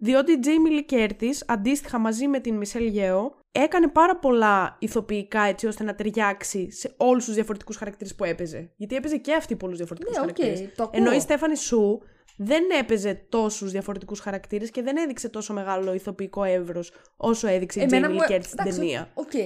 Διότι 0.00 0.32
η 0.32 0.38
Jamie 0.44 0.92
Lee 0.92 0.94
Curtis, 0.94 1.34
αντίστοιχα 1.46 1.98
μαζί 1.98 2.26
με 2.28 2.38
την 2.38 2.54
Michelle 2.56 2.86
Yeoh, 2.86 3.34
έκανε 3.56 3.88
πάρα 3.88 4.16
πολλά 4.16 4.76
ηθοποιικά 4.78 5.40
έτσι 5.42 5.66
ώστε 5.66 5.84
να 5.84 5.94
ταιριάξει 5.94 6.70
σε 6.72 6.94
όλους 6.96 7.24
τους 7.24 7.34
διαφορετικούς 7.34 7.76
χαρακτήρες 7.76 8.14
που 8.14 8.24
έπαιζε. 8.24 8.70
Γιατί 8.76 8.94
έπαιζε 8.96 9.16
και 9.16 9.34
αυτή 9.34 9.56
πολλούς 9.56 9.76
διαφορετικούς 9.76 10.16
Ναι, 10.16 10.22
οκ, 10.22 10.36
χαρακτήρες. 10.36 10.74
το 10.76 10.82
ακούω. 10.82 11.00
Ενώ 11.00 11.12
η 11.12 11.20
Stephanie 11.20 11.56
Hsu 11.56 12.02
δεν 12.36 12.62
έπαιζε 12.80 13.26
τόσους 13.28 13.70
διαφορετικούς 13.70 14.20
χαρακτήρες 14.20 14.70
και 14.70 14.82
δεν 14.82 14.96
έδειξε 14.96 15.28
τόσο 15.28 15.52
μεγάλο 15.52 15.94
ηθοποιικό 15.94 16.44
εύρος 16.44 16.92
όσο 17.16 17.46
έδειξε 17.48 17.80
η 17.80 17.86
Jamie 17.90 17.94
Lee 17.94 18.30
Curtis 18.30 18.42
στην 18.42 18.58
εντάξει, 18.60 18.78
ταινία. 18.78 19.10
Οκ, 19.14 19.34
ε, 19.34 19.40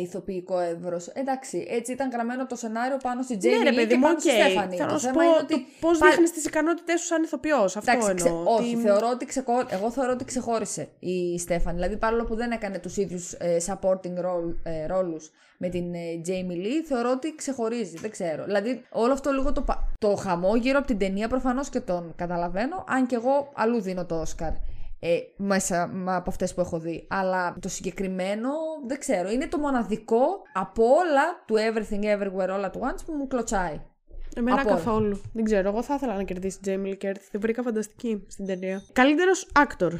ηθοποιικό 0.00 0.58
εύρος. 0.58 1.06
Εντάξει, 1.06 1.66
έτσι 1.70 1.92
ήταν 1.92 2.10
γραμμένο 2.10 2.46
το 2.46 2.56
σενάριο 2.56 2.96
πάνω 2.96 3.22
στη 3.22 3.38
Jamie 3.42 3.58
Ναι, 3.58 3.62
ρε 3.62 3.70
Lee 3.70 3.74
παιδί 3.74 3.86
και 3.88 3.94
μου, 3.96 4.00
πάνω 4.02 4.14
οκ. 4.14 4.20
στη 4.20 4.30
Stephanie. 4.30 4.76
Θέλω 4.76 4.86
Το 4.88 4.92
να 4.92 4.98
σου 4.98 5.06
θέμα 5.06 5.14
πω 5.22 5.22
είναι 5.22 5.36
το 5.38 5.42
ότι 5.54 5.66
πώς 5.80 5.98
πάλι- 5.98 6.10
δείχνεις 6.12 6.32
τις 6.32 6.44
ικανότητές 6.44 7.00
σου 7.00 7.06
σαν 7.06 7.22
ηθοποιός. 7.22 7.76
Αυτό 7.76 7.90
Εντάξει, 7.90 8.14
ξε... 8.14 8.28
εννοώ. 8.28 8.42
όχι, 8.54 8.74
ότι- 8.74 8.82
θεωρώ 8.84 9.08
ότι 9.12 9.24
ξεκο... 9.26 9.52
εγώ 9.68 9.90
θεωρώ 9.90 10.12
ότι 10.12 10.24
ξεχώρισε 10.24 10.88
η 10.98 11.38
Stephanie. 11.38 11.74
Δηλαδή, 11.76 11.96
παρόλο 11.96 12.24
που 12.24 12.34
δεν 12.34 12.50
έκανε 12.50 12.78
τους 12.78 12.96
ίδιους 12.96 13.32
ε, 13.32 13.56
supporting 13.66 14.16
role, 14.26 14.54
ε, 14.62 14.86
ρόλους 14.86 15.30
με 15.58 15.68
την 15.68 15.94
ε, 15.94 15.98
Jamie 16.26 16.56
Lee, 16.64 16.84
θεωρώ 16.86 17.10
ότι 17.10 17.34
ξεχωρίζει. 17.34 17.96
Δεν 17.98 18.10
ξέρω. 18.10 18.44
Δηλαδή, 18.44 18.82
όλο 18.90 19.12
αυτό 19.12 19.30
λίγο 19.30 19.52
το, 19.52 19.62
πα- 19.62 19.88
το 19.98 20.14
χαμό 20.16 20.56
γύρω 20.56 20.78
από 20.78 20.86
την 20.86 20.98
ταινία 20.98 21.28
προφανώς 21.28 21.68
και 21.68 21.80
τον 21.80 22.12
καταλαβαίνω, 22.16 22.84
αν 22.88 23.06
και 23.06 23.14
εγώ 23.14 23.50
αλλού 23.54 23.80
δίνω 23.80 24.04
το 24.04 24.20
Όσκαρ. 24.20 24.50
Ε, 25.00 25.18
μέσα 25.36 25.86
μα, 25.86 26.16
από 26.16 26.30
αυτές 26.30 26.54
που 26.54 26.60
έχω 26.60 26.78
δει. 26.78 27.06
Αλλά 27.08 27.56
το 27.60 27.68
συγκεκριμένο 27.68 28.50
δεν 28.86 28.98
ξέρω. 28.98 29.30
Είναι 29.30 29.46
το 29.46 29.58
μοναδικό 29.58 30.42
από 30.52 30.82
όλα 30.84 31.44
του 31.46 31.54
Everything 31.54 32.04
Everywhere 32.04 32.48
All 32.48 32.64
at 32.64 32.70
Once 32.70 33.04
που 33.06 33.12
μου 33.12 33.26
κλωτσάει. 33.26 33.80
Εμένα 34.36 34.60
από 34.60 34.68
όλα. 34.68 34.78
καθόλου. 34.78 35.20
Δεν 35.32 35.44
ξέρω. 35.44 35.68
Εγώ 35.68 35.82
θα 35.82 35.94
ήθελα 35.94 36.16
να 36.16 36.22
κερδίσει 36.22 36.60
την 36.60 36.82
Jamie 36.82 36.88
Lee 36.88 37.06
Curtis. 37.06 37.26
Την 37.30 37.40
βρήκα 37.40 37.62
φανταστική 37.62 38.24
στην 38.28 38.46
ταινία. 38.46 38.82
Καλύτερος 38.92 39.48
actor. 39.54 39.92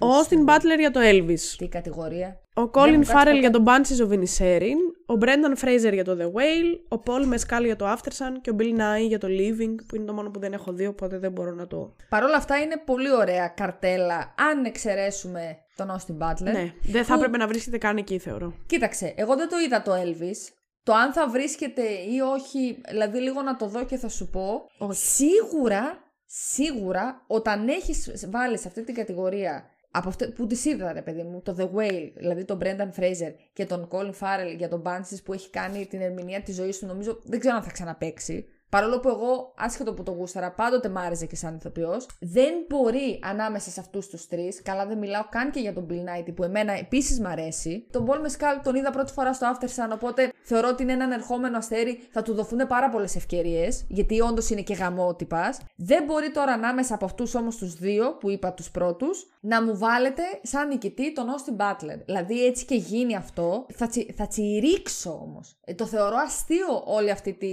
Ο 0.00 0.06
Austin 0.06 0.48
Butler 0.48 0.78
για 0.78 0.90
το 0.90 1.00
Elvis. 1.02 1.40
Τι 1.58 1.68
κατηγορία. 1.68 2.40
Ο 2.54 2.60
μου 2.60 2.70
Colin 2.72 2.94
κάτσε 2.96 3.12
Farrell 3.12 3.24
ποτέ. 3.24 3.38
για 3.38 3.50
τον 3.50 3.64
Banshees 3.66 4.08
of 4.08 4.18
Inisherin. 4.18 4.80
Ο 5.10 5.14
Brendan 5.20 5.64
Fraser 5.64 5.92
για 5.92 6.04
το 6.04 6.16
The 6.20 6.24
Whale. 6.24 6.98
Ο 6.98 7.02
Paul 7.06 7.34
Mescal 7.34 7.64
για 7.64 7.76
το 7.76 7.92
Aftersun. 7.92 8.32
Και 8.40 8.50
ο 8.50 8.56
Bill 8.58 8.78
Nye 8.78 9.06
για 9.06 9.18
το 9.18 9.26
Living. 9.30 9.74
Που 9.86 9.96
είναι 9.96 10.04
το 10.04 10.12
μόνο 10.12 10.30
που 10.30 10.38
δεν 10.38 10.52
έχω 10.52 10.72
δει, 10.72 10.86
οπότε 10.86 11.18
δεν 11.18 11.32
μπορώ 11.32 11.52
να 11.54 11.66
το. 11.66 11.94
Παρ' 12.08 12.22
όλα 12.22 12.36
αυτά 12.36 12.58
είναι 12.58 12.76
πολύ 12.84 13.12
ωραία 13.12 13.48
καρτέλα, 13.48 14.34
αν 14.50 14.64
εξαιρέσουμε 14.64 15.58
τον 15.76 15.90
Austin 15.90 16.18
Butler. 16.22 16.52
Ναι, 16.52 16.72
δεν 16.82 17.04
θα 17.04 17.14
έπρεπε 17.14 17.36
να 17.36 17.46
βρίσκεται 17.46 17.78
καν 17.78 17.96
εκεί, 17.96 18.18
θεωρώ. 18.18 18.54
Κοίταξε, 18.66 19.14
εγώ 19.16 19.36
δεν 19.36 19.48
το 19.48 19.58
είδα 19.58 19.82
το 19.82 19.92
Elvis. 19.92 20.52
Το 20.82 20.92
αν 20.94 21.12
θα 21.12 21.28
βρίσκεται 21.28 21.82
ή 21.82 22.20
όχι, 22.34 22.80
δηλαδή 22.88 23.18
λίγο 23.18 23.42
να 23.42 23.56
το 23.56 23.66
δω 23.66 23.84
και 23.84 23.96
θα 23.96 24.08
σου 24.08 24.28
πω. 24.28 24.68
Σίγουρα, 24.90 25.98
σίγουρα, 26.24 27.24
όταν 27.26 27.68
έχεις 27.68 28.28
βάλει 28.30 28.58
σε 28.58 28.68
αυτή 28.68 28.84
την 28.84 28.94
κατηγορία 28.94 29.70
από 29.90 30.08
αυτέ, 30.08 30.26
που 30.26 30.46
τις 30.46 30.64
είδα 30.64 30.92
ρε 30.92 31.02
παιδί 31.02 31.22
μου, 31.22 31.42
το 31.42 31.56
The 31.58 31.76
Whale, 31.76 32.12
δηλαδή 32.16 32.44
τον 32.44 32.58
Brendan 32.62 33.00
Fraser 33.00 33.34
και 33.52 33.66
τον 33.66 33.88
Colin 33.90 34.12
Farrell 34.20 34.56
για 34.56 34.68
τον 34.68 34.82
Banshees 34.86 35.22
που 35.24 35.32
έχει 35.32 35.50
κάνει 35.50 35.86
την 35.86 36.00
ερμηνεία 36.00 36.42
της 36.42 36.54
ζωής 36.54 36.78
του, 36.78 36.86
νομίζω, 36.86 37.20
δεν 37.24 37.40
ξέρω 37.40 37.56
αν 37.56 37.62
θα 37.62 37.70
ξαναπαίξει. 37.70 38.48
Παρόλο 38.68 39.00
που 39.00 39.08
εγώ, 39.08 39.52
άσχετο 39.56 39.94
που 39.94 40.02
το 40.02 40.10
γούσταρα, 40.10 40.52
πάντοτε 40.52 40.88
μ' 40.88 40.98
άρεσε 40.98 41.26
και 41.26 41.36
σαν 41.36 41.54
ηθοποιός, 41.54 42.06
δεν 42.20 42.54
μπορεί 42.68 43.20
ανάμεσα 43.22 43.70
σε 43.70 43.80
αυτούς 43.80 44.08
τους 44.08 44.26
τρεις, 44.28 44.62
καλά 44.62 44.86
δεν 44.86 44.98
μιλάω 44.98 45.24
καν 45.30 45.50
και 45.50 45.60
για 45.60 45.72
τον 45.72 45.86
Bill 45.90 45.92
Nighy 45.92 46.34
που 46.34 46.44
εμένα 46.44 46.72
επίσης 46.72 47.20
μ' 47.20 47.26
αρέσει. 47.26 47.86
Τον 47.90 48.06
Paul 48.08 48.16
Mescal 48.16 48.60
τον 48.62 48.74
είδα 48.74 48.90
πρώτη 48.90 49.12
φορά 49.12 49.32
στο 49.32 49.46
After 49.52 49.66
Sun, 49.66 49.90
οπότε 49.92 50.32
θεωρώ 50.42 50.68
ότι 50.68 50.82
είναι 50.82 50.92
έναν 50.92 51.12
ερχόμενο 51.12 51.56
αστέρι, 51.56 52.08
θα 52.10 52.22
του 52.22 52.34
δοθούν 52.34 52.66
πάρα 52.66 52.90
πολλές 52.90 53.16
ευκαιρίες, 53.16 53.84
γιατί 53.88 54.20
όντως 54.20 54.50
είναι 54.50 54.62
και 54.62 54.74
γαμότυπας. 54.74 55.58
Δεν 55.76 56.04
μπορεί 56.04 56.30
τώρα 56.30 56.52
ανάμεσα 56.52 56.94
από 56.94 57.04
αυτούς 57.04 57.34
όμως 57.34 57.56
τους 57.56 57.74
δύο, 57.74 58.16
που 58.16 58.30
είπα 58.30 58.52
τους 58.52 58.70
πρώτους, 58.70 59.26
να 59.40 59.62
μου 59.62 59.78
βάλετε 59.78 60.22
σαν 60.42 60.68
νικητή 60.68 61.12
τον 61.12 61.26
Austin 61.28 61.62
Butler. 61.62 61.98
Δηλαδή 62.04 62.44
έτσι 62.44 62.64
και 62.64 62.74
γίνει 62.74 63.16
αυτό, 63.16 63.66
θα, 63.74 63.86
τσι, 63.86 64.14
θα 64.16 64.26
τσιρίξω 64.26 65.20
όμως. 65.22 65.56
Ε, 65.64 65.74
το 65.74 65.86
θεωρώ 65.86 66.16
αστείο 66.16 66.82
όλη 66.84 67.10
αυτή 67.10 67.32
τη, 67.32 67.48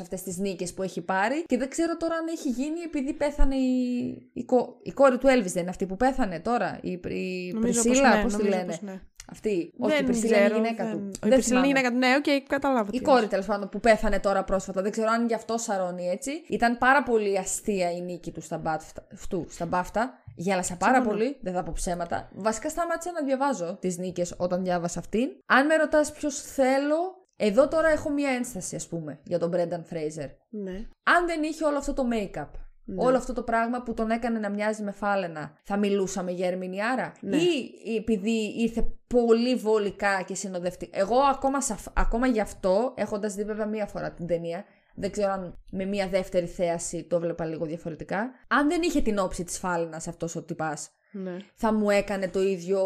όλες 0.00 0.12
αυτές 0.12 0.22
τις 0.22 0.38
νίκες 0.38 0.74
που 0.74 0.82
έχει 0.82 1.00
πάρει 1.00 1.44
και 1.46 1.56
δεν 1.56 1.68
ξέρω 1.68 1.96
τώρα 1.96 2.14
αν 2.14 2.26
έχει 2.26 2.48
γίνει 2.48 2.80
επειδή 2.84 3.12
πέθανε 3.12 3.56
η, 3.56 4.06
η, 4.32 4.46
η 4.82 4.92
κόρη 4.92 5.18
του 5.18 5.26
Elvis 5.26 5.52
δεν 5.52 5.62
είναι 5.62 5.70
αυτή 5.70 5.86
που 5.86 5.96
πέθανε 5.96 6.40
τώρα, 6.40 6.78
η, 6.82 6.90
η 6.90 7.56
Πρισίλα, 7.60 8.16
ναι, 8.16 8.22
πώς 8.22 8.36
τη 8.36 8.42
λένε; 8.42 8.78
Ναι. 8.80 9.00
Αυτή. 9.30 9.72
Δεν 9.76 9.90
Όχι, 9.90 10.00
η 10.00 10.04
Πρισίλα 10.04 10.38
είναι 10.38 10.46
η 10.46 10.52
γυναίκα 10.54 10.84
δεν... 10.84 10.94
του. 10.94 11.26
Η 11.26 11.28
Πρισίλα 11.28 11.58
είναι 11.58 11.66
η 11.66 11.70
γυναίκα 11.70 11.90
του. 11.90 11.96
Ναι, 11.96 12.14
ok, 12.16 12.24
okay, 12.26 12.44
καταλάβω. 12.48 12.90
Η 12.92 13.00
κόρη 13.00 13.26
τέλος 13.26 13.46
πάντων 13.46 13.68
που 13.68 13.80
πέθανε 13.80 14.20
τώρα 14.20 14.44
πρόσφατα. 14.44 14.82
Δεν 14.82 14.90
ξέρω 14.90 15.10
αν 15.10 15.26
γι' 15.26 15.34
αυτό 15.34 15.58
σαρώνει 15.58 16.08
έτσι. 16.08 16.30
Ήταν 16.48 16.78
πάρα 16.78 17.02
πολύ 17.02 17.38
αστεία 17.38 17.92
η 17.92 18.00
νίκη 18.00 18.30
του 18.30 18.40
στα 18.40 18.58
BAFTA. 18.58 19.06
Στα 19.48 19.66
BAFTA. 19.66 20.22
Γέλασα 20.36 20.76
πάρα 20.76 21.02
πολύ, 21.02 21.36
δεν 21.40 21.52
θα 21.52 21.62
πω 21.62 21.72
ψέματα. 21.74 22.28
Βασικά 22.34 22.68
σταμάτησα 22.68 23.12
να 23.12 23.22
διαβάζω 23.24 23.76
τις 23.80 23.98
νίκες 23.98 24.34
όταν 24.36 24.62
διάβασα 24.62 24.98
αυτήν. 24.98 25.28
Αν 25.46 25.66
με 25.66 25.76
ρωτάς 25.76 26.12
ποιος 26.12 26.40
θέλω, 26.40 27.19
εδώ 27.42 27.68
τώρα 27.68 27.88
έχω 27.88 28.10
μία 28.10 28.30
ένσταση, 28.30 28.76
ας 28.76 28.86
πούμε, 28.86 29.20
για 29.24 29.38
τον 29.38 29.52
Brendan 29.54 29.94
Fraser. 29.94 30.28
Ναι. 30.48 30.88
Αν 31.02 31.26
δεν 31.26 31.42
είχε 31.42 31.64
όλο 31.64 31.78
αυτό 31.78 31.92
το 31.92 32.02
make-up, 32.12 32.48
ναι. 32.84 33.04
όλο 33.04 33.16
αυτό 33.16 33.32
το 33.32 33.42
πράγμα 33.42 33.82
που 33.82 33.94
τον 33.94 34.10
έκανε 34.10 34.38
να 34.38 34.50
μοιάζει 34.50 34.82
με 34.82 34.90
φάλαινα, 34.90 35.58
θα 35.64 35.76
μιλούσαμε 35.76 36.30
για 36.30 36.46
ερμηνιάρα. 36.46 37.12
Ναι. 37.20 37.36
Ή 37.36 37.96
επειδή 37.98 38.54
ήρθε 38.58 38.92
πολύ 39.06 39.54
βολικά 39.54 40.22
και 40.22 40.34
συνοδευτικά. 40.34 40.98
Εγώ 41.00 41.18
ακόμα, 41.18 41.58
ακόμα 41.94 42.26
γι' 42.26 42.40
αυτό, 42.40 42.92
έχοντας 42.96 43.34
δει 43.34 43.44
βέβαια 43.44 43.66
μία 43.66 43.86
φορά 43.86 44.12
την 44.12 44.26
ταινία, 44.26 44.64
δεν 44.94 45.10
ξέρω 45.10 45.32
αν 45.32 45.58
με 45.70 45.84
μία 45.84 46.08
δεύτερη 46.08 46.46
θέαση 46.46 47.04
το 47.04 47.16
έβλεπα 47.16 47.44
λίγο 47.44 47.64
διαφορετικά. 47.64 48.30
Αν 48.48 48.68
δεν 48.68 48.82
είχε 48.82 49.00
την 49.00 49.18
όψη 49.18 49.44
της 49.44 49.58
φάλαινας 49.58 50.08
αυτός 50.08 50.36
ο 50.36 50.42
τυπάς, 50.42 50.90
ναι. 51.12 51.36
θα 51.54 51.72
μου 51.72 51.90
έκανε 51.90 52.28
το 52.28 52.42
ίδιο, 52.42 52.82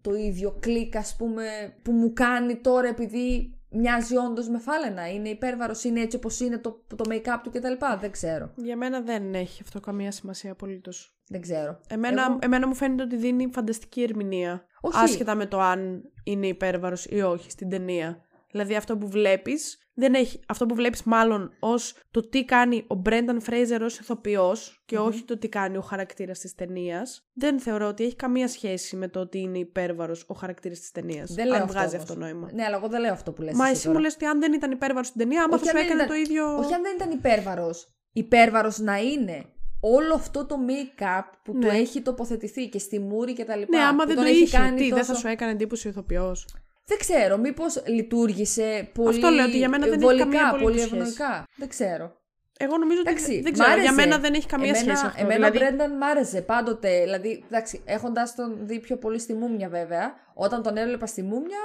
το 0.00 0.14
ίδιο 0.14 0.56
κλικ, 0.60 0.96
ας 0.96 1.16
πούμε, 1.16 1.44
που 1.82 1.92
μου 1.92 2.12
κάνει 2.12 2.56
τώρα 2.56 2.88
επειδή 2.88 3.55
μοιάζει 3.70 4.16
όντως 4.16 4.48
με 4.48 4.58
φάλαινα. 4.58 5.10
Είναι 5.12 5.28
υπέρβαρος, 5.28 5.84
είναι 5.84 6.00
έτσι 6.00 6.16
όπως 6.16 6.40
είναι 6.40 6.58
το, 6.58 6.84
το 6.96 7.04
make-up 7.08 7.40
του 7.42 7.50
κτλ. 7.50 7.72
Δεν 8.00 8.10
ξέρω. 8.10 8.52
Για 8.56 8.76
μένα 8.76 9.00
δεν 9.00 9.34
έχει 9.34 9.62
αυτό 9.62 9.80
καμία 9.80 10.10
σημασία 10.10 10.52
απολύτως. 10.52 11.16
Δεν 11.28 11.40
ξέρω. 11.40 11.80
Εμένα, 11.88 12.24
Εγώ... 12.24 12.38
εμένα 12.40 12.66
μου 12.66 12.74
φαίνεται 12.74 13.02
ότι 13.02 13.16
δίνει 13.16 13.50
φανταστική 13.52 14.02
ερμηνεία. 14.02 14.66
Όχι. 14.80 14.98
Άσχετα 14.98 15.34
με 15.34 15.46
το 15.46 15.60
αν 15.60 16.02
είναι 16.24 16.46
υπέρβαρος 16.46 17.04
ή 17.04 17.20
όχι 17.20 17.50
στην 17.50 17.68
ταινία. 17.68 18.25
Δηλαδή 18.56 18.76
αυτό 18.76 18.96
που 18.96 19.08
βλέπεις 19.08 19.78
δεν 19.94 20.14
έχει, 20.14 20.40
αυτό 20.48 20.66
που 20.66 20.74
βλέπεις 20.74 21.02
μάλλον 21.02 21.52
ως 21.58 21.98
το 22.10 22.28
τι 22.28 22.44
κάνει 22.44 22.84
ο 22.86 22.94
Μπρένταν 22.94 23.40
Φρέιζερ 23.40 23.82
ως 23.82 23.98
ηθοποιός 23.98 24.82
και 24.86 24.98
όχι 24.98 25.22
το 25.22 25.38
τι 25.38 25.48
κάνει 25.48 25.76
ο 25.76 25.80
χαρακτήρας 25.80 26.38
της 26.38 26.54
ταινίας. 26.54 27.28
δεν 27.32 27.60
θεωρώ 27.60 27.86
ότι 27.86 28.04
έχει 28.04 28.16
καμία 28.16 28.48
σχέση 28.48 28.96
με 28.96 29.08
το 29.08 29.20
ότι 29.20 29.38
είναι 29.38 29.58
υπέρβαρος 29.58 30.24
ο 30.26 30.34
χαρακτήρας 30.34 30.78
της 30.80 30.90
ταινίας. 30.90 31.34
Δεν 31.34 31.46
λέω 31.46 31.60
αν 31.60 31.66
βγάζει 31.66 31.96
αυτό, 31.96 32.12
αυτό 32.12 32.24
νόημα. 32.24 32.50
Ναι, 32.52 32.64
αλλά 32.64 32.76
εγώ 32.76 32.88
δεν 32.88 33.00
λέω 33.00 33.12
αυτό 33.12 33.32
που 33.32 33.42
λες 33.42 33.54
Μα 33.54 33.64
εσύ, 33.64 33.74
εσύ 33.74 33.88
μου 33.88 33.98
λες 33.98 34.14
ότι 34.14 34.24
αν 34.24 34.40
δεν 34.40 34.52
ήταν 34.52 34.70
υπέρβαρος 34.70 35.06
στην 35.06 35.20
ταινία, 35.20 35.42
άμα 35.42 35.58
θα 35.58 35.64
σου 35.64 35.76
έκανε 35.76 35.94
ήταν, 35.94 36.06
το 36.06 36.14
ίδιο... 36.14 36.58
Όχι 36.58 36.74
αν 36.74 36.82
δεν 36.82 36.94
ήταν 36.94 37.10
υπέρβαρος. 37.10 37.88
Υπέρβαρος 38.12 38.78
να 38.78 38.96
είναι 38.96 39.44
όλο 39.80 40.14
αυτό 40.14 40.46
το 40.46 40.56
make-up 40.68 41.22
που 41.42 41.52
ναι. 41.52 41.60
του 41.60 41.66
έχει 41.66 42.02
τοποθετηθεί 42.02 42.68
και 42.68 42.78
στη 42.78 42.98
μούρη 42.98 43.32
και 43.32 43.44
τα 43.44 43.56
λοιπά. 43.56 43.78
Ναι, 43.78 43.84
άμα 43.84 44.04
δεν 44.04 44.16
το 44.16 44.24
είχε, 44.24 44.56
κάνει 44.58 44.76
τι, 44.76 44.82
τόσο... 44.82 44.94
δεν 44.94 45.04
θα 45.04 45.14
σου 45.14 45.28
έκανε 45.28 45.52
εντύπωση 45.52 45.86
ο 45.86 45.90
ηθοποιός; 45.90 46.46
Δεν 46.86 46.98
ξέρω, 46.98 47.36
μήπως 47.38 47.82
λειτουργήσε 47.86 48.90
πολύ 48.94 49.16
Αυτό 49.16 49.28
λέω 49.28 49.46
ότι 49.46 49.56
για 49.56 49.68
μένα 49.68 49.86
δεν 49.86 50.00
βολικά, 50.00 50.26
έχει 50.28 50.36
καμία 50.36 50.58
πολύ 50.62 50.80
ευνοϊκά. 50.80 51.44
Δεν 51.56 51.68
ξέρω. 51.68 52.16
Εγώ 52.58 52.78
νομίζω 52.78 53.00
εντάξει, 53.00 53.24
ότι. 53.24 53.40
Δεν 53.40 53.52
ξέρω, 53.52 53.80
για 53.80 53.92
μένα 53.92 54.18
δεν 54.18 54.34
έχει 54.34 54.46
καμία 54.46 54.68
εμένα, 54.68 54.84
σχέση 54.84 55.06
αυτό. 55.06 55.22
Εμένα 55.22 55.50
δηλαδή... 55.50 55.56
ο 55.56 55.60
Μπρένταν 55.60 55.96
μ' 55.96 56.02
άρεσε 56.02 56.42
πάντοτε. 56.42 57.02
Δηλαδή, 57.02 57.44
εντάξει, 57.46 57.82
έχοντας 57.84 58.34
τον 58.34 58.66
δει 58.66 58.80
πιο 58.80 58.96
πολύ 58.96 59.18
στη 59.18 59.34
Μούμια 59.34 59.68
βέβαια, 59.68 60.14
όταν 60.34 60.62
τον 60.62 60.76
έβλεπα 60.76 61.06
στη 61.06 61.22
Μούμια, 61.22 61.58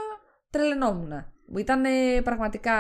τρελαινόμουν. 0.49 1.11
Ήταν 1.57 1.84
πραγματικά 2.24 2.74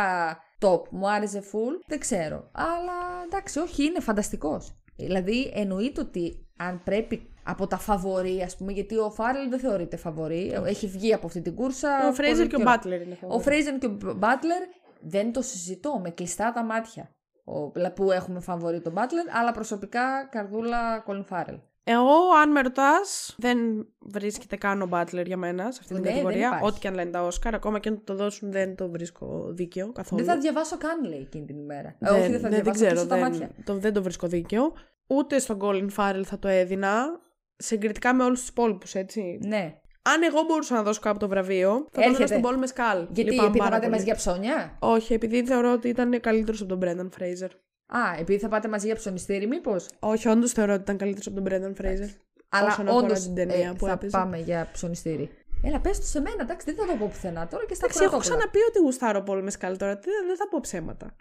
top. 0.59 0.81
Μου 0.89 1.09
άρεσε 1.09 1.43
full. 1.51 1.83
Δεν 1.87 1.99
ξέρω. 1.99 2.49
Αλλά 2.51 3.23
εντάξει, 3.25 3.59
όχι, 3.59 3.83
είναι 3.83 3.99
φανταστικός. 3.99 4.75
Δηλαδή, 4.95 5.51
εννοείται 5.55 6.01
ότι 6.01 6.47
αν 6.57 6.81
πρέπει 6.83 7.30
από 7.43 7.67
τα 7.67 7.77
φαβορή, 7.77 8.41
ας 8.41 8.55
πούμε, 8.57 8.71
γιατί 8.71 8.97
ο 8.97 9.09
Φάρελ 9.09 9.49
δεν 9.49 9.59
θεωρείται 9.59 9.97
φαβορή. 9.97 10.53
Έχει 10.65 10.87
βγει 10.87 11.13
από 11.13 11.25
αυτή 11.25 11.41
την 11.41 11.55
κούρσα. 11.55 12.07
Ο 12.09 12.13
Φρέιζερ 12.13 12.47
και 12.47 12.55
ο 12.55 12.61
Μπάτλερ 12.61 13.01
είναι 13.01 13.15
φαβορή. 13.15 13.39
Ο 13.39 13.43
Φρέιζερ 13.43 13.77
και 13.77 13.85
ο 13.85 14.13
Μπάτλερ 14.17 14.61
δεν 15.01 15.33
το 15.33 15.41
συζητώ 15.41 15.99
με 16.03 16.09
κλειστά 16.09 16.51
τα 16.51 16.63
μάτια. 16.63 17.09
Ο, 17.43 17.69
που 17.95 18.11
έχουμε 18.11 18.39
φαβορή 18.39 18.81
τον 18.81 18.91
Μπάτλερ, 18.91 19.35
αλλά 19.35 19.51
προσωπικά 19.51 20.27
καρδούλα 20.31 20.99
Κολιν 20.99 21.25
Φάρελ. 21.25 21.59
Εγώ, 21.83 22.17
αν 22.41 22.51
με 22.51 22.61
ρωτάς, 22.61 23.35
δεν 23.37 23.57
βρίσκεται 23.99 24.55
καν 24.55 24.81
ο 24.81 24.85
Μπάτλερ 24.85 25.27
για 25.27 25.37
μένα 25.37 25.71
σε 25.71 25.79
αυτή 25.81 25.93
την 25.93 26.03
ναι, 26.03 26.09
κατηγορία. 26.09 26.59
Ό,τι 26.63 26.79
και 26.79 26.87
αν 26.87 26.93
λένε 26.93 27.09
τα 27.09 27.23
Όσκαρ, 27.23 27.53
ακόμα 27.53 27.79
και 27.79 27.89
αν 27.89 28.03
το 28.03 28.15
δώσουν, 28.15 28.51
δεν 28.51 28.75
το 28.75 28.89
βρίσκω 28.89 29.47
δίκαιο 29.49 29.91
καθόλου. 29.91 30.23
Δεν 30.23 30.33
θα 30.33 30.39
διαβάσω 30.39 30.77
καν, 30.77 31.03
λέει, 31.03 31.19
εκείνη 31.19 31.45
την 31.45 31.57
ημέρα. 31.57 31.95
Δεν, 31.99 32.13
όχι, 32.13 32.29
δεν 32.29 32.39
θα 32.39 32.49
ναι, 32.49 32.55
διαβάσω 32.55 32.79
δεν 32.79 32.93
ξέρω, 32.93 33.07
τα 33.07 33.15
δεν, 33.15 33.23
μάτια. 33.23 33.49
Το, 33.63 33.77
δεν 33.77 33.93
το 33.93 34.03
βρίσκω 34.03 34.27
δίκαιο. 34.27 34.73
Ούτε 35.07 35.39
στον 35.39 35.59
Colin 35.61 35.87
Farrell 35.97 36.23
θα 36.25 36.39
το 36.39 36.47
έδινα. 36.47 37.19
Συγκριτικά 37.61 38.13
με 38.13 38.23
όλους 38.23 38.39
τους 38.39 38.49
υπόλοιπους, 38.49 38.95
έτσι. 38.95 39.39
Ναι. 39.47 39.75
Αν 40.01 40.23
εγώ 40.23 40.41
μπορούσα 40.47 40.75
να 40.75 40.83
δώσω 40.83 40.99
κάπου 40.99 41.17
το 41.19 41.27
βραβείο, 41.27 41.87
θα 41.91 42.01
το 42.01 42.09
έδωνα 42.09 42.27
στον 42.27 42.41
Paul 42.43 42.53
Mescal. 42.63 43.07
Γιατί 43.11 43.29
Λυπάμαι 43.31 43.47
επειδή 43.47 43.57
θα 43.57 43.63
πάρα 43.63 43.69
πάτε 43.69 43.79
πολύ. 43.79 43.89
μαζί 43.91 44.03
για 44.03 44.15
ψώνια; 44.15 44.75
Όχι, 44.79 45.13
επειδή 45.13 45.45
θεωρώ 45.45 45.71
ότι 45.71 45.87
ήταν 45.89 46.19
καλύτερος 46.19 46.61
από 46.61 46.77
τον 46.77 46.79
Brendan 46.83 47.19
Fraser. 47.21 47.49
Α, 47.85 48.19
επειδή 48.19 48.39
θα 48.39 48.47
πάτε 48.47 48.67
μαζί 48.67 48.85
για 48.85 48.95
ψωνιστήρι, 48.95 49.47
μήπως; 49.47 49.85
Όχι, 49.99 50.27
όντως 50.27 50.51
θεωρώ 50.51 50.73
ότι 50.73 50.81
ήταν 50.81 50.97
καλύτερος 50.97 51.27
από 51.27 51.35
τον 51.35 51.45
Brendan 51.49 51.81
Fraser. 51.81 52.09
Αλλά 52.49 52.67
όσον 52.67 52.87
αφορά 52.87 53.03
όντως 53.05 53.21
την 53.21 53.35
ταινία 53.35 53.73
που 53.77 53.85
θα 53.85 53.91
έπαιζε. 53.91 54.17
πάμε 54.17 54.37
για 54.37 54.69
ψωνιστήρι. 54.73 55.29
Έλα, 55.63 55.79
πες 55.79 55.99
το 55.99 56.05
σε 56.05 56.21
μένα, 56.21 56.35
εντάξει, 56.41 56.65
δεν 56.73 56.75
θα 56.85 56.91
το 56.91 56.97
πω 56.99 57.07
πουθενά 57.11 57.47
τώρα 57.47 57.65
και 57.65 57.73
στα 57.73 57.85
Εντάξει, 57.85 58.03
έχω 58.03 58.11
πρωτόπουλα. 58.17 58.37
ξαναπεί 58.37 58.59
ότι 58.69 58.79
γουστάρω 58.79 59.23
Paul 59.27 59.43
Mescal 59.49 59.75
τώρα. 59.77 59.97
τι- 59.97 60.09
Δεν 60.27 60.37
θα 60.37 60.47
πω 60.49 60.59
ψέματα. 60.61 61.15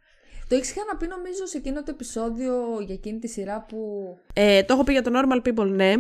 Το 0.48 0.54
έχεις 0.56 0.72
ξαναπεί 0.72 1.06
νομίζω 1.06 1.46
σε 1.46 1.56
εκείνο 1.56 1.82
το 1.82 1.90
επεισόδιο 1.90 2.54
για 2.80 2.94
εκείνη 2.94 3.18
τη 3.18 3.28
σειρά 3.28 3.64
που. 3.68 3.78
Ε, 4.34 4.62
το 4.62 4.72
έχω 4.74 4.84
πει 4.84 4.92
για 4.92 5.02
το 5.02 5.10
Normal 5.14 5.48
People, 5.48 5.66
ναι. 5.68 5.92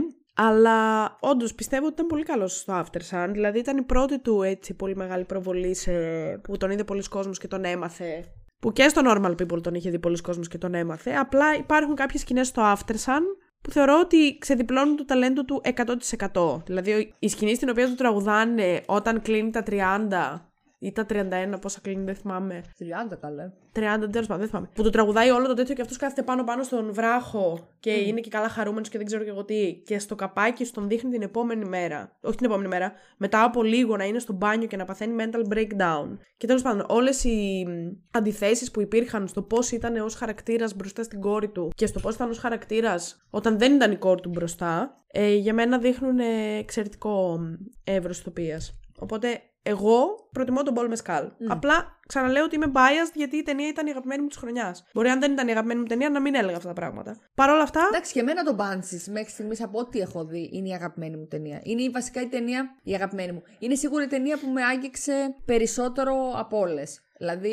Αλλά 0.42 1.16
όντως 1.20 1.54
πιστεύω 1.54 1.84
ότι 1.84 1.94
ήταν 1.94 2.06
πολύ 2.06 2.22
καλός 2.22 2.56
στο 2.56 2.84
After 2.84 3.00
Sun. 3.10 3.28
Δηλαδή 3.32 3.58
ήταν 3.58 3.76
η 3.76 3.82
πρώτη 3.82 4.18
του 4.18 4.42
έτσι 4.42 4.74
πολύ 4.74 4.96
μεγάλη 4.96 5.24
προβολή 5.24 5.74
σε... 5.74 5.92
που 6.42 6.56
τον 6.56 6.70
είδε 6.70 6.84
πολλοί 6.84 7.02
κόσμος 7.08 7.38
και 7.38 7.48
τον 7.48 7.64
έμαθε. 7.64 8.24
Που 8.60 8.72
και 8.72 8.88
στο 8.88 9.02
Normal 9.04 9.30
People 9.30 9.62
τον 9.62 9.74
είχε 9.74 9.90
δει 9.90 9.98
πολλοί 9.98 10.20
κόσμος 10.20 10.48
και 10.48 10.58
τον 10.58 10.74
έμαθε. 10.74 11.14
Απλά 11.14 11.54
υπάρχουν 11.54 11.94
κάποιες 11.94 12.20
σκηνές 12.20 12.46
στο 12.46 12.62
After 12.62 12.92
Sun 12.92 13.22
που 13.60 13.70
θεωρώ 13.70 14.00
ότι 14.02 14.38
ξεδιπλώνουν 14.38 14.96
το 14.96 15.04
ταλέντο 15.04 15.44
του 15.44 15.62
100%. 16.34 16.62
Δηλαδή 16.64 17.14
η 17.18 17.28
σκηνή 17.28 17.54
στην 17.54 17.68
οποία 17.68 17.86
του 17.86 17.94
τραγουδάνε 17.94 18.82
όταν 18.86 19.22
κλείνει 19.22 19.50
τα 19.50 19.62
30 19.66 20.49
ή 20.82 20.92
τα 20.92 21.06
31, 21.08 21.60
πόσα 21.60 21.80
κλείνει, 21.82 22.04
δεν 22.04 22.14
θυμάμαι. 22.14 22.62
30 22.78 23.16
καλέ. 23.20 23.50
30, 23.72 24.08
τέλος 24.10 24.26
πάντων, 24.26 24.38
δεν 24.38 24.48
θυμάμαι. 24.48 24.68
Που 24.74 24.82
το 24.82 24.90
τραγουδάει 24.90 25.30
όλο 25.30 25.46
το 25.46 25.54
τέτοιο 25.54 25.74
και 25.74 25.80
αυτός 25.80 25.96
κάθεται 25.96 26.22
πάνω-πάνω 26.22 26.62
στον 26.62 26.92
βράχο 26.92 27.68
και 27.80 27.90
είναι 27.90 28.20
και 28.20 28.30
καλά 28.30 28.48
χαρούμενος 28.48 28.88
και 28.88 28.98
δεν 28.98 29.06
ξέρω 29.06 29.24
και 29.24 29.30
εγώ 29.30 29.44
τι. 29.44 29.74
Και 29.74 29.98
στο 29.98 30.14
καπάκι 30.14 30.64
στον 30.64 30.88
δείχνει 30.88 31.10
την 31.10 31.22
επόμενη 31.22 31.64
μέρα. 31.64 32.16
Όχι 32.20 32.36
την 32.36 32.46
επόμενη 32.46 32.68
μέρα. 32.68 32.92
Μετά 33.16 33.42
από 33.44 33.62
λίγο 33.62 33.96
να 33.96 34.04
είναι 34.04 34.18
στο 34.18 34.32
μπάνιο 34.32 34.66
και 34.66 34.76
να 34.76 34.84
παθαίνει 34.84 35.14
mental 35.18 35.52
breakdown. 35.54 36.18
Και 36.36 36.46
τέλος 36.46 36.62
πάντων, 36.62 36.86
όλες 36.88 37.24
οι 37.24 37.66
αντιθέσεις 38.10 38.70
που 38.70 38.80
υπήρχαν 38.80 39.28
στο 39.28 39.42
πώς 39.42 39.70
ήταν 39.70 39.96
ως 39.96 40.14
χαρακτήρας 40.14 40.74
μπροστά 40.76 41.02
στην 41.02 41.20
κόρη 41.20 41.48
του 41.48 41.70
και 41.74 41.86
στο 41.86 42.00
πώς 42.00 42.14
ήταν 42.14 42.30
ως 42.30 42.38
χαρακτήρας 42.38 43.26
όταν 43.30 43.58
δεν 43.58 43.74
ήταν 43.74 43.92
η 43.92 43.96
κόρη 43.96 44.20
του 44.20 44.28
μπροστά, 44.28 45.02
ε, 45.12 45.34
για 45.34 45.54
μένα 45.54 45.78
δείχνουν 45.78 46.18
ε, 46.18 46.58
εξαιρετικό 46.58 47.40
εύρος 47.84 48.18
ηθοποιία. 48.18 48.60
Οπότε 48.98 49.40
εγώ 49.62 50.28
προτιμώ 50.32 50.62
τον 50.62 50.74
Paul 50.78 50.92
Mescal. 50.94 51.28
Απλά 51.48 51.98
ξαναλέω 52.06 52.44
ότι 52.44 52.54
είμαι 52.56 52.70
biased 52.74 53.12
γιατί 53.14 53.36
η 53.36 53.42
ταινία 53.42 53.68
ήταν 53.68 53.86
η 53.86 53.90
αγαπημένη 53.90 54.22
μου 54.22 54.28
της 54.28 54.36
χρονιάς. 54.36 54.84
Μπορεί 54.94 55.08
αν 55.08 55.20
δεν 55.20 55.32
ήταν 55.32 55.48
η 55.48 55.50
αγαπημένη 55.50 55.80
μου 55.80 55.86
ταινία 55.86 56.10
να 56.10 56.20
μην 56.20 56.34
έλεγα 56.34 56.56
αυτά 56.56 56.68
τα 56.68 56.74
πράγματα. 56.74 57.16
Παρ' 57.34 57.50
όλα 57.50 57.62
αυτά. 57.62 57.80
Εντάξει, 57.90 58.12
και 58.12 58.20
εμένα 58.20 58.42
το 58.42 58.56
Banshees 58.58 59.12
μέχρι 59.12 59.30
στιγμής 59.30 59.62
από 59.62 59.78
ό,τι 59.78 59.98
έχω 59.98 60.24
δει 60.24 60.50
είναι 60.52 60.68
η 60.68 60.72
αγαπημένη 60.72 61.16
μου 61.16 61.26
ταινία. 61.26 61.60
Είναι 61.62 61.82
η 61.82 61.88
βασικά 61.88 62.20
η 62.20 62.26
ταινία 62.26 62.74
η 62.82 62.94
αγαπημένη 62.94 63.32
μου. 63.32 63.42
Είναι 63.58 63.74
σίγουρα 63.74 64.02
η 64.04 64.06
ταινία 64.06 64.38
που 64.38 64.48
με 64.48 64.62
άγγιξε 64.64 65.34
περισσότερο 65.44 66.14
από 66.36 66.58
όλες. 66.58 67.00
Δηλαδή, 67.18 67.52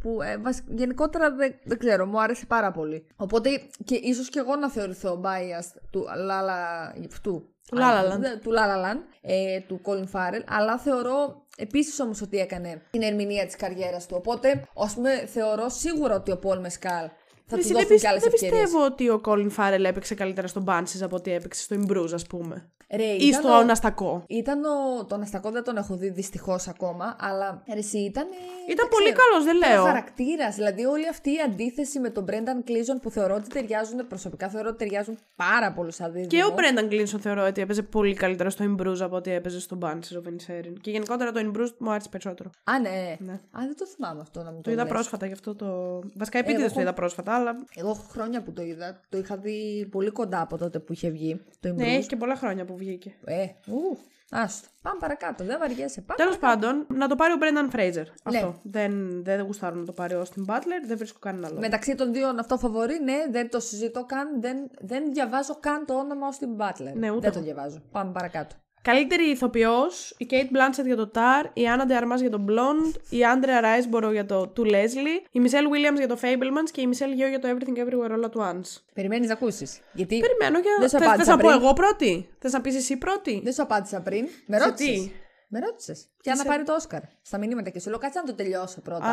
που 0.00 0.22
ε, 0.22 0.36
βασ- 0.36 0.64
γενικότερα 0.68 1.34
δεν, 1.34 1.54
δεν 1.64 1.78
ξέρω, 1.78 2.06
μου 2.06 2.20
άρεσε 2.20 2.46
πάρα 2.46 2.70
πολύ. 2.70 3.06
Οπότε 3.16 3.50
και 3.84 3.94
ίσως 3.94 4.28
και 4.28 4.38
εγώ 4.38 4.56
να 4.56 4.70
θεωρηθώ 4.70 5.20
biased 5.24 5.80
του 5.90 6.06
Λάλα 6.24 6.92
αυτού. 7.08 7.54
Του 7.66 7.76
La 7.76 7.80
La 7.80 8.12
Land. 8.14 8.18
Ναι, 8.18 8.36
Του 8.36 8.50
La 8.50 8.66
La 8.66 8.84
Land, 8.94 9.00
ε, 9.20 9.60
του 9.60 9.80
Colin 9.84 10.04
Farrell. 10.12 10.42
Αλλά 10.48 10.78
θεωρώ 10.78 11.42
επίσης 11.56 12.00
όμως 12.00 12.22
ότι 12.22 12.38
έκανε 12.38 12.82
την 12.90 13.02
ερμηνεία 13.02 13.46
της 13.46 13.56
καριέρας 13.56 14.06
του. 14.06 14.14
Οπότε, 14.18 14.68
ας 14.76 14.94
πούμε, 14.94 15.26
θεωρώ 15.26 15.68
σίγουρα 15.68 16.14
ότι 16.14 16.30
ο 16.30 16.38
Paul 16.42 16.56
Mescal 16.56 17.08
θα 17.48 17.56
του 17.56 17.60
Εσύ 17.62 17.72
δώσουν 17.72 17.88
δεν, 17.88 17.98
και 17.98 18.08
άλλες 18.08 18.22
δεν 18.22 18.32
ευκαιρίες. 18.34 18.60
πιστεύω 18.60 18.84
ότι 18.84 19.08
ο 19.08 19.20
Colin 19.24 19.50
Farrell 19.56 19.84
έπαιξε 19.84 20.14
καλύτερα 20.14 20.46
στον 20.46 20.64
Banshees 20.68 21.02
από 21.02 21.16
ότι 21.16 21.32
έπαιξε 21.32 21.62
στο 21.62 21.76
Imbruge, 21.80 22.12
ας 22.14 22.26
πούμε. 22.26 22.70
Ρε, 22.94 23.02
Ή 23.04 23.26
ήταν 23.26 23.42
στο 23.42 23.56
ο- 23.58 23.62
Ναστακό. 23.62 24.24
Ήταν 24.28 24.64
ο. 24.64 25.04
Τον 25.04 25.22
Αστακό 25.22 25.50
δεν 25.50 25.64
τον 25.64 25.76
έχω 25.76 25.96
δει 25.96 26.08
δυστυχώς 26.10 26.68
ακόμα, 26.68 27.16
αλλά 27.20 27.62
ρε, 27.72 27.78
εσύ 27.78 27.98
ήταν. 27.98 28.26
Ήταν 28.68 28.88
πολύ 28.88 29.12
καλός, 29.12 29.44
δεν 29.44 29.56
λέω. 29.56 29.84
χαρακτήρας. 29.84 30.54
Δηλαδή, 30.54 30.84
όλη 30.84 31.08
αυτή 31.08 31.30
η 31.30 31.36
αντίθεση 31.46 31.98
με 32.00 32.10
τον 32.10 32.24
Brendan 32.28 32.68
Cleason 32.70 32.98
που 33.02 33.10
θεωρώ 33.10 33.34
ότι 33.34 33.48
ταιριάζουν 33.48 34.06
προσωπικά, 34.08 34.48
θεωρώ 34.48 34.68
ότι 34.68 34.78
ταιριάζουν 34.78 35.18
πάρα 35.36 35.72
πολύ 35.72 35.92
σαν 35.92 36.12
δίδυμο. 36.12 36.28
Και 36.28 36.44
ο 36.44 36.54
Brendan 36.56 36.92
Gleeson 36.92 37.20
θεωρώ 37.20 37.46
ότι 37.46 37.60
έπαιζε 37.60 37.82
πολύ 37.82 38.14
καλύτερα 38.14 38.50
στο 38.50 38.64
Imbruge 38.64 39.00
από 39.00 39.16
ότι 39.16 39.30
έπαιζε 39.32 39.60
στο 39.60 39.78
Banshees 39.82 40.16
of 40.16 40.28
Inisherin. 40.28 40.72
Και 40.80 40.90
γενικότερα 40.90 41.32
το 41.32 41.40
Imbruge 41.50 41.74
μου 41.78 41.90
άρεσε 41.90 42.08
περισσότερο. 42.08 42.50
Α, 42.64 42.78
ναι. 42.80 43.16
Ναι. 43.18 43.32
Α, 43.32 43.38
δεν 43.52 43.76
το 43.76 43.86
θυμάμαι 43.86 44.20
αυτό 44.20 44.42
να 44.42 44.50
μου 44.50 44.56
το, 44.56 44.62
Το 44.62 44.70
είδα 44.70 44.82
λες. 44.82 44.92
πρόσφατα 44.92 45.26
γι' 45.26 45.32
αυτό 45.32 45.54
το. 45.54 45.66
Βασικά 46.14 46.38
επίτηδες 46.38 46.64
εγώ 46.64 46.74
το 46.74 46.80
είδα 46.80 46.92
πρόσφατα, 46.92 47.34
αλλά. 47.34 47.52
Εγώ 47.74 47.88
έχω 47.90 48.04
χρόνια 48.08 48.42
που 48.42 48.52
το 48.52 48.62
είδα. 48.62 49.00
Το 49.08 49.18
είχα 49.18 49.36
δει 49.36 49.88
πολύ 49.90 50.10
κοντά 50.10 50.40
από 50.40 50.56
τότε 50.58 50.78
που 50.78 50.92
είχε 50.92 51.10
βγει. 51.10 51.40
Το 51.60 51.68
Ναι, 51.72 51.84
Imbruge. 51.84 51.86
έχει 51.96 52.06
και 52.08 52.16
πολλά 52.16 52.36
χρόνια 52.36 52.64
που 52.64 52.75
βγήκε. 52.76 53.14
Ε, 53.24 53.46
ου, 53.66 53.98
άστο. 54.30 54.68
Πάμε 54.82 54.98
παρακάτω. 55.00 55.44
Δεν 55.44 55.58
βαριέσαι. 55.58 56.00
Πάμε. 56.00 56.16
Τέλος 56.16 56.38
πάντων, 56.38 56.86
να 56.94 57.08
το 57.08 57.14
πάρει 57.14 57.32
ο 57.32 57.36
Brendan 57.40 57.76
Fraser. 57.76 58.04
Ναι. 58.30 58.38
Αυτό. 58.38 58.60
Δεν, 58.62 59.24
δεν 59.24 59.40
γουστάρω 59.40 59.76
να 59.76 59.84
το 59.84 59.92
πάρει 59.92 60.14
ο 60.14 60.22
Austin 60.22 60.54
Butler, 60.54 60.86
δεν 60.86 60.96
βρίσκω 60.96 61.18
κανένα 61.18 61.48
λόγο. 61.48 61.60
Μεταξύ 61.60 61.94
των 61.94 62.12
δύο 62.12 62.28
αυτό 62.28 62.58
φαβορεί, 62.58 63.02
ναι, 63.02 63.26
δεν 63.30 63.50
το 63.50 63.60
συζητώ 63.60 64.04
καν. 64.04 64.40
Δεν, 64.40 64.70
δεν 64.80 65.12
διαβάζω 65.12 65.56
καν 65.60 65.84
το 65.86 65.94
όνομα 65.94 66.26
ως 66.26 66.38
την 66.38 66.56
Butler. 66.58 66.92
Ναι, 66.94 67.10
ούτε 67.10 67.20
δεν 67.20 67.30
εγώ. 67.30 67.30
το 67.32 67.40
διαβάζω. 67.40 67.82
Πάμε 67.90 68.12
παρακάτω. 68.12 68.56
Καλύτερη 68.90 69.22
ηθοποιός, 69.30 70.14
η 70.18 70.26
Kate 70.30 70.34
Blanchett 70.56 70.84
για 70.84 70.96
το 70.96 71.10
Tar, 71.14 71.50
η 71.52 71.62
Anna 71.76 71.90
de 71.90 72.02
Armas 72.02 72.20
για 72.20 72.30
το 72.30 72.44
Blonde, 72.48 73.00
η 73.08 73.18
Andrea 73.34 73.64
Riseborough 73.64 74.12
για 74.12 74.26
το 74.26 74.52
To 74.56 74.60
Leslie, 74.60 75.20
η 75.30 75.40
Michelle 75.44 75.68
Williams 75.72 75.96
για 75.96 76.08
το 76.08 76.18
Fablemans 76.22 76.70
και 76.72 76.80
η 76.80 76.88
Michelle 76.92 77.24
Yeoh 77.24 77.28
για 77.28 77.38
το 77.38 77.48
Everything 77.48 77.78
Everywhere 77.78 78.10
All 78.10 78.24
at 78.30 78.52
Once. 78.52 78.80
Περιμένεις 78.94 79.26
να 79.26 79.32
ακούσεις. 79.32 79.80
Γιατί 79.92 80.18
Περιμένω 80.18 80.58
για. 80.58 80.76
Δεν 80.78 80.88
σου 80.88 80.98
Θες, 80.98 81.06
απάντησα 81.06 81.24
θες 81.24 81.36
να 81.36 81.42
πω 81.42 81.48
πριν. 81.48 81.62
εγώ 81.62 81.72
πρώτη; 81.72 82.28
Θες 82.38 82.52
να 82.52 82.60
πεις 82.60 82.76
εσύ 82.76 82.96
πρώτη; 82.96 83.40
δεν 83.44 83.52
σου 83.52 83.62
απάντησα 83.62 84.00
πριν. 84.00 84.28
Με 84.46 84.58
Σε 84.58 84.64
ρώτησες. 84.64 84.94
τι; 84.94 85.10
Με 85.48 85.58
ρώτησες. 85.58 86.06
Ποια 86.22 86.34
να 86.34 86.44
πάρει 86.44 86.62
το 86.62 86.74
Όσκαρ. 86.74 87.00
Στα 87.22 87.38
μηνύματα 87.38 87.70
και 87.70 87.80
σου 87.80 87.88
λέω 87.90 87.98
κάτσε 87.98 88.18
να 88.18 88.24
το 88.24 88.34
τελειώσω 88.34 88.80
πρώτα. 88.80 89.06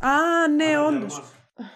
Α, 0.00 0.08
α 0.08 0.48
ναι, 0.48 0.78
όντως. 0.78 1.22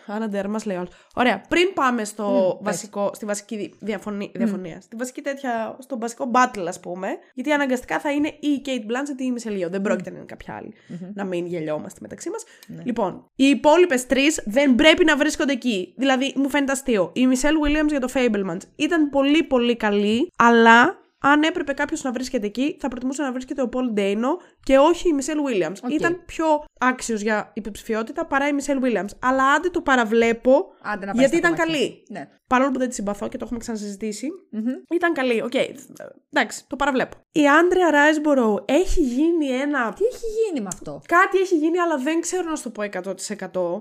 Άννα 0.07 0.28
Ντέρμα 0.28 0.61
λέει 0.65 0.77
όλο. 0.77 0.89
Ωραία. 1.15 1.40
Πριν 1.48 1.73
πάμε 1.74 2.05
στο 2.05 2.59
βασικό, 2.62 3.11
στη 3.15 3.24
βασική 3.24 3.57
δι- 3.57 3.74
διαφωνή- 3.81 4.31
διαφωνία, 4.35 4.81
στη 4.81 4.97
βασική 4.97 5.20
τέτοια, 5.20 5.77
στο 5.78 5.98
βασικό 5.98 6.31
battle, 6.35 6.65
ας 6.69 6.81
πούμε, 6.81 7.09
γιατί 7.35 7.52
αναγκαστικά 7.52 7.98
θα 8.01 8.12
είναι 8.12 8.28
ή 8.28 8.48
η 8.48 8.62
Kate 8.65 8.90
Blanchett 8.90 9.20
ή 9.20 9.24
η 9.24 9.35
Michelle 9.39 9.66
Yeoh. 9.66 9.70
Δεν 9.70 9.81
πρόκειται 9.82 10.11
να 10.11 10.16
είναι 10.16 10.27
κάποια 10.27 10.55
άλλη. 10.55 10.73
Να 11.15 11.24
μην 11.24 11.47
γελιόμαστε 11.47 11.98
μεταξύ 12.02 12.31
μας. 12.31 12.44
Λοιπόν, 12.85 13.27
οι 13.36 13.44
υπόλοιπες 13.44 14.07
τρεις 14.07 14.43
δεν 14.47 14.74
πρέπει 14.74 15.05
να 15.05 15.16
βρίσκονται 15.16 15.52
εκεί. 15.52 15.94
Δηλαδή, 15.97 16.32
μου 16.36 16.48
φαίνεται 16.48 16.73
αστείο. 16.73 17.11
Η 17.15 17.27
Michelle 17.32 17.66
Williams 17.66 17.89
για 17.89 18.01
το 18.01 18.09
Fablemans 18.15 18.61
ήταν 18.77 19.11
πολύ 19.11 19.43
πολύ 19.43 19.77
καλή, 19.77 20.31
αλλά 20.36 20.98
αν 21.21 21.43
έπρεπε 21.43 21.73
κάποιος 21.73 22.03
να 22.03 22.13
βρίσκεται 22.13 22.47
εκεί, 22.47 22.77
θα 22.81 22.89
προτιμούσα 22.89 23.23
να 23.23 23.33
βρίσκεται 23.33 23.63
ο 23.63 23.69
Paul 23.73 23.99
Dano 23.99 24.37
και 24.63 24.79
όχι 24.79 25.09
η 25.09 25.13
Michelle 25.19 25.67
Williams. 25.67 25.91
Ήταν 25.91 26.23
πιο 26.27 26.45
άξιος 26.81 27.21
για 27.21 27.51
υποψηφιότητα 27.55 28.27
παρά 28.27 28.49
η 28.49 28.51
Michelle 28.59 28.85
Williams. 28.85 29.09
Αλλά 29.19 29.53
άντε 29.53 29.69
το 29.71 29.81
παραβλέπω 29.81 30.73
Άντε 30.83 31.07
να 31.07 31.13
πάει 31.13 31.21
γιατί 31.25 31.37
στα 31.37 31.49
ήταν 31.49 31.57
κομμάτια. 31.57 31.65
καλή. 31.65 32.03
Ναι. 32.09 32.29
Παρόλο 32.47 32.71
που 32.71 32.79
δεν 32.79 32.89
τη 32.89 32.95
συμπαθώ 32.95 33.29
και 33.29 33.37
το 33.37 33.45
έχουμε 33.45 33.59
ξανασυζητήσει, 33.59 34.29
ήταν 34.95 35.13
καλή. 35.13 35.43
Οκ, 35.43 35.53
εντάξει, 36.33 36.65
το 36.67 36.77
παραβλέπω. 36.77 37.17
Η 37.33 37.49
Andrea 37.49 37.91
Riseborough 37.91 38.65
έχει 38.65 39.01
γίνει 39.03 39.47
ένα. 39.47 39.93
Τι 39.93 40.05
έχει 40.05 40.25
γίνει 40.27 40.61
με 40.61 40.69
αυτό; 40.73 41.01
Κάτι 41.09 41.39
έχει 41.39 41.57
γίνει, 41.57 41.79
αλλά 41.79 41.97
δεν 41.99 42.21
ξέρω 42.21 42.51
να 42.51 42.57
σου 42.57 42.63
το 42.63 42.71
πω 42.71 42.83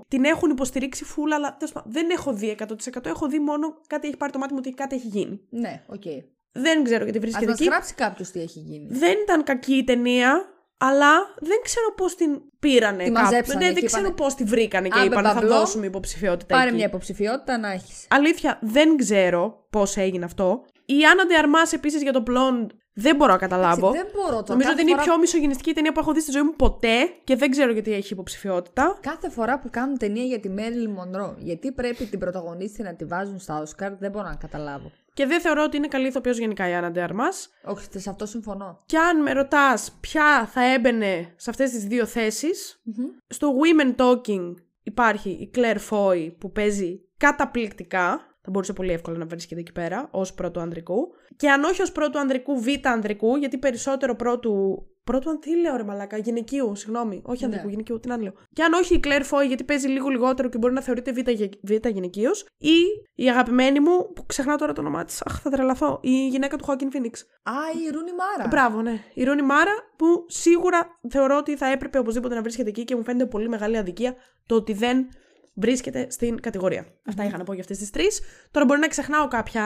Την 0.08 0.24
έχουν 0.24 0.50
υποστηρίξει 0.50 1.04
φουλ, 1.04 1.34
αλλά 1.34 1.56
τέλος 1.56 1.72
πάντων, 1.72 1.92
δεν 1.92 2.10
έχω 2.10 2.32
δει 2.32 2.56
100%. 2.58 3.06
Έχω 3.06 3.26
δει 3.28 3.38
μόνο 3.38 3.74
κάτι 3.86 4.06
έχει 4.06 4.16
πάρει 4.16 4.32
το 4.32 4.38
μάτι 4.38 4.52
μου 4.52 4.58
ότι 4.62 4.74
κάτι 4.74 4.94
έχει 4.94 5.06
γίνει. 5.06 5.40
Ναι, 5.50 5.82
οκ. 5.86 6.02
Δεν 6.52 6.84
ξέρω 6.84 7.02
γιατί 7.04 7.18
Α 7.18 7.20
βρίσκεται 7.20 7.46
μας 7.50 7.60
εκεί. 7.60 7.68
γράψει 7.68 7.94
κάποιος 7.94 8.30
τι 8.30 8.40
έχει 8.40 8.58
γίνει. 8.58 8.86
Δεν 8.90 9.16
ήταν 9.22 9.44
κακή 9.44 9.74
η 9.74 9.84
ταινία, 9.84 10.44
αλλά 10.78 11.10
δεν 11.40 11.58
ξέρω 11.62 11.94
πώς 11.96 12.14
την 12.14 12.40
πήρανε. 12.58 13.04
Τη 13.04 13.10
κάπου. 13.10 13.24
μαζέψανε 13.24 13.58
Ναι, 13.58 13.66
και 13.68 13.74
δεν 13.74 13.84
ξέρω 13.84 14.02
είπανε, 14.02 14.16
πώς 14.22 14.34
τη 14.34 14.44
βρήκανε 14.44 14.88
και 14.88 14.98
«Άμπε, 14.98 15.06
είπαν 15.06 15.24
θα 15.24 15.34
μπαμπλό, 15.34 15.48
δώσουμε 15.58 15.86
υποψηφιότητα. 15.86 16.54
Πάρε 16.54 16.66
εκεί. 16.66 16.76
μια 16.76 16.86
υποψηφιότητα 16.86 17.58
να 17.58 17.70
έχεις. 17.72 18.06
Αλήθεια, 18.10 18.58
δεν 18.62 18.96
ξέρω 18.96 19.66
πώς 19.70 19.96
έγινε 19.96 20.24
αυτό. 20.24 20.64
Η 20.84 21.04
Άννα 21.10 21.26
Ντεαρμά 21.26 21.58
επίσης 21.72 22.02
για 22.02 22.12
το 22.12 22.22
Blonde 22.26 22.66
δεν 22.94 23.16
μπορώ 23.16 23.32
να 23.32 23.38
καταλάβω. 23.38 23.90
Δεν 23.90 24.06
μπορώ 24.14 24.28
τώρα. 24.30 24.44
Νομίζω 24.48 24.68
κάθε 24.68 24.72
ότι 24.72 24.80
είναι 24.82 24.90
η 24.90 24.94
φορά- 24.94 25.04
πιο 25.04 25.18
μισογενιστική 25.18 25.72
ταινία 25.72 25.92
που 25.92 26.00
έχω 26.00 26.12
δει 26.12 26.20
στη 26.20 26.30
ζωή 26.30 26.42
μου 26.42 26.54
ποτέ 26.56 26.96
και 27.24 27.36
δεν 27.36 27.50
ξέρω 27.50 27.72
γιατί 27.72 27.92
έχει 27.92 28.12
υποψηφιότητα. 28.12 28.98
Κάθε 29.00 29.30
φορά 29.30 29.58
που 29.58 29.68
κάνουν 29.70 29.98
ταινία 29.98 30.24
για 30.24 30.40
τη 30.40 30.48
Μέριλιν 30.48 30.90
Μονρό, 30.90 31.36
γιατί 31.38 31.72
πρέπει 31.72 32.04
την 32.04 32.18
πρωταγωνίστρια 32.18 32.90
να 32.90 32.96
τη 32.96 33.04
βάζουν 33.04 33.38
στα 33.38 33.60
Όσκαρ, 33.60 33.94
δεν 33.96 34.10
μπορώ 34.10 34.28
να 34.28 34.34
καταλάβω. 34.34 34.90
Και 35.14 35.26
δεν 35.26 35.40
θεωρώ 35.40 35.62
ότι 35.62 35.76
είναι 35.76 35.88
καλή 35.88 36.06
ηθοποιός 36.06 36.38
γενικά 36.38 36.68
η 36.68 36.74
Άννα 36.74 36.90
Ντεαρμά. 36.90 37.28
Όχι, 37.64 37.86
σε 37.94 38.10
αυτό 38.10 38.26
συμφωνώ. 38.26 38.82
Και 38.86 38.98
αν 38.98 39.22
με 39.22 39.32
ρωτάς 39.32 39.96
ποια 40.00 40.46
θα 40.46 40.72
έμπαινε 40.72 41.32
σε 41.36 41.50
αυτές 41.50 41.70
τις 41.70 41.84
δύο 41.84 42.06
θέσεις, 42.06 42.82
στο 43.26 43.52
Women 43.60 43.94
Talking 43.96 44.54
υπάρχει 44.82 45.30
η 45.30 45.50
Claire 45.54 45.78
Foy 45.90 46.32
που 46.38 46.52
παίζει 46.52 47.00
καταπληκτικά. 47.16 48.29
Θα 48.42 48.50
μπορούσε 48.50 48.72
πολύ 48.72 48.92
εύκολα 48.92 49.18
να 49.18 49.26
βρίσκεται 49.26 49.60
εκεί 49.60 49.72
πέρα 49.72 50.08
ως 50.10 50.34
πρώτου 50.34 50.60
ανδρικού. 50.60 51.12
Και 51.36 51.50
αν 51.50 51.64
όχι 51.64 51.82
ως 51.82 51.92
πρώτου 51.92 52.18
ανδρικού, 52.18 52.60
β 52.60 52.66
ανδρικού, 52.82 53.36
γιατί 53.36 53.58
περισσότερο 53.58 54.14
πρώτου. 54.14 54.84
Πρώτου, 55.04 55.30
αν 55.30 55.40
τι 55.40 55.56
λέω 55.56 55.76
ρε 55.76 55.82
μαλάκα, 55.84 56.16
γυναικείου, 56.16 56.74
συγγνώμη. 56.76 57.22
Όχι 57.24 57.44
ανδρικού, 57.44 57.64
Ναι. 57.64 57.70
γυναικείου, 57.70 58.00
τι 58.00 58.08
να 58.08 58.16
λέω. 58.22 58.32
Και 58.52 58.62
αν 58.62 58.72
όχι 58.72 58.94
η 58.94 59.00
Claire 59.04 59.22
Foy, 59.30 59.46
γιατί 59.46 59.64
παίζει 59.64 59.88
λίγο 59.88 60.08
λιγότερο 60.08 60.48
και 60.48 60.58
μπορεί 60.58 60.72
να 60.74 60.80
θεωρείται 60.82 61.12
β, 61.12 61.18
γε- 61.30 61.52
β 61.62 61.86
γυναικείος. 61.88 62.46
Ή 62.58 62.74
η 63.14 63.28
αγαπημένη 63.30 63.80
μου, 63.80 64.12
που 64.14 64.26
ξεχνάω 64.26 64.56
τώρα 64.56 64.72
το 64.72 64.80
όνομά 64.80 65.04
της. 65.04 65.22
Αχ, 65.22 65.40
θα 65.40 65.50
τρελαθώ. 65.50 65.98
Η 66.02 66.28
γυναίκα 66.28 66.56
του 66.56 66.64
Joaquin 66.68 66.96
Phoenix. 66.96 67.14
Α, 67.42 67.52
η 67.86 67.90
Ρούνι 67.92 68.10
Μάρα. 68.12 68.48
Μπράβο, 68.48 68.82
ναι. 68.82 68.98
Η 69.14 69.24
Ρούνι 69.24 69.42
Μάρα 69.42 69.72
που 69.96 70.24
σίγουρα 70.28 70.98
θεωρώ 71.10 71.36
ότι 71.36 71.56
θα 71.56 71.66
έπρεπε 71.66 71.98
οπωσδήποτε 71.98 72.34
να 72.34 72.42
βρίσκεται 72.42 72.68
εκεί 72.68 72.84
και 72.84 72.96
μου 72.96 73.04
φαίνεται 73.04 73.26
πολύ 73.26 73.48
μεγάλη 73.48 73.76
αδικία 73.76 74.14
το 74.46 74.54
ότι 74.54 74.72
δεν 74.72 75.06
βρίσκεται 75.54 76.06
στην 76.10 76.40
κατηγορία. 76.40 76.86
Αυτά 77.04 77.24
είχα 77.24 77.38
να 77.38 77.44
πω 77.44 77.52
για 77.52 77.62
αυτές 77.62 77.78
τις 77.78 77.90
τρεις. 77.90 78.20
Τώρα 78.50 78.66
μπορεί 78.66 78.80
να 78.80 78.88
ξεχνάω 78.88 79.28
κάποια 79.28 79.64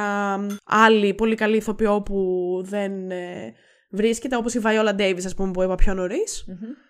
άλλη 0.64 1.14
πολύ 1.14 1.34
καλή 1.34 1.56
ηθοποιό 1.56 2.02
που 2.02 2.50
δεν 2.64 3.10
ε, 3.10 3.54
βρίσκεται, 3.94 4.36
όπως 4.36 4.54
η 4.54 4.60
Viola 4.64 5.00
Davis, 5.00 5.22
ας 5.26 5.34
πούμε, 5.34 5.50
που 5.50 5.62
είπα 5.62 5.74
πιο 5.74 5.94
νωρίς. 5.94 6.44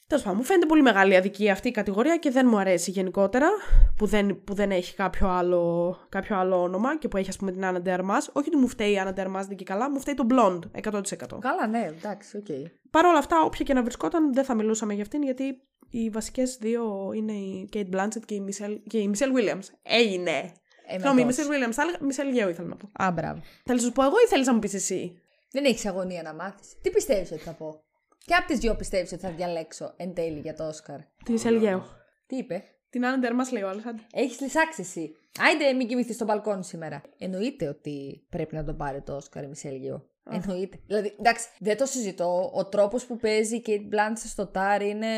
Τέλος 0.07 0.25
πάντων, 0.25 0.39
μου 0.39 0.45
φαίνεται 0.45 0.67
πολύ 0.67 0.83
μεγάλη 0.83 1.17
αδικία 1.17 1.53
αυτή 1.53 1.69
η 1.69 1.71
κατηγορία 1.71 2.17
και 2.17 2.31
δεν 2.31 2.47
μου 2.51 2.59
αρέσει 2.59 2.91
γενικότερα 2.91 3.49
που 3.97 4.07
δεν, 4.07 4.45
που 4.45 4.55
δεν 4.55 4.71
έχει 4.71 4.95
κάποιο 4.95 5.29
άλλο, 5.29 5.97
κάποιο 6.09 6.37
άλλο 6.37 6.63
όνομα 6.63 6.99
και 6.99 7.09
που 7.09 7.17
έχει, 7.17 7.29
ας 7.29 7.37
πούμε, 7.37 7.53
την 7.53 7.65
Ana 7.65 7.81
de 7.81 7.89
Armas. 7.89 8.15
Όχι 8.15 8.49
ότι 8.49 8.57
μου 8.57 8.69
φταίει 8.69 8.93
η 8.93 8.99
Ana 8.99 9.13
de 9.13 9.21
Armas 9.21 9.43
δεν 9.43 9.57
και 9.57 9.65
καλά, 9.65 9.91
μου 9.91 10.01
φταίει 10.01 10.15
το 10.15 10.27
Blonde 10.31 10.91
100%. 10.93 11.03
Καλά, 11.41 11.67
ναι, 11.71 11.91
εντάξει, 11.97 12.37
οκ. 12.37 12.47
Παρ' 12.91 13.05
όλα 13.05 13.19
αυτά, 13.19 13.43
όποια 13.45 13.65
και 13.65 13.75
να 13.75 13.83
βρισκόταν, 13.83 14.35
δεν 14.35 14.45
θα 14.45 14.55
μιλούσαμε 14.55 14.93
για 14.95 15.03
αυτήν 15.03 15.23
γιατί 15.23 15.45
οι 15.91 16.11
βασικές 16.11 16.57
δύο 16.61 17.13
είναι 17.15 17.33
η 17.33 17.69
Cate 17.73 17.95
Blanchett 17.95 18.25
και 18.25 18.35
η 18.35 18.45
Michelle, 18.49 18.79
και 18.87 18.99
η 18.99 19.11
Michelle 19.15 19.39
Williams. 19.39 19.67
Έγινε! 19.83 20.53
Ε, 20.87 20.93
με 20.93 20.99
Συγγνώμη, 20.99 21.21
η 21.21 21.25
τόση. 21.25 21.41
Michelle 21.43 21.53
Williams, 21.53 21.73
θα 21.73 21.83
έλεγα 21.83 21.99
Michelle 22.01 22.47
Yeoh 22.47 22.51
ήθελα 22.51 22.69
να 22.69 22.77
πω. 22.77 22.91
Α, 22.93 23.11
μπράβο. 23.11 23.41
Θέλεις 23.65 23.83
να 23.83 23.89
σου 23.89 23.93
πω 23.93 24.03
εγώ 24.03 24.15
ή 24.25 24.29
θέλεις 24.29 24.47
να 24.47 24.53
μου 24.53 24.59
πεις 24.59 24.75
εσύ; 24.75 25.23
Δεν 25.55 25.65
έχεις 25.65 25.87
αγωνία 25.87 26.23
να 26.23 26.35
μάθεις. 26.35 26.75
Τι 26.81 26.91
πιστεύεις 26.91 27.33
ότι 27.33 27.41
θα 27.41 27.53
πω; 27.53 27.85
Και 28.19 28.35
από 28.35 28.47
τις 28.47 28.59
δύο 28.59 28.77
πιστεύεις 28.77 29.13
ότι 29.13 29.21
θα 29.21 29.31
διαλέξω 29.31 29.95
εν 29.97 30.15
τέλει 30.15 30.41
για 30.41 30.55
το 30.55 30.67
Όσκαρ; 30.67 30.99
Τη 31.25 31.35
Michelle 31.37 31.63
Yeoh. 31.63 31.83
Τι 32.27 32.37
είπε; 32.37 32.65
Την 32.91 33.07
Άννα 33.07 33.19
Ντεαρμά 33.19 33.53
λέει 33.53 33.63
ο 33.63 33.69
άλλος, 33.69 33.85
άντε. 33.85 34.03
Έχεις 34.13 34.41
λησάξει 34.41 34.81
εσύ. 34.81 35.17
Άιντε, 35.41 35.73
μην 35.73 35.89
κοιμηθείς 35.89 36.15
στο 36.15 36.25
μπαλκόνι 36.25 36.65
σήμερα. 36.65 37.03
Εννοείται 37.19 37.69
ότι 37.69 38.27
πρέπει 38.31 38.55
να 38.55 38.65
τον 38.65 38.77
πάρει 38.77 39.03
το 39.03 39.17
Όσκαρ 39.17 39.43
η 39.43 39.47
Μισελ 39.47 39.75
Γιο. 39.75 40.09
Εννοείται. 40.31 40.79
Δηλαδή, 40.87 41.15
εντάξει, 41.19 41.49
δεν 41.59 41.77
το 41.77 41.87
συζητώ. 41.87 42.51
Ο 42.55 42.67
τρόπος 42.67 43.07
που 43.07 43.17
παίζει 43.17 43.57
η 43.57 43.63
Kate 43.67 43.95
Blanchett 43.95 44.29
στο 44.29 44.47
τάρ 44.47 44.83
είναι. 44.83 45.09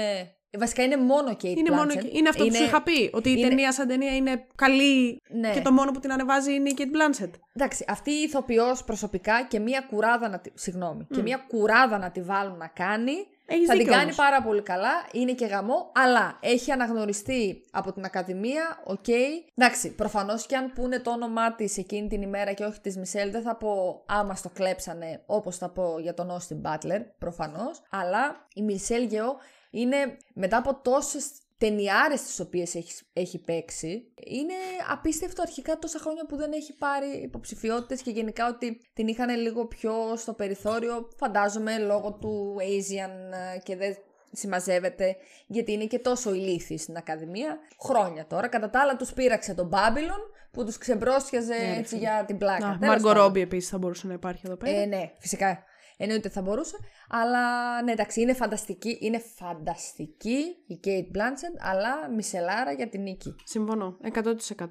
Βασικά 0.59 0.83
είναι 0.83 0.97
μόνο 0.97 1.31
Kate 1.31 1.45
Είναι, 1.45 1.63
Blanchett. 1.71 1.75
μόνο, 1.77 1.93
είναι 2.13 2.29
αυτό 2.29 2.45
που 2.47 2.55
σου 2.55 2.63
είχα 2.63 2.83
πει. 2.83 3.11
Ότι 3.13 3.29
η 3.29 3.35
είναι- 3.39 3.49
ταινία 3.49 3.73
σαν 3.73 3.87
ταινία 3.89 4.17
είναι 4.17 4.47
καλή 4.55 5.21
Ναι. 5.29 5.51
και 5.53 5.61
το 5.61 5.73
μόνο 5.73 5.91
που 5.91 6.01
την 6.01 6.13
ανεβάζει 6.13 6.55
είναι 6.55 6.69
η 6.69 6.75
Kate 6.79 6.83
Blanchett. 6.83 7.31
Εντάξει, 7.53 7.85
αυτή 7.89 8.11
η 8.11 8.23
ηθοποιός 8.23 8.85
προσωπικά 8.85 9.47
και 9.49 9.59
μία 9.59 9.87
κουράδα 9.91 10.29
να 10.29 10.39
τη. 10.39 10.51
Συγγνώμη. 10.55 11.07
Και 11.15 11.23
μία 11.23 11.45
κουράδα 11.49 11.99
να 11.99 12.11
τη 12.11 12.23
βάλουν 12.23 12.57
να 12.57 12.67
κάνει. 12.67 13.13
Έχεις 13.49 13.67
θα 13.67 13.71
την 13.73 13.79
δίκιο 13.81 13.93
κάνει 13.93 14.05
όμως. 14.05 14.17
πάρα 14.17 14.43
πολύ 14.43 14.63
καλά. 14.63 14.91
Είναι 15.13 15.33
και 15.33 15.47
γαμώ. 15.47 15.93
Αλλά 15.95 16.39
έχει 16.41 16.71
αναγνωριστεί 16.71 17.63
από 17.71 17.93
την 17.93 18.05
Ακαδημία. 18.05 18.81
Οκ. 18.85 19.09
Εντάξει, 19.55 19.95
προφανώς 19.95 20.47
και 20.47 20.57
αν 20.57 20.73
πούνε 20.73 20.99
το 21.01 21.11
όνομά 21.11 21.55
της 21.55 21.79
εκείνη 21.79 22.09
την 22.09 22.23
ημέρα 22.23 22.53
και 22.53 22.65
όχι 22.65 22.81
της 22.81 22.97
Μισελ, 22.97 23.31
δεν 23.31 23.43
θα 23.43 23.57
πω 23.57 24.03
α, 24.07 24.35
μας 24.35 24.43
το 24.43 24.49
κλέψανε 24.49 25.23
όπως 25.27 25.57
θα 25.59 25.69
πω 25.71 25.99
για 25.99 26.15
τον 26.15 26.31
Austin 26.31 26.71
Butler. 26.71 27.01
Προφανώς. 27.19 27.83
Αλλά 27.91 28.47
η 28.55 28.63
Michelle 28.63 29.03
Yeoh 29.05 29.37
είναι 29.81 30.17
μετά 30.35 30.57
από 30.57 30.75
τόσες 30.75 31.31
ταινιάρες 31.59 32.23
τις 32.23 32.41
οποίες 32.41 32.75
έχεις, 32.75 33.03
έχει 33.13 33.39
παίξει. 33.39 34.13
Είναι 34.25 34.55
απίστευτο 34.91 35.43
αρχικά 35.43 35.79
τόσα 35.79 35.99
χρόνια 35.99 36.27
που 36.27 36.37
δεν 36.37 36.53
έχει 36.53 36.77
πάρει 36.77 37.07
υποψηφιότητες 37.23 38.03
και 38.03 38.11
γενικά 38.11 38.49
ότι 38.49 38.81
την 38.93 39.09
είχαν 39.09 39.37
λίγο 39.41 39.67
πιο 39.67 39.93
στο 40.17 40.33
περιθώριο, 40.33 41.09
φαντάζομαι 41.17 41.79
λόγω 41.79 42.13
του 42.13 42.57
Asian 42.59 43.33
ε, 43.55 43.59
και 43.59 43.77
δεν 43.77 43.97
συμμαζεύεται 44.33 45.17
γιατί 45.47 45.73
είναι 45.73 45.85
και 45.85 45.99
τόσο 45.99 46.35
ηλίθιοι 46.35 46.79
στην 46.79 46.97
Ακαδημία. 46.97 47.59
Χρόνια 47.83 48.27
τώρα. 48.27 48.49
Κατά 48.49 48.71
τα 48.71 48.81
άλλα 48.81 48.97
τους 48.97 49.13
πείραξε 49.13 49.55
τον 49.55 49.71
Babylon 49.73 50.37
που 50.51 50.65
τους 50.65 50.79
ξεμπρόστιαζε 50.79 51.55
Ναι, 51.55 51.77
έτσι 51.79 51.99
για 51.99 52.25
την 52.27 52.39
πλάκα. 52.39 52.67
Να, 52.67 52.79
Τέλος 52.79 52.89
Μάργκο 52.89 53.09
πάντων. 53.09 53.23
Ρόμπι 53.23 53.41
επίσης 53.41 53.71
θα 53.71 53.79
μπορούσε 53.79 54.07
να 54.07 54.13
υπάρχει 54.13 54.43
εδώ 54.47 54.57
πέρα. 54.57 54.81
Ε, 54.81 54.85
ναι, 54.85 55.13
φυσικά. 55.19 55.65
Εννοείται 55.97 56.29
θα 56.29 56.43
μπορούσε. 56.43 56.77
Αλλά 57.09 57.43
ναι, 57.83 57.93
εντάξει, 57.93 58.21
είναι 58.21 58.33
φανταστική. 58.35 58.99
Είναι 59.01 59.19
φανταστική 59.39 60.39
η 60.67 60.81
Kate 60.85 61.17
Blanchett, 61.17 61.71
αλλά 61.73 62.11
μισελάρα 62.15 62.73
για 62.73 62.89
την 62.89 63.03
νίκη. 63.03 63.35
Συμφωνώ. 63.45 63.97
100%. 64.15 64.67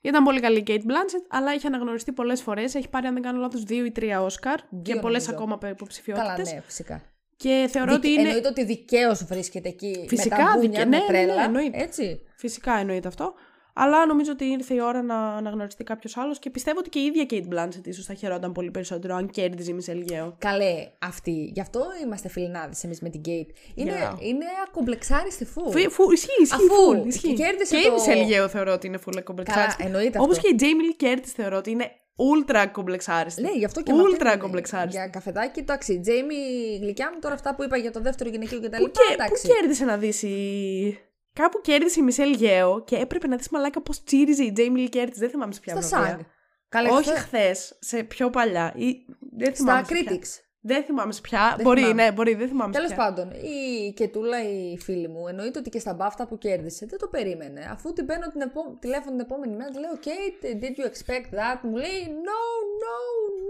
Ήταν 0.00 0.24
πολύ 0.24 0.40
καλή 0.40 0.58
η 0.58 0.62
Kate 0.66 0.72
Blanchett, 0.72 1.26
αλλά 1.28 1.52
έχει 1.52 1.66
αναγνωριστεί 1.66 2.12
πολλές 2.12 2.42
φορές. 2.42 2.74
Έχει 2.74 2.88
πάρει, 2.88 3.06
αν 3.06 3.14
δεν 3.14 3.22
κάνω 3.22 3.40
λάθος, 3.40 3.62
δύο 3.62 3.84
ή 3.84 3.90
τρία 3.92 4.22
Όσκαρ 4.22 4.56
και 4.60 4.66
Δύο 4.92 5.00
πολλές 5.00 5.26
νομίζω. 5.26 5.44
ακόμα 5.44 5.58
Καλά, 5.60 5.72
υποψηφιότητες. 5.72 6.52
ναι, 6.52 6.60
φυσικά. 6.60 7.02
Και 7.36 7.68
θεωρώ 7.70 7.94
ότι 7.94 8.08
είναι. 8.10 8.20
Εννοείται 8.22 8.48
ότι 8.48 8.64
δικαίως 8.64 9.24
βρίσκεται 9.24 9.68
εκεί 9.68 10.04
Φυσικά, 10.08 10.36
με 10.36 10.42
τα 10.44 10.52
μπούνια, 10.54 10.68
δικαι- 10.70 10.84
με 10.86 10.96
ναι, 10.96 11.02
ναι, 11.02 11.06
τρέλα. 11.06 11.34
ναι, 11.34 11.42
εννοείται. 11.42 11.82
έτσι. 11.82 12.20
Φυσικά 12.36 12.72
εννοείται 12.72 13.08
αυτό. 13.08 13.34
Αλλά 13.74 14.06
νομίζω 14.06 14.32
ότι 14.32 14.44
ήρθε 14.44 14.74
η 14.74 14.80
ώρα 14.80 15.02
να 15.02 15.16
αναγνωριστεί 15.36 15.84
κάποιος 15.84 16.16
άλλος 16.16 16.38
και 16.38 16.50
πιστεύω 16.50 16.78
ότι 16.78 16.88
και 16.88 16.98
η 16.98 17.04
ίδια 17.04 17.26
Kate 17.30 17.54
Blanchett 17.54 17.86
ίσως 17.86 18.04
θα 18.04 18.14
χαιρόταν 18.14 18.52
πολύ 18.52 18.70
περισσότερο 18.70 19.14
αν 19.14 19.30
κέρδιζε 19.30 19.70
η 19.70 19.74
Μισελ 19.74 20.00
Γέο. 20.00 20.34
Καλέ, 20.38 20.90
αυτή. 20.98 21.50
Γι' 21.54 21.60
αυτό 21.60 21.84
είμαστε 22.04 22.28
φιλινάδες 22.28 22.84
εμείς 22.84 23.00
με 23.00 23.08
την 23.08 23.20
Kate. 23.24 23.50
Είναι, 23.74 23.92
Yeah. 23.92 24.22
είναι 24.22 24.44
ακομπλεξάριστη 24.66 25.44
φου. 25.44 25.70
Φου, 25.72 25.90
φου, 25.90 26.12
ισχύει, 26.12 26.42
ισχύει. 26.42 26.54
Αφού 26.54 27.02
full, 27.02 27.06
ισχύει. 27.06 27.32
κέρδισε 27.34 27.76
και 27.76 27.82
το- 27.82 27.88
η 27.88 27.92
Μισελ 27.92 28.20
Γέο 28.26 28.48
θεωρώ 28.48 28.72
ότι 28.72 28.86
είναι 28.86 28.98
full 29.06 29.22
κομπλεξάριστη. 29.24 29.82
Καλά, 29.82 29.88
εννοείται 29.96 30.18
Όπως 30.20 30.36
αυτό. 30.36 30.48
και 30.48 30.54
η 30.54 30.58
Jamie 30.60 31.02
Lee 31.02 31.04
Curtis 31.04 31.26
θεωρώ 31.36 31.56
ότι 31.56 31.70
είναι 31.70 31.90
ultra 32.34 32.66
κομπλεξάριστη. 32.72 33.42
Ναι, 33.42 33.50
γι' 33.52 33.64
αυτό 33.64 33.82
και 33.82 33.92
με 33.92 34.00
αυτήν 34.02 34.16
Ultra 34.18 34.26
είναι. 34.26 34.36
κομπλεξάριστη. 34.36 34.96
Για 34.96 35.08
καφεδάκι, 35.08 35.60
εντάξει. 35.60 35.92
η 35.92 36.00
Τζέιμι, 36.00 36.34
γλυκιά 36.80 37.10
μου 37.14 37.18
τώρα 37.20 37.34
αυτά 37.34 37.54
που 37.54 37.62
είπα 37.62 37.76
για 37.76 37.90
το 37.90 38.00
δεύτερο 38.00 38.30
γυναικείο 38.30 38.60
κτλ. 38.60 38.76
Πού, 38.76 38.90
και, 38.90 38.90
πού 39.06 39.12
εντάξει. 39.12 39.48
κέρδισε 39.48 39.84
να 39.84 39.96
δεις 39.96 40.22
η... 40.22 40.98
Κάπου 41.32 41.60
κέρδισε 41.60 42.00
η 42.00 42.02
Μισελ 42.02 42.32
Γέο 42.34 42.84
και 42.84 42.96
έπρεπε 42.96 43.26
να 43.26 43.36
δεις 43.36 43.48
μαλάκα 43.48 43.80
πώς 43.82 44.02
τσίριζε 44.04 44.42
η 44.42 44.52
Τζέιμι 44.52 44.80
Λι 44.80 44.88
Κέρτις. 44.88 45.18
Δεν 45.18 45.30
θυμάμαι 45.30 45.52
σε 45.52 45.60
ποια 45.60 45.80
Στα 45.80 45.98
βραβεία. 46.00 46.18
SAG. 46.20 46.26
Καλά, 46.68 46.90
Όχι 46.90 47.08
αυτά- 47.08 47.20
χθες, 47.20 47.76
σε 47.80 48.02
πιο 48.02 48.30
παλιά. 48.30 48.72
Ή... 48.76 48.94
Δεν 49.36 49.54
θυμάμαι 49.54 49.84
Στα 49.84 49.96
σε 49.96 50.02
ποια. 50.02 50.12
critics. 50.18 50.44
Δεν 50.62 50.84
θυμάμαι 50.84 51.12
σε 51.12 51.20
ποια. 51.20 51.52
Δεν 51.56 51.64
μπορεί, 51.64 51.80
θυμάμαι. 51.80 52.02
ναι, 52.02 52.12
μπορεί, 52.12 52.34
δεν 52.34 52.48
θυμάμαι 52.48 52.72
Τέλος 52.72 52.88
σε 52.88 52.94
ποια. 52.94 53.04
πάντων, 53.04 53.30
η 53.30 53.92
Κετούλα, 53.92 54.42
η 54.50 54.78
φίλη 54.78 55.08
μου, 55.08 55.28
εννοείται 55.28 55.58
ότι 55.58 55.70
και 55.70 55.78
στα 55.78 55.94
μπάφτα 55.94 56.26
που 56.26 56.38
κέρδισε 56.38 56.86
δεν 56.86 56.98
το 56.98 57.06
περίμενε. 57.08 57.68
Αφού 57.72 57.92
την 57.92 58.06
παίρνω 58.06 58.28
την 58.30 58.40
επό... 58.40 58.76
τηλέφωνο 58.80 59.10
την 59.10 59.20
επόμενη 59.20 59.56
μέρα, 59.56 59.70
τη 59.70 59.78
λέω: 59.78 59.90
Kate, 60.04 60.62
did 60.62 60.80
you 60.80 60.86
expect 60.90 61.34
that? 61.34 61.58
Μου 61.62 61.76
λέει: 61.76 62.00
No, 62.28 62.40
no, 62.84 62.96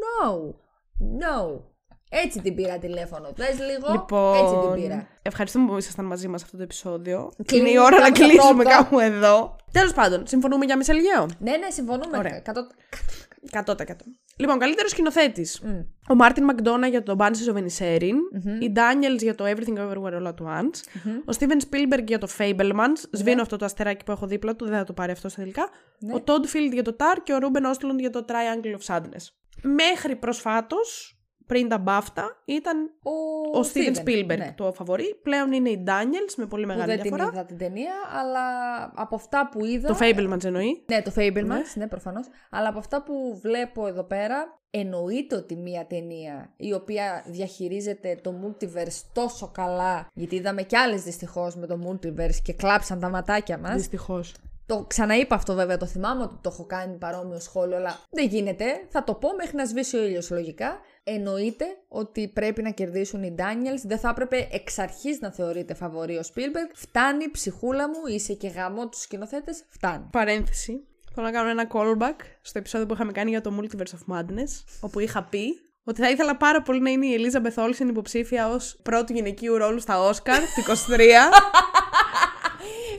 no, 0.04 0.54
no. 1.22 1.60
Έτσι 2.12 2.40
την 2.40 2.54
πήρα 2.54 2.78
τηλέφωνο. 2.78 3.32
Πες 3.36 3.58
λίγο, 3.58 3.92
Λοιπόν, 3.92 4.34
έτσι 4.36 4.54
την 4.72 4.82
πήρα. 4.82 5.06
ευχαριστούμε 5.22 5.70
που 5.70 5.76
ήσασταν 5.76 6.04
μαζί 6.04 6.28
μας 6.28 6.42
αυτό 6.42 6.56
το 6.56 6.62
επεισόδιο. 6.62 7.32
Κλείνουμε 7.44 7.68
Είναι 7.70 7.78
η 7.78 7.82
ώρα 7.82 7.98
να 7.98 8.04
κάπου 8.04 8.18
τα 8.18 8.24
κλείσουμε 8.24 8.62
πρώτα. 8.62 8.76
κάπου 8.76 8.98
εδώ. 8.98 9.56
Τέλος 9.72 9.92
πάντων, 9.92 10.26
συμφωνούμε 10.26 10.64
για 10.64 10.76
Μισελ 10.76 10.98
Γέο. 10.98 11.26
Ναι, 11.38 11.56
ναι, 11.56 11.70
συμφωνούμε. 11.70 12.18
Ωραία. 12.18 12.40
Κατώ... 12.40 12.66
100%. 13.50 13.74
Λοιπόν, 14.36 14.58
καλύτερος 14.58 14.90
σκηνοθέτης. 14.90 15.60
Μμ. 15.60 15.80
Ο 16.08 16.14
Μάρτιν 16.14 16.44
Μακντόνα 16.44 16.86
για 16.86 17.02
το 17.02 17.16
Banshees 17.18 17.54
of 17.54 17.56
Inisherin. 17.56 18.14
Η 18.60 18.72
Daniels 18.76 19.18
για 19.18 19.34
το 19.34 19.44
Everything 19.46 19.76
Everywhere 19.78 20.22
All 20.22 20.26
at 20.26 20.46
Once. 20.46 21.00
Ο 21.24 21.36
Steven 21.38 21.60
Spielberg 21.70 22.04
για 22.06 22.18
το 22.18 22.28
Fablemans. 22.38 22.98
Σβήνω 23.10 23.42
αυτό 23.42 23.56
το 23.56 23.64
αστεράκι 23.64 24.04
που 24.04 24.12
έχω 24.12 24.26
δίπλα 24.26 24.56
του, 24.56 24.64
δεν 24.64 24.78
θα 24.78 24.84
το 24.84 24.92
πάρει 24.92 25.12
αυτό 25.12 25.28
στα 25.28 25.40
τελικά. 25.40 25.68
Ο 26.14 26.22
Todd 26.26 26.56
Field 26.56 26.72
για 26.72 26.82
το 26.82 26.96
Tar 26.98 27.16
και 27.22 27.32
ο 27.32 27.38
Ruben 27.40 27.62
Ostlund 27.70 27.98
για 27.98 28.10
το 28.10 28.24
Triangle 28.28 28.78
of 28.78 28.94
Sadness. 28.94 29.24
Μέχρι 29.62 30.16
προσφάτως, 30.16 31.19
πριν 31.50 31.68
τα 31.68 31.82
BAFTA, 31.86 32.22
ήταν 32.44 32.90
Ο, 33.02 33.10
ο 33.58 33.62
Steven 33.72 33.96
Spielberg 34.04 34.36
ναι. 34.36 34.54
το 34.56 34.72
φαβορή. 34.72 35.20
Πλέον 35.22 35.52
είναι 35.52 35.68
η 35.70 35.84
Daniels 35.86 36.34
με 36.36 36.46
πολύ 36.46 36.62
Που 36.62 36.68
μεγάλη 36.68 36.90
δεν 36.90 37.00
την 37.00 37.10
διαφορά. 37.10 37.30
είδα 37.32 37.44
την 37.44 37.58
ταινία, 37.58 37.92
αλλά 38.20 38.40
από 38.94 39.14
αυτά 39.14 39.48
που 39.48 39.64
είδα. 39.64 39.88
Το 39.88 39.96
Fablemans 40.00 40.44
εννοεί. 40.44 40.84
Ναι, 40.86 41.02
το 41.02 41.12
Fablemans, 41.16 41.74
ναι, 41.74 41.86
προφανώς. 41.86 42.26
Αλλά 42.50 42.68
από 42.68 42.78
αυτά 42.78 43.02
που 43.02 43.38
βλέπω 43.42 43.86
εδώ 43.86 44.02
πέρα, 44.04 44.58
εννοείται 44.70 45.36
ότι 45.36 45.56
μία 45.56 45.86
ταινία 45.86 46.52
η 46.56 46.72
οποία 46.72 47.24
διαχειρίζεται 47.26 48.18
το 48.22 48.34
multiverse 48.44 49.00
τόσο 49.12 49.50
καλά, 49.54 50.06
γιατί 50.14 50.34
είδαμε 50.36 50.62
κι 50.62 50.76
άλλες 50.76 51.02
δυστυχώς 51.02 51.56
με 51.56 51.66
το 51.66 51.78
multiverse 51.88 52.36
και 52.42 52.52
κλάψαν 52.52 53.00
τα 53.00 53.08
ματάκια 53.08 53.58
μας. 53.58 53.74
Δυστυχώς. 53.74 54.34
Το 54.70 54.84
ξαναείπα 54.88 55.34
αυτό 55.34 55.54
βέβαια, 55.54 55.76
το 55.76 55.86
θυμάμαι 55.86 56.22
ότι 56.22 56.34
το 56.40 56.50
έχω 56.52 56.66
κάνει 56.66 56.96
παρόμοιο 56.96 57.40
σχόλιο, 57.40 57.76
αλλά 57.76 57.98
δεν 58.10 58.26
γίνεται. 58.28 58.64
Θα 58.88 59.04
το 59.04 59.14
πω 59.14 59.28
μέχρι 59.36 59.56
να 59.56 59.64
σβήσει 59.64 59.96
ο 59.96 60.04
ήλιος 60.04 60.30
λογικά. 60.30 60.80
Εννοείται 61.04 61.64
ότι 61.88 62.28
πρέπει 62.28 62.62
να 62.62 62.70
κερδίσουν 62.70 63.22
οι 63.22 63.34
Daniels. 63.38 63.82
Δεν 63.84 63.98
θα 63.98 64.08
έπρεπε 64.08 64.48
εξ 64.52 64.78
αρχής 64.78 65.20
να 65.20 65.32
θεωρείται 65.32 65.74
φαβορή 65.74 66.16
ο 66.16 66.22
Spielberg. 66.34 66.70
Φτάνει, 66.74 67.30
ψυχούλα 67.30 67.88
μου, 67.88 68.06
είσαι 68.06 68.32
και 68.32 68.48
γαμό 68.48 68.88
τους 68.88 69.00
σκηνοθέτες. 69.00 69.64
Φτάνει. 69.68 70.04
Παρένθεση. 70.10 70.86
Θέλω 71.14 71.26
να 71.26 71.32
κάνω 71.32 71.48
ένα 71.48 71.68
callback 71.72 72.20
στο 72.42 72.58
επεισόδιο 72.58 72.86
που 72.86 72.94
είχαμε 72.94 73.12
κάνει 73.12 73.30
για 73.30 73.40
το 73.40 73.52
Multiverse 73.60 74.14
of 74.14 74.14
Madness, 74.16 74.64
όπου 74.80 75.00
είχα 75.00 75.22
πει 75.22 75.54
ότι 75.84 76.00
θα 76.00 76.10
ήθελα 76.10 76.36
πάρα 76.36 76.62
πολύ 76.62 76.80
να 76.80 76.90
είναι 76.90 77.06
η 77.06 77.14
Ελίζα 77.14 77.40
Μπεθόλσεν 77.40 77.88
υποψήφια 77.88 78.48
ως 78.48 78.78
πρώτου 78.82 79.12
γυναικείου 79.12 79.56
ρόλου 79.56 79.80
στα 79.80 80.00
Όσκαρ 80.00 80.38
του 80.38 80.62
23. 80.66 80.74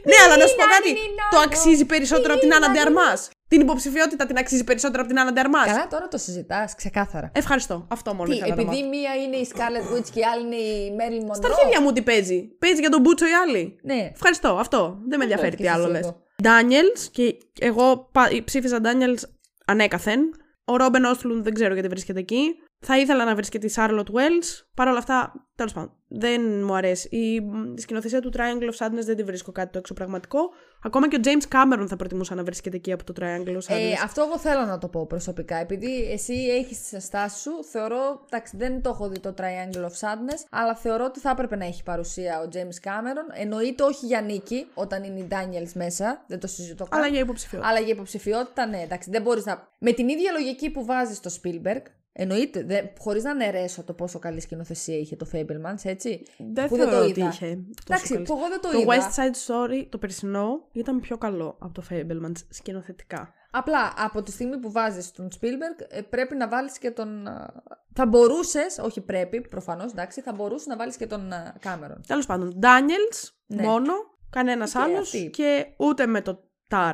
Ναι, 0.10 0.16
αλλά 0.26 0.38
να 0.38 0.46
σου 0.48 0.56
πω 0.56 0.64
κάτι. 0.76 0.92
Το 1.32 1.38
αξίζει 1.38 1.86
περισσότερο 1.86 2.34
από 2.34 2.42
την 2.42 2.54
Άννα 2.54 2.70
Ντεαρμά. 2.72 3.12
Την 3.48 3.62
υποψηφιότητα 3.62 4.26
την 4.26 4.38
αξίζει 4.38 4.64
περισσότερο 4.64 5.00
από 5.02 5.10
την 5.12 5.20
Άννα 5.20 5.32
Ντεαρμά. 5.34 5.66
Καλά, 5.66 5.88
τώρα 5.88 6.08
το 6.08 6.18
συζητάς, 6.18 6.76
ξεκάθαρα. 6.76 7.32
Ευχαριστώ. 7.34 7.88
Αυτό 7.90 8.14
μόνο 8.14 8.30
Τι, 8.30 8.36
ήθελα 8.36 8.56
να 8.56 8.62
επειδή 8.62 8.78
μάθω. 8.84 8.90
μία 8.90 9.16
είναι 9.24 9.36
η 9.36 9.48
Scarlett 9.54 9.96
Witch 9.98 10.10
και 10.14 10.20
η 10.20 10.24
άλλη 10.34 10.46
είναι 10.46 10.56
η 10.56 10.96
Marilyn 11.00 11.30
Monroe; 11.32 11.36
Στα 11.36 11.48
αρχίδια 11.48 11.82
μου 11.82 11.92
τι 11.92 12.02
παίζει. 12.02 12.42
Παίζει 12.60 12.80
για 12.80 12.90
τον 12.90 13.02
Μπούτσο 13.02 13.26
η 13.26 13.34
άλλη. 13.48 13.80
Ναι. 13.84 14.10
Ευχαριστώ. 14.14 14.50
Αυτό. 14.60 14.98
Δεν 15.08 15.18
με 15.18 15.24
ενδιαφέρει 15.24 15.56
τι 15.56 15.62
και 15.64 15.70
άλλο 15.72 15.84
εσύ 15.84 15.92
λες. 15.92 16.00
εδώ. 16.06 16.18
Daniels 16.44 17.08
και 17.12 17.38
εγώ 17.60 18.10
πα- 18.12 18.30
ψήφιζα 18.46 18.80
Daniels 18.84 19.22
ανέκαθεν. 19.66 20.20
Ο 20.66 20.76
Ρόμπεν 20.76 21.04
Όστλουν 21.06 21.44
δεν 21.44 21.54
ξέρω 21.54 21.74
γιατί 21.74 21.88
βρίσκεται 21.90 22.20
εκεί. 22.20 22.44
Θα 22.80 22.98
ήθελα 22.98 23.26
να 23.26 23.36
βρίσκεται 23.36 23.68
η 23.68 23.72
Charlotte 23.76 24.00
Wells. 24.16 24.66
Παρ' 24.76 24.88
όλα 24.88 24.98
αυτά, 24.98 25.34
τέλος 25.56 25.74
πάντων, 25.74 25.98
δεν 26.14 26.64
μου 26.66 26.76
αρέσει. 26.76 27.08
Η, 27.12 27.34
η 27.76 27.82
σκηνοθεσία 27.82 28.22
του 28.22 28.32
Triangle 28.34 28.70
of 28.74 28.86
Sadness 28.86 29.04
δεν 29.06 29.16
τη 29.16 29.24
βρίσκω 29.24 29.52
κάτι 29.52 29.72
το 29.72 29.78
εξωπραγματικό. 29.78 30.40
Ακόμα 30.84 31.10
και 31.10 31.16
ο 31.16 31.20
James 31.24 31.56
Cameron 31.56 31.86
θα 31.88 31.96
προτιμούσα 31.96 32.36
να 32.36 32.44
βρίσκεται 32.44 32.76
εκεί 32.76 32.92
από 32.92 33.04
το 33.04 33.14
Triangle 33.20 33.48
of 33.48 33.74
Sadness. 33.74 33.78
Ε, 33.78 33.94
αυτό 34.04 34.22
εγώ 34.22 34.38
θέλω 34.38 34.66
να 34.66 34.78
το 34.78 34.88
πω 34.88 35.06
προσωπικά. 35.06 35.56
Επειδή 35.56 36.12
εσύ 36.12 36.34
έχεις 36.34 36.82
τις 36.82 37.04
στάσει 37.04 37.42
σου, 37.42 37.64
θεωρώ. 37.64 38.26
Εντάξει, 38.30 38.58
δεν 38.58 38.82
το 38.82 38.90
έχω 38.90 39.10
δει 39.10 39.20
το 39.20 39.34
Triangle 39.38 39.82
of 39.82 40.08
Sadness, 40.08 40.46
αλλά 40.50 40.76
θεωρώ 40.76 41.06
ότι 41.06 41.20
θα 41.20 41.30
έπρεπε 41.30 41.56
να 41.56 41.66
έχει 41.66 41.84
παρουσία 41.84 42.42
ο 42.42 42.48
James 42.54 42.88
Cameron. 42.88 43.40
Εννοείται 43.42 43.84
όχι 43.84 44.06
για 44.06 44.22
νίκη, 44.22 44.68
όταν 44.74 45.04
είναι 45.04 45.20
η 45.20 45.28
Daniels 45.32 45.72
μέσα. 45.74 46.24
Δεν 46.28 46.40
το 46.40 46.48
συζητώ 46.48 46.86
καν. 46.86 47.00
Αλλά 47.00 47.12
για 47.12 47.20
υποψηφιότητα. 47.20 47.70
Αλλά 47.70 47.80
για 47.80 47.94
υποψηφιότητα, 47.94 48.66
ναι, 48.66 48.82
εντάξει, 48.82 49.10
δεν 49.10 49.22
μπορείς 49.22 49.46
να. 49.46 49.68
Με 49.78 49.92
την 49.92 50.10
ίδια 50.10 50.32
λογική 50.32 50.70
που 50.70 50.86
βάζεις 50.86 51.18
στο 51.18 51.30
Spielberg, 51.42 51.82
εννοείται, 52.14 52.64
δεν... 52.64 52.90
χωρίς 53.00 53.24
να 53.24 53.32
αναιρέσω 53.32 53.84
το 53.84 53.94
πόσο 53.94 54.20
καλή 54.20 54.40
σκηνοθεσία 54.42 54.98
είχε 54.98 55.16
το 55.16 55.28
Fablemans, 55.34 55.80
έτσι. 55.84 56.24
Δεν 56.54 56.68
που 56.68 56.76
θεωρώ 56.76 56.92
δεν 56.92 57.00
το 57.00 57.06
ότι 57.10 57.20
είδα. 57.20 57.30
είχε. 57.30 57.46
τόσο 57.56 57.64
Εντάξει, 57.88 58.14
καλή- 58.14 58.26
που 58.26 58.34
εγώ 58.38 58.48
δεν 58.50 58.62
το, 58.62 58.70
Το 58.72 58.80
είδα. 58.80 58.94
West 58.94 59.16
Side 59.20 59.36
Story, 59.48 59.86
το 59.90 59.98
περσινό, 59.98 60.68
ήταν 60.72 61.00
πιο 61.00 61.18
καλό 61.18 61.58
από 61.60 61.74
το 61.74 61.84
Fablemans 61.90 62.36
σκηνοθετικά. 62.50 63.34
Απλά 63.52 63.94
από 63.98 64.22
τη 64.24 64.32
στιγμή 64.32 64.58
που 64.58 64.72
βάζεις 64.72 65.12
τον 65.12 65.28
Spielberg 65.40 65.86
ε, 65.90 66.02
πρέπει 66.02 66.36
να 66.36 66.48
βάλεις 66.48 66.78
και 66.78 66.92
τον... 66.92 67.28
α, 67.28 67.54
Θα 67.94 68.06
μπορούσες, 68.06 68.78
όχι 68.82 69.02
πρέπει 69.02 69.42
προφανώς, 69.42 69.92
εντάξει, 69.92 70.22
θα 70.22 70.34
μπορούσες 70.34 70.68
να 70.68 70.78
βάλεις 70.78 70.96
και 70.98 71.08
τον 71.08 71.32
α, 71.34 71.54
Cameron. 71.64 71.98
Τέλος 72.08 72.26
πάντων, 72.26 72.60
Daniels 72.62 73.30
Ναι. 73.46 73.62
μόνο, 73.64 73.94
κανένας 74.30 74.72
Και 74.72 74.78
άλλος 74.80 75.00
αυτή. 75.00 75.30
και 75.30 75.66
ούτε 75.78 76.06
με 76.06 76.22
το 76.22 76.44
Tar. 76.70 76.94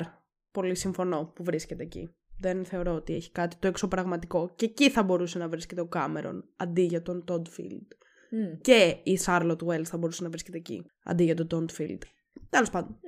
Πολύ 0.51 0.75
συμφωνώ 0.75 1.31
που 1.35 1.43
βρίσκεται 1.43 1.83
εκεί. 1.83 2.15
Δεν 2.39 2.65
θεωρώ 2.65 2.93
ότι 2.93 3.15
έχει 3.15 3.31
κάτι 3.31 3.55
το 3.59 3.67
εξωπραγματικό. 3.67 4.51
Και 4.55 4.65
εκεί 4.65 4.89
θα 4.89 5.03
μπορούσε 5.03 5.37
να 5.37 5.47
βρίσκεται 5.47 5.81
ο 5.81 5.85
Κάμερον 5.85 6.45
αντί 6.57 6.81
για 6.81 7.01
τον 7.01 7.23
Todd 7.27 7.41
Field. 7.59 7.87
Μμ. 8.29 8.57
Και 8.61 8.97
η 9.03 9.19
Charlotte 9.25 9.65
Wells 9.67 9.83
θα 9.83 9.97
μπορούσε 9.97 10.23
να 10.23 10.29
βρίσκεται 10.29 10.57
εκεί 10.57 10.85
αντί 11.03 11.23
για 11.23 11.35
τον 11.35 11.47
Todd 11.51 11.81
Field. 11.81 12.01
Τέλος 12.49 12.69
πάντων. 12.69 12.99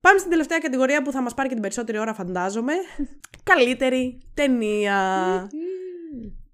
Πάμε 0.00 0.18
στην 0.18 0.30
τελευταία 0.30 0.58
κατηγορία 0.58 1.02
που 1.02 1.12
θα 1.12 1.22
μας 1.22 1.34
πάρει 1.34 1.48
και 1.48 1.54
την 1.54 1.62
περισσότερη 1.62 1.98
ώρα, 1.98 2.14
φαντάζομαι. 2.14 2.72
Καλύτερη 3.52 4.20
ταινία. 4.34 4.96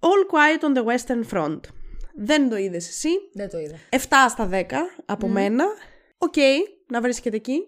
All 0.00 0.34
Quiet 0.34 0.68
on 0.68 0.78
the 0.78 0.84
Western 0.84 1.22
Front. 1.32 1.60
Δεν 2.14 2.48
το 2.48 2.56
είδες 2.56 2.88
εσύ. 2.88 3.08
Δεν 3.32 3.48
το 3.48 3.58
είδα. 3.58 3.76
7 3.90 3.96
στα 4.28 4.48
10 4.52 4.64
από 5.04 5.28
μένα. 5.28 5.64
Οκ, 6.18 6.34
να 6.86 7.00
βρίσκεται 7.00 7.36
εκεί. 7.36 7.58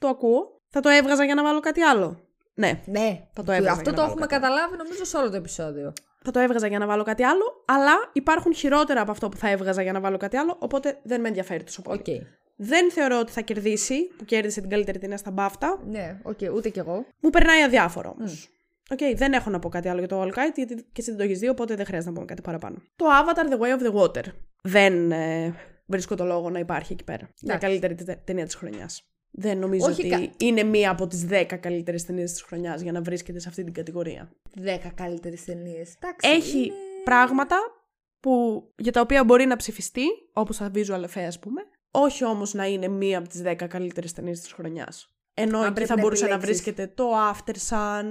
Το 0.00 0.08
ακούω. 0.08 0.60
Θα 0.68 0.80
το 0.80 0.88
έβγαζα 0.88 1.24
για 1.24 1.34
να 1.34 1.42
βάλω 1.42 1.60
κάτι 1.60 1.80
άλλο. 1.80 2.27
Ναι, 2.58 2.80
Ναι, 2.86 3.20
Θα 3.32 3.42
το 3.42 3.52
έβγαζα 3.52 3.70
αυτό 3.72 3.82
για 3.82 3.92
το 3.92 3.96
να 4.00 4.06
έχουμε 4.08 4.26
βάλω 4.26 4.40
καταλάβει 4.40 4.76
νομίζω 4.76 5.04
σε 5.04 5.16
όλο 5.16 5.30
το 5.30 5.36
επεισόδιο. 5.36 5.92
θα 6.24 6.30
το 6.30 6.38
έβγαζα 6.38 6.66
για 6.66 6.78
να 6.78 6.86
βάλω 6.86 7.02
κάτι 7.02 7.22
άλλο. 7.22 7.62
Αλλά 7.64 7.92
υπάρχουν 8.12 8.54
χειρότερα 8.54 9.00
από 9.00 9.10
αυτό 9.10 9.28
που 9.28 9.36
θα 9.36 9.48
έβγαζα 9.50 9.82
για 9.82 9.92
να 9.92 10.00
βάλω 10.00 10.16
κάτι 10.16 10.36
άλλο. 10.36 10.56
Οπότε 10.58 10.98
δεν 11.02 11.20
με 11.20 11.28
ενδιαφέρει 11.28 11.62
τόσο 11.64 11.82
πολύ. 11.82 11.98
Οκ. 11.98 12.06
Δεν 12.56 12.90
θεωρώ 12.90 13.18
ότι 13.18 13.32
θα 13.32 13.40
κερδίσει, 13.40 14.06
που 14.18 14.24
κέρδισε 14.24 14.60
την 14.60 14.70
καλύτερη 14.70 14.98
ταινία 14.98 15.16
στα 15.16 15.30
BAFTA. 15.30 15.78
Ναι, 15.86 16.18
οκ, 16.22 16.38
ούτε 16.54 16.68
κι 16.68 16.78
εγώ. 16.78 17.06
Μου 17.20 17.30
περνάει 17.30 17.62
αδιάφορο 17.62 18.14
όμως. 18.18 18.48
Οκ, 18.90 18.98
δεν 19.16 19.32
έχω 19.32 19.50
να 19.50 19.58
πω 19.58 19.68
κάτι 19.68 19.88
άλλο 19.88 19.98
για 19.98 20.08
το 20.08 20.22
All 20.22 20.28
Quiet, 20.28 20.52
γιατί 20.54 20.74
και 20.74 21.00
εσύ 21.00 21.08
δεν 21.10 21.18
το 21.18 21.24
έχεις 21.24 21.38
δει, 21.38 21.48
οπότε 21.48 21.74
δεν 21.74 21.86
χρειάζεται 21.86 22.08
να 22.10 22.14
πούμε 22.14 22.26
κάτι 22.26 22.42
παραπάνω. 22.42 22.76
Το 22.96 23.04
Avatar 23.20 23.52
The 23.52 23.58
Way 23.60 23.78
of 23.80 23.86
the 23.92 24.02
Water. 24.02 24.24
Δεν 24.62 25.12
ε, 25.12 25.54
βρίσκω 25.86 26.14
το 26.14 26.24
λόγο 26.24 26.50
να 26.50 26.58
υπάρχει 26.58 26.92
εκεί 26.92 27.04
πέρα. 27.04 27.20
Είναι 27.22 27.32
η 27.34 27.44
Εντάξει. 27.44 27.66
καλύτερη 27.66 27.94
τε- 27.94 28.24
ταινία 28.24 28.44
της 28.44 28.54
χρονιάς. 28.54 29.02
Δεν 29.40 29.58
νομίζω 29.58 29.86
Όχι 29.86 30.00
ότι 30.00 30.08
κα- 30.26 30.32
είναι 30.46 30.62
μία 30.62 30.90
από 30.90 31.06
τις 31.06 31.26
10 31.30 31.44
καλύτερες 31.60 32.04
ταινίες 32.04 32.32
της 32.32 32.42
χρονιάς 32.42 32.80
για 32.80 32.92
να 32.92 33.02
βρίσκεται 33.02 33.38
σε 33.38 33.48
αυτή 33.48 33.64
την 33.64 33.72
κατηγορία. 33.72 34.30
10 34.60 34.90
καλύτερες 34.94 35.44
ταινίες. 35.44 35.94
Εντάξει. 36.00 36.28
Έχει 36.30 36.58
είναι- 36.58 36.74
πράγματα 37.04 37.56
που, 38.20 38.62
για 38.78 38.92
τα 38.92 39.00
οποία 39.00 39.24
μπορεί 39.24 39.46
να 39.46 39.56
ψηφιστεί, 39.56 40.04
όπως 40.32 40.56
τα 40.56 40.70
visual 40.74 41.04
effects, 41.04 41.26
ας 41.26 41.38
πούμε, 41.38 41.60
όχι 41.90 42.24
όμως 42.24 42.54
να 42.54 42.66
είναι 42.66 42.88
μία 42.88 43.18
από 43.18 43.28
τις 43.28 43.42
10 43.42 43.66
καλύτερες 43.66 44.12
ταινίες 44.12 44.40
της 44.40 44.52
χρονιάς. 44.52 45.12
Ενώ 45.34 45.58
Αν 45.58 45.64
εκεί 45.64 45.72
πρέπει 45.72 45.88
θα 45.88 45.94
να 45.94 46.00
μπορούσε 46.02 46.26
να 46.26 46.34
επιλέξεις. 46.34 46.62
βρίσκεται 46.64 46.92
το 46.94 47.04
Aftersun, 47.30 48.04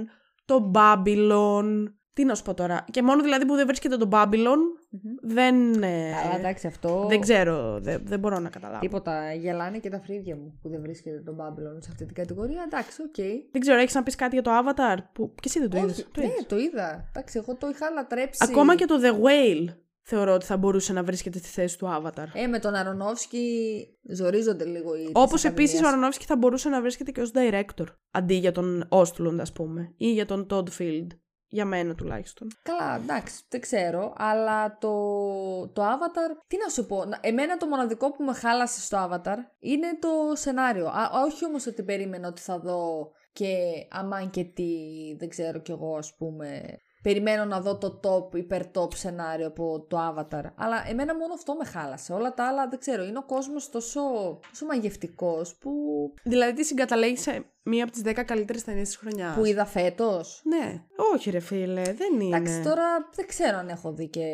το 0.44 0.70
Babylon. 0.74 1.84
Τι 2.18 2.24
να 2.24 2.34
σου 2.34 2.42
πω 2.42 2.54
τώρα. 2.54 2.84
Και 2.90 3.02
μόνο 3.02 3.22
δηλαδή 3.22 3.46
που 3.46 3.54
δεν 3.54 3.66
βρίσκεται 3.66 3.96
το 3.96 4.08
Babylon, 4.12 4.58
δεν. 5.22 5.82
ε, 5.82 6.10
Καλά, 6.22 6.36
εντάξει, 6.38 6.66
αυτό. 6.66 7.06
δεν 7.08 7.20
ξέρω, 7.20 7.78
δεν, 7.80 8.00
δεν 8.04 8.18
μπορώ 8.18 8.38
να 8.38 8.48
καταλάβω. 8.48 8.80
Τίποτα. 8.80 9.32
Γελάνε 9.34 9.78
και 9.78 9.90
τα 9.90 10.00
φρύδια 10.00 10.36
μου 10.36 10.58
που 10.62 10.68
δεν 10.68 10.80
βρίσκεται 10.80 11.22
το 11.26 11.36
Babylon 11.40 11.76
σε 11.80 11.88
αυτή 11.90 12.04
την 12.04 12.14
κατηγορία. 12.14 12.62
Εντάξει, 12.66 13.02
οκ. 13.02 13.14
Δεν 13.52 13.60
ξέρω, 13.60 13.78
έχεις 13.78 13.94
να 13.94 14.02
πεις 14.02 14.14
κάτι 14.14 14.34
για 14.34 14.42
το 14.42 14.50
Avatar 14.58 14.96
που. 15.12 15.32
και 15.34 15.42
εσύ 15.44 15.58
δεν 15.60 15.70
το 15.70 15.76
είδες. 15.76 16.08
Όχι, 16.18 16.26
ναι, 16.26 16.44
το 16.46 16.58
είδα. 16.58 17.04
Εντάξει, 17.08 17.38
εγώ 17.42 17.56
το 17.56 17.68
είχα 17.68 17.90
λατρέψει. 17.90 18.40
Ακόμα 18.50 18.76
και 18.76 18.84
το 18.84 18.94
The 19.02 19.12
Whale 19.12 19.74
θεωρώ 20.02 20.32
ότι 20.34 20.44
θα 20.46 20.56
μπορούσε 20.56 20.92
να 20.92 21.02
βρίσκεται 21.02 21.38
στη 21.38 21.48
θέση 21.48 21.78
του 21.78 21.86
Avatar. 21.86 22.26
Ε, 22.34 22.46
με 22.46 22.58
τον 22.58 22.74
Αρονόφσκι 22.74 23.86
ζορίζονται 24.10 24.64
λίγο 24.64 24.94
οι. 24.94 25.10
Όπως 25.12 25.40
της 25.40 25.44
επίσης 25.44 25.74
ο 25.74 25.78
Ακαδημίας. 25.78 25.92
Αρονόφσκι 25.92 26.24
θα 26.24 26.36
μπορούσε 26.36 26.68
να 26.68 26.80
βρίσκεται 26.80 27.10
και 27.10 27.20
ως 27.20 27.30
director 27.34 27.84
αντί 28.10 28.34
για 28.34 28.52
τον 28.52 28.84
Όστλουντ, 28.88 29.40
ας 29.40 29.52
πούμε, 29.52 29.94
ή 29.96 30.12
για 30.12 30.26
τον 30.26 30.46
Todd 30.50 30.66
Field. 30.78 31.06
Για 31.50 31.64
μένα 31.64 31.94
τουλάχιστον. 31.94 32.48
Καλά, 32.62 32.96
εντάξει, 32.96 33.42
δεν 33.48 33.60
ξέρω, 33.60 34.12
αλλά 34.16 34.78
το, 34.78 34.90
το 35.68 35.82
Avatar, 35.82 36.42
τι 36.46 36.56
να 36.56 36.68
σου 36.68 36.86
πω, 36.86 37.04
να- 37.04 37.18
εμένα 37.22 37.56
το 37.56 37.66
μοναδικό 37.66 38.12
που 38.12 38.24
με 38.24 38.32
χάλασε 38.32 38.80
στο 38.80 39.08
Avatar 39.10 39.36
είναι 39.58 39.86
το 40.00 40.08
σενάριο. 40.34 40.86
Α, 40.86 41.10
όχι 41.26 41.44
όμως 41.44 41.66
ότι 41.66 41.82
περίμενα 41.82 42.28
ότι 42.28 42.40
θα 42.40 42.58
δω 42.58 43.10
και 43.32 43.54
αμάν 43.90 44.30
και 44.30 44.44
τι, 44.44 44.72
δεν 45.18 45.28
ξέρω 45.28 45.58
κι 45.58 45.70
εγώ 45.70 45.96
ας 45.96 46.16
πούμε, 46.16 46.78
περιμένω 47.02 47.44
να 47.44 47.60
δω 47.60 47.78
το 47.78 48.00
top, 48.04 48.36
υπερ 48.36 48.62
top 48.74 48.94
σενάριο 48.94 49.46
από 49.46 49.86
το 49.88 49.98
Avatar. 50.08 50.44
Αλλά 50.56 50.84
εμένα 50.88 51.16
μόνο 51.16 51.34
αυτό 51.34 51.54
με 51.54 51.64
χάλασε. 51.64 52.12
Όλα 52.12 52.34
τα 52.34 52.46
άλλα 52.48 52.68
δεν 52.68 52.78
ξέρω, 52.78 53.04
είναι 53.04 53.18
ο 53.18 53.24
κόσμος 53.24 53.70
τόσο, 53.70 54.00
τόσο 54.48 54.66
μαγευτικός 54.66 55.56
που, 55.56 55.70
Δηλαδή, 56.24 56.52
τι 56.52 56.64
συγκαταλέγεις 56.64 57.20
σε 57.20 57.44
μία 57.68 57.82
από 57.84 57.92
τις 57.92 58.02
10 58.04 58.24
καλύτερες 58.24 58.64
ταινίες 58.64 58.88
της 58.88 58.96
χρονιάς. 58.96 59.36
που 59.36 59.44
είδα 59.44 59.64
φέτος. 59.64 60.42
Ναι. 60.44 60.82
Όχι, 61.14 61.30
ρε 61.30 61.40
φίλε, 61.40 61.82
δεν 61.82 62.20
είναι. 62.20 62.36
Εντάξει, 62.36 62.62
τώρα 62.62 62.84
δεν 63.14 63.26
ξέρω 63.26 63.58
αν 63.58 63.68
έχω 63.68 63.92
δει 63.92 64.08
και. 64.08 64.26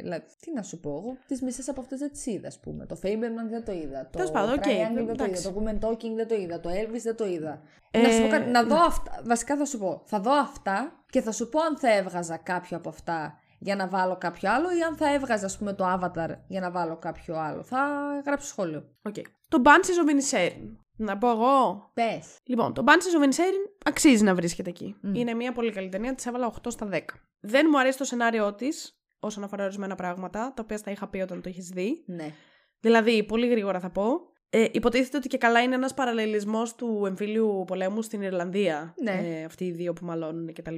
Δηλαδή, 0.00 0.24
τι 0.40 0.52
να 0.52 0.62
σου 0.62 0.80
πω, 0.80 0.90
εγώ 0.90 1.16
τις 1.26 1.42
μισές 1.42 1.68
από 1.68 1.80
αυτές 1.80 1.98
δεν 1.98 2.10
τις 2.12 2.26
είδα, 2.26 2.48
ας 2.48 2.60
πούμε. 2.60 2.86
Το 2.86 2.98
Fabelmans 3.02 3.50
δεν 3.50 3.64
το 3.64 3.72
είδα. 3.72 4.02
Το 4.02 4.10
Τέλος 4.10 4.30
πάντων, 4.30 4.52
ok, 4.52 4.62
Triangle 4.64 4.94
δεν 4.94 5.06
το 5.06 5.12
εντάξει. 5.12 5.48
είδα. 5.48 5.52
Το 5.52 5.62
Women 5.64 5.88
Talking 5.88 6.14
δεν 6.16 6.28
το 6.28 6.34
είδα. 6.34 6.60
Το 6.60 6.70
Elvis 6.70 7.00
δεν 7.02 7.16
το 7.16 7.26
είδα. 7.26 7.62
Ε, 7.90 8.00
να 8.00 8.10
σου 8.10 8.22
πω 8.22 8.28
κάτι, 8.28 8.50
να 8.50 8.62
δω 8.64 8.76
αυτά. 8.76 9.20
Βασικά 9.24 9.56
θα 9.56 9.64
σου 9.64 9.78
πω. 9.78 10.02
Θα 10.04 10.20
δω 10.20 10.32
αυτά 10.32 11.04
και 11.10 11.20
θα 11.20 11.32
σου 11.32 11.48
πω 11.48 11.60
αν 11.60 11.78
θα 11.78 11.96
έβγαζα 11.96 12.36
κάποιο 12.36 12.76
από 12.76 12.88
αυτά 12.88 13.38
για 13.58 13.76
να 13.76 13.88
βάλω 13.88 14.16
κάποιο 14.16 14.52
άλλο 14.52 14.76
ή 14.78 14.82
αν 14.82 14.96
θα 14.96 15.14
έβγαζα, 15.14 15.46
ας 15.46 15.58
πούμε, 15.58 15.72
το 15.72 15.84
Avatar 15.94 16.28
για 16.46 16.60
να 16.60 16.70
βάλω 16.70 16.96
κάποιο 16.96 17.36
άλλο. 17.36 17.62
Θα 17.62 17.78
γράψω 18.26 18.46
σχόλιο. 18.46 18.84
Okay. 19.08 19.22
Το 19.48 19.62
Banshees 19.64 20.06
of 20.06 20.10
Inisherin. 20.12 20.76
Να 21.02 21.18
πω 21.18 21.30
εγώ. 21.30 21.90
Πες. 21.94 22.36
Λοιπόν, 22.44 22.74
το 22.74 22.84
Banshees 22.86 23.22
of 23.22 23.26
Inisherin 23.28 23.70
αξίζει 23.84 24.22
να 24.24 24.34
βρίσκεται 24.34 24.70
εκεί. 24.70 24.96
Είναι 25.12 25.34
μια 25.34 25.52
πολύ 25.52 25.72
καλή 25.72 25.88
ταινία, 25.88 26.14
της 26.14 26.26
έβαλα 26.26 26.46
8 26.46 26.70
στα 26.70 26.88
10. 26.92 26.98
Δεν 27.40 27.66
μου 27.70 27.78
αρέσει 27.78 27.98
το 27.98 28.04
σενάριό 28.04 28.54
της 28.54 29.00
όσον 29.20 29.44
αφορά 29.44 29.64
ορισμένα 29.64 29.94
πράγματα, 29.94 30.52
τα 30.56 30.62
οποία 30.62 30.76
στα 30.76 30.90
είχα 30.90 31.08
πει 31.08 31.20
όταν 31.20 31.42
το 31.42 31.48
έχει 31.48 31.60
δει. 31.60 32.04
Ναι. 32.06 32.32
Δηλαδή, 32.80 33.24
πολύ 33.24 33.48
γρήγορα 33.48 33.80
θα 33.80 33.90
πω. 33.90 34.28
Ε, 34.52 34.66
υποτίθεται 34.72 35.16
ότι 35.16 35.28
και 35.28 35.38
καλά 35.38 35.60
είναι 35.62 35.74
ένας 35.74 35.94
παραλληλισμός 35.94 36.74
του 36.74 37.02
εμφύλιου 37.06 37.64
πολέμου 37.66 38.02
στην 38.02 38.22
Ιρλανδία. 38.22 38.94
Ναι. 39.02 39.10
Ε, 39.24 39.44
αυτοί 39.44 39.64
οι 39.64 39.70
δύο 39.72 39.92
που 39.92 40.04
μαλώνουν 40.04 40.52
κτλ. 40.52 40.74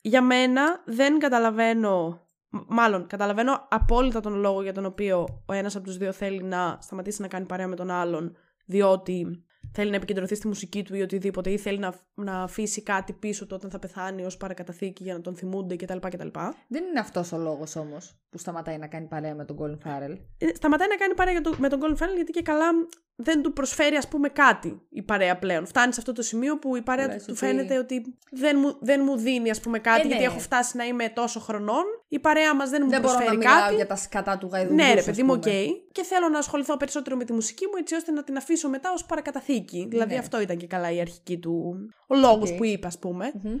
Για 0.00 0.22
μένα 0.22 0.82
δεν 0.84 1.18
καταλαβαίνω. 1.18 2.26
μ- 2.48 2.60
Μάλλον, 2.68 3.06
καταλαβαίνω 3.06 3.66
απόλυτα 3.70 4.20
τον 4.20 4.34
λόγο 4.34 4.62
για 4.62 4.72
τον 4.72 4.84
οποίο 4.84 5.42
ο 5.46 5.52
ένας 5.52 5.76
από 5.76 5.84
τους 5.84 5.96
δύο 5.96 6.12
θέλει 6.12 6.42
να 6.42 6.78
σταματήσει 6.80 7.20
να 7.22 7.28
κάνει 7.28 7.46
παρέα 7.46 7.66
με 7.66 7.76
τον 7.76 7.90
άλλον, 7.90 8.36
διότι 8.66 9.44
θέλει 9.72 9.90
να 9.90 9.96
επικεντρωθεί 9.96 10.34
στη 10.34 10.46
μουσική 10.46 10.82
του 10.84 10.94
ή 10.96 11.00
οτιδήποτε, 11.02 11.50
ή 11.50 11.58
θέλει 11.58 11.78
να, 11.78 11.94
να 12.14 12.42
αφήσει 12.42 12.82
κάτι 12.82 13.12
πίσω 13.12 13.46
του 13.46 13.54
όταν 13.58 13.70
θα 13.70 13.78
πεθάνει 13.78 14.24
ως 14.24 14.36
παρακαταθήκη 14.36 15.02
για 15.02 15.14
να 15.14 15.20
τον 15.20 15.36
θυμούνται 15.36 15.76
κτλ. 15.76 15.98
κτλ. 15.98 16.28
Δεν 16.68 16.84
είναι 16.84 17.00
αυτός 17.00 17.32
ο 17.32 17.38
λόγος 17.38 17.76
όμως 17.76 18.18
που 18.30 18.38
σταματάει 18.38 18.78
να 18.78 18.86
κάνει 18.86 19.06
παρέα 19.06 19.34
με 19.34 19.44
τον 19.44 19.56
Colin 19.60 19.86
Farrell. 19.88 20.16
Ε, 20.38 20.46
σταματάει 20.54 20.88
να 20.88 20.96
κάνει 20.96 21.14
παρέα 21.14 21.32
για 21.32 21.42
το- 21.42 21.54
με 21.58 21.68
τον 21.68 21.80
Colin 21.82 21.96
Farrell 22.02 22.14
γιατί 22.14 22.32
και 22.32 22.42
καλά 22.42 22.64
δεν 23.18 23.42
του 23.42 23.52
προσφέρει 23.52 23.96
ας 23.96 24.08
πούμε 24.08 24.28
κάτι 24.28 24.80
η 24.90 25.02
παρέα 25.02 25.38
πλέον. 25.38 25.66
Φτάνει 25.66 25.92
σε 25.92 26.00
αυτό 26.00 26.12
το 26.12 26.22
σημείο 26.22 26.58
που 26.58 26.76
η 26.76 26.82
παρέα 26.82 27.06
Λες 27.06 27.16
του 27.16 27.24
ότι- 27.28 27.38
φαίνεται 27.38 27.78
ότι 27.78 28.02
δεν 28.30 28.56
μου, 28.60 28.76
δεν 28.80 29.00
μου 29.04 29.16
δίνει 29.16 29.50
ας 29.50 29.60
πούμε 29.60 29.78
κάτι 29.78 30.00
Ε, 30.00 30.02
ναι. 30.02 30.08
γιατί 30.08 30.24
έχω 30.24 30.38
φτάσει 30.38 30.76
να 30.76 30.84
είμαι 30.84 31.08
τόσο 31.08 31.40
χρονών. 31.40 31.84
Η 32.08 32.18
παρέα 32.18 32.54
μας 32.54 32.70
δεν 32.70 32.80
μου 32.84 32.90
Δεν 32.90 33.00
μπορώ 33.00 33.12
να 33.12 33.18
προσφέρει 33.18 33.38
μιλάω 33.40 33.60
κάτι. 33.62 33.74
για 33.74 33.86
τα 33.86 33.96
σκατά 33.96 34.38
του 34.38 34.48
γαϊδουριού 34.52 34.69
σου. 34.69 34.76
Ναι, 34.82 34.92
ρε 34.92 34.98
ας 34.98 35.04
παιδί 35.04 35.22
μου, 35.22 35.32
οκ. 35.32 35.40
πούμε. 35.42 35.54
Και 35.92 36.02
θέλω 36.02 36.28
να 36.28 36.38
ασχοληθώ 36.38 36.76
περισσότερο 36.76 37.16
με 37.16 37.24
τη 37.24 37.32
μουσική 37.32 37.64
μου 37.66 37.72
έτσι 37.78 37.94
ώστε 37.94 38.10
να 38.12 38.24
την 38.24 38.36
αφήσω 38.36 38.68
μετά 38.68 38.92
ως 38.92 39.04
παρακαταθήκη. 39.04 39.86
Δηλαδή 39.90 40.12
Ναι. 40.12 40.18
αυτό 40.18 40.40
ήταν 40.40 40.56
και 40.56 40.66
καλά 40.66 40.90
η 40.90 41.00
αρχική 41.00 41.38
του. 41.38 41.76
Ο 42.08 42.14
λόγος 42.16 42.50
Οκ. 42.50 42.56
που 42.56 42.64
είπα, 42.64 42.86
ας 42.86 42.98
πούμε. 42.98 43.32
Μμμ. 43.42 43.56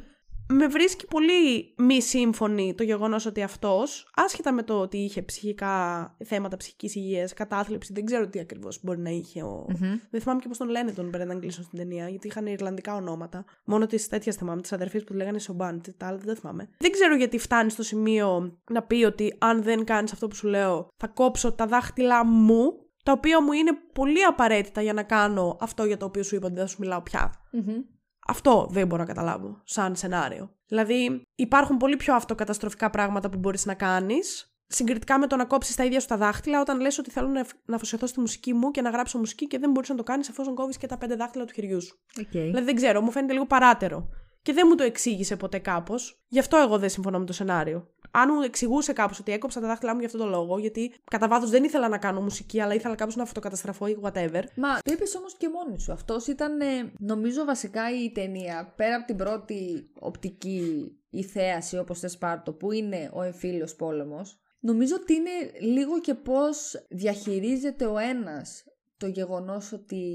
Με 0.48 0.66
βρίσκει 0.66 1.06
πολύ 1.06 1.74
μη 1.76 2.02
σύμφωνη 2.02 2.74
το 2.74 2.82
γεγονός 2.82 3.26
ότι 3.26 3.42
αυτός, 3.42 4.10
άσχετα 4.14 4.52
με 4.52 4.62
το 4.62 4.80
ότι 4.80 4.96
είχε 4.96 5.22
ψυχικά 5.22 6.16
θέματα 6.24 6.56
ψυχικής 6.56 6.94
υγείας, 6.94 7.32
κατάθλιψη, 7.32 7.92
δεν 7.92 8.04
ξέρω 8.04 8.28
τι 8.28 8.38
ακριβώς 8.38 8.78
μπορεί 8.82 8.98
να 8.98 9.10
είχε 9.10 9.42
ο... 9.42 9.66
Δεν 10.10 10.20
θυμάμαι 10.20 10.40
και 10.40 10.48
πώς 10.48 10.58
τον 10.58 10.68
λένε 10.68 10.92
τον 10.92 11.10
Brendan 11.14 11.44
Gleeson 11.44 11.50
στην 11.50 11.78
ταινία, 11.78 12.08
γιατί 12.08 12.26
είχαν 12.26 12.46
ιρλανδικά 12.46 12.94
ονόματα. 12.94 13.44
Μόνο 13.64 13.86
τις 13.86 14.08
τέτοιες 14.08 14.36
θυμάμαι, 14.36 14.60
τις 14.60 14.72
αδερφές 14.72 15.04
που 15.04 15.12
τη 15.12 15.16
λέγανε 15.16 15.38
Siobhan, 15.38 15.80
τα 15.96 16.06
άλλα 16.06 16.18
δεν 16.18 16.36
θυμάμαι. 16.36 16.68
Δεν 16.78 16.90
ξέρω 16.90 17.16
γιατί 17.16 17.38
φτάνει 17.38 17.70
στο 17.70 17.82
σημείο 17.82 18.58
να 18.70 18.82
πει 18.82 19.04
ότι 19.04 19.34
αν 19.38 19.62
δεν 19.62 19.84
κάνεις 19.84 20.12
αυτό 20.12 20.28
που 20.28 20.34
σου 20.34 20.46
λέω, 20.46 20.88
θα 20.96 21.06
κόψω 21.06 21.52
τα 21.52 21.66
δάχτυλά 21.66 22.24
μου, 22.24 22.72
τα 23.02 23.12
οποία 23.12 23.42
μου 23.42 23.52
είναι 23.52 23.72
πολύ 23.92 24.22
απαραίτητα 24.22 24.82
για 24.82 24.92
να 24.92 25.02
κάνω 25.02 25.56
αυτό 25.60 25.84
για 25.84 25.96
το 25.96 26.04
οποίο 26.04 26.22
σου 26.22 26.34
είπα 26.34 26.46
ότι 26.46 26.54
δεν 26.54 26.64
θα 26.64 26.70
σου 26.70 26.76
μιλάω 26.80 27.02
πια. 27.02 27.32
Μμμ. 27.52 27.95
Αυτό 28.26 28.68
δεν 28.70 28.86
μπορώ 28.86 29.02
να 29.02 29.08
καταλάβω 29.08 29.60
σαν 29.64 29.96
σενάριο. 29.96 30.50
Δηλαδή, 30.66 31.22
υπάρχουν 31.34 31.76
πολύ 31.76 31.96
πιο 31.96 32.14
αυτοκαταστροφικά 32.14 32.90
πράγματα 32.90 33.30
που 33.30 33.38
μπορείς 33.38 33.66
να 33.66 33.74
κάνεις. 33.74 34.50
Συγκριτικά 34.68 35.18
με 35.18 35.26
το 35.26 35.36
να 35.36 35.44
κόψεις 35.44 35.76
τα 35.76 35.84
ίδια 35.84 36.00
σου 36.00 36.06
τα 36.06 36.16
δάχτυλα, 36.16 36.60
όταν 36.60 36.80
λες 36.80 36.98
ότι 36.98 37.10
θέλω 37.10 37.28
να, 37.28 37.40
εφ- 37.40 37.50
να 37.64 37.76
αφοσιωθώ 37.76 38.06
στη 38.06 38.20
μουσική 38.20 38.52
μου 38.54 38.70
και 38.70 38.80
να 38.82 38.90
γράψω 38.90 39.18
μουσική 39.18 39.46
και 39.46 39.58
δεν 39.58 39.70
μπορείς 39.70 39.88
να 39.88 39.94
το 39.94 40.02
κάνεις 40.02 40.28
εφόσον 40.28 40.54
κόβεις 40.54 40.76
και 40.76 40.86
τα 40.86 40.98
πέντε 40.98 41.16
δάχτυλα 41.16 41.44
του 41.44 41.52
χεριού 41.52 41.82
σου. 41.82 41.98
Οκ. 42.20 42.30
Δηλαδή, 42.30 42.64
δεν 42.64 42.74
ξέρω, 42.74 43.00
μου 43.00 43.10
φαίνεται 43.10 43.32
λίγο 43.32 43.46
παράταιρο. 43.46 44.08
Και 44.42 44.52
δεν 44.52 44.66
μου 44.68 44.74
το 44.74 44.82
εξήγησε 44.82 45.36
ποτέ 45.36 45.58
κάπως. 45.58 46.24
Γι' 46.28 46.38
αυτό 46.38 46.56
εγώ 46.56 46.78
δεν 46.78 46.88
συμφωνώ 46.88 47.18
με 47.18 47.24
το 47.24 47.32
σενάριο. 47.32 47.88
Αν 48.18 48.30
μου 48.34 48.42
εξηγούσε 48.42 48.92
κάπω 48.92 49.14
ότι 49.20 49.32
έκοψα 49.32 49.60
τα 49.60 49.66
δάχτυλά 49.66 49.92
μου 49.92 49.98
για 49.98 50.06
αυτόν 50.06 50.22
τον 50.22 50.30
λόγο, 50.30 50.58
γιατί 50.58 50.92
κατά 51.10 51.28
βάθος 51.28 51.50
δεν 51.50 51.64
ήθελα 51.64 51.88
να 51.88 51.98
κάνω 51.98 52.20
μουσική, 52.20 52.60
αλλά 52.60 52.74
ήθελα 52.74 52.94
κάπω 52.94 53.12
να 53.16 53.22
αυτοκαταστραφώ 53.22 53.86
ή 53.86 53.98
whatever. 54.02 54.42
Μα 54.56 54.78
το 54.84 54.92
είπες 54.92 55.14
όμως 55.14 55.36
και 55.36 55.48
μόνη 55.48 55.80
σου. 55.80 55.92
Αυτός 55.92 56.26
ήταν, 56.26 56.60
ε, 56.60 56.92
νομίζω, 56.98 57.44
βασικά 57.44 58.04
η 58.04 58.12
ταινία. 58.12 58.72
Πέρα 58.76 58.96
από 58.96 59.06
την 59.06 59.16
πρώτη 59.16 59.90
οπτική 60.00 60.92
ή 61.10 61.22
θέαση, 61.22 61.78
όπως 61.78 61.98
θες 61.98 62.18
πάρτο, 62.18 62.52
που 62.52 62.72
είναι 62.72 63.10
ο 63.12 63.22
εμφύλιος 63.22 63.74
πόλεμος, 63.74 64.40
νομίζω 64.60 64.94
ότι 65.00 65.14
είναι 65.14 65.30
λίγο 65.60 66.00
και 66.00 66.14
πώς 66.14 66.86
διαχειρίζεται 66.88 67.86
ο 67.86 67.98
ένας 67.98 68.64
το 68.96 69.06
γεγονός 69.06 69.72
ότι 69.72 70.12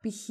π.χ. 0.00 0.28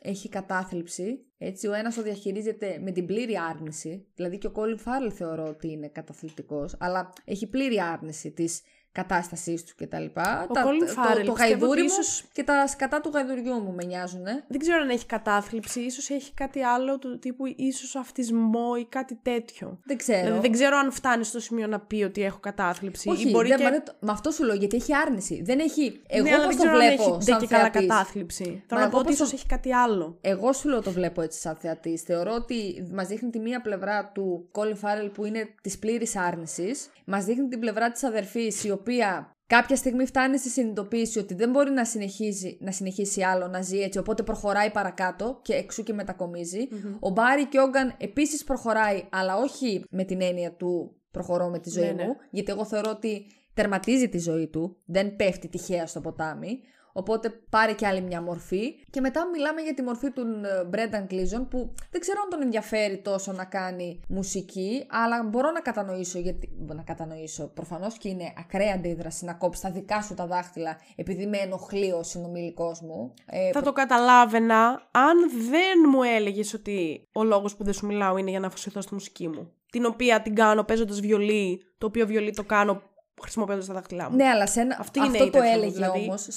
έχει 0.00 0.28
κατάθλιψη. 0.28 1.25
Έτσι, 1.38 1.66
ο 1.66 1.72
ένας 1.72 1.94
το 1.94 2.02
διαχειρίζεται 2.02 2.78
με 2.82 2.90
την 2.90 3.06
πλήρη 3.06 3.36
άρνηση. 3.38 4.06
Δηλαδή 4.14 4.38
και 4.38 4.46
ο 4.46 4.52
Colin 4.54 4.76
Farrell 4.84 5.12
θεωρώ 5.12 5.48
ότι 5.48 5.70
είναι 5.70 5.88
καταθλιπτικός, 5.88 6.76
αλλά 6.78 7.12
έχει 7.24 7.46
πλήρη 7.46 7.80
άρνηση 7.80 8.30
της 8.30 8.62
κατάστασής 9.00 9.64
του 9.64 9.72
κτλ. 9.76 10.04
Ο 10.04 10.52
Τα- 10.52 10.64
Colin 10.66 10.86
το, 10.86 10.94
Farrell 10.96 11.24
το, 11.24 11.32
πιστεύω 11.32 11.34
γαϊδούρι 11.38 11.70
ότι 11.70 11.80
μου 11.80 11.86
ίσως- 11.86 12.24
και 12.32 12.42
τα 12.44 12.66
σκατά 12.66 13.00
του 13.00 13.10
γαϊδουριού 13.14 13.54
μου 13.54 13.72
με 13.76 13.84
νοιάζουν. 13.84 14.24
Δεν 14.48 14.58
ξέρω 14.58 14.80
αν 14.80 14.88
έχει 14.88 15.06
κατάθλιψη, 15.06 15.80
ίσως 15.80 16.10
έχει 16.10 16.32
κάτι 16.34 16.62
άλλο 16.62 16.98
του 16.98 17.18
τύπου 17.18 17.44
ίσως 17.56 17.96
αυτισμό 17.96 18.68
ή 18.80 18.84
κάτι 18.84 19.18
τέτοιο. 19.22 19.78
Δεν 19.84 19.96
ξέρω. 19.96 20.20
Δηλαδή 20.22 20.40
δεν 20.40 20.52
ξέρω 20.52 20.76
αν 20.76 20.92
φτάνει 20.92 21.24
στο 21.24 21.40
σημείο 21.40 21.66
να 21.66 21.80
πει 21.80 22.02
ότι 22.02 22.22
έχω 22.22 22.38
κατάθλιψη 22.40 23.08
Όχι, 23.08 23.28
ή 23.28 23.30
μπορεί 23.30 23.48
δεν, 23.48 23.56
και... 23.56 23.64
μα, 23.64 23.70
δεν 23.70 23.84
το- 23.84 23.94
με 24.00 24.10
αυτό 24.12 24.30
σου 24.30 24.44
λέω 24.44 24.54
γιατί 24.54 24.76
έχει 24.76 24.94
άρνηση. 24.94 25.42
Δεν 25.44 25.58
έχει. 25.58 26.00
Εγώ 26.06 26.22
ναι, 26.22 26.34
αλλά 26.34 26.44
πώς 26.46 26.56
δεν 26.56 26.56
το 26.56 26.62
ξέρω 26.72 26.78
αν 26.78 26.86
βλέπω 26.86 27.02
έχει 27.02 27.10
σαν 27.12 27.20
δεν 27.24 27.38
και 27.38 27.46
καλά 27.54 27.62
θεατής. 27.70 27.88
κατάθλιψη. 27.88 28.44
Θέλω 28.44 28.80
εγώ 28.80 28.80
να 28.80 28.88
πω 28.88 28.98
ότι 28.98 29.06
πώς 29.08 29.16
το- 29.16 29.24
ίσως 29.24 29.32
έχει 29.38 29.46
κάτι 29.46 29.72
άλλο. 29.74 30.18
Εγώ 30.20 30.52
σου 30.52 30.68
λέω 30.68 30.82
το 30.82 30.90
βλέπω 30.90 31.20
έτσι 31.22 31.40
σαν 31.40 31.56
θεατής. 31.56 32.02
Θεωρώ 32.02 32.32
ότι 32.34 32.86
μας 32.92 33.06
δείχνει 33.06 33.30
τη 33.30 33.38
μία 33.38 33.60
πλευρά 33.62 34.10
του 34.14 34.48
Colin 34.52 34.76
Farrell 34.86 35.10
που 35.14 35.24
είναι 35.24 35.48
της 35.62 35.78
πλήρης 35.78 36.16
άρνησης. 36.16 36.88
Μας 37.04 37.24
δείχνει 37.24 37.48
την 37.48 37.60
πλευρά 37.60 37.90
της 37.92 38.04
αδερφής 38.04 38.64
η 38.64 38.70
οποία 38.86 39.30
κάποια 39.46 39.76
στιγμή 39.76 40.06
φτάνει 40.06 40.38
στη 40.38 40.48
συνειδητοποίηση 40.48 41.18
ότι 41.18 41.34
δεν 41.34 41.50
μπορεί 41.50 41.70
να 41.70 41.84
συνεχίσει, 41.84 42.58
να 42.60 42.70
συνεχίσει 42.72 43.22
άλλο 43.22 43.46
να 43.46 43.62
ζει 43.62 43.78
έτσι, 43.78 43.98
οπότε 43.98 44.22
προχωράει 44.22 44.70
παρακάτω 44.70 45.40
και 45.42 45.54
εξού 45.54 45.82
και 45.82 45.92
μετακομιζει 45.92 46.68
Ο 47.00 47.10
Μπάρι 47.10 47.46
Κιόγκαν 47.46 47.94
επίσης 47.98 48.44
προχωράει, 48.44 49.04
αλλά 49.10 49.36
όχι 49.36 49.84
με 49.90 50.04
την 50.04 50.22
έννοια 50.22 50.52
του 50.52 51.00
προχωρώ 51.10 51.48
με 51.48 51.58
τη 51.58 51.70
ζωή 51.70 51.84
Ναι, 51.84 51.92
μου, 51.92 52.08
ναι. 52.08 52.14
γιατί 52.30 52.52
εγώ 52.52 52.64
θεωρώ 52.64 52.90
ότι 52.90 53.26
τερματίζει 53.54 54.08
τη 54.08 54.18
ζωή 54.18 54.48
του, 54.48 54.76
δεν 54.84 55.16
πέφτει 55.16 55.48
τυχαία 55.48 55.86
στο 55.86 56.00
ποτάμι. 56.00 56.60
Οπότε 56.96 57.30
πάρει 57.50 57.74
και 57.74 57.86
άλλη 57.86 58.00
μια 58.00 58.22
μορφή. 58.22 58.74
Και 58.90 59.00
μετά 59.00 59.28
μιλάμε 59.32 59.60
για 59.60 59.74
τη 59.74 59.82
μορφή 59.82 60.10
του 60.10 60.24
Μπρένταν 60.68 61.06
Κλίζον 61.06 61.48
που 61.48 61.74
δεν 61.90 62.00
ξέρω 62.00 62.20
αν 62.24 62.30
τον 62.30 62.42
ενδιαφέρει 62.42 62.98
τόσο 62.98 63.32
να 63.32 63.44
κάνει 63.44 64.00
μουσική, 64.08 64.86
αλλά 64.90 65.22
μπορώ 65.22 65.50
να 65.50 65.60
κατανοήσω 65.60 66.18
γιατί. 66.18 66.50
Να 66.66 66.82
κατανοήσω. 66.82 67.46
Προφανώς 67.54 67.98
και 67.98 68.08
είναι 68.08 68.32
ακραία 68.38 68.74
αντίδραση 68.74 69.24
να 69.24 69.34
κόψεις 69.34 69.62
τα 69.62 69.70
δικά 69.70 70.02
σου 70.02 70.14
τα 70.14 70.26
δάχτυλα 70.26 70.80
επειδή 70.96 71.26
με 71.26 71.36
ενοχλεί 71.36 71.92
ο 71.92 72.02
συνομιλικός 72.02 72.80
μου. 72.80 73.14
Ε, 73.26 73.50
Θα 73.52 73.62
το 73.62 73.72
καταλάβαινα 73.72 74.88
αν 74.90 75.30
δεν 75.50 75.88
μου 75.88 76.02
έλεγες 76.02 76.54
ότι 76.54 77.08
ο 77.12 77.24
λόγος 77.24 77.56
που 77.56 77.64
δεν 77.64 77.72
σου 77.72 77.86
μιλάω 77.86 78.16
είναι 78.16 78.30
για 78.30 78.40
να 78.40 78.46
αφοσιωθώ 78.46 78.80
στη 78.80 78.94
μουσική 78.94 79.28
μου. 79.28 79.50
Την 79.70 79.84
οποία 79.84 80.22
την 80.22 80.34
κάνω 80.34 80.64
παίζοντας 80.64 81.00
βιολί, 81.00 81.62
το 81.78 81.86
οποίο 81.86 82.06
βιολί 82.06 82.34
το 82.34 82.44
κάνω 82.44 82.82
χρησιμοποιώντας 83.22 83.66
τα 83.66 83.74
δάχτυλά 83.74 84.10
μου. 84.10 84.16
Ναι, 84.16 84.24
αλλά 84.24 84.46
σε 84.46 84.60
ένα... 84.60 84.76
Αυτή 84.80 84.98
είναι 84.98 85.08
αυτό 85.08 85.24
η 85.24 85.26
το 85.26 85.32
τέτοια 85.38 85.50
μου, 85.50 85.56
έλεγε 85.56 85.72
δηλαδή. 85.72 86.00
όμως 86.00 86.28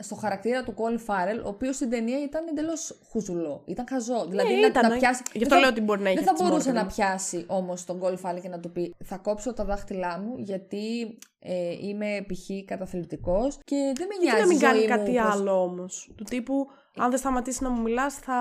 στο 0.00 0.14
χαρακτήρα 0.14 0.62
του 0.64 0.74
Colin 0.76 1.10
Farrell, 1.10 1.44
ο 1.44 1.48
οποίος 1.48 1.74
στην 1.76 1.90
ταινία 1.90 2.22
ήταν 2.22 2.46
εντελώς 2.48 2.98
χουζουλό. 3.10 3.62
Ήταν 3.66 3.86
χαζό. 3.88 4.26
Δηλαδή 4.28 4.52
να, 4.54 4.60
Ναι, 4.60 4.66
ήταν, 4.66 4.88
να 4.88 4.94
ε. 4.94 4.98
πιάσει. 4.98 5.22
Γι' 5.32 5.38
δεν 5.38 5.42
αυτό 5.42 5.54
θα- 5.54 5.60
λέω 5.60 5.70
ότι 5.70 5.80
μπορεί 5.80 6.00
να 6.02 6.08
έχει 6.08 6.16
Δεν 6.18 6.24
θα 6.26 6.30
αυτή 6.32 6.42
τη 6.44 6.48
μπορούσε 6.50 6.68
μόρφη, 6.72 6.84
να 6.84 6.88
ναι. 6.88 6.92
πιάσει 6.94 7.44
όμως 7.48 7.84
τον 7.84 8.00
Colin 8.02 8.30
Farrell 8.30 8.40
και 8.42 8.48
να 8.48 8.60
του 8.60 8.72
πει 8.72 8.94
Θα 9.04 9.16
κόψω 9.16 9.52
τα 9.52 9.64
δάχτυλά 9.64 10.18
μου 10.20 10.34
γιατί 10.38 11.18
ε, 11.38 11.72
είμαι 11.80 12.24
π.χ. 12.28 12.64
καταθλιπτικός 12.66 13.58
και 13.64 13.76
δεν 13.96 14.06
με 14.06 14.14
Γιατί 14.22 14.24
νοιάζει. 14.24 14.40
να 14.40 14.46
μην 14.46 14.56
η 14.56 14.60
ζωή 14.60 14.68
κάνει 14.70 14.80
μου 14.80 14.88
κάτι 15.14 15.26
πώς- 15.28 15.40
άλλο 15.40 15.62
όμως. 15.62 16.12
Του 16.16 16.24
τύπου, 16.24 16.66
αν 16.96 17.10
δεν 17.10 17.18
σταματήσει 17.18 17.62
να 17.62 17.70
μου 17.70 17.82
μιλάς, 17.82 18.14
θα, 18.14 18.34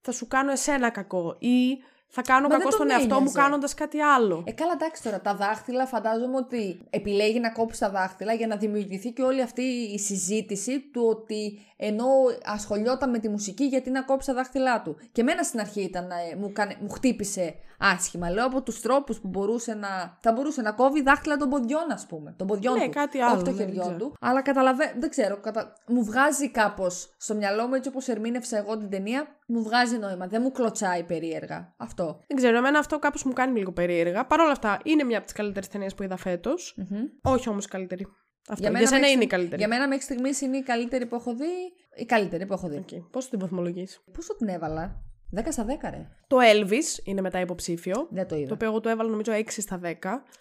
θα 0.00 0.12
σου 0.12 0.26
κάνω 0.26 0.50
εσένα 0.50 0.90
κακό. 0.90 1.36
Ή 1.38 1.78
θα 2.16 2.22
κάνω 2.22 2.48
Μα 2.48 2.54
κακό 2.54 2.62
δεν 2.62 2.72
στον 2.72 2.86
τον 2.86 2.96
εαυτό 2.96 3.14
μου 3.14 3.20
ένοιαζε. 3.20 3.38
κάνοντας 3.38 3.74
κάτι 3.74 4.00
άλλο. 4.00 4.44
Ε, 4.46 4.52
καλά, 4.52 4.72
εντάξει 4.72 5.02
τώρα. 5.02 5.20
Τα 5.20 5.34
δάχτυλα 5.34 5.86
φαντάζομαι 5.86 6.36
ότι 6.36 6.80
επιλέγει 6.90 7.40
να 7.40 7.50
κόψει 7.52 7.80
τα 7.80 7.90
δάχτυλα 7.90 8.32
για 8.32 8.46
να 8.46 8.56
δημιουργηθεί 8.56 9.10
και 9.12 9.22
όλη 9.22 9.42
αυτή 9.42 9.62
η 9.96 9.98
συζήτηση 9.98 10.80
του 10.80 11.02
ότι 11.08 11.58
ενώ 11.86 12.06
ασχολιόταν 12.44 13.10
με 13.10 13.18
τη 13.18 13.28
μουσική, 13.28 13.64
γιατί 13.64 13.90
να 13.90 14.02
κόψει 14.02 14.26
τα 14.26 14.34
δάχτυλά 14.34 14.82
του. 14.82 14.96
Και 15.12 15.20
εμένα 15.20 15.42
στην 15.42 15.60
αρχή 15.60 15.82
ήταν, 15.82 16.10
ε, 16.10 16.36
μου, 16.36 16.52
κάνε, 16.52 16.76
μου 16.80 16.88
χτύπησε 16.88 17.54
άσχημα. 17.78 18.30
Λέω 18.30 18.46
από 18.46 18.62
τους 18.62 18.80
τρόπους 18.80 19.20
που 19.20 19.28
μπορούσε 19.28 19.74
να. 19.74 20.18
Θα 20.20 20.32
μπορούσε 20.32 20.62
να 20.62 20.72
κόβει 20.72 21.02
δάχτυλα 21.02 21.36
των 21.36 21.48
ποδιών, 21.48 21.90
ας 21.92 22.06
πούμε. 22.06 22.34
Των 22.38 22.46
ποδιών 22.46 22.78
Ναι, 22.78 22.84
του. 22.84 22.90
κάτι 22.90 23.18
όχι 23.18 23.26
άλλο, 23.30 23.42
των 23.42 23.52
ναι, 23.52 23.58
δεν 23.58 23.66
χεριών 23.66 23.84
ξέρω. 23.84 23.98
του. 23.98 24.16
Αλλά 24.20 24.42
καταλαβαίνω. 24.42 24.92
Δεν 24.98 25.10
ξέρω. 25.10 25.36
Κατα... 25.40 25.72
Μου 25.86 26.04
βγάζει 26.04 26.50
κάπως 26.50 27.14
στο 27.16 27.34
μυαλό 27.34 27.66
μου 27.66 27.74
έτσι 27.74 27.88
όπως 27.88 28.08
ερμήνευσα 28.08 28.56
εγώ 28.56 28.78
την 28.78 28.90
ταινία. 28.90 29.26
Μου 29.46 29.62
βγάζει 29.62 29.98
νόημα. 29.98 30.26
Δεν 30.26 30.42
μου 30.42 30.50
κλωτσάει 30.50 31.02
περίεργα. 31.02 31.74
Αυτό. 31.76 32.20
Δεν 32.26 32.36
ξέρω, 32.36 32.56
εμένα 32.56 32.78
αυτό 32.78 32.98
κάπως 32.98 33.24
μου 33.24 33.32
κάνει 33.32 33.58
λίγο 33.58 33.72
περίεργα. 33.72 34.26
Παρ' 34.26 34.40
όλα 34.40 34.50
αυτά, 34.50 34.78
είναι 34.84 35.04
μια 35.04 35.16
από 35.16 35.26
τις 35.26 35.34
καλύτερες 35.34 35.68
ταινίες 35.68 35.94
που 35.94 36.02
είδα 36.02 36.16
φέτος. 36.16 36.74
Μμμ. 36.76 37.04
Όχι 37.22 37.48
όμως 37.48 37.66
καλύτερη. 37.66 38.06
Αυτό. 38.48 38.62
Για, 38.62 38.70
μένα 38.70 38.86
σένα 38.86 39.00
μέχρι 39.00 39.14
είναι 39.14 39.22
η 39.24 39.26
στιγ- 39.26 39.30
καλύτερη. 39.40 39.56
Για 39.62 39.68
μένα 39.68 39.88
μέχρι 39.88 40.02
στιγμής 40.04 40.40
είναι 40.40 40.56
η 40.56 40.62
καλύτερη 40.62 41.06
που 41.06 41.14
έχω 41.14 41.34
δει. 41.34 41.52
Η 41.96 42.04
καλύτερη 42.04 42.46
που 42.46 42.52
έχω 42.52 42.68
δει. 42.68 42.84
Okay. 42.90 43.02
Πώς 43.10 43.28
την 43.28 43.38
βαθμολογείς; 43.38 44.02
Πόσο 44.12 44.36
την 44.36 44.48
έβαλα, 44.48 45.02
10 45.30 45.52
στα 45.52 45.64
10, 45.64 45.90
ρε. 45.90 46.08
Το 46.26 46.36
Elvis 46.52 47.04
είναι 47.04 47.20
μετά 47.20 47.40
υποψήφιο. 47.40 48.08
Δεν 48.10 48.26
το 48.28 48.36
είδα. 48.36 48.46
Το 48.48 48.54
οποίο 48.54 48.68
εγώ 48.68 48.80
το 48.80 48.88
έβαλα 48.88 49.10
νομίζω 49.10 49.32
6 49.32 49.42
στα 49.48 49.80
10. 49.82 49.88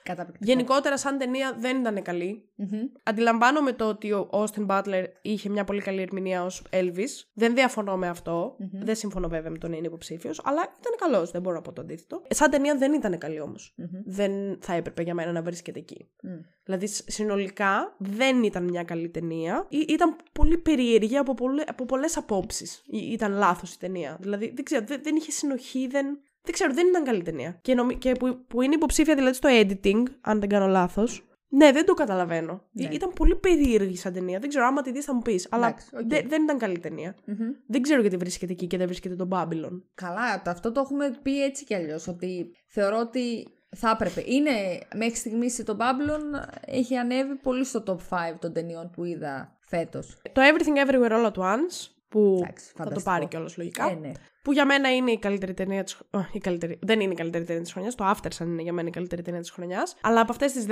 Καταπληκτικό. 0.04 0.52
Γενικότερα, 0.52 0.98
σαν 0.98 1.18
ταινία 1.18 1.56
δεν 1.60 1.80
ήταν 1.80 2.02
καλή. 2.02 2.48
Μμμ. 2.56 2.68
Αντιλαμβάνομαι 3.04 3.72
το 3.74 3.88
ότι 3.90 4.12
ο 4.12 4.30
Austin 4.32 4.66
Butler 4.68 5.04
είχε 5.22 5.50
μια 5.50 5.64
πολύ 5.64 5.82
καλή 5.82 6.02
ερμηνεία 6.02 6.44
ως 6.44 6.64
Elvis. 6.72 7.10
Δεν 7.34 7.54
διαφωνώ 7.54 7.98
με 7.98 8.08
αυτο 8.08 8.56
Δεν 8.72 8.96
συμφωνώ 8.96 9.28
βέβαια 9.28 9.52
με 9.52 9.58
το 9.58 9.68
να 9.68 9.76
είναι 9.76 9.88
υποψήφιος, 9.88 10.42
αλλά 10.44 10.62
ήταν 10.62 10.94
καλός. 10.98 11.32
Δεν 11.32 11.42
μπορώ 11.42 11.56
να 11.56 11.62
πω 11.62 11.74
το 11.74 11.82
αντίθετο. 11.82 12.22
Ε, 12.28 12.34
Σαν 12.34 12.50
ταινία 12.50 12.76
δεν 12.78 12.94
ήταν 12.94 13.18
καλή 13.18 13.40
όμως. 13.40 13.74
Δεν 14.06 14.58
θα 14.62 14.74
έπρεπε 14.74 15.02
για 15.02 15.14
μένα 15.14 15.32
να 15.32 15.42
βρίσκεται 15.42 15.80
εκεί. 15.80 16.10
Μμ. 16.24 16.30
Δηλαδή, 16.66 16.88
σ- 16.88 17.10
συνολικά 17.12 17.96
δεν 17.98 18.44
ήταν 18.44 18.64
μια 18.64 18.84
καλή 18.84 19.10
ταινία. 19.10 19.66
Ή- 19.70 19.86
ήταν 19.90 20.16
πολύ 20.32 20.58
περίεργη 20.58 21.18
από, 21.18 21.34
πολλέ, 21.34 21.64
από 21.68 21.86
πολλές 21.86 22.18
απόψεις. 22.18 22.84
Ήταν 23.12 23.32
λάθος 23.32 23.74
η 23.74 23.80
ταινία. 23.80 24.18
Δηλαδή, 24.22 24.52
δεν 24.56 24.64
ξέρω, 24.66 24.86
δεν, 24.88 25.00
δεν 25.04 25.16
είχε 25.16 25.32
συνοχή, 25.32 25.83
δεν. 25.88 26.06
Δεν 26.46 26.54
ξέρω, 26.54 26.74
δεν 26.74 26.88
ήταν 26.88 27.04
καλή 27.04 27.24
ταινία. 27.24 27.60
Και, 27.62 27.74
νομι... 27.74 27.96
και 27.98 28.12
που, 28.12 28.46
που 28.48 28.62
είναι 28.62 28.76
υποψήφια 28.76 29.16
δηλαδή 29.16 29.36
στο 29.36 29.50
editing, 29.52 30.04
αν 30.22 30.40
δεν 30.40 30.50
κάνω 30.50 30.68
λάθος. 30.68 31.28
Ναι, 31.50 31.72
δεν 31.72 31.86
το 31.86 31.94
καταλαβαίνω. 31.94 32.64
Ναι. 32.72 32.84
Ή- 32.84 32.90
Ήταν 32.92 33.10
πολύ 33.10 33.36
περίεργη 33.36 33.96
σαν 33.98 34.14
ταινία. 34.14 34.40
Δεν 34.40 34.50
ξέρω, 34.50 34.66
άμα 34.66 34.82
τη 34.82 34.92
δεις 34.92 35.06
θα 35.06 35.14
μου 35.14 35.22
πεις. 35.22 35.48
Αλλά 35.52 35.68
Εντάξει, 35.68 35.88
οκ. 35.96 36.02
δε- 36.08 36.22
δεν 36.28 36.44
ήταν 36.44 36.58
καλή 36.58 36.80
ταινία. 36.80 37.16
Μμμ. 37.26 37.38
Δεν 37.68 37.82
ξέρω 37.82 38.02
γιατί 38.02 38.18
βρίσκεται 38.18 38.52
εκεί 38.52 38.68
και 38.68 38.78
δεν 38.78 38.86
βρίσκεται 38.88 39.16
το 39.16 39.28
Babylon. 39.32 39.82
Καλά, 39.96 40.42
το- 40.42 40.50
αυτό 40.50 40.72
το 40.72 40.80
έχουμε 40.80 41.20
πει 41.22 41.44
έτσι 41.44 41.66
κι 41.66 41.74
αλλιώς. 41.76 42.08
Ότι 42.08 42.56
θεωρώ 42.68 42.98
ότι 43.00 43.48
θα 43.76 43.90
έπρεπε. 43.90 44.24
Είναι 44.26 44.52
μέχρι 44.96 45.16
στιγμής 45.16 45.64
το 45.66 45.78
Babylon 45.80 46.44
έχει 46.66 46.96
ανέβει 46.96 47.36
πολύ 47.36 47.66
στο 47.66 47.84
top 47.88 47.98
5 48.16 48.38
των 48.40 48.54
ταινιών 48.54 48.90
που 48.90 49.04
είδα 49.04 49.58
φέτος. 49.68 50.18
Το 50.32 50.42
Everything 50.42 50.88
Everywhere 50.90 51.12
All 51.12 51.32
at 51.32 51.42
Once, 51.44 51.88
που 52.08 52.40
Εντάξει, 52.44 52.66
θα 52.66 52.72
το 52.72 52.84
φανταστικό. 52.84 53.04
πάρει 53.12 53.28
κιόλας 53.28 53.58
λογικά. 53.58 53.90
Ε, 53.90 53.94
ναι. 53.96 54.12
Που 54.44 54.52
για 54.52 54.66
μένα 54.66 54.96
είναι 54.96 55.12
η 55.12 55.18
καλύτερη 55.18 55.54
ταινία 55.54 55.84
της 55.84 55.98
η 56.32 56.38
καλύτερη... 56.40 56.80
Δεν 56.82 57.00
είναι 57.00 57.12
η 57.14 57.16
καλύτερη 57.16 57.44
ταινία 57.44 57.62
της 57.62 57.72
χρονιάς. 57.72 57.96
Το 57.96 58.10
Aftersun 58.16 58.46
είναι 58.46 58.62
για 58.62 58.74
μένα 58.74 58.88
η 58.88 58.92
καλύτερη 58.92 59.22
ταινία 59.22 59.40
της 59.40 59.50
χρονιάς. 59.52 59.96
Αλλά 60.02 60.22
από 60.22 60.32
αυτές 60.32 60.52
τις 60.52 60.66
10 60.68 60.72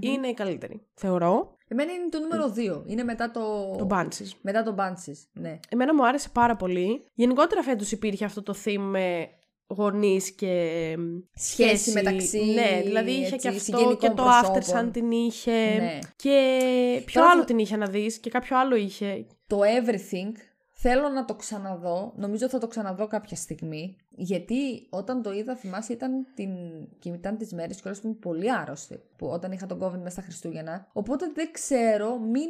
είναι 0.00 0.26
η 0.26 0.34
καλύτερη. 0.34 0.82
Θεωρώ. 0.94 1.56
Εμένα 1.68 1.92
είναι 1.92 2.08
το 2.08 2.18
νούμερο 2.20 2.54
2. 2.84 2.90
Είναι 2.90 3.02
μετά 3.04 3.30
το. 3.30 3.40
Το 3.78 3.86
Banshees. 3.90 4.30
Μετά 4.40 4.62
το 4.62 4.74
Banshees. 4.78 5.22
Ναι. 5.32 5.58
Εμένα 5.68 5.94
μου 5.94 6.06
άρεσε 6.06 6.28
πάρα 6.32 6.56
πολύ. 6.56 7.04
Γενικότερα 7.14 7.62
φέτος 7.62 7.92
υπήρχε 7.92 8.24
αυτό 8.24 8.42
το 8.42 8.54
theme 8.64 8.78
με 8.78 9.28
γονείς 9.66 10.34
και 10.34 10.94
Σχέση 11.34 11.92
μεταξύ, 11.92 12.44
Ναι, 12.44 12.80
δηλαδή 12.84 13.10
είχε 13.10 13.24
έτσι, 13.24 13.36
και 13.36 13.48
αυτό 13.48 13.60
συγγενικών 13.60 13.96
και 13.98 14.08
το 14.08 14.14
προσώπων. 14.14 14.60
Aftersun 14.86 14.92
την 14.92 15.10
είχε. 15.10 15.52
Ναι. 15.52 15.98
Και 16.16 17.02
ποιο 17.04 17.20
Τώρα 17.20 17.32
άλλο 17.32 17.40
θα- 17.40 17.46
την 17.46 17.58
είχε 17.58 17.76
να 17.76 17.86
δεις 17.86 18.18
και 18.18 18.30
κάποιο 18.30 18.58
άλλο 18.58 18.76
είχε. 18.76 19.26
Το 19.46 19.60
Everything 19.60 20.32
θέλω 20.80 21.08
να 21.08 21.24
το 21.24 21.34
ξαναδώ. 21.34 22.12
Νομίζω 22.16 22.48
θα 22.48 22.58
το 22.58 22.66
ξαναδώ 22.68 23.06
κάποια 23.06 23.36
στιγμή. 23.36 23.96
Γιατί 24.20 24.86
όταν 24.90 25.22
το 25.22 25.32
είδα, 25.32 25.56
θυμάσαι, 25.56 25.92
ήταν, 25.92 26.26
την... 26.34 26.50
και 26.98 27.08
ήταν 27.08 27.36
τις 27.36 27.52
μέρες 27.52 27.76
και 27.80 27.82
όλες 27.88 28.00
που 28.00 28.06
ήμουν 28.06 28.18
πολύ 28.18 28.52
άρρωστη. 28.52 29.00
Που 29.16 29.26
όταν 29.26 29.52
είχα 29.52 29.66
τον 29.66 29.78
COVID 29.82 29.96
μέσα 29.98 30.10
στα 30.10 30.22
Χριστούγεννα. 30.22 30.88
Οπότε 30.92 31.30
δεν 31.34 31.48
ξέρω, 31.52 32.18
μην... 32.18 32.48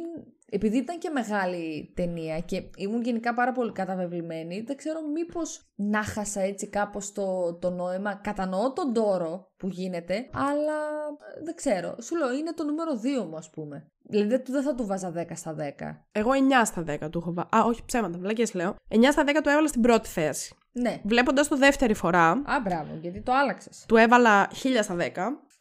Επειδή 0.51 0.77
ήταν 0.77 0.97
και 0.97 1.09
μεγάλη 1.09 1.91
ταινία 1.95 2.39
και 2.39 2.63
ήμουν 2.77 3.01
γενικά 3.01 3.33
πάρα 3.33 3.51
πολύ 3.51 3.71
καταβεβλημένη, 3.71 4.61
δεν 4.61 4.75
ξέρω 4.77 4.99
μήπως 5.13 5.71
να 5.75 6.03
χάσα 6.03 6.41
έτσι 6.41 6.67
κάπως 6.67 7.11
το, 7.11 7.53
το 7.53 7.69
νόημα. 7.69 8.13
Κατανοώ 8.15 8.73
τον 8.73 8.93
τόρο 8.93 9.51
που 9.57 9.67
γίνεται, 9.67 10.29
αλλά 10.33 10.77
ε, 11.37 11.43
δεν 11.43 11.55
ξέρω. 11.55 11.95
Σου 12.01 12.15
λέω, 12.17 12.33
είναι 12.33 12.53
το 12.53 12.63
νούμερο 12.63 12.91
2 13.23 13.27
μου, 13.29 13.35
ας 13.35 13.49
πούμε. 13.49 13.87
Δηλαδή 14.03 14.29
δεν 14.29 14.43
του- 14.43 14.51
δεν 14.51 14.63
θα 14.63 14.75
του 14.75 14.85
βάζα 14.85 15.13
10 15.17 15.23
στα 15.33 15.55
10. 15.55 15.59
Εγώ 16.11 16.31
9 16.31 16.35
στα 16.65 16.83
10 16.87 17.09
του 17.11 17.17
έχω 17.17 17.33
βάλει. 17.33 17.47
Α, 17.55 17.63
όχι 17.65 17.85
ψέματα, 17.85 18.17
βλακίε 18.17 18.45
λέω. 18.53 18.75
9 18.89 18.97
στα 19.11 19.23
10 19.23 19.41
του 19.43 19.49
έβαλα 19.49 19.67
στην 19.67 19.81
πρώτη 19.81 20.07
θέση. 20.09 20.55
Ναι. 20.71 20.99
Βλέποντας 21.03 21.47
το 21.47 21.57
δεύτερη 21.57 21.93
φορά, 21.93 22.29
Α, 22.29 22.59
μπράβο, 22.63 22.97
γιατί 23.01 23.21
το 23.21 23.31
άλλαξες. 23.33 23.85
του 23.87 23.95
έβαλα 23.95 24.47
1000 24.63 24.83
στα 24.83 24.95
10. 24.95 25.01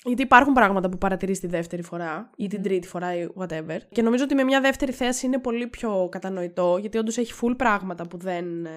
Γιατί 0.04 0.22
υπάρχουν 0.22 0.52
πράγματα 0.52 0.88
που 0.88 0.98
παρατηρείς 0.98 1.40
τη 1.40 1.46
δεύτερη 1.46 1.82
φορά 1.82 2.30
ή 2.36 2.46
την 2.46 2.62
τρίτη 2.62 2.88
φορά 2.88 3.14
ή 3.14 3.26
whatever. 3.38 3.78
Και 3.92 4.02
νομίζω 4.02 4.24
ότι 4.24 4.34
με 4.34 4.44
μια 4.44 4.60
δεύτερη 4.60 4.92
θέση 4.92 5.26
είναι 5.26 5.38
πολύ 5.38 5.66
πιο 5.66 6.08
κατανοητό, 6.10 6.76
γιατί 6.80 6.98
όντως 6.98 7.16
έχει 7.18 7.32
full 7.42 7.54
πράγματα 7.56 8.06
που 8.08 8.16
δεν 8.18 8.66
ε, 8.66 8.70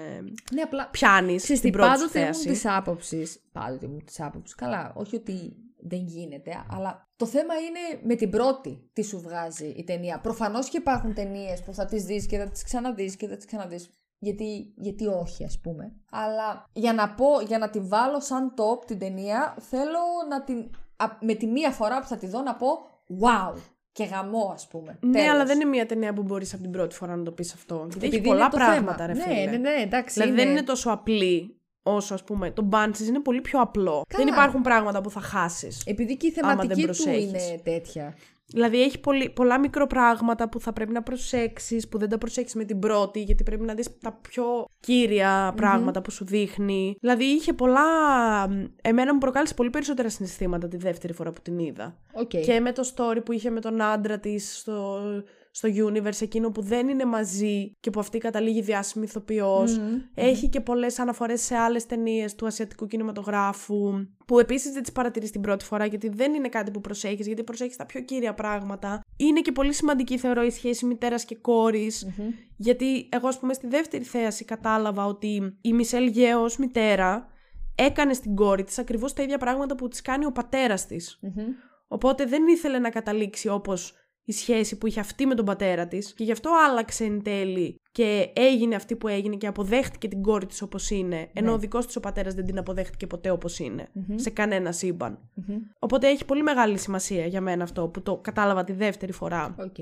Ναι, 0.54 0.62
απλά. 0.62 0.88
πιάνεις 0.92 1.42
Ξέρεις 1.44 1.60
στην 1.62 1.72
τι, 1.72 1.78
πρώτη 1.78 1.92
πάντοτε 1.92 2.20
ήμουν 2.20 2.34
θέση. 2.34 2.50
τη 2.62 2.70
άποψη. 2.70 3.28
Πάντοτε 3.52 3.86
ήμουν 3.86 4.04
τη 4.06 4.14
άποψη. 4.24 4.56
Καλά, 4.56 4.92
όχι 4.96 5.16
ότι 5.16 5.56
δεν 5.84 6.00
γίνεται, 6.06 6.66
αλλά 6.72 7.08
το 7.16 7.26
θέμα 7.26 7.54
είναι 7.56 8.02
με 8.04 8.16
την 8.16 8.30
πρώτη 8.30 8.90
τι 8.94 9.04
σου 9.04 9.20
βγάζει 9.22 9.66
η 9.66 9.84
ταινία. 9.84 10.20
Προφανώς 10.20 10.70
και 10.70 10.78
υπάρχουν 10.78 11.14
ταινίες 11.14 11.64
που 11.64 11.74
θα 11.74 11.86
τις 11.86 12.04
δεις 12.04 12.26
και 12.26 12.38
θα 12.38 12.50
τις 12.50 12.64
ξαναδείς 12.64 13.16
και 13.16 13.28
θα 13.28 13.36
τις 13.36 13.46
ξαναδείς. 13.46 13.90
Γιατί, 14.24 14.74
γιατί 14.76 15.08
όχι, 15.08 15.44
ας 15.46 15.60
πούμε. 15.64 15.92
Αλλά 16.12 16.70
για 16.74 16.94
να 16.94 17.10
πω, 17.14 17.26
για 17.48 17.58
να 17.58 17.70
την 17.70 17.88
βάλω 17.88 18.20
σαν 18.20 18.54
top 18.58 18.86
την 18.86 19.00
ταινία, 19.00 19.56
θέλω 19.60 19.98
να 20.30 20.44
την. 20.44 20.58
α, 20.96 21.06
με 21.20 21.34
τη 21.34 21.48
μία 21.48 21.72
φορά 21.72 22.00
που 22.00 22.08
θα 22.08 22.18
τη 22.18 22.28
δω 22.28 22.42
να 22.42 22.56
πω 22.56 22.68
wow 23.22 23.54
και 23.92 24.04
γαμό, 24.04 24.52
ας 24.54 24.68
πούμε. 24.68 24.98
Ναι, 25.02 25.12
Τέλος. 25.12 25.30
αλλά 25.34 25.46
δεν 25.46 25.60
είναι 25.60 25.70
μια 25.70 25.86
ταινία 25.86 26.14
που 26.14 26.24
μπορείς 26.24 26.54
από 26.54 26.62
την 26.62 26.72
πρώτη 26.72 26.96
φορά 26.96 27.16
να 27.16 27.24
το 27.24 27.32
πεις 27.32 27.54
αυτό. 27.54 27.76
Γιατί 27.90 27.98
Επειδή 28.06 28.16
έχει 28.16 28.26
πολλά 28.26 28.40
είναι 28.42 28.50
το 28.50 28.58
πράγματα, 28.58 28.96
θέμα. 28.96 29.06
ρε 29.08 29.14
Ναι, 29.14 29.24
φίλε. 29.24 29.46
ναι, 29.52 29.58
ναι, 29.58 29.82
εντάξει. 29.82 30.20
Δηλαδή 30.20 30.36
δεν 30.42 30.50
είναι 30.50 30.64
τόσο 30.64 30.92
απλή 30.92 31.56
όσο 31.84 32.14
ας 32.14 32.24
πούμε 32.24 32.52
το 32.52 32.70
Banshees 32.72 33.08
είναι 33.08 33.20
πολύ 33.20 33.42
πιο 33.42 33.62
απλό. 33.62 34.04
Καλά. 34.08 34.24
Δεν 34.24 34.34
υπάρχουν 34.34 34.62
πράγματα 34.62 35.02
που 35.02 35.10
θα 35.10 35.20
χάσεις. 35.20 35.84
Επειδή 35.86 36.18
και 36.18 36.28
η 36.28 36.34
άμα 36.42 36.48
δεν 36.56 36.60
θεματική 36.60 36.82
του 36.82 36.86
προσέχεις. 37.04 37.48
είναι 37.50 37.60
τέτοια. 37.64 38.16
Δηλαδή 38.54 38.82
έχει 38.82 39.00
πολύ, 39.00 39.30
πολλά 39.30 39.60
μικροπράγματα 39.60 40.50
που 40.50 40.60
θα 40.60 40.74
πρέπει 40.74 40.92
να 40.92 41.04
προσέξεις, 41.04 41.88
που 41.88 41.98
δεν 41.98 42.10
τα 42.10 42.18
προσέξεις 42.18 42.56
με 42.56 42.64
την 42.64 42.80
πρώτη, 42.80 43.22
γιατί 43.22 43.44
πρέπει 43.44 43.64
να 43.64 43.74
δεις 43.74 43.98
τα 44.00 44.20
πιο 44.22 44.66
κυρια 44.80 45.54
πράγματα 45.56 46.02
που 46.02 46.12
σου 46.12 46.26
δείχνει. 46.26 46.96
Δηλαδή 47.00 47.24
είχε 47.24 47.54
πολλά... 47.54 47.82
Εμένα 48.82 49.14
μου 49.14 49.20
προκάλεσε 49.20 49.54
πολύ 49.54 49.70
περισσότερα 49.70 50.10
συναισθήματα 50.10 50.68
τη 50.68 50.78
δεύτερη 50.78 51.14
φορά 51.14 51.32
που 51.32 51.42
την 51.42 51.60
είδα. 51.60 51.98
Οκ. 52.14 52.28
Και 52.28 52.60
με 52.60 52.72
το 52.72 52.92
story 52.96 53.26
που 53.26 53.32
είχε 53.32 53.50
με 53.50 53.60
τον 53.60 53.82
άντρα 53.82 54.20
της 54.20 54.58
στο, 54.58 55.00
στο 55.52 55.70
universe, 55.88 56.22
εκείνο 56.22 56.52
που 56.52 56.62
δεν 56.62 56.88
είναι 56.88 57.06
μαζί 57.06 57.76
και 57.80 57.90
που 57.90 58.00
αυτή 58.00 58.18
καταλήγει 58.18 58.62
διάσημη 58.62 59.06
ηθοποιός. 59.06 59.80
Έχει 60.14 60.50
και 60.50 60.60
πολλές 60.60 61.00
αναφορές 61.00 61.42
σε 61.42 61.56
άλλες 61.56 61.86
ταινίες 61.86 62.36
του 62.36 62.46
ασιατικού 62.46 62.88
κινηματογράφου, 62.88 64.08
που 64.26 64.40
επίσης 64.40 64.72
δεν 64.72 64.82
τις 64.82 64.92
παρατηρείς 64.92 65.32
την 65.32 65.42
πρώτη 65.42 65.66
φορά, 65.66 65.86
γιατί 65.86 66.10
δεν 66.10 66.34
είναι 66.34 66.50
κάτι 66.50 66.72
που 66.72 66.82
προσέχεις, 66.82 67.28
γιατί 67.28 67.44
προσέχεις 67.44 67.76
τα 67.76 67.86
πιο 67.86 68.02
κύρια 68.02 68.34
πράγματα. 68.34 69.02
Είναι 69.18 69.42
και 69.42 69.52
πολύ 69.52 69.74
σημαντική, 69.74 70.18
θεωρώ, 70.18 70.44
η 70.44 70.50
σχέση 70.50 70.86
μητέρας 70.86 71.26
και 71.26 71.36
κόρης 71.36 72.08
γιατί 72.58 73.10
εγώ, 73.12 73.28
ας 73.28 73.40
πούμε, 73.40 73.54
στη 73.54 73.68
δεύτερη 73.68 74.04
θέαση 74.04 74.46
κατάλαβα 74.46 75.06
ότι 75.06 75.58
η 75.62 75.74
Michelle 75.74 76.08
Yeoh 76.08 76.42
ως 76.42 76.58
μητέρα 76.58 77.28
έκανε 77.76 78.14
στην 78.14 78.36
κόρη 78.36 78.64
της 78.64 78.78
ακριβώς 78.78 79.14
τα 79.14 79.24
ίδια 79.24 79.38
πράγματα 79.38 79.76
που 79.76 79.88
της 79.88 80.02
κάνει 80.02 80.26
ο 80.26 80.32
πατέρας 80.32 80.86
της. 80.86 81.20
Οπότε 81.88 82.26
δεν 82.26 82.48
ήθελε 82.48 82.80
να 82.80 82.90
καταλήξει 82.90 83.48
όπως 83.48 83.94
η 84.24 84.32
σχέση 84.32 84.78
που 84.78 84.88
είχε 84.88 85.00
αυτή 85.00 85.26
με 85.26 85.36
τον 85.36 85.46
πατέρα 85.46 85.88
της 85.88 86.14
και 86.14 86.24
γι' 86.24 86.32
αυτό 86.32 86.52
άλλαξε 86.70 87.04
εν 87.04 87.24
τέλει 87.24 87.76
και 87.92 88.32
έγινε 88.36 88.76
αυτή 88.76 88.96
που 88.96 89.08
έγινε 89.08 89.36
και 89.36 89.48
αποδέχτηκε 89.48 90.08
την 90.08 90.22
κόρη 90.22 90.46
της 90.46 90.62
όπως 90.62 90.90
είναι 90.90 91.30
ενώ 91.34 91.52
ο 91.52 91.58
δικός 91.58 91.86
της 91.86 91.96
ο 91.96 92.00
πατέρας 92.00 92.34
δεν 92.34 92.46
την 92.46 92.58
αποδέχτηκε 92.58 93.08
ποτέ 93.08 93.30
όπως 93.30 93.60
είναι 93.60 93.92
σε 94.16 94.30
κανένα 94.30 94.72
σύμπαν. 94.72 95.30
Οπότε 95.80 96.08
έχει 96.08 96.26
πολύ 96.26 96.44
μεγάλη 96.44 96.78
σημασία 96.78 97.26
για 97.26 97.42
μένα 97.42 97.64
αυτό 97.64 97.88
που 97.88 98.02
το 98.02 98.18
κατάλαβα 98.18 98.64
τη 98.64 98.74
δεύτερη 98.74 99.12
φορά. 99.12 99.56
Οκ. 99.60 99.76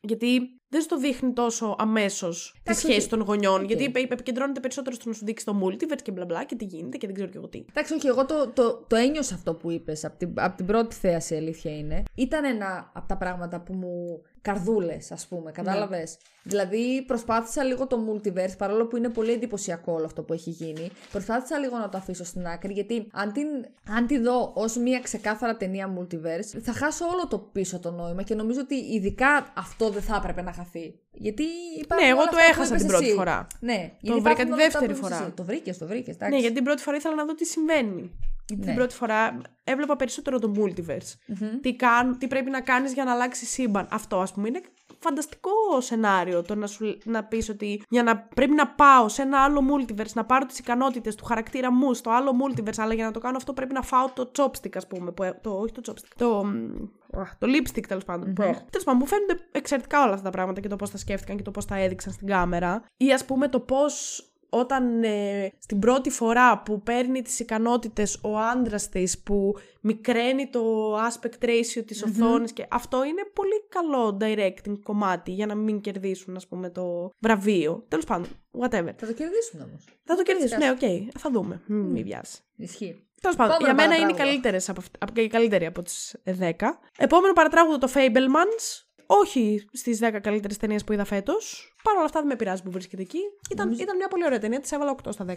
Γιατί 0.00 0.40
δεν 0.72 0.80
στο 0.82 0.96
δείχνει 0.98 1.32
τόσο 1.32 1.76
αμέσως 1.78 2.50
τη 2.54 2.60
Εντάξει, 2.62 2.80
σχέση 2.82 2.98
όχι. 2.98 3.08
των 3.08 3.20
γονιών. 3.20 3.60
Οκ. 3.60 3.66
Γιατί 3.66 3.84
επι- 3.84 4.12
επικεντρώνεται 4.12 4.60
περισσότερο 4.60 4.94
στο 4.94 5.08
να 5.08 5.14
σου 5.14 5.24
δείξει 5.24 5.44
το 5.44 5.60
multiverse 5.64 6.02
και 6.02 6.10
μπλα 6.12 6.24
μπλα 6.24 6.44
και 6.44 6.54
τι 6.56 6.64
γίνεται 6.64 6.96
και 6.96 7.06
δεν 7.06 7.14
ξέρω 7.14 7.30
και 7.30 7.36
εγώ 7.36 7.48
τι. 7.48 7.64
Εντάξει, 7.68 7.94
όχι, 7.94 8.06
εγώ 8.06 8.26
το, 8.26 8.48
το, 8.54 8.84
το 8.86 8.96
ένιωσα 8.96 9.34
αυτό 9.34 9.54
που 9.54 9.70
είπες 9.70 10.04
από 10.04 10.16
την, 10.18 10.32
απ' 10.34 10.56
την 10.56 10.66
πρώτη 10.66 10.94
θέαση, 10.94 11.34
η 11.34 11.36
αλήθεια 11.36 11.76
είναι. 11.76 12.02
Ήταν 12.14 12.44
ένα 12.44 12.90
από 12.92 13.08
τα 13.08 13.16
πράγματα 13.16 13.60
που 13.60 13.72
μου. 13.74 14.22
καρδούλες, 14.42 15.12
ας 15.12 15.26
πούμε, 15.26 15.50
κατάλαβες; 15.52 16.16
Δηλαδή, 16.42 17.04
προσπάθησα 17.06 17.64
λίγο 17.64 17.86
το 17.86 17.98
multiverse, 18.08 18.56
παρόλο 18.58 18.86
που 18.86 18.96
είναι 18.96 19.08
πολύ 19.08 19.32
εντυπωσιακό 19.32 19.92
όλο 19.92 20.04
αυτό 20.04 20.22
που 20.22 20.32
έχει 20.32 20.50
γίνει. 20.50 20.90
Προσπάθησα 21.12 21.58
λίγο 21.58 21.78
να 21.78 21.88
το 21.88 21.98
αφήσω 21.98 22.24
στην 22.24 22.46
άκρη, 22.46 22.72
γιατί 22.72 23.06
αν, 23.12 23.32
την, 23.32 23.46
αν 23.96 24.06
τη 24.06 24.18
δω 24.18 24.52
ως 24.54 24.76
μια 24.76 25.00
ξεκάθαρα 25.00 25.56
ταινία 25.56 25.94
multiverse, 25.98 26.60
θα 26.62 26.72
χάσω 26.72 27.04
όλο 27.06 27.26
το 27.28 27.38
πίσω 27.38 27.78
το 27.78 27.90
νόημα 27.90 28.22
και 28.22 28.34
νομίζω 28.34 28.60
ότι 28.60 28.74
ειδικά 28.74 29.52
αυτό 29.56 29.90
δεν 29.90 30.02
θα 30.02 30.16
έπρεπε 30.16 30.42
να 30.42 30.52
χαθεί. 30.64 30.94
Γιατί 31.12 31.42
υπάρχουν. 31.80 32.06
Ναι, 32.06 32.12
εγώ 32.12 32.20
όλα 32.20 32.30
το 32.30 32.36
αυτά 32.36 32.46
που 32.48 32.52
έχασα 32.52 32.68
είπες 32.68 32.80
την 32.80 32.90
πρώτη 32.90 33.04
εσύ. 33.04 33.14
φορά. 33.14 33.46
Ναι, 33.60 33.92
Το 34.02 34.20
βρήκα 34.20 34.44
τη 34.44 34.52
δεύτερη 34.52 34.94
φορά. 34.94 35.32
Το 35.36 35.44
βρήκες, 35.44 35.78
το 35.78 35.86
βρήκες. 35.86 36.16
Ναι, 36.28 36.38
γιατί 36.38 36.54
την 36.54 36.64
πρώτη 36.64 36.82
φορά 36.82 36.96
ήθελα 36.96 37.14
να 37.14 37.24
δω 37.24 37.34
τι 37.34 37.46
συμβαίνει. 37.46 38.10
Γιατί 38.46 38.62
Ναι. 38.62 38.66
την 38.66 38.74
πρώτη 38.74 38.94
φορά 38.94 39.40
έβλεπα 39.64 39.96
περισσότερο 39.96 40.38
το 40.38 40.52
multiverse. 40.56 41.34
Τι, 41.60 41.76
κάν, 41.76 42.18
τι 42.18 42.26
πρέπει 42.26 42.50
να 42.50 42.60
κάνεις 42.60 42.92
για 42.92 43.04
να 43.04 43.12
αλλάξει 43.12 43.44
σύμπαν. 43.44 43.88
Αυτό, 43.90 44.20
ας 44.20 44.32
πούμε, 44.32 44.48
είναι 44.48 44.60
φανταστικό 44.98 45.50
σενάριο 45.78 46.42
το 46.42 46.54
να, 46.54 46.66
σου, 46.66 46.98
να 47.04 47.24
πεις 47.24 47.48
ότι 47.48 47.82
για 47.88 48.02
να 48.02 48.16
πρέπει 48.18 48.54
να 48.54 48.68
πάω 48.68 49.08
σε 49.08 49.22
ένα 49.22 49.42
άλλο 49.42 49.60
multiverse, 49.70 50.12
να 50.14 50.24
πάρω 50.24 50.46
τις 50.46 50.58
ικανότητες 50.58 51.14
του 51.14 51.24
χαρακτήρα 51.24 51.72
μου 51.72 51.94
στο 51.94 52.10
άλλο 52.10 52.30
multiverse, 52.42 52.76
αλλά 52.76 52.94
για 52.94 53.04
να 53.04 53.10
το 53.10 53.20
κάνω 53.20 53.36
αυτό 53.36 53.52
πρέπει 53.52 53.72
να 53.72 53.82
φάω 53.82 54.10
το 54.14 54.30
chopstick, 54.38 54.76
ας 54.76 54.86
πούμε, 54.86 55.12
που, 55.12 55.22
ε- 55.22 55.38
το, 55.40 55.50
όχι 55.50 55.72
το 55.72 55.82
chopstick, 55.86 56.12
το, 56.16 56.44
μ, 56.44 57.20
αχ, 57.20 57.36
το 57.38 57.46
lipstick 57.50 57.86
τέλος 57.88 58.04
πάντων. 58.04 58.32
που 58.32 58.42
έχω. 58.42 58.64
Τέλος 58.70 58.84
πάντων, 58.84 59.00
μου 59.00 59.06
φαίνονται 59.06 59.36
εξαιρετικά 59.52 60.02
όλα 60.02 60.12
αυτά 60.12 60.24
τα 60.24 60.30
πράγματα 60.30 60.60
και 60.60 60.68
το 60.68 60.76
πώς 60.76 60.90
τα 60.90 60.98
σκέφτηκαν 60.98 61.36
και 61.36 61.42
το 61.42 61.50
πώς 61.50 61.64
τα 61.64 61.76
έδειξαν 61.76 62.12
στην 62.12 62.26
κάμερα. 62.26 62.82
Ή 62.96 63.12
ας 63.12 63.24
πούμε 63.24 63.48
το 63.48 63.60
πώς 63.60 64.24
όταν 64.54 65.02
ε, 65.02 65.52
στην 65.58 65.78
πρώτη 65.78 66.10
φορά 66.10 66.58
που 66.62 66.82
παίρνει 66.82 67.22
τις 67.22 67.40
ικανότητες 67.40 68.18
ο 68.22 68.38
άντρας 68.38 68.88
της 68.88 69.18
που 69.22 69.54
μικραίνει 69.80 70.48
το 70.48 70.94
aspect 70.96 71.44
ratio 71.44 71.82
της 71.86 72.02
οθόνης 72.02 72.52
και 72.52 72.66
αυτό 72.70 73.04
είναι 73.04 73.22
πολύ 73.32 73.66
καλό 73.68 74.16
directing 74.20 74.78
κομμάτι 74.82 75.30
για 75.30 75.46
να 75.46 75.54
μην 75.54 75.80
κερδίσουν 75.80 76.36
ας 76.36 76.46
πούμε 76.48 76.70
το 76.70 77.10
βραβείο. 77.18 77.84
Τέλος 77.88 78.04
πάντων, 78.04 78.26
whatever. 78.60 78.90
Θα 78.96 79.06
το 79.06 79.12
κερδίσουν 79.12 79.60
όμως. 79.60 79.84
Θα 80.04 80.14
το 80.16 80.22
κερδίσουν, 80.22 80.58
ναι, 80.58 80.70
οκ, 80.70 81.10
θα 81.18 81.30
δούμε, 81.30 81.60
μην 81.66 81.78
μη 81.84 82.02
βιάσει. 82.02 82.38
Ισχύει. 82.56 83.06
Τέλος 83.20 83.36
πάντων, 83.36 83.54
Επόμενο 83.54 83.74
για 83.76 83.86
μένα 83.88 83.94
είναι 84.02 84.10
οι 84.12 84.14
παρατράγουδο. 84.14 84.30
καλύτερες 84.42 84.68
από, 84.68 84.80
αυτα- 84.80 84.98
από, 85.00 85.20
η 85.20 85.26
καλύτερη 85.26 85.66
από 85.66 85.82
τις 85.82 86.16
10. 86.24 86.80
Επόμενο 86.98 87.32
παρατράγουδο 87.32 87.78
το 87.78 87.88
Fabelmans. 87.94 88.82
Όχι 89.06 89.64
στις 89.72 89.98
10 90.02 90.18
καλύτερες 90.22 90.56
ταινίες 90.56 90.84
που 90.84 90.92
είδα 90.92 91.04
φέτος. 91.04 91.74
Παρ' 91.82 91.94
όλα 91.94 92.04
αυτά 92.04 92.18
δεν 92.18 92.28
με 92.28 92.36
πειράζει 92.36 92.62
που 92.62 92.70
βρίσκεται 92.70 93.02
εκεί. 93.02 93.18
Ήταν, 93.50 93.72
ήταν 93.72 93.96
μια 93.96 94.08
πολύ 94.08 94.24
ωραία 94.24 94.38
ταινία, 94.38 94.60
της 94.60 94.72
έβαλα 94.72 94.90
8 95.04 95.12
στα 95.12 95.24
10. 95.24 95.34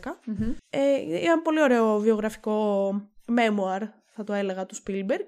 Ε, 0.70 1.20
ήταν 1.22 1.42
πολύ 1.42 1.62
ωραίο 1.62 2.00
βιογραφικό 2.00 2.90
memoir, 3.28 3.82
θα 4.16 4.24
το 4.24 4.34
έλεγα, 4.34 4.66
του 4.66 4.76
Spielberg. 4.76 5.26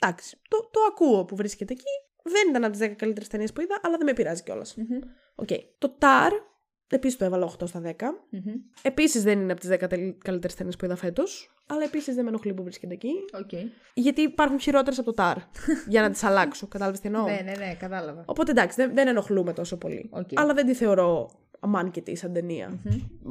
Εντάξει, 0.00 0.36
το, 0.48 0.68
το 0.70 0.80
ακούω 0.88 1.24
που 1.24 1.36
βρίσκεται 1.36 1.72
εκεί. 1.72 1.92
Δεν 2.22 2.48
ήταν 2.48 2.64
από 2.64 2.72
τις 2.76 2.86
10 2.88 2.92
καλύτερες 2.96 3.28
ταινίες 3.28 3.52
που 3.52 3.60
είδα, 3.60 3.80
αλλά 3.82 3.96
δεν 3.96 4.06
με 4.06 4.12
πειράζει 4.12 4.42
κιόλας. 4.42 4.74
Οκ. 5.34 5.48
Το 5.78 5.96
Tar, 6.00 6.30
επίσης 6.96 7.18
το 7.18 7.24
έβαλα 7.24 7.50
8 7.58 7.66
στα 7.66 7.80
10. 7.80 7.90
Επίσης 8.82 9.22
δεν 9.22 9.40
είναι 9.40 9.52
από 9.52 9.60
τις 9.60 9.70
10 9.70 10.14
καλύτερες 10.18 10.54
ταινίες 10.54 10.76
που 10.76 10.84
είδα 10.84 10.96
φέτος, 10.96 11.54
αλλά 11.66 11.82
επίσης 11.84 12.14
δεν 12.14 12.24
με 12.24 12.30
ενοχλεί 12.30 12.54
που 12.54 12.62
βρίσκεται 12.62 12.92
εκεί. 12.94 13.12
Οκ. 13.32 13.50
Γιατί 13.94 14.20
υπάρχουν 14.20 14.60
χειρότερες 14.60 14.98
από 14.98 15.12
το 15.12 15.22
Tar. 15.22 15.36
για 15.88 16.02
να 16.02 16.10
τις 16.10 16.22
αλλάξω. 16.22 16.66
Κατάλαβες 16.66 17.00
τι 17.00 17.06
εννοώ; 17.06 17.24
Ναι, 17.24 17.40
ναι, 17.44 17.66
ναι, 17.66 17.74
κατάλαβα. 17.78 18.22
Οπότε 18.26 18.50
εντάξει, 18.50 18.76
δεν, 18.76 18.94
δεν 18.94 19.08
ενοχλούμαι 19.08 19.52
τόσο 19.52 19.76
πολύ. 19.76 20.08
Οκ. 20.12 20.28
Αλλά 20.34 20.54
δεν 20.54 20.66
τη 20.66 20.74
θεωρώ 20.74 21.30
αμάν 21.60 21.85
και 21.85 22.04
τι 22.04 22.16
σαν 22.16 22.32
ταινία. 22.32 22.78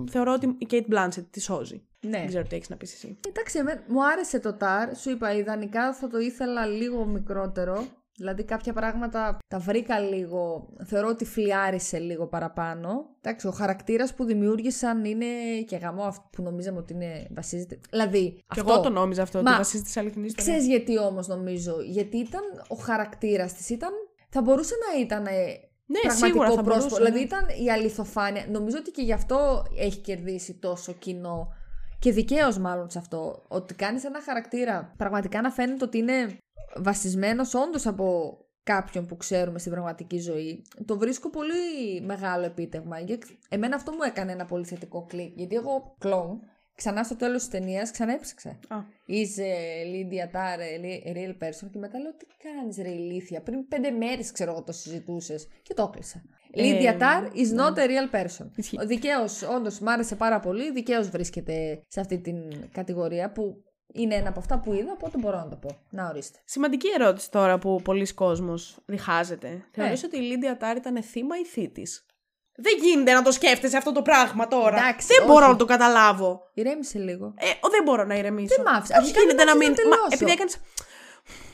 Θεωρώ 0.09 0.33
ότι 0.33 0.55
η 0.57 0.67
Cate 0.69 0.93
Blanchett 0.93 1.25
τη 1.29 1.41
σώζει. 1.41 1.83
Ναι. 2.01 2.17
Δεν 2.17 2.27
ξέρω 2.27 2.43
τι 2.43 2.55
έχεις 2.55 2.69
να 2.69 2.75
πεις 2.75 2.93
εσύ. 2.93 3.19
Εντάξει, 3.27 3.57
εμέ- 3.57 3.83
μου 3.87 4.05
άρεσε 4.05 4.39
το 4.39 4.53
Tar. 4.53 4.95
Σου 4.97 5.09
είπα, 5.09 5.35
ιδανικά 5.35 5.93
θα 5.93 6.07
το 6.07 6.17
ήθελα 6.19 6.65
λίγο 6.65 7.05
μικρότερο. 7.05 7.85
Δηλαδή 8.17 8.43
κάποια 8.43 8.73
πράγματα 8.73 9.37
τα 9.47 9.59
βρήκα 9.59 9.99
λίγο, 9.99 10.69
θεωρώ 10.85 11.07
ότι 11.07 11.25
φλυάρησε 11.25 11.99
λίγο 11.99 12.27
παραπάνω. 12.27 12.89
Εντάξει, 13.21 13.47
ο 13.47 13.51
χαρακτήρας 13.51 14.13
που 14.13 14.23
δημιούργησαν 14.23 15.05
είναι 15.05 15.25
και 15.67 15.75
γαμώ 15.75 16.03
αυτό 16.03 16.29
που 16.31 16.41
νομίζαμε 16.41 16.77
ότι 16.77 16.93
είναι 16.93 17.27
βασίζεται. 17.35 17.79
Δηλαδή, 17.89 18.31
Και 18.31 18.59
αυτό. 18.59 18.71
εγώ 18.71 18.81
το 18.81 18.89
νόμιζα 18.89 19.21
αυτό, 19.21 19.41
Μα, 19.41 19.49
ότι 19.49 19.57
βασίζεται 19.57 19.89
σε 19.89 19.99
αληθινή 19.99 20.25
ιστορία. 20.25 20.51
Ξέρεις 20.53 20.67
γιατί 20.69 20.97
όμως 20.99 21.27
νομίζω, 21.27 21.75
γιατί 21.81 22.17
ήταν 22.17 22.41
ο 22.67 22.75
χαρακτήρας 22.75 23.53
της, 23.53 23.69
ήταν, 23.69 23.89
θα 24.29 24.41
μπορούσε 24.41 24.73
να 24.93 24.99
ήταν 25.01 25.25
ε, 25.25 25.31
Ναι, 25.85 25.99
πραγματικό 25.99 26.25
σίγουρα 26.25 26.49
θα 26.51 26.61
πρόσωπο. 26.61 26.87
μπορούσε, 26.89 26.95
δηλαδή 26.95 27.17
ναι. 27.17 27.25
ήταν 27.25 27.65
η 27.65 27.71
αληθοφάνεια. 27.71 28.45
Νομίζω 28.51 28.77
ότι 28.79 28.91
και 28.91 29.01
γι' 29.01 29.13
αυτό 29.13 29.65
έχει 29.77 29.97
κερδίσει 29.99 30.53
τόσο 30.53 30.91
κοινό 30.93 31.47
και 32.03 32.11
δικαίως 32.11 32.57
μάλλον 32.57 32.89
σε 32.89 32.97
αυτό. 32.99 33.43
Ότι 33.47 33.73
κάνεις 33.73 34.03
ένα 34.03 34.21
χαρακτήρα 34.21 34.93
πραγματικά 34.97 35.41
να 35.41 35.51
φαίνεται 35.51 35.83
ότι 35.83 35.97
είναι 35.97 36.37
βασισμένος 36.75 37.53
όντως 37.53 37.87
από 37.87 38.37
κάποιον 38.63 39.05
που 39.05 39.17
ξέρουμε 39.17 39.59
στην 39.59 39.71
πραγματική 39.71 40.19
ζωή. 40.19 40.61
Το 40.85 40.97
βρίσκω 40.97 41.29
πολύ 41.29 42.01
μεγάλο 42.01 42.45
επίτευγμα. 42.45 42.99
Γιατί 42.99 43.39
Εμένα 43.49 43.75
αυτό 43.75 43.91
μου 43.91 44.03
έκανε 44.05 44.31
ένα 44.31 44.45
πολύ 44.45 44.65
θετικό 44.65 45.05
κλικ. 45.05 45.37
Γιατί 45.37 45.55
εγώ 45.55 45.95
κλόν, 45.99 46.39
ξανά 46.75 47.03
στο 47.03 47.15
τέλος 47.15 47.41
της 47.41 47.49
ταινίας, 47.49 47.91
ξανά 47.91 48.13
έψαξα. 48.13 48.49
Α. 48.49 48.77
Είσαι 49.05 49.55
Λίντια 49.85 50.29
Τάρε, 50.29 50.65
real 51.05 51.43
person. 51.43 51.67
Και 51.71 51.79
μετά 51.79 51.99
λέω 51.99 52.13
τι 52.17 52.25
κάνεις, 52.43 52.77
ρε 52.77 52.89
ηλίθεια. 52.89 53.41
Πριν 53.41 53.67
πέντε 53.67 53.91
μέρες 53.91 54.31
ξέρω 54.31 54.51
εγώ 54.51 54.63
το 54.63 54.71
συζητούσες. 54.71 55.47
Και 55.61 55.73
το 55.73 55.83
έκλεισα. 55.83 56.23
Ε, 56.55 56.63
Λίντια 56.63 56.97
Τάρ 56.97 57.23
is 57.23 57.59
not 57.59 57.77
a 57.77 57.87
real 57.87 58.15
person. 58.21 58.45
Ισχύει. 58.55 58.77
Ο 58.81 58.85
δικαίως, 58.85 59.41
όντως, 59.41 59.79
μ' 59.79 59.87
άρεσε 59.89 60.15
πάρα 60.15 60.39
πολύ. 60.39 60.71
Δικαίως 60.71 61.09
βρίσκεται 61.09 61.81
σε 61.87 61.99
αυτή 61.99 62.19
την 62.21 62.35
κατηγορία 62.71 63.31
που 63.31 63.63
είναι 63.93 64.15
ένα 64.15 64.29
από 64.29 64.39
αυτά 64.39 64.59
που 64.59 64.73
είδα, 64.73 64.91
οπότε 64.91 65.17
μπορώ 65.17 65.37
να 65.37 65.47
το 65.49 65.55
πω. 65.55 65.77
Να 65.89 66.07
ορίστε. 66.07 66.39
Σημαντική 66.45 66.87
ερώτηση 66.99 67.31
τώρα 67.31 67.57
που 67.57 67.81
πολλοί 67.83 68.13
κόσμος 68.13 68.77
διχάζεται. 68.85 69.65
Θεωρείς 69.71 70.03
Ε. 70.03 70.05
ότι 70.05 70.17
η 70.17 70.21
Λίντια 70.21 70.57
Τάρ 70.57 70.75
ήταν 70.77 71.03
θύμα 71.03 71.37
ή 71.37 71.45
θήτης; 71.45 72.05
Δεν 72.55 72.73
γίνεται 72.81 73.13
να 73.13 73.21
το 73.21 73.31
σκέφτεσαι 73.31 73.77
αυτό 73.77 73.91
το 73.91 74.01
πράγμα 74.01 74.47
τώρα. 74.47 74.77
Εντάξει, 74.77 75.07
δεν 75.07 75.25
μπορώ 75.27 75.43
όχι. 75.43 75.51
να 75.51 75.57
το 75.57 75.65
καταλάβω. 75.65 76.41
Ηρέμησε 76.53 76.99
λίγο. 76.99 77.33
Ε, 77.37 77.45
ο, 77.61 77.69
δεν 77.69 77.83
μπορώ 77.83 78.03
να 78.03 78.15
ηρεμήσω. 78.15 78.55
Δεν 78.55 78.65
μ' 78.65 78.75
άφησε. 78.75 78.93
Πώς 78.93 79.01
Αρχικά 79.01 79.19
γίνεται 79.19 79.37
δεν 79.37 79.45
να 79.45 79.55
μ' 79.55 79.57
μην. 79.57 79.71
άφησε 79.71 79.83
να 79.87 79.89
Μα, 79.89 79.95
τελειώσω. 79.95 80.15
επειδή 80.25 80.31
έκανε. 80.31 80.51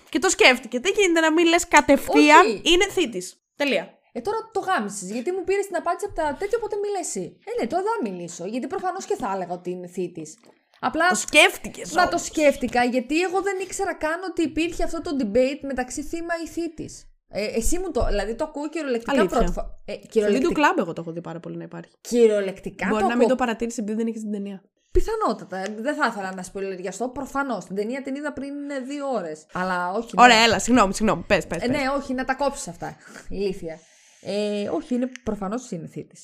Και 0.10 0.20
το 0.20 0.30
σκέφτηκε. 0.30 0.80
Δεν 0.80 0.94
γίνεται 0.98 1.20
να 1.20 1.32
μην 1.32 1.46
λες 1.48 1.68
κατευθείαν 1.68 2.46
Όχι. 2.46 2.62
είναι 2.66 2.86
θήτης. 2.90 3.42
Τελεία. 3.56 3.94
Ε, 4.12 4.20
τώρα 4.22 4.38
το 4.54 4.60
γάμισες. 4.60 5.12
Γιατί 5.12 5.32
μου 5.32 5.44
πήρες 5.44 5.66
την 5.66 5.76
απάντηση 5.76 6.06
από 6.10 6.16
τα 6.22 6.36
τέτοια, 6.40 6.58
οπότε 6.62 6.76
μη 6.82 6.88
λες 6.96 7.08
εσύ. 7.08 7.26
Ε, 7.50 7.52
ναι, 7.62 7.68
τώρα 7.72 7.82
δεν 7.84 7.92
θα 7.96 8.02
μιλήσω. 8.10 8.46
Γιατί 8.46 8.68
προφανώς 8.68 9.06
και 9.06 9.16
θα 9.22 9.32
έλεγα 9.36 9.54
ότι 9.54 9.70
είναι 9.70 9.88
θήτης. 9.88 10.38
Απλά. 10.80 11.10
Το 11.10 11.16
σκέφτηκες. 11.16 11.92
Μα 11.92 12.08
το 12.08 12.18
σκέφτηκα 12.18 12.84
γιατί 12.84 13.22
εγώ 13.22 13.42
δεν 13.42 13.60
ήξερα 13.60 13.94
καν 13.94 14.20
ότι 14.30 14.42
υπήρχε 14.42 14.84
αυτό 14.84 15.02
το 15.02 15.12
debate 15.22 15.60
μεταξύ 15.62 16.02
θύμα 16.04 16.34
ή 16.44 16.48
θήτης. 16.48 17.04
Ε, 17.32 17.46
εσύ 17.46 17.80
μου 17.80 17.92
το. 17.92 18.06
Δηλαδή 18.06 18.36
το 18.36 18.44
ακούω 18.44 18.70
κυριολεκτικά 18.70 19.12
Αλήθεια. 19.12 19.38
πρώτη 19.38 19.52
φορά. 19.52 19.68
Ε, 19.86 19.94
Στο 19.94 20.08
κυριολεκτικά. 20.08 20.48
βίντεο 20.50 20.52
κλαμπ 20.64 20.78
εγώ 20.80 20.94
το 20.94 21.02
έχω 21.02 21.12
δει 21.12 21.22
πάρα 21.22 21.40
πολύ 21.40 21.58
να 21.58 21.64
υπάρχει. 21.64 21.92
κυριολεκτικά 22.02 22.88
Μπορεί 22.90 23.02
το 23.02 23.08
να 23.08 23.16
μην 23.16 23.28
το 23.28 23.34
ακούω. 23.34 23.46
παρατήρησε 23.46 23.82
επειδή 23.82 23.98
δεν 23.98 24.08
είχε 24.08 24.20
την 24.20 24.32
ταινία. 24.32 24.62
Πιθανότατα. 24.92 25.64
Δεν 25.78 25.96
θα 25.96 26.08
ήθελα 26.08 26.34
να 26.36 26.44
σπολιαριαστώ. 26.44 27.10
Προφανώς. 27.10 27.66
Την 27.66 27.76
ταινία 27.76 28.02
την 28.02 28.16
είδα 28.16 28.34
πριν 28.34 28.70
ε, 28.70 28.80
δύο 28.80 29.06
ώρες. 29.12 29.46
Αλλά 29.54 29.92
όχι. 29.92 30.10
ναι. 30.16 30.24
Ωραία, 30.24 30.38
έλα, 30.44 30.60
συγγνώμη, 30.60 30.94
συγγνώμη. 30.94 31.24
Πες, 31.28 31.48
πες. 31.48 31.62
Ε, 31.64 31.68
ναι, 31.68 31.80
όχι, 31.98 32.14
να 32.14 32.26
τα 32.26 32.34
κόψεις 32.34 32.68
αυτά. 32.68 32.96
Ηλίθεια. 33.30 33.80
Ε, 34.22 34.70
όχι, 34.70 34.96
είναι 34.96 35.10
προφανώς 35.24 35.72
είναι 35.72 35.88
θύτης. 35.88 36.16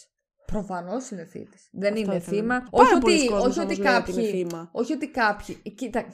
Προφανώς 0.46 1.10
είναι 1.10 1.26
θύτης. 1.26 1.58
Δεν 1.72 1.92
Αυτό 1.94 2.04
είναι 2.04 2.16
ήθελα. 2.16 2.38
θύμα. 2.38 2.68
Πάρα 2.72 2.90
Όχι 2.92 2.98
πολλοί 3.00 3.16
ότι, 3.16 3.28
κόσμος 3.28 3.48
όχι 3.48 3.60
όμως 3.60 3.72
ότι 3.72 3.82
λέει 3.82 3.94
ότι 3.96 4.12
είναι 4.12 4.22
κάποιοι. 4.22 4.42
θύμα. 4.48 4.70
Όχι 4.72 4.94
ότι 4.94 5.08
κάποιοι. 5.10 5.56
Κοίτα, 5.76 6.06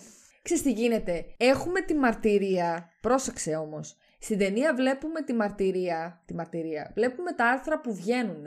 ξέρεις 0.41 0.63
τι 0.63 0.71
γίνεται. 0.71 1.25
Έχουμε 1.37 1.81
τη 1.81 1.93
μαρτυρία. 1.93 2.89
Πρόσεξε 3.01 3.55
όμως. 3.55 3.95
Στην 4.19 4.37
ταινία 4.37 4.73
βλέπουμε 4.75 5.21
τη 5.21 5.33
μαρτυρία. 5.33 6.21
Τη 6.25 6.33
μαρτυρία. 6.33 6.91
Βλέπουμε 6.95 7.31
τα 7.33 7.45
άρθρα 7.45 7.79
που 7.81 7.93
βγαίνουν. 7.95 8.45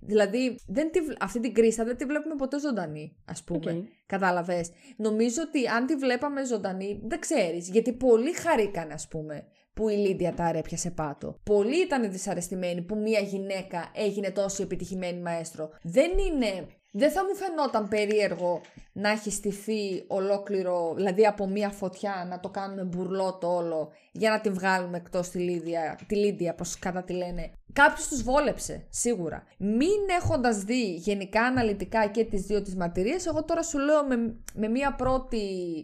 Δηλαδή, 0.00 0.58
δεν 0.66 0.90
τη, 0.90 1.00
βλ- 1.00 1.22
αυτή 1.22 1.40
την 1.40 1.54
Κρίστα 1.54 1.84
δεν 1.84 1.96
τη 1.96 2.04
βλέπουμε 2.04 2.34
ποτέ 2.34 2.58
ζωντανή, 2.60 3.16
ας 3.24 3.44
πούμε. 3.44 3.70
Οκ. 3.72 3.84
Κατάλαβες. 4.06 4.70
Νομίζω 4.96 5.42
ότι 5.46 5.66
αν 5.66 5.86
τη 5.86 5.96
βλέπαμε 5.96 6.44
ζωντανή, 6.44 7.00
δεν 7.04 7.20
ξέρεις. 7.20 7.68
Γιατί 7.68 7.92
πολλοί 7.92 8.32
χαρήκαν, 8.32 8.90
ας 8.90 9.08
πούμε, 9.08 9.44
που 9.76 9.88
η 9.88 9.96
Λίντια 9.96 10.34
Τάρ 10.34 10.56
έπιασε 10.56 10.90
πάτο. 10.90 11.38
Πολλοί 11.42 11.76
ήταν 11.82 12.10
δυσαρεστημένοι 12.10 12.82
που 12.82 12.96
μία 12.96 13.20
γυναίκα 13.20 13.90
έγινε 13.94 14.30
τόσο 14.30 14.62
επιτυχημένη 14.62 15.20
μαέστρο. 15.20 15.70
Δεν 15.82 16.10
είναι. 16.18 16.66
Δεν 16.98 17.10
θα 17.10 17.24
μου 17.24 17.34
φαινόταν 17.34 17.88
περίεργο 17.88 18.60
να 18.92 19.10
έχει 19.10 19.30
στηθεί 19.30 20.04
ολόκληρο, 20.06 20.92
δηλαδή 20.94 21.26
από 21.26 21.46
μία 21.48 21.70
φωτιά 21.70 22.26
να 22.30 22.40
το 22.40 22.48
κάνουμε 22.48 22.82
μπουρλό 22.82 23.38
το 23.40 23.54
όλο 23.54 23.92
για 24.12 24.30
να 24.30 24.40
τη 24.40 24.50
βγάλουμε 24.50 24.96
εκτός 24.96 25.28
τη 25.28 25.38
Λίδια, 25.38 25.98
τη 26.06 26.14
Λίδια 26.14 26.54
πώς 26.54 26.78
κατά 26.78 27.02
τη 27.02 27.12
λένε. 27.12 27.50
Κάποιος 27.72 28.08
τους 28.08 28.22
βόλεψε, 28.22 28.86
σίγουρα. 28.90 29.44
Μην 29.58 29.98
έχοντας 30.20 30.58
δει 30.58 30.94
γενικά 30.94 31.42
αναλυτικά 31.42 32.06
και 32.06 32.24
τις 32.24 32.42
δύο 32.42 32.62
τις 32.62 32.76
μαρτυρίες, 32.76 33.26
εγώ 33.26 33.44
τώρα 33.44 33.62
σου 33.62 33.78
λέω 33.78 34.04
με, 34.04 34.34
με 34.54 34.68
μία 34.68 34.94
πρώτη 34.94 35.38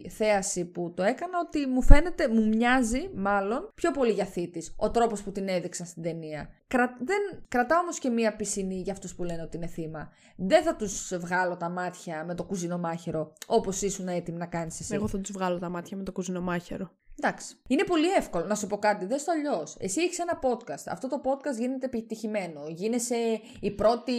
θέαση 0.09 0.65
που 0.65 0.93
το 0.95 1.03
έκανα 1.03 1.39
ότι 1.47 1.65
μου 1.67 1.81
φαίνεται, 1.81 2.27
μου 2.27 2.47
μοιάζει 2.47 3.09
μάλλον 3.15 3.69
πιο 3.75 3.91
πολύ 3.91 4.11
για 4.11 4.25
θήτης 4.25 4.73
ο 4.77 4.91
τρόπος 4.91 5.23
που 5.23 5.31
την 5.31 5.47
έδειξαν 5.47 5.85
στην 5.85 6.03
ταινία. 6.03 6.49
Κρα... 6.73 6.97
Δεν... 6.99 7.43
Κρατάω 7.47 7.79
όμως 7.79 7.99
και 7.99 8.09
μία 8.09 8.35
πισινή 8.35 8.81
για 8.81 8.93
αυτούς 8.93 9.15
που 9.15 9.23
λένε 9.23 9.41
ότι 9.41 9.57
είναι 9.57 9.67
θύμα. 9.67 10.09
Δεν 10.35 10.63
θα 10.63 10.75
τους 10.75 11.13
βγάλω 11.17 11.57
τα 11.57 11.69
μάτια 11.69 12.25
με 12.25 12.35
το 12.35 12.43
κουζινομάχαιρο 12.43 13.33
όπως 13.47 13.81
ήσουν 13.81 14.07
έτοιμοι 14.07 14.37
να 14.37 14.45
κάνεις 14.45 14.79
εσύ. 14.79 14.95
Εγώ 14.95 15.07
θα 15.07 15.19
τους 15.19 15.31
βγάλω 15.31 15.59
τα 15.59 15.69
μάτια 15.69 15.97
με 15.97 16.03
το 16.03 16.11
κουζινομάχαιρο. 16.11 16.91
Εντάξει. 17.19 17.55
Είναι 17.67 17.83
πολύ 17.83 18.11
εύκολο 18.11 18.45
να 18.45 18.55
σου 18.55 18.67
πω 18.67 18.77
κάτι. 18.77 19.05
Δεν 19.05 19.17
το 19.25 19.31
αλλιώς. 19.31 19.75
Εσύ 19.79 20.01
έχεις 20.01 20.19
ένα 20.19 20.39
podcast. 20.41 20.83
Αυτό 20.87 21.07
το 21.07 21.21
podcast 21.23 21.57
γίνεται 21.57 21.85
επιτυχημένο. 21.85 22.61
Γίνεσαι 22.67 23.41
η 23.59 23.71
πρώτη 23.71 24.13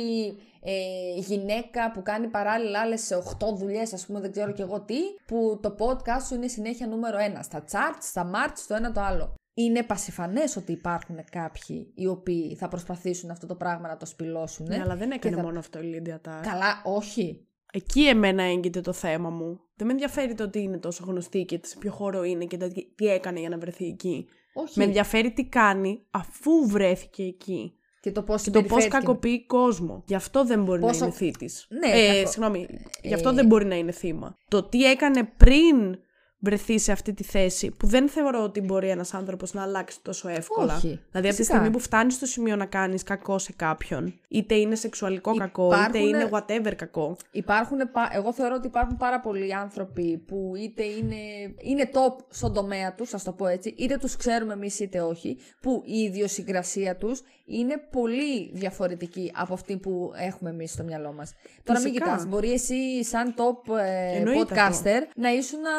ε, 0.60 0.72
γυναίκα 1.16 1.90
που 1.90 2.02
κάνει 2.02 2.28
παράλληλα 2.28 2.80
άλλες 2.80 3.10
8 3.40 3.54
δουλειές, 3.54 3.92
ας 3.92 4.06
πούμε, 4.06 4.20
δεν 4.20 4.30
ξέρω 4.30 4.52
κι 4.52 4.62
εγώ 4.62 4.80
τι, 4.80 4.98
που 5.26 5.58
το 5.62 5.74
podcast 5.78 6.22
σου 6.26 6.34
είναι 6.34 6.48
συνέχεια 6.48 6.86
νούμερο 6.86 7.18
1. 7.36 7.38
Στα 7.42 7.64
charts, 7.70 8.00
στα 8.00 8.30
marts, 8.34 8.64
το 8.68 8.74
ένα 8.74 8.92
το 8.92 9.00
άλλο. 9.00 9.34
Είναι 9.56 9.82
πασιφανές 9.82 10.56
ότι 10.56 10.72
υπάρχουν 10.72 11.16
κάποιοι 11.30 11.92
οι 11.94 12.06
οποίοι 12.06 12.56
θα 12.56 12.68
προσπαθήσουν 12.68 13.30
αυτό 13.30 13.46
το 13.46 13.54
πράγμα 13.54 13.88
να 13.88 13.96
το 13.96 14.06
σπηλώσουν. 14.06 14.66
Ναι, 14.66 14.80
αλλά 14.84 14.96
δεν 14.96 15.10
έκανε 15.10 15.36
θα- 15.36 15.42
μόνο 15.42 15.58
αυτό 15.58 15.78
η 15.80 15.82
Λίντια 15.84 16.20
Τάρ. 16.20 16.40
Καλά, 16.42 16.82
όχι. 16.84 17.48
Εκεί 17.72 18.06
εμένα 18.06 18.42
έγκυται 18.42 18.80
το 18.80 18.92
θέμα 18.92 19.30
μου. 19.30 19.60
Δεν 19.76 19.86
με 19.86 19.92
ενδιαφέρει 19.92 20.34
το 20.34 20.44
ότι 20.44 20.60
είναι 20.62 20.78
τόσο 20.78 21.04
γνωστή 21.06 21.44
και 21.44 21.60
σε 21.62 21.76
ποιο 21.78 21.90
χώρο 21.90 22.22
είναι 22.24 22.44
και 22.44 22.56
το 22.56 22.68
τι- 22.68 22.94
τι 22.94 23.06
έκανε 23.06 23.40
για 23.40 23.48
να 23.48 23.58
βρεθεί 23.58 23.86
εκεί. 23.86 24.26
Όχι. 24.54 24.78
Με 24.78 24.84
ενδιαφέρει 24.84 25.32
τι 25.32 25.44
κάνει 25.44 26.06
αφού 26.10 26.66
βρέθηκε 26.68 27.22
εκεί. 27.22 27.72
Και 28.00 28.12
το 28.12 28.22
πώς 28.22 28.42
Και 28.42 28.50
το 28.50 28.62
πώς 28.62 28.88
κακοποιεί 28.88 29.46
κόσμο. 29.46 30.04
Γι' 30.06 30.14
αυτό 30.14 30.44
δεν 30.44 30.62
μπορεί 30.64 30.80
Πόσο- 30.80 30.98
να 31.00 31.06
είναι 31.06 31.14
θήτης. 31.14 31.66
Ναι, 31.68 31.90
ε, 32.00 32.14
κακο- 32.16 32.30
Συγγνώμη. 32.30 32.66
Γι' 33.02 33.14
αυτό 33.14 33.28
Ε, 33.28 33.32
δεν 33.32 33.46
μπορεί 33.46 33.64
να 33.64 33.74
είναι 33.76 33.92
θύμα. 33.92 34.34
Το 34.48 34.62
τι 34.68 34.84
έκανε 34.90 35.24
πριν 35.36 35.96
βρεθεί 36.44 36.78
σε 36.78 36.92
αυτή 36.92 37.12
τη 37.12 37.22
θέση, 37.22 37.70
που 37.70 37.86
δεν 37.86 38.08
θεωρώ 38.08 38.42
ότι 38.42 38.60
μπορεί 38.60 38.88
ένας 38.88 39.14
άνθρωπος 39.14 39.52
να 39.54 39.62
αλλάξει 39.62 39.98
τόσο 40.02 40.28
εύκολα. 40.28 40.74
Όχι, 40.76 40.86
Δηλαδή, 40.88 41.00
από 41.12 41.20
τη 41.28 41.34
φυσικά. 41.34 41.44
στιγμή 41.56 41.70
που 41.70 41.78
φτάνεις 41.78 42.14
στο 42.14 42.26
σημείο 42.26 42.56
να 42.56 42.66
κάνεις 42.66 43.02
κακό 43.02 43.38
σε 43.38 43.52
κάποιον, 43.56 44.14
είτε 44.28 44.54
είναι 44.54 44.74
σεξουαλικό 44.74 45.34
κακό, 45.34 45.66
είτε 45.66 45.76
Υπάρχουνε- 45.98 46.06
είναι 46.06 46.28
whatever 46.32 46.72
κακό. 46.76 47.16
Υπάρχουν, 47.30 47.78
πα- 47.92 48.10
εγώ 48.12 48.32
θεωρώ 48.32 48.54
ότι 48.54 48.66
υπάρχουν 48.66 48.96
πάρα 48.96 49.20
πολλοί 49.20 49.54
άνθρωποι 49.54 50.16
που 50.26 50.52
είτε 50.56 50.82
είναι, 50.84 51.16
είναι 51.60 51.90
top 51.92 52.24
στον 52.28 52.52
τομέα 52.54 52.94
τους, 52.94 53.14
ας 53.14 53.24
το 53.24 53.32
πω 53.32 53.46
έτσι, 53.46 53.74
είτε 53.78 53.96
τους 53.96 54.16
ξέρουμε 54.16 54.52
εμείς 54.52 54.80
είτε 54.80 55.00
όχι, 55.00 55.36
που 55.60 55.82
η 55.86 55.98
ιδιοσυγκρασία 55.98 56.96
τους 56.96 57.20
είναι 57.46 57.76
πολύ 57.90 58.50
διαφορετική 58.52 59.32
από 59.34 59.54
αυτή 59.54 59.76
που 59.76 60.12
έχουμε 60.16 60.50
εμείς 60.50 60.70
στο 60.72 60.82
μυαλό 60.84 61.12
μας. 61.12 61.32
Τώρα 61.62 61.80
μην 61.80 61.88
Φυσικά. 61.88 62.10
κοιτάς, 62.10 62.26
μπορεί 62.26 62.52
εσύ 62.52 63.04
σαν 63.04 63.34
top 63.36 63.76
ε, 63.78 64.16
Εννοείται 64.16 64.54
podcaster 64.54 65.00
να 65.16 65.30
ήσουν 65.32 65.60
να, 65.60 65.70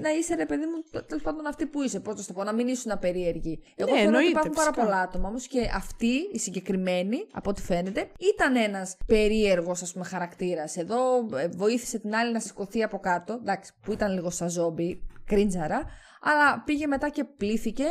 να 0.00 0.10
είσαι 0.18 0.34
ρε 0.34 0.46
παιδί 0.46 0.64
μου, 0.64 1.00
τέλος 1.06 1.22
πάντων 1.22 1.46
αυτή 1.46 1.66
που 1.66 1.82
είσαι, 1.82 2.00
πώς 2.00 2.14
να 2.14 2.20
σου 2.20 2.26
το 2.28 2.32
πω, 2.32 2.44
να 2.44 2.52
μην 2.52 2.68
ήσουν 2.68 2.90
απερίεργη. 2.90 3.60
Εγώ 3.76 3.90
Ναι, 3.90 3.96
θεωρώ 4.00 4.16
ότι 4.16 4.26
εννοείται, 4.26 4.30
υπάρχουν 4.30 4.52
πάρα 4.52 4.68
φυσικά. 4.68 4.84
πολλά 4.86 5.00
άτομα 5.00 5.28
όμως 5.28 5.46
και 5.46 5.70
αυτή 5.74 6.12
η 6.32 6.38
συγκεκριμένη, 6.38 7.26
από 7.32 7.50
ό,τι 7.50 7.62
φαίνεται, 7.62 8.08
ήταν 8.34 8.56
ένας 8.56 8.96
περίεργος 9.06 9.82
ας 9.82 9.92
πούμε 9.92 10.04
χαρακτήρας. 10.04 10.76
Εδώ 10.76 10.98
ε, 11.36 11.48
βοήθησε 11.48 11.98
την 11.98 12.14
άλλη 12.14 12.32
να 12.32 12.40
σηκωθεί 12.40 12.82
από 12.82 12.98
κάτω, 12.98 13.32
εντάξει, 13.32 13.72
που 13.82 13.92
ήταν 13.92 14.12
λίγο 14.12 14.30
σαν 14.30 14.48
ζόμπι, 14.48 15.02
κρίντζαρα, 15.26 15.84
αλλά 16.20 16.62
πήγε 16.64 16.86
μετά 16.86 17.08
και 17.08 17.24
πλύθηκε 17.24 17.84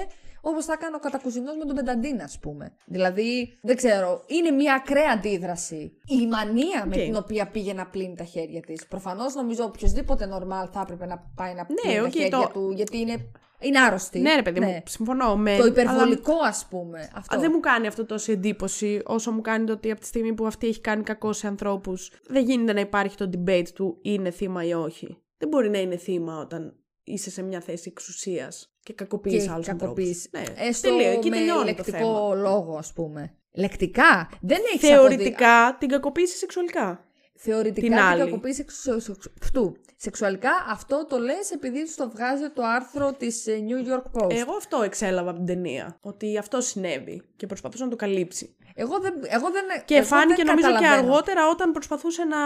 Όπως 0.48 0.66
θα 0.66 0.74
έκανε 0.74 0.96
ο 0.96 1.00
Κατακουζηνός 1.00 1.54
με 1.54 1.66
το 1.66 1.76
Betadine, 1.76 2.22
ας 2.22 2.40
πούμε. 2.40 2.76
Δηλαδή, 2.86 3.58
δεν 3.62 3.76
ξέρω, 3.76 4.24
είναι 4.28 4.52
μια 4.52 4.74
ακραία 4.74 5.12
αντίδραση. 5.12 5.98
Η 6.06 6.28
μανία 6.28 6.86
με 6.86 6.96
Οκ. 6.96 7.02
την 7.04 7.16
οποία 7.16 7.48
πήγε 7.48 7.74
να 7.74 7.86
πλύνει 7.88 8.16
τα 8.16 8.24
χέρια 8.24 8.62
της. 8.62 8.88
Προφανώς 8.88 9.36
νομίζω 9.36 9.64
οποιοδήποτε 9.64 10.30
normal 10.34 10.70
θα 10.72 10.80
έπρεπε 10.82 11.06
να 11.06 11.32
πάει 11.36 11.54
να 11.54 11.66
πλύνει 11.66 12.00
οκ, 12.00 12.06
τα 12.06 12.10
χέρια 12.20 12.30
το- 12.38 12.50
του, 12.54 12.72
γιατί 12.76 12.98
είναι, 13.00 13.32
είναι 13.60 13.80
άρρωστη. 13.80 14.20
Ναι, 14.20 14.36
ρε 14.36 14.42
παιδί 14.42 14.60
μου, 14.60 14.82
συμφωνώ. 14.86 15.36
Με, 15.36 15.58
Το 15.58 15.66
υπερβολικό, 15.66 16.34
ας 16.44 16.66
πούμε. 16.70 17.00
Αυτό. 17.14 17.34
Αλλά 17.36 17.42
δεν 17.42 17.52
μου 17.54 17.60
κάνει 17.60 17.88
αυτό 17.88 18.06
τόση 18.06 18.32
εντύπωση 18.32 19.02
όσο 19.06 19.32
μου 19.32 19.42
κάνει 19.42 19.66
το 19.66 19.74
ότι 19.74 19.92
από 19.92 20.00
τη 20.00 20.06
στιγμή 20.06 20.34
που 20.34 20.46
αυτή 20.48 20.68
έχει 20.68 20.82
κάνει 20.82 21.04
κακό 21.04 21.34
σε 21.34 21.48
ανθρώπους, 21.48 22.12
δεν 22.28 22.44
γίνεται 22.46 22.74
να 22.74 22.80
υπάρχει 22.80 23.16
το 23.18 23.30
debate 23.34 23.68
του 23.74 23.98
είναι 24.02 24.30
θύμα 24.32 24.64
ή 24.64 24.74
όχι. 24.74 25.18
Δεν 25.38 25.50
μπορεί 25.50 25.70
να 25.70 25.78
είναι 25.80 25.98
θύμα 25.98 26.40
όταν 26.40 26.80
είσαι 27.06 27.30
σε 27.30 27.42
μια 27.42 27.60
θέση 27.62 27.88
εξουσίας 27.92 28.74
και 28.84 28.94
κακοποιείς 28.94 29.44
και 29.44 29.52
άλλους 29.52 29.70
ανθρώπους. 29.70 30.06
κακοποιείς. 30.06 30.30
Ναι, 30.32 30.68
Έστω 30.68 30.90
τελείω, 30.90 31.12
εκεί 31.12 31.30
με 31.30 31.36
τελειώνει 31.36 31.60
το 31.60 31.66
λεκτικό 31.66 31.98
θέμα. 31.98 32.36
λόγο, 32.36 32.78
ας 32.78 32.94
πούμε. 32.94 33.34
Λεκτικά. 33.52 34.30
Δεν 34.42 34.60
έχεις 34.74 34.90
Θεωρητικά 34.90 35.78
την 35.80 35.90
κακοποίηση 35.90 36.38
σεξουαλικά. 36.38 37.06
Θεωρητικά 37.38 37.82
την 37.82 37.90
την, 37.92 38.00
άλλη. 38.00 38.20
κακοποίηση 38.24 38.56
σεξου... 38.56 39.00
σεξου- 39.02 39.34
αυτού. 39.42 39.76
Σεξουαλικά 39.98 40.52
αυτό 40.70 41.06
το 41.10 41.18
λες 41.18 41.52
επειδή 41.52 41.88
σου 41.88 41.96
το 41.96 42.10
βγάζει 42.10 42.50
το 42.50 42.62
άρθρο 42.66 43.14
της 43.14 43.48
ε, 43.48 43.60
New 43.70 43.88
York 43.94 44.04
Post. 44.22 44.32
Εγώ 44.32 44.56
αυτό 44.56 44.82
εξέλαβα 44.82 45.30
από 45.30 45.38
την 45.38 45.48
ταινία. 45.48 45.98
Ότι 46.02 46.38
αυτό 46.38 46.62
συνέβη 46.62 47.22
και 47.36 47.46
προσπαθούσε 47.48 47.84
να 47.84 47.90
το 47.90 47.96
καλύψει. 47.96 48.56
Εγώ 48.78 49.00
δεν, 49.00 49.14
εγώ 49.28 49.50
δεν, 49.52 49.64
Και 49.86 49.96
εγώ 49.96 50.06
φάνηκε 50.06 50.44
δεν 50.44 50.46
νομίζω 50.46 50.68
και 50.68 50.74
καταλαβαίνω. 50.74 51.08
αργότερα 51.14 51.50
όταν 51.50 51.72
προσπαθούσε 51.72 52.24
να 52.24 52.38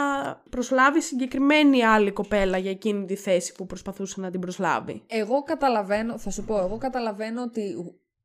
προσλάβει 0.50 1.02
συγκεκριμένη 1.02 1.84
άλλη 1.86 2.12
κοπέλα 2.12 2.58
για 2.58 2.72
εκείνη 2.72 3.06
τη 3.06 3.16
θέση 3.16 3.54
που 3.54 3.66
προσπαθούσε 3.66 4.22
να 4.22 4.30
την 4.32 4.40
προσλάβει. 4.40 5.04
Εγώ 5.08 5.44
καταλαβαίνω, 5.44 6.18
θα 6.18 6.30
σου 6.30 6.44
πω, 6.44 6.58
εγώ 6.58 6.78
καταλαβαίνω 6.78 7.42
ότι, 7.42 7.76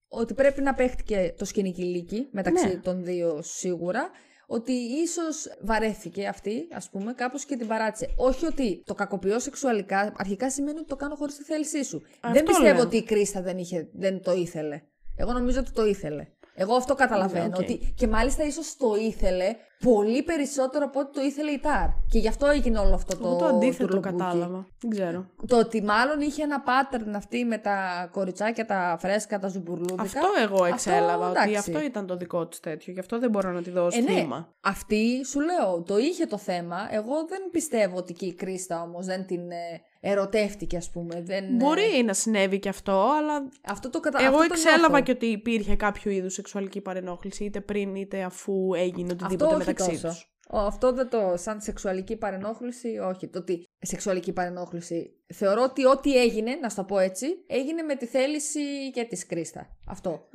ότι 0.09 0.35
πρέπει 0.35 0.63
να 0.63 0.75
παίχτηκε 0.75 1.35
το 1.39 1.45
σκηνικυλίκι 1.45 2.29
μεταξύ 2.33 2.67
Ναι. 2.67 2.75
των 2.75 3.05
δύο 3.05 3.41
σίγουρα. 3.43 4.11
Ότι 4.47 4.73
ίσως 4.73 5.47
βαρέθηκε 5.61 6.27
αυτή, 6.27 6.69
ας 6.73 6.91
πούμε, 6.91 7.13
κάπως 7.13 7.45
και 7.45 7.57
την 7.57 7.67
παράτησε. 7.67 8.07
Όχι 8.17 8.47
ότι 8.47 8.83
το 8.87 8.95
κακοποιώ 8.95 9.39
σεξουαλικά, 9.39 10.13
αρχικά 10.17 10.51
σημαίνει 10.51 10.79
ότι 10.79 10.89
το 10.89 10.97
κάνω 10.97 11.15
χωρίς 11.15 11.37
τη 11.37 11.43
θέλησή 11.45 11.85
σου. 11.85 11.99
δεν 12.21 12.31
Αυτό 12.31 12.43
πιστεύω 12.43 12.75
λέω. 12.75 12.83
ότι 12.83 12.97
η 12.97 13.03
Κρίστα 13.03 13.43
δεν, 13.43 13.59
είχε, 13.59 13.89
δεν 13.93 14.23
το 14.23 14.33
ήθελε. 14.33 14.81
Εγώ 15.17 15.33
νομίζω 15.33 15.61
ότι 15.61 15.71
το 15.73 15.85
ήθελε. 15.87 16.27
Εγώ 16.55 16.75
αυτό 16.75 16.95
καταλαβαίνω. 16.95 17.47
οκ. 17.47 17.59
Ότι, 17.59 17.93
και 17.97 18.07
μάλιστα 18.09 18.45
ίσως 18.45 18.77
το 18.77 18.95
ήθελε 18.95 19.57
πολύ 19.93 20.23
περισσότερο 20.23 20.85
από 20.85 21.01
ό,τι 21.01 21.13
το 21.13 21.21
ήθελε 21.23 21.51
η 21.51 21.59
Τάρ. 21.59 21.89
Και 22.11 22.19
γι' 22.19 22.29
αυτό 22.29 22.47
έγινε 22.47 22.79
όλο 22.79 22.95
αυτό 22.95 23.17
το 23.17 23.29
Εγώ 23.29 23.37
το 23.37 23.45
αντίθετο 23.45 23.87
τουρλουμπούκι. 23.89 24.17
κατάλαβα. 24.17 24.67
Δεν 24.81 24.91
ξέρω. 24.91 25.27
Το 25.47 25.59
ότι 25.59 25.83
μάλλον 25.83 26.21
είχε 26.21 26.43
ένα 26.43 26.63
pattern 26.67 27.13
αυτή 27.17 27.45
με 27.45 27.59
τα 27.59 28.09
κοριτσάκια, 28.13 28.67
τα 28.67 28.97
φρέσκα, 29.01 29.39
τα 29.39 29.49
ζουμπουρλούδικα. 29.49 30.03
Αυτό 30.03 30.27
εγώ 30.43 30.65
εξέλαβα. 30.65 31.29
ότι 31.31 31.39
εντάξει. 31.39 31.57
αυτό 31.59 31.85
ήταν 31.85 32.07
το 32.07 32.17
δικό 32.17 32.47
τη 32.47 32.61
τέτοιο. 32.61 32.93
Γι' 32.93 33.01
αυτό 33.01 33.19
δεν 33.19 33.31
μπορώ 33.31 33.51
να 33.53 33.63
τη 33.63 33.71
δώσω 33.71 33.99
Ε, 33.99 34.01
ναι. 34.01 34.13
θύμα. 34.21 34.49
Αυτή 34.61 35.25
σου 35.27 35.41
λέω, 35.41 35.83
το 35.87 35.99
είχε 35.99 36.27
το 36.27 36.39
θέμα. 36.39 36.77
Εγώ 36.91 37.15
δεν 37.29 37.41
πιστεύω 37.51 37.97
ότι 37.97 38.13
και 38.13 38.27
η 38.27 38.35
Κρίστα 38.35 38.83
όμως 38.83 39.07
δεν 39.07 39.27
την 39.27 39.51
ε, 39.51 39.81
ερωτεύτηκε, 40.01 40.77
ας 40.77 40.91
πούμε. 40.91 41.23
Δεν, 41.25 41.45
ε, 41.45 41.49
Μπορεί 41.51 42.03
να 42.07 42.13
συνέβη 42.13 42.59
και 42.59 42.69
αυτό, 42.69 42.93
αλλά 42.93 43.49
Αυτό 43.67 43.91
το 43.91 44.01
κατα... 44.01 44.19
εγώ 44.25 44.37
αυτό 44.37 44.49
το 44.49 44.55
εξέλαβα 44.55 44.89
νιώθω. 44.89 45.03
και 45.03 45.11
ότι 45.11 45.27
υπήρχε 45.27 45.77
κάποιο 45.77 46.11
είδους 46.11 46.33
σεξουαλική 46.35 46.81
παρενόχληση, 46.81 47.45
είτε 47.45 47.61
πριν 47.61 47.95
είτε 47.95 48.23
αφού 48.23 48.75
έγινε 48.75 49.13
Αυτό 49.13 49.25
οτιδήποτε 49.25 49.51
όχι 49.51 49.59
μεταξύ 49.59 49.74
τόσο. 49.75 50.09
τους. 50.09 50.29
Ο, 50.51 50.59
αυτό 50.59 50.93
δεν 50.93 51.09
το, 51.09 51.35
σαν 51.37 51.61
σεξουαλική 51.61 52.17
παρενόχληση, 52.17 52.99
όχι. 52.99 53.29
Το 53.29 53.39
ότι 53.39 53.65
σεξουαλική 53.79 54.33
παρενόχληση. 54.33 55.11
Θεωρώ 55.35 55.63
ότι 55.63 55.87
ό,τι 55.87 56.21
έγινε, 56.21 56.55
να 56.55 56.69
σου 56.69 56.77
το 56.77 56.85
πω 56.85 56.99
έτσι, 56.99 57.27
έγινε 57.47 57.83
με 57.83 57.95
τη 57.97 58.07
θέληση 58.07 58.91
και 58.91 59.05
της 59.05 59.27
Κρίστα. 59.27 59.77
Αυτό. 59.87 60.29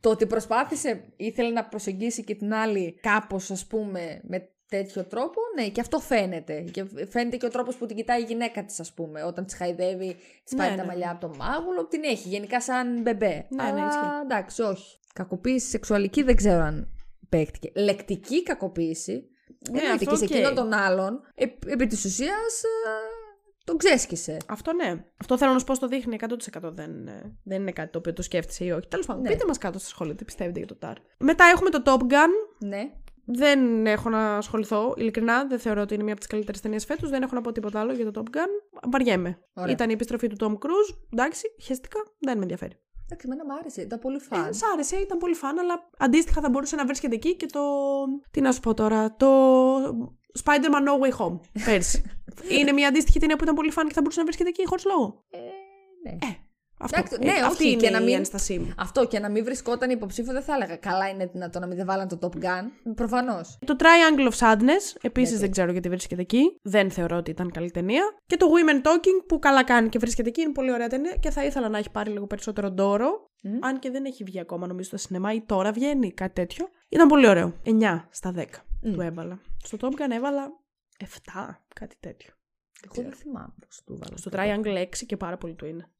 Το 0.00 0.10
ότι 0.10 0.26
προσπάθησε, 0.26 1.12
ήθελε 1.16 1.50
να 1.50 1.64
προσεγγίσει 1.64 2.24
και 2.24 2.34
την 2.34 2.54
άλλη 2.54 2.98
κάπως 3.00 3.50
ας 3.50 3.66
πούμε 3.66 4.20
με 4.22 4.48
τέτοιο 4.68 5.04
τρόπο, 5.04 5.40
ναι, 5.56 5.68
και 5.68 5.80
αυτό 5.80 5.98
φαίνεται. 5.98 6.60
Και 6.70 6.84
φαίνεται 7.10 7.36
και 7.36 7.46
ο 7.46 7.48
τρόπος 7.48 7.76
που 7.76 7.86
την 7.86 7.96
κοιτάει 7.96 8.20
η 8.20 8.24
γυναίκα 8.24 8.64
της, 8.64 8.80
ας 8.80 8.92
πούμε. 8.94 9.22
Όταν 9.22 9.44
της 9.44 9.54
χαϊδεύει, 9.54 10.16
της 10.44 10.52
Ναι, 10.52 10.58
πάει 10.58 10.70
ναι. 10.70 10.76
τα 10.76 10.84
μαλλιά 10.84 11.10
από 11.10 11.20
το 11.28 11.34
μάγουλο, 11.38 11.86
την 11.86 12.02
έχει 12.04 12.28
γενικά 12.28 12.60
σαν 12.60 13.00
μπεμπέ. 13.02 13.46
Ναι, 13.48 13.62
ναι, 13.62 13.68
Αλλά 13.68 13.86
ισχύει. 13.88 14.00
εντάξει, 14.22 14.62
όχι. 14.62 14.98
Κακοποίηση 15.14 15.68
σεξουαλική 15.68 16.22
δεν 16.22 16.36
ξέρω 16.36 16.60
αν 16.62 16.92
παίχτηκε. 17.28 17.72
Λεκτική 17.74 18.42
κακοποίηση. 18.42 19.28
Ναι, 19.72 19.80
εννοείται 19.80 20.04
αυτό 20.04 20.10
και 20.10 20.16
σε 20.16 20.24
οκ. 20.24 20.30
εκείνον 20.30 20.54
τον 20.54 20.72
άλλον, 20.72 21.20
ε, 21.34 21.44
επί 21.66 21.86
της 21.86 22.04
ουσίας, 22.04 22.60
τον 23.64 23.76
ξέσκησε. 23.76 24.36
Αυτό 24.46 24.72
ναι. 24.72 25.04
Αυτό 25.16 25.38
θέλω 25.38 25.52
να 25.52 25.58
σου 25.58 25.64
πω 25.64 25.74
στο 25.74 25.86
δείχνει 25.88 26.16
100% 26.20 26.70
δεν, 26.72 27.06
ε, 27.08 27.36
δεν 27.44 27.60
είναι 27.60 27.72
κάτι 27.72 27.90
το 27.90 27.98
οποίο 27.98 28.12
το 28.12 28.22
σκέφτεσαι 28.22 28.64
ή 28.64 28.70
όχι. 28.70 28.88
Τέλος 28.88 29.06
πάντων, 29.06 29.22
Ναι. 29.22 29.28
πείτε 29.28 29.44
μας 29.46 29.58
κάτω 29.58 29.78
στα 29.78 29.88
σχόλια 29.88 30.14
τι 30.14 30.24
πιστεύετε 30.24 30.58
για 30.58 30.68
το 30.68 30.78
TAR. 30.82 30.94
Μετά 31.18 31.44
έχουμε 31.44 31.70
το 31.70 31.82
Top 31.84 32.12
Gun. 32.12 32.30
Ναι. 32.58 32.90
Δεν 33.30 33.86
έχω 33.86 34.08
να 34.08 34.36
ασχοληθώ. 34.36 34.94
Ειλικρινά, 34.96 35.46
δεν 35.46 35.58
θεωρώ 35.58 35.80
ότι 35.80 35.94
είναι 35.94 36.02
μία 36.02 36.12
από 36.12 36.20
τις 36.20 36.30
καλύτερες 36.30 36.60
ταινίες 36.60 36.84
φέτος. 36.84 37.10
Δεν 37.10 37.22
έχω 37.22 37.34
να 37.34 37.40
πω 37.40 37.52
τίποτα 37.52 37.80
άλλο 37.80 37.92
για 37.92 38.10
το 38.10 38.22
Top 38.24 38.36
Gun. 38.36 38.80
Βαριέμαι. 38.90 39.38
Ωραία. 39.54 39.72
Ήταν 39.72 39.90
η 39.90 39.92
επιστροφή 39.92 40.26
του 40.28 40.36
Tom 40.40 40.52
Cruise. 40.52 40.96
Εντάξει, 41.12 41.42
χέστηκα. 41.62 41.98
Δεν 42.18 42.36
με 42.36 42.42
ενδιαφέρει. 42.42 42.80
Εντάξει, 43.10 43.26
εμένα 43.30 43.44
μου 43.44 43.58
άρεσε. 43.58 43.82
Ήταν 43.82 43.98
πολύ 43.98 44.18
φαν. 44.18 44.48
Ε, 44.48 44.52
σ' 44.52 44.62
άρεσε, 44.72 44.96
ήταν 44.96 45.18
πολύ 45.18 45.34
φαν, 45.34 45.58
αλλά 45.58 45.90
αντίστοιχα 45.98 46.40
θα 46.40 46.50
μπορούσε 46.50 46.76
να 46.76 46.84
βρίσκεται 46.86 47.14
εκεί 47.14 47.36
και 47.36 47.46
το. 47.46 47.60
Τι 48.30 48.40
να 48.40 48.52
σου 48.52 48.60
πω 48.60 48.74
τώρα, 48.74 49.16
το. 49.16 49.28
Spider-Man 50.44 50.88
No 50.88 51.02
Way 51.02 51.18
Home. 51.18 51.40
Πέρσι. 51.64 52.02
είναι 52.58 52.72
μια 52.72 52.88
αντίστοιχη 52.88 53.18
ταινία 53.18 53.36
που 53.36 53.42
ήταν 53.42 53.54
πολύ 53.54 53.70
φαν 53.70 53.86
και 53.86 53.94
θα 53.94 54.00
μπορούσε 54.00 54.18
να 54.18 54.24
βρίσκεται 54.24 54.48
εκεί 54.48 54.66
χωρίς 54.66 54.84
λόγο. 54.84 55.24
Ε, 55.30 55.38
ναι. 56.02 56.18
Αυτό, 56.80 56.98
Εντάξει, 56.98 57.18
ναι, 57.22 57.46
αυτή 57.46 57.62
όχι, 57.64 57.72
είναι 57.72 57.80
και 57.82 57.90
να 57.90 57.98
η 58.00 58.04
μην- 58.04 58.14
ένστασή 58.14 58.58
μου. 58.58 58.72
Αυτό 58.76 59.06
και 59.06 59.18
να 59.18 59.30
μην 59.30 59.44
βρισκόταν 59.44 59.90
υποψήφιο 59.90 60.32
δεν 60.32 60.42
θα 60.42 60.54
έλεγα. 60.54 60.76
Καλά 60.76 61.08
είναι 61.08 61.26
δυνατό 61.26 61.58
να 61.58 61.66
μην 61.66 61.76
δεν 61.76 61.86
βάλαν 61.86 62.08
το 62.08 62.18
Top 62.22 62.44
Gun. 62.44 62.92
Προφανώς. 62.94 63.58
Το 63.66 63.76
Triangle 63.78 64.32
of 64.32 64.36
Sadness, 64.38 64.96
επίσης 65.00 65.32
Ναι, 65.34 65.38
δεν 65.40 65.50
ξέρω 65.50 65.72
γιατί 65.72 65.88
βρίσκεται 65.88 66.20
εκεί. 66.20 66.58
Δεν 66.62 66.90
θεωρώ 66.90 67.16
ότι 67.16 67.30
ήταν 67.30 67.50
καλή 67.50 67.70
ταινία. 67.70 68.02
Και 68.26 68.36
το 68.36 68.46
Women 68.46 68.86
Talking 68.86 69.24
που 69.28 69.38
καλά 69.38 69.64
κάνει 69.64 69.88
και 69.88 69.98
βρίσκεται 69.98 70.28
εκεί, 70.28 70.40
είναι 70.40 70.52
πολύ 70.52 70.72
ωραία 70.72 70.88
ταινία 70.88 71.14
και 71.20 71.30
θα 71.30 71.44
ήθελα 71.44 71.68
να 71.68 71.78
έχει 71.78 71.90
πάρει 71.90 72.10
λίγο 72.10 72.26
περισσότερο 72.26 72.70
ντόρο. 72.70 73.30
Μμμ. 73.42 73.58
Αν 73.64 73.78
και 73.78 73.90
δεν 73.90 74.04
έχει 74.04 74.24
βγει 74.24 74.40
ακόμα 74.40 74.66
νομίζω 74.66 74.88
στο 74.88 74.96
σινεμά 74.96 75.32
ή 75.32 75.40
τώρα 75.42 75.72
βγαίνει 75.72 76.12
κάτι 76.12 76.32
τέτοιο. 76.32 76.68
Ήταν 76.88 77.08
πολύ 77.08 77.28
ωραίο. 77.28 77.54
9 77.64 78.08
στα 78.10 78.32
10 78.36 78.44
Μμ. 78.82 78.92
του 78.92 79.00
έβαλα. 79.00 79.38
Στο 79.64 79.76
Top 79.80 79.86
Gun 80.00 80.10
έβαλα 80.10 80.48
7, 80.98 81.06
κάτι 81.74 81.96
τέτοιο. 82.00 82.32
Εγώ 82.84 83.02
δεν 83.08 83.12
θυμάμαι 83.18 83.54
πώς 83.66 83.82
του 83.86 83.98
βάλα. 84.02 84.16
Στο 84.16 84.30
Triangle 84.34 84.78
6 84.82 85.06
και 85.06 85.16
πάρα 85.16 85.36
πολύ 85.36 85.54
του 85.54 85.66
είναι. 85.66 85.90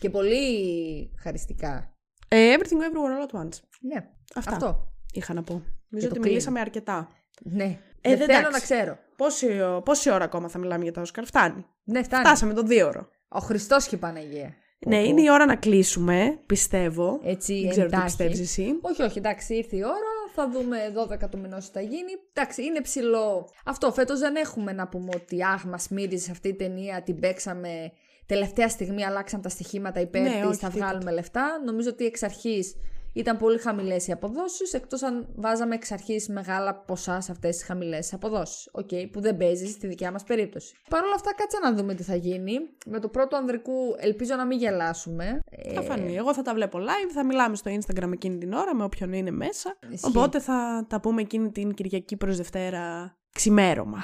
Και 0.00 0.10
πολύ 0.10 1.10
χαριστικά. 1.22 1.94
Ε, 2.28 2.54
everything 2.56 2.62
Everywhere 2.62 3.30
All 3.30 3.30
at 3.30 3.40
Once. 3.44 3.58
Ναι. 3.80 4.08
Αυτά 4.34 4.50
Αυτό. 4.52 4.92
είχα 5.12 5.34
να 5.34 5.42
πω. 5.42 5.52
Νομίζω 5.52 5.68
το 5.90 5.98
ότι 5.98 6.08
κλείνω. 6.08 6.26
μιλήσαμε 6.26 6.60
αρκετά. 6.60 7.08
Ναι. 7.42 7.64
Ε, 8.00 8.08
δεν 8.08 8.18
δεν 8.18 8.26
θέλω 8.26 8.38
εντάξει. 8.38 8.52
να 8.52 8.58
ξέρω. 8.76 8.98
Πόση, 9.16 9.48
πόση 9.84 10.10
ώρα 10.10 10.24
ακόμα 10.24 10.48
θα 10.48 10.58
μιλάμε 10.58 10.82
για 10.82 10.92
τα 10.92 11.00
Όσκαρ, 11.00 11.24
φτάνει. 11.24 11.64
Ναι, 11.84 12.02
φτάνει. 12.02 12.24
Φτάσαμε 12.24 12.54
το 12.54 12.62
δύο 12.62 12.86
ώρο. 12.86 13.08
Ο 13.28 13.38
Χριστός 13.38 13.86
και 13.86 13.94
η 13.94 13.98
Παναγία. 13.98 14.54
Ναι, 14.86 14.96
Πω, 14.96 15.02
πω. 15.02 15.08
είναι 15.08 15.22
η 15.22 15.30
ώρα 15.30 15.46
να 15.46 15.56
κλείσουμε, 15.56 16.38
πιστεύω. 16.46 17.20
Έτσι, 17.22 17.60
Δεν 17.60 17.70
ξέρω 17.70 17.86
τι 17.86 17.92
εντάχει. 17.94 18.04
πιστεύεις 18.04 18.40
εσύ. 18.40 18.78
Όχι, 18.80 19.02
όχι, 19.02 19.18
εντάξει, 19.18 19.54
ήρθε 19.54 19.76
η 19.76 19.82
ώρα. 19.82 20.18
Θα 20.34 20.50
δούμε 20.50 20.76
12 21.24 21.28
του 21.30 21.38
μηνός 21.38 21.64
τι 21.66 21.70
θα 21.72 21.80
γίνει. 21.80 22.10
Εντάξει, 22.32 22.64
είναι 22.64 22.80
ψηλό. 22.80 23.48
Αυτό, 23.64 23.92
φέτος 23.92 24.18
δεν 24.18 24.36
έχουμε 24.36 24.72
να 24.72 24.88
πούμε 24.88 25.08
ότι 25.14 25.44
αχ, 25.44 25.64
μας 25.64 25.88
μύριζε 25.88 26.30
αυτή 26.30 26.48
η 26.48 26.54
ταινία, 26.54 27.02
την 27.02 27.20
παίξαμε. 27.20 27.92
Τελευταία 28.30 28.68
στιγμή 28.68 29.04
αλλάξαν 29.04 29.40
τα 29.42 29.48
στοιχήματα 29.48 30.00
υπέρ 30.00 30.22
Ναι, 30.22 30.28
της, 30.28 30.44
όχι, 30.46 30.56
θα 30.58 30.68
τίποτα. 30.68 30.86
βγάλουμε 30.86 31.10
λεφτά. 31.10 31.60
Νομίζω 31.64 31.88
ότι 31.90 32.04
εξ 32.04 32.22
αρχής 32.22 32.74
ήταν 33.12 33.36
πολύ 33.36 33.58
χαμηλές 33.58 34.06
οι 34.06 34.12
αποδόσεις, 34.12 34.72
εκτός 34.72 35.02
αν 35.02 35.28
βάζαμε 35.36 35.74
εξ 35.74 35.92
αρχής 35.92 36.28
μεγάλα 36.28 36.74
ποσά 36.74 37.20
σε 37.20 37.32
αυτές 37.32 37.56
τις 37.56 37.64
χαμηλές 37.66 38.12
αποδόσεις. 38.12 38.68
Οκ, 38.72 38.88
που 39.12 39.20
δεν 39.20 39.36
παίζει 39.36 39.66
στη 39.66 39.86
δικιά 39.86 40.10
μας 40.12 40.24
περίπτωση. 40.24 40.74
Παρ' 40.90 41.04
όλα 41.04 41.14
αυτά, 41.14 41.34
κάτσε 41.34 41.58
να 41.62 41.74
δούμε 41.74 41.94
τι 41.94 42.02
θα 42.02 42.14
γίνει. 42.14 42.58
Με 42.86 42.98
το 43.00 43.08
πρώτο 43.08 43.36
ανδρικού, 43.36 43.72
ελπίζω 43.98 44.34
να 44.34 44.46
μην 44.46 44.58
γελάσουμε. 44.58 45.40
Θα 45.74 45.80
Ε, 45.80 45.84
φανεί. 45.84 46.16
Εγώ 46.16 46.34
θα 46.34 46.42
τα 46.42 46.54
βλέπω 46.54 46.78
live, 46.78 47.10
θα 47.14 47.24
μιλάμε 47.24 47.56
στο 47.56 47.70
Instagram 47.70 48.10
εκείνη 48.12 48.38
την 48.38 48.52
ώρα 48.52 48.74
με 48.74 48.84
όποιον 48.84 49.12
είναι 49.12 49.30
μέσα. 49.30 49.78
Ισχύει. 49.92 50.06
Οπότε 50.06 50.40
θα 50.40 50.86
τα 50.88 51.00
πούμε 51.00 51.20
εκείνη 51.20 51.50
την 51.50 51.74
Κυριακή 51.74 52.16
προς 52.16 52.36
Δευτέρα 52.36 53.14
ξημέρωμα. 53.34 53.98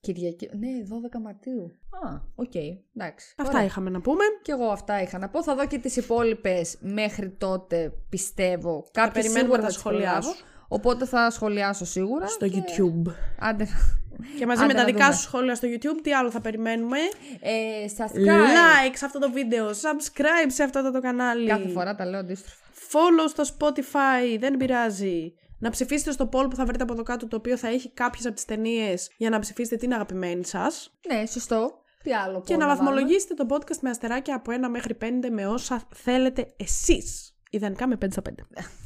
Κυριακή. 0.00 0.48
Ναι, 0.58 0.68
12 1.18 1.20
Μαρτίου. 1.22 1.78
Α, 1.90 2.20
οκ. 2.34 2.54
εντάξει. 2.54 3.34
Αυτά 3.38 3.52
Ωραία. 3.54 3.64
είχαμε 3.66 3.90
να 3.90 4.00
πούμε. 4.00 4.24
Και 4.42 4.52
εγώ 4.52 4.64
αυτά 4.66 5.02
είχα 5.02 5.18
να 5.18 5.28
πω. 5.28 5.42
Θα 5.42 5.54
δω 5.54 5.66
και 5.66 5.78
τις 5.78 5.96
υπόλοιπες 5.96 6.76
μέχρι 6.80 7.30
τότε, 7.30 7.92
πιστεύω. 8.08 8.86
Κάποιες 8.92 9.12
περιμένουμε 9.14 9.40
σίγουρα 9.40 9.56
τα 9.56 9.62
θα 9.62 9.68
τις 9.72 9.76
σχόλιά 9.78 9.98
προλάβω. 10.10 10.32
σου. 10.32 10.44
Οπότε 10.68 11.04
θα 11.06 11.30
σχολιάσω 11.30 11.84
σίγουρα. 11.84 12.26
Στο 12.26 12.48
και- 12.48 12.62
YouTube. 12.66 13.12
Άντε. 13.38 13.66
Και 14.38 14.46
μαζί 14.46 14.62
Άντε 14.62 14.72
με 14.72 14.78
τα 14.78 14.80
να 14.80 14.84
δικά 14.92 15.04
δούμε. 15.04 15.14
σου 15.16 15.20
σχόλια 15.22 15.54
στο 15.54 15.68
YouTube, 15.68 16.00
τι 16.02 16.12
άλλο 16.12 16.30
θα 16.30 16.40
περιμένουμε; 16.40 16.98
Ε, 17.40 17.50
subscribe. 17.96 18.88
Like 18.88 18.92
σε 18.94 19.04
αυτό 19.04 19.18
το 19.18 19.30
βίντεο, 19.30 19.68
subscribe 19.70 20.46
σε 20.48 20.62
αυτό 20.62 20.82
το, 20.82 20.90
το 20.92 21.00
κανάλι. 21.00 21.46
Κάθε 21.48 21.68
φορά 21.68 21.94
τα 21.94 22.04
λέω 22.06 22.20
αντίστροφα. 22.20 22.56
Follow 22.92 23.28
στο 23.28 23.44
Spotify, 23.58 24.38
δεν 24.38 24.56
πειράζει. 24.56 25.34
Να 25.60 25.70
ψηφίσετε 25.70 26.10
στο 26.12 26.28
poll 26.32 26.50
που 26.50 26.56
θα 26.56 26.64
βρείτε 26.64 26.82
από 26.82 26.92
εδώ 26.92 27.02
κάτω, 27.02 27.26
το 27.28 27.36
οποίο 27.36 27.56
θα 27.56 27.68
έχει 27.68 27.90
κάποιες 27.90 28.26
από 28.26 28.34
τις 28.34 28.44
ταινίες 28.44 29.10
για 29.16 29.30
να 29.30 29.38
ψηφίσετε 29.38 29.76
την 29.76 29.92
αγαπημένη 29.92 30.44
σας. 30.44 30.92
Ναι, 31.12 31.26
σωστό. 31.26 31.78
Τι 32.02 32.12
άλλο 32.14 32.42
Και 32.46 32.54
poll 32.54 32.58
να 32.58 32.66
βάλουμε; 32.66 32.84
βαθμολογήσετε 32.84 33.34
το 33.34 33.46
podcast 33.50 33.78
με 33.80 33.90
αστεράκια 33.90 34.34
από 34.34 34.52
1 34.52 34.68
μέχρι 34.70 34.94
5 35.00 35.04
με 35.30 35.46
όσα 35.46 35.82
θέλετε 35.94 36.52
εσείς. 36.56 37.34
Ιδανικά 37.50 37.86
με 37.86 37.96
5 37.96 38.06
στα 38.10 38.22
5. 38.22 38.32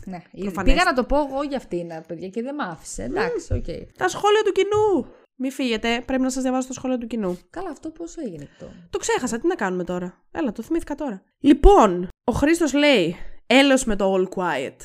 Ναι, 0.04 0.22
Προφανές. 0.40 0.72
πήγα 0.72 0.84
να 0.84 0.92
το 0.92 1.04
πω 1.04 1.16
εγώ 1.16 1.42
για 1.42 1.56
αυτήν, 1.56 1.88
παιδιά, 2.06 2.28
και 2.28 2.42
δεν 2.42 2.54
μ' 2.54 2.60
άφησε. 2.60 3.02
Εντάξει, 3.02 3.52
οκ. 3.54 3.64
Τα 3.96 4.08
σχόλια 4.08 4.42
του 4.44 4.52
κοινού! 4.52 5.06
Μη 5.36 5.50
φύγετε, 5.50 6.02
πρέπει 6.06 6.22
να 6.22 6.30
σας 6.30 6.42
διαβάσω 6.42 6.68
τα 6.68 6.74
σχόλια 6.74 6.98
του 6.98 7.06
κοινού. 7.06 7.38
Καλά, 7.50 7.70
αυτό 7.70 7.90
πώ 7.90 8.04
έγινε 8.24 8.48
αυτό; 8.52 8.72
Το 8.90 8.98
ξέχασα, 8.98 9.38
τι 9.38 9.46
να 9.46 9.54
κάνουμε 9.54 9.84
τώρα; 9.84 10.24
Έλα, 10.30 10.52
το 10.52 10.62
θυμήθηκα 10.62 10.94
τώρα. 10.94 11.22
Λοιπόν, 11.40 12.08
ο 12.24 12.32
Χρήστος 12.32 12.72
λέει, 12.72 13.16
έλεος 13.46 13.84
με 13.84 13.96
το 13.96 14.14
All 14.14 14.28
Quiet. 14.38 14.76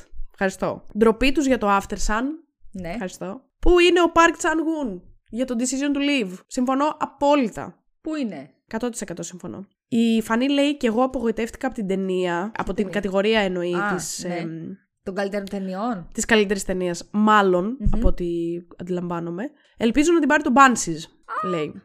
Ευχαριστώ. 0.41 0.83
Ντροπή 0.97 1.31
τους 1.31 1.45
για 1.45 1.57
το 1.57 1.77
After 1.77 1.95
Sun. 2.07 2.23
Ναι. 2.71 2.89
Ευχαριστώ. 2.89 3.41
Πού 3.59 3.79
είναι 3.79 4.01
ο 4.01 4.11
Park 4.13 4.41
Chan 4.41 4.55
Woon 4.55 4.99
για 5.29 5.45
το 5.45 5.55
Decision 5.57 5.97
to 5.97 5.99
Live. 5.99 6.33
Συμφωνώ 6.47 6.97
απόλυτα. 6.99 7.83
Πού 8.01 8.15
είναι; 8.15 8.49
100% 8.79 8.89
συμφωνώ. 9.19 9.67
Η 9.87 10.21
Φανή 10.21 10.49
λέει 10.49 10.77
και 10.77 10.87
εγώ 10.87 11.03
απογοητεύτηκα 11.03 11.67
από 11.67 11.75
την 11.75 11.87
ταινία, 11.87 12.51
από 12.57 12.63
την 12.65 12.75
ταινία; 12.75 12.91
κατηγορία 12.91 13.39
εννοεί 13.39 13.75
Α, 13.75 13.95
της, 13.95 14.23
ναι. 14.27 14.35
εμ, 14.35 14.49
Των 15.03 15.15
καλύτερων 15.15 15.45
ταινιών. 15.49 16.07
της 16.13 16.25
καλύτερης 16.25 16.63
ταινίας, 16.63 17.09
μάλλον, 17.11 17.77
από 17.91 18.07
ό,τι 18.07 18.25
αντιλαμβάνομαι. 18.77 19.43
Ελπίζω 19.77 20.11
να 20.13 20.19
την 20.19 20.27
πάρει 20.27 20.43
το 20.43 20.51
Banshees, 20.55 21.03
λέει. 21.49 21.81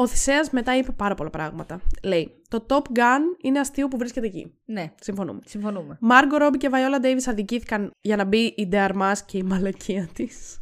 Ο 0.00 0.06
Θησέας 0.06 0.50
μετά 0.50 0.76
είπε 0.76 0.92
πάρα 0.92 1.14
πολλά 1.14 1.30
πράγματα. 1.30 1.80
Λέει, 2.02 2.42
το 2.48 2.66
Top 2.68 2.82
Gun 2.98 3.20
είναι 3.42 3.58
αστείο 3.60 3.88
που 3.88 3.96
βρίσκεται 3.96 4.26
εκεί. 4.26 4.54
Ναι, 4.64 4.92
Συμφωνούμε. 5.00 5.40
συμφωνούμε. 5.44 5.96
Μάργκο 6.00 6.36
Ρόμπι 6.36 6.58
και 6.58 6.68
Βαϊόλα 6.68 7.00
Ντέιβις 7.00 7.28
αδικήθηκαν 7.28 7.90
για 8.00 8.16
να 8.16 8.24
μπει 8.24 8.54
η 8.56 8.66
Ντεαρμάς 8.66 9.24
και 9.24 9.38
η 9.38 9.42
μαλακία 9.42 10.08
της. 10.14 10.58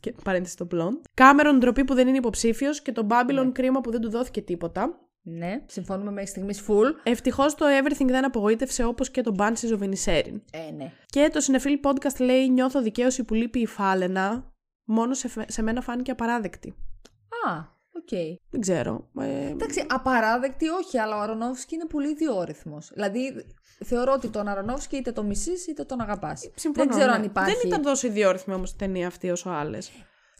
Και 0.00 0.14
παρένθεση 0.24 0.56
το 0.56 0.66
blonde. 0.72 1.00
Κάμερον 1.14 1.58
ντροπή 1.58 1.84
που 1.84 1.94
δεν 1.94 2.08
είναι 2.08 2.16
υποψήφιος 2.16 2.82
και 2.82 2.92
το 2.92 3.06
Babylon 3.10 3.50
κρίμα 3.52 3.80
που 3.80 3.90
δεν 3.90 4.00
του 4.00 4.10
δόθηκε 4.10 4.42
τίποτα. 4.42 5.00
Ναι, 5.22 5.62
συμφωνούμε 5.66 6.10
μέχρι 6.10 6.28
στιγμής 6.30 6.64
full. 6.68 6.92
Ευτυχώς 7.02 7.54
το 7.54 7.66
Everything 7.82 8.06
δεν 8.06 8.24
απογοήτευσε 8.24 8.84
όπως 8.84 9.10
και 9.10 9.20
το 9.20 9.34
Banshees 9.38 9.78
of 9.78 9.82
Inisherin. 9.82 10.40
Ε, 10.52 10.70
ναι. 10.76 10.92
Και 11.06 11.30
το 11.32 11.40
Cinefil 11.46 11.88
Podcast 11.90 12.20
λέει: 12.20 12.48
Νιώθω 12.50 12.82
δικαίωση 12.82 13.24
που 13.24 13.34
λείπει 13.34 13.58
η 13.60 13.66
Φάλαινα. 13.66 14.52
Μόνο 14.84 15.14
σε, 15.14 15.28
φε- 15.28 15.50
σε 15.50 15.62
μένα 15.62 15.80
φάνηκε 15.80 16.10
απαράδεκτη. 16.10 16.74
Α, 17.48 17.80
οκ. 17.92 18.38
Δεν 18.50 18.60
ξέρω. 18.60 19.08
Ε, 19.20 19.48
Εντάξει, 19.48 19.86
απαράδεκτη 19.88 20.68
όχι, 20.68 20.98
αλλά 20.98 21.16
ο 21.16 21.20
Αρονόφσκι 21.20 21.74
είναι 21.74 21.86
πολύ 21.86 22.10
ιδιόρυθμος. 22.10 22.90
Δηλαδή, 22.94 23.46
θεωρώ 23.84 24.12
ότι 24.12 24.28
τον 24.28 24.48
Αρονόφσκι 24.48 24.96
είτε 24.96 25.12
τον 25.12 25.26
μισείς 25.26 25.66
είτε 25.66 25.84
τον 25.84 26.00
αγαπάς. 26.00 26.50
συμφωνώ, 26.54 26.86
Δεν 26.86 26.96
ξέρω 26.96 27.10
ναι. 27.10 27.16
αν 27.16 27.24
υπάρχει. 27.24 27.54
Δεν 27.56 27.68
ήταν 27.68 27.82
τόσο 27.82 28.06
ιδιόρυθμη 28.06 28.54
όμως 28.54 28.70
η 28.70 28.76
ταινία 28.76 29.06
αυτή 29.06 29.30
όσο 29.30 29.50
άλλες. 29.50 29.90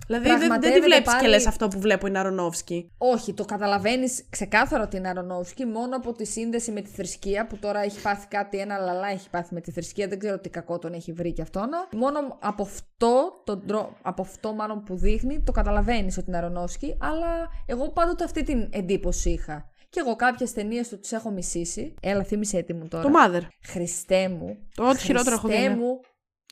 Δηλαδή 0.07 0.29
δεν, 0.29 0.39
δεν 0.39 0.41
τη 0.41 0.47
Πραγματεύεται 0.47 0.87
βλέπεις 0.87 1.05
πάλι- 1.05 1.23
και 1.23 1.29
λες 1.29 1.47
αυτό 1.47 1.69
που 1.69 1.79
βλέπω 1.81 2.07
είναι 2.07 2.19
Αρονόφσκι. 2.19 2.91
Όχι, 2.99 3.35
το 3.35 3.45
καταλαβαίνεις 3.45 4.25
ξεκάθαρα 4.31 4.83
ότι 4.83 4.97
είναι 4.97 5.09
Αρονόφσκι 5.09 5.65
μόνο 5.65 5.97
από 5.97 6.13
τη 6.13 6.27
σύνδεση 6.27 6.71
με 6.71 6.81
τη 6.81 6.91
θρησκεία 6.91 7.47
που 7.47 7.57
τώρα 7.57 7.81
έχει 7.81 8.01
πάθει 8.03 8.27
κάτι, 8.27 8.59
ένα 8.59 8.79
λαλά 8.79 9.09
έχει 9.09 9.31
πάθει 9.31 9.55
με 9.55 9.61
τη 9.61 9.71
θρησκεία. 9.71 10.09
Δεν 10.09 10.19
ξέρω 10.19 10.39
τι 10.39 10.49
κακό 10.49 10.79
τον 10.79 10.93
έχει 10.93 11.13
βρει 11.13 11.33
και 11.33 11.43
αυτόν. 11.43 11.69
Μόνο 11.97 12.19
από 12.41 12.63
αυτό, 12.63 13.43
τον 13.45 13.67
τρο... 13.67 13.97
από 14.03 14.23
αυτό 14.23 14.53
μάλλον 14.53 14.83
που 14.83 14.97
δείχνει, 14.97 15.43
το 15.43 15.53
καταλαβαίνεις 15.53 16.17
ότι 16.19 16.27
είναι 16.29 16.37
Αρονόφσκι. 16.37 16.97
Αλλά 17.01 17.49
εγώ 17.67 17.89
πάντοτε 17.91 18.25
αυτή 18.25 18.43
την 18.43 18.69
εντύπωση 18.73 19.31
είχα. 19.31 19.71
Και 19.89 20.01
εγώ 20.01 20.17
κάποιες 20.17 20.53
ταινίες 20.53 20.89
του 20.89 20.99
τις 20.99 21.13
έχω 21.13 21.31
μισήσει. 21.31 21.95
Έλα, 22.01 22.23
θύμισε 22.25 22.59
έτοιμο 22.59 22.85
τώρα. 22.89 23.03
Το 23.03 23.11
Mother. 23.13 23.43
Χριστέ 23.67 24.29
μου. 24.29 24.57
Το 24.75 24.89
ό,τι 24.89 24.99
χειρότερο 24.99 25.35
έχω 25.35 25.49
δει, 25.49 25.55
Χριστέ 25.55 25.75
ναι. 25.75 25.81
μου. 25.81 26.01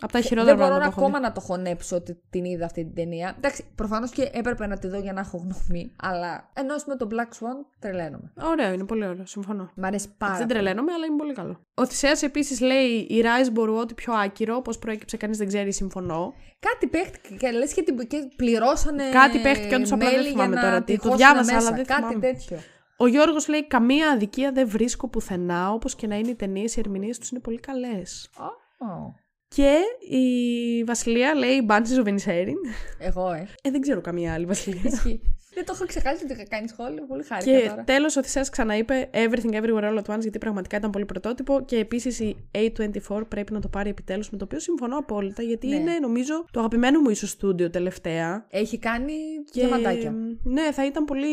Από 0.00 0.12
τα 0.12 0.20
χειρότερα 0.20 0.44
Δεν 0.44 0.54
μπορώ 0.56 0.68
πράγματα 0.68 0.94
που 0.94 1.00
έχω 1.00 1.06
ακόμα 1.08 1.20
να 1.28 1.32
το 1.32 1.40
χωνέψω 1.40 1.96
ότι 1.96 2.20
την 2.30 2.44
είδα 2.44 2.64
αυτή 2.64 2.84
την 2.84 2.94
ταινία. 2.94 3.34
Εντάξει, 3.36 3.64
προφανώς 3.74 4.10
και 4.10 4.30
έπρεπε 4.32 4.66
να 4.66 4.78
τη 4.78 4.88
δω 4.88 4.98
για 4.98 5.12
να 5.12 5.20
έχω 5.20 5.36
γνώμη. 5.36 5.92
Αλλά 6.02 6.50
ενώ 6.52 6.74
με 6.86 6.96
το 6.96 7.08
Black 7.10 7.32
Swan 7.38 7.56
τρελαίνομαι. 7.78 8.32
δει. 8.34 8.44
Ωραίο, 8.46 8.72
είναι 8.72 8.84
πολύ 8.84 9.06
ωραίο. 9.06 9.26
Συμφωνώ. 9.26 9.70
Μ' 9.74 9.84
αρέσει 9.84 10.08
πάρα 10.18 10.32
Δεν 10.36 10.46
πολύ. 10.46 10.58
τρελαίνομαι, 10.58 10.92
αλλά 10.92 11.06
είναι 11.06 11.16
πολύ 11.16 11.32
καλό. 11.32 11.60
Ο 11.74 11.86
Θησέας 11.86 12.22
επίσης 12.22 12.60
λέει: 12.60 12.86
Η 12.88 13.22
Rise 13.24 13.50
μπορώ 13.52 13.78
ό,τι 13.78 13.94
πιο 13.94 14.12
άκυρο. 14.12 14.60
Πώς 14.62 14.78
προέκυψε, 14.78 15.16
κανείς 15.16 15.38
δεν 15.38 15.46
ξέρει, 15.46 15.72
συμφωνώ. 15.72 16.34
Κάτι 16.58 16.86
παίχτηκε 16.86 17.34
και 17.34 17.50
λες 17.50 17.72
και, 17.74 17.82
την- 17.82 18.06
και 18.06 18.28
πληρώσανε. 18.36 19.04
Κάτι 19.10 19.38
παίχτηκε, 19.38 19.74
όντως, 19.74 19.92
απλά 19.92 20.08
δεν 20.08 20.16
μέλη 20.18 20.28
θυμάμαι 20.30 20.52
για 20.52 20.60
τώρα 20.62 20.74
να 20.74 20.82
τι. 20.82 20.92
τη 20.92 20.98
Το 20.98 21.02
χώσουνε 21.08 21.16
διάβασα, 21.24 21.54
μέσα. 21.54 21.66
αλλά 21.66 21.76
δεν 21.76 21.86
Κάτι 21.86 22.00
θυμάμαι. 22.02 22.20
τέτοιο. 22.20 22.58
Ο 22.96 23.06
Γιώργος 23.06 23.48
λέει: 23.48 23.66
Καμία 23.66 24.10
αδικία 24.10 24.52
δεν 24.52 24.68
βρίσκω 24.68 25.08
πουθενά. 25.08 25.72
Όπως 25.72 25.94
και 25.94 26.06
να 26.06 26.16
είναι 26.16 26.30
οι 26.30 26.34
ταινίες, 26.34 26.76
οι 26.76 26.80
ερμηνείες 26.80 27.18
τους 27.18 27.30
είναι 27.30 27.40
πολύ 27.40 27.60
καλές. 27.60 28.30
Ω, 28.78 29.14
Και 29.54 29.78
η 30.08 30.84
Βασιλεία 30.84 31.34
λέει: 31.34 31.66
Banshees 31.68 32.04
of 32.04 32.08
Inisherin. 32.08 32.54
Εγώ, 32.98 33.32
ε. 33.32 33.48
Ε, 33.62 33.70
δεν 33.70 33.80
ξέρω 33.80 34.00
καμία 34.00 34.32
άλλη 34.32 34.44
Βασιλεία. 34.44 35.02
Ισχύει. 35.50 35.54
Δεν 35.54 35.64
το 35.64 35.72
έχω 35.76 35.86
ξεχάσει 35.86 36.24
ότι 36.24 36.32
είχα 36.32 36.44
κάνει 36.48 36.68
σχόλιο. 36.68 37.04
Πολύ 37.06 37.22
χάρηκα 37.22 37.58
Και 37.60 37.68
τώρα. 37.68 37.84
τέλος, 37.84 38.16
ο 38.16 38.22
Θησέα 38.22 38.44
ξαναείπε 38.50 39.10
Everything 39.12 39.52
Everywhere 39.52 39.84
All 39.84 39.98
at 40.04 40.14
Once, 40.14 40.20
γιατί 40.20 40.38
πραγματικά 40.38 40.76
ήταν 40.76 40.90
πολύ 40.90 41.04
πρωτότυπο. 41.04 41.60
Και 41.64 41.76
επίσης 41.76 42.18
η 42.20 42.36
A24 42.54 43.20
πρέπει 43.28 43.52
να 43.52 43.60
το 43.60 43.68
πάρει 43.68 43.90
επιτέλους, 43.90 44.30
με 44.30 44.38
το 44.38 44.44
οποίο 44.44 44.58
συμφωνώ 44.58 44.96
απόλυτα, 44.98 45.42
γιατί 45.42 45.66
Ναι. 45.66 45.74
είναι 45.76 45.98
νομίζω 46.00 46.44
το 46.50 46.58
αγαπημένο 46.58 47.00
μου 47.00 47.10
ίσως 47.10 47.30
στούντιο 47.30 47.70
τελευταία. 47.70 48.46
Έχει 48.50 48.78
κάνει 48.78 49.12
Και 49.50 49.60
διαμαντάκια. 49.60 50.14
ναι, 50.42 50.72
θα 50.72 50.86
ήταν 50.86 51.04
πολύ, 51.04 51.28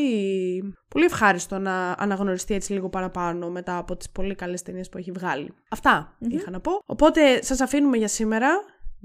πολύ 0.88 1.06
ευχάριστο 1.06 1.58
να 1.60 1.92
αναγνωριστεί 1.98 2.54
έτσι 2.54 2.74
λίγο 2.74 2.90
παραπάνω 2.90 3.50
μετά 3.50 3.78
από 3.78 3.96
τις 3.96 4.10
πολύ 4.10 4.36
καλές 4.36 4.62
ταινίες 4.62 4.90
που 4.90 4.98
έχει 4.98 5.12
βγάλει. 5.12 5.54
Αυτά 5.70 6.16
είχα 6.30 6.50
να 6.52 6.60
πω. 6.60 6.72
Οπότε 6.86 7.42
σας 7.44 7.60
αφήνουμε 7.62 7.98
για 7.98 8.08
σήμερα. 8.08 8.48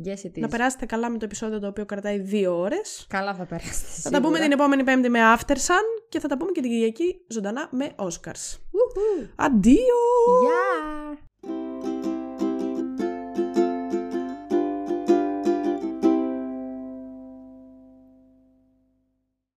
Yes, 0.04 0.26
it 0.26 0.36
is. 0.36 0.40
Να 0.40 0.48
περάσετε 0.48 0.86
καλά 0.86 1.10
με 1.10 1.18
το 1.18 1.24
επεισόδιο 1.24 1.60
το 1.60 1.66
οποίο 1.66 1.84
κρατάει 1.84 2.18
δύο 2.18 2.58
ώρες. 2.58 3.06
Καλά 3.08 3.34
θα 3.34 3.44
περάσετε. 3.46 3.86
Θα 3.86 4.10
τα 4.10 4.20
πούμε 4.20 4.38
την 4.38 4.52
επόμενη 4.52 4.84
πέμπτη 4.84 5.08
με 5.08 5.18
After 5.36 5.54
Sun 5.54 6.02
και 6.08 6.20
θα 6.20 6.28
τα 6.28 6.36
πούμε 6.36 6.50
και 6.50 6.60
την 6.60 6.70
Κυριακή 6.70 7.24
ζωντανά 7.28 7.68
με 7.70 7.92
Oscars. 7.96 8.58
Woohoo. 8.58 9.28
Αντίο! 9.36 10.00
Γεια! 10.42 11.91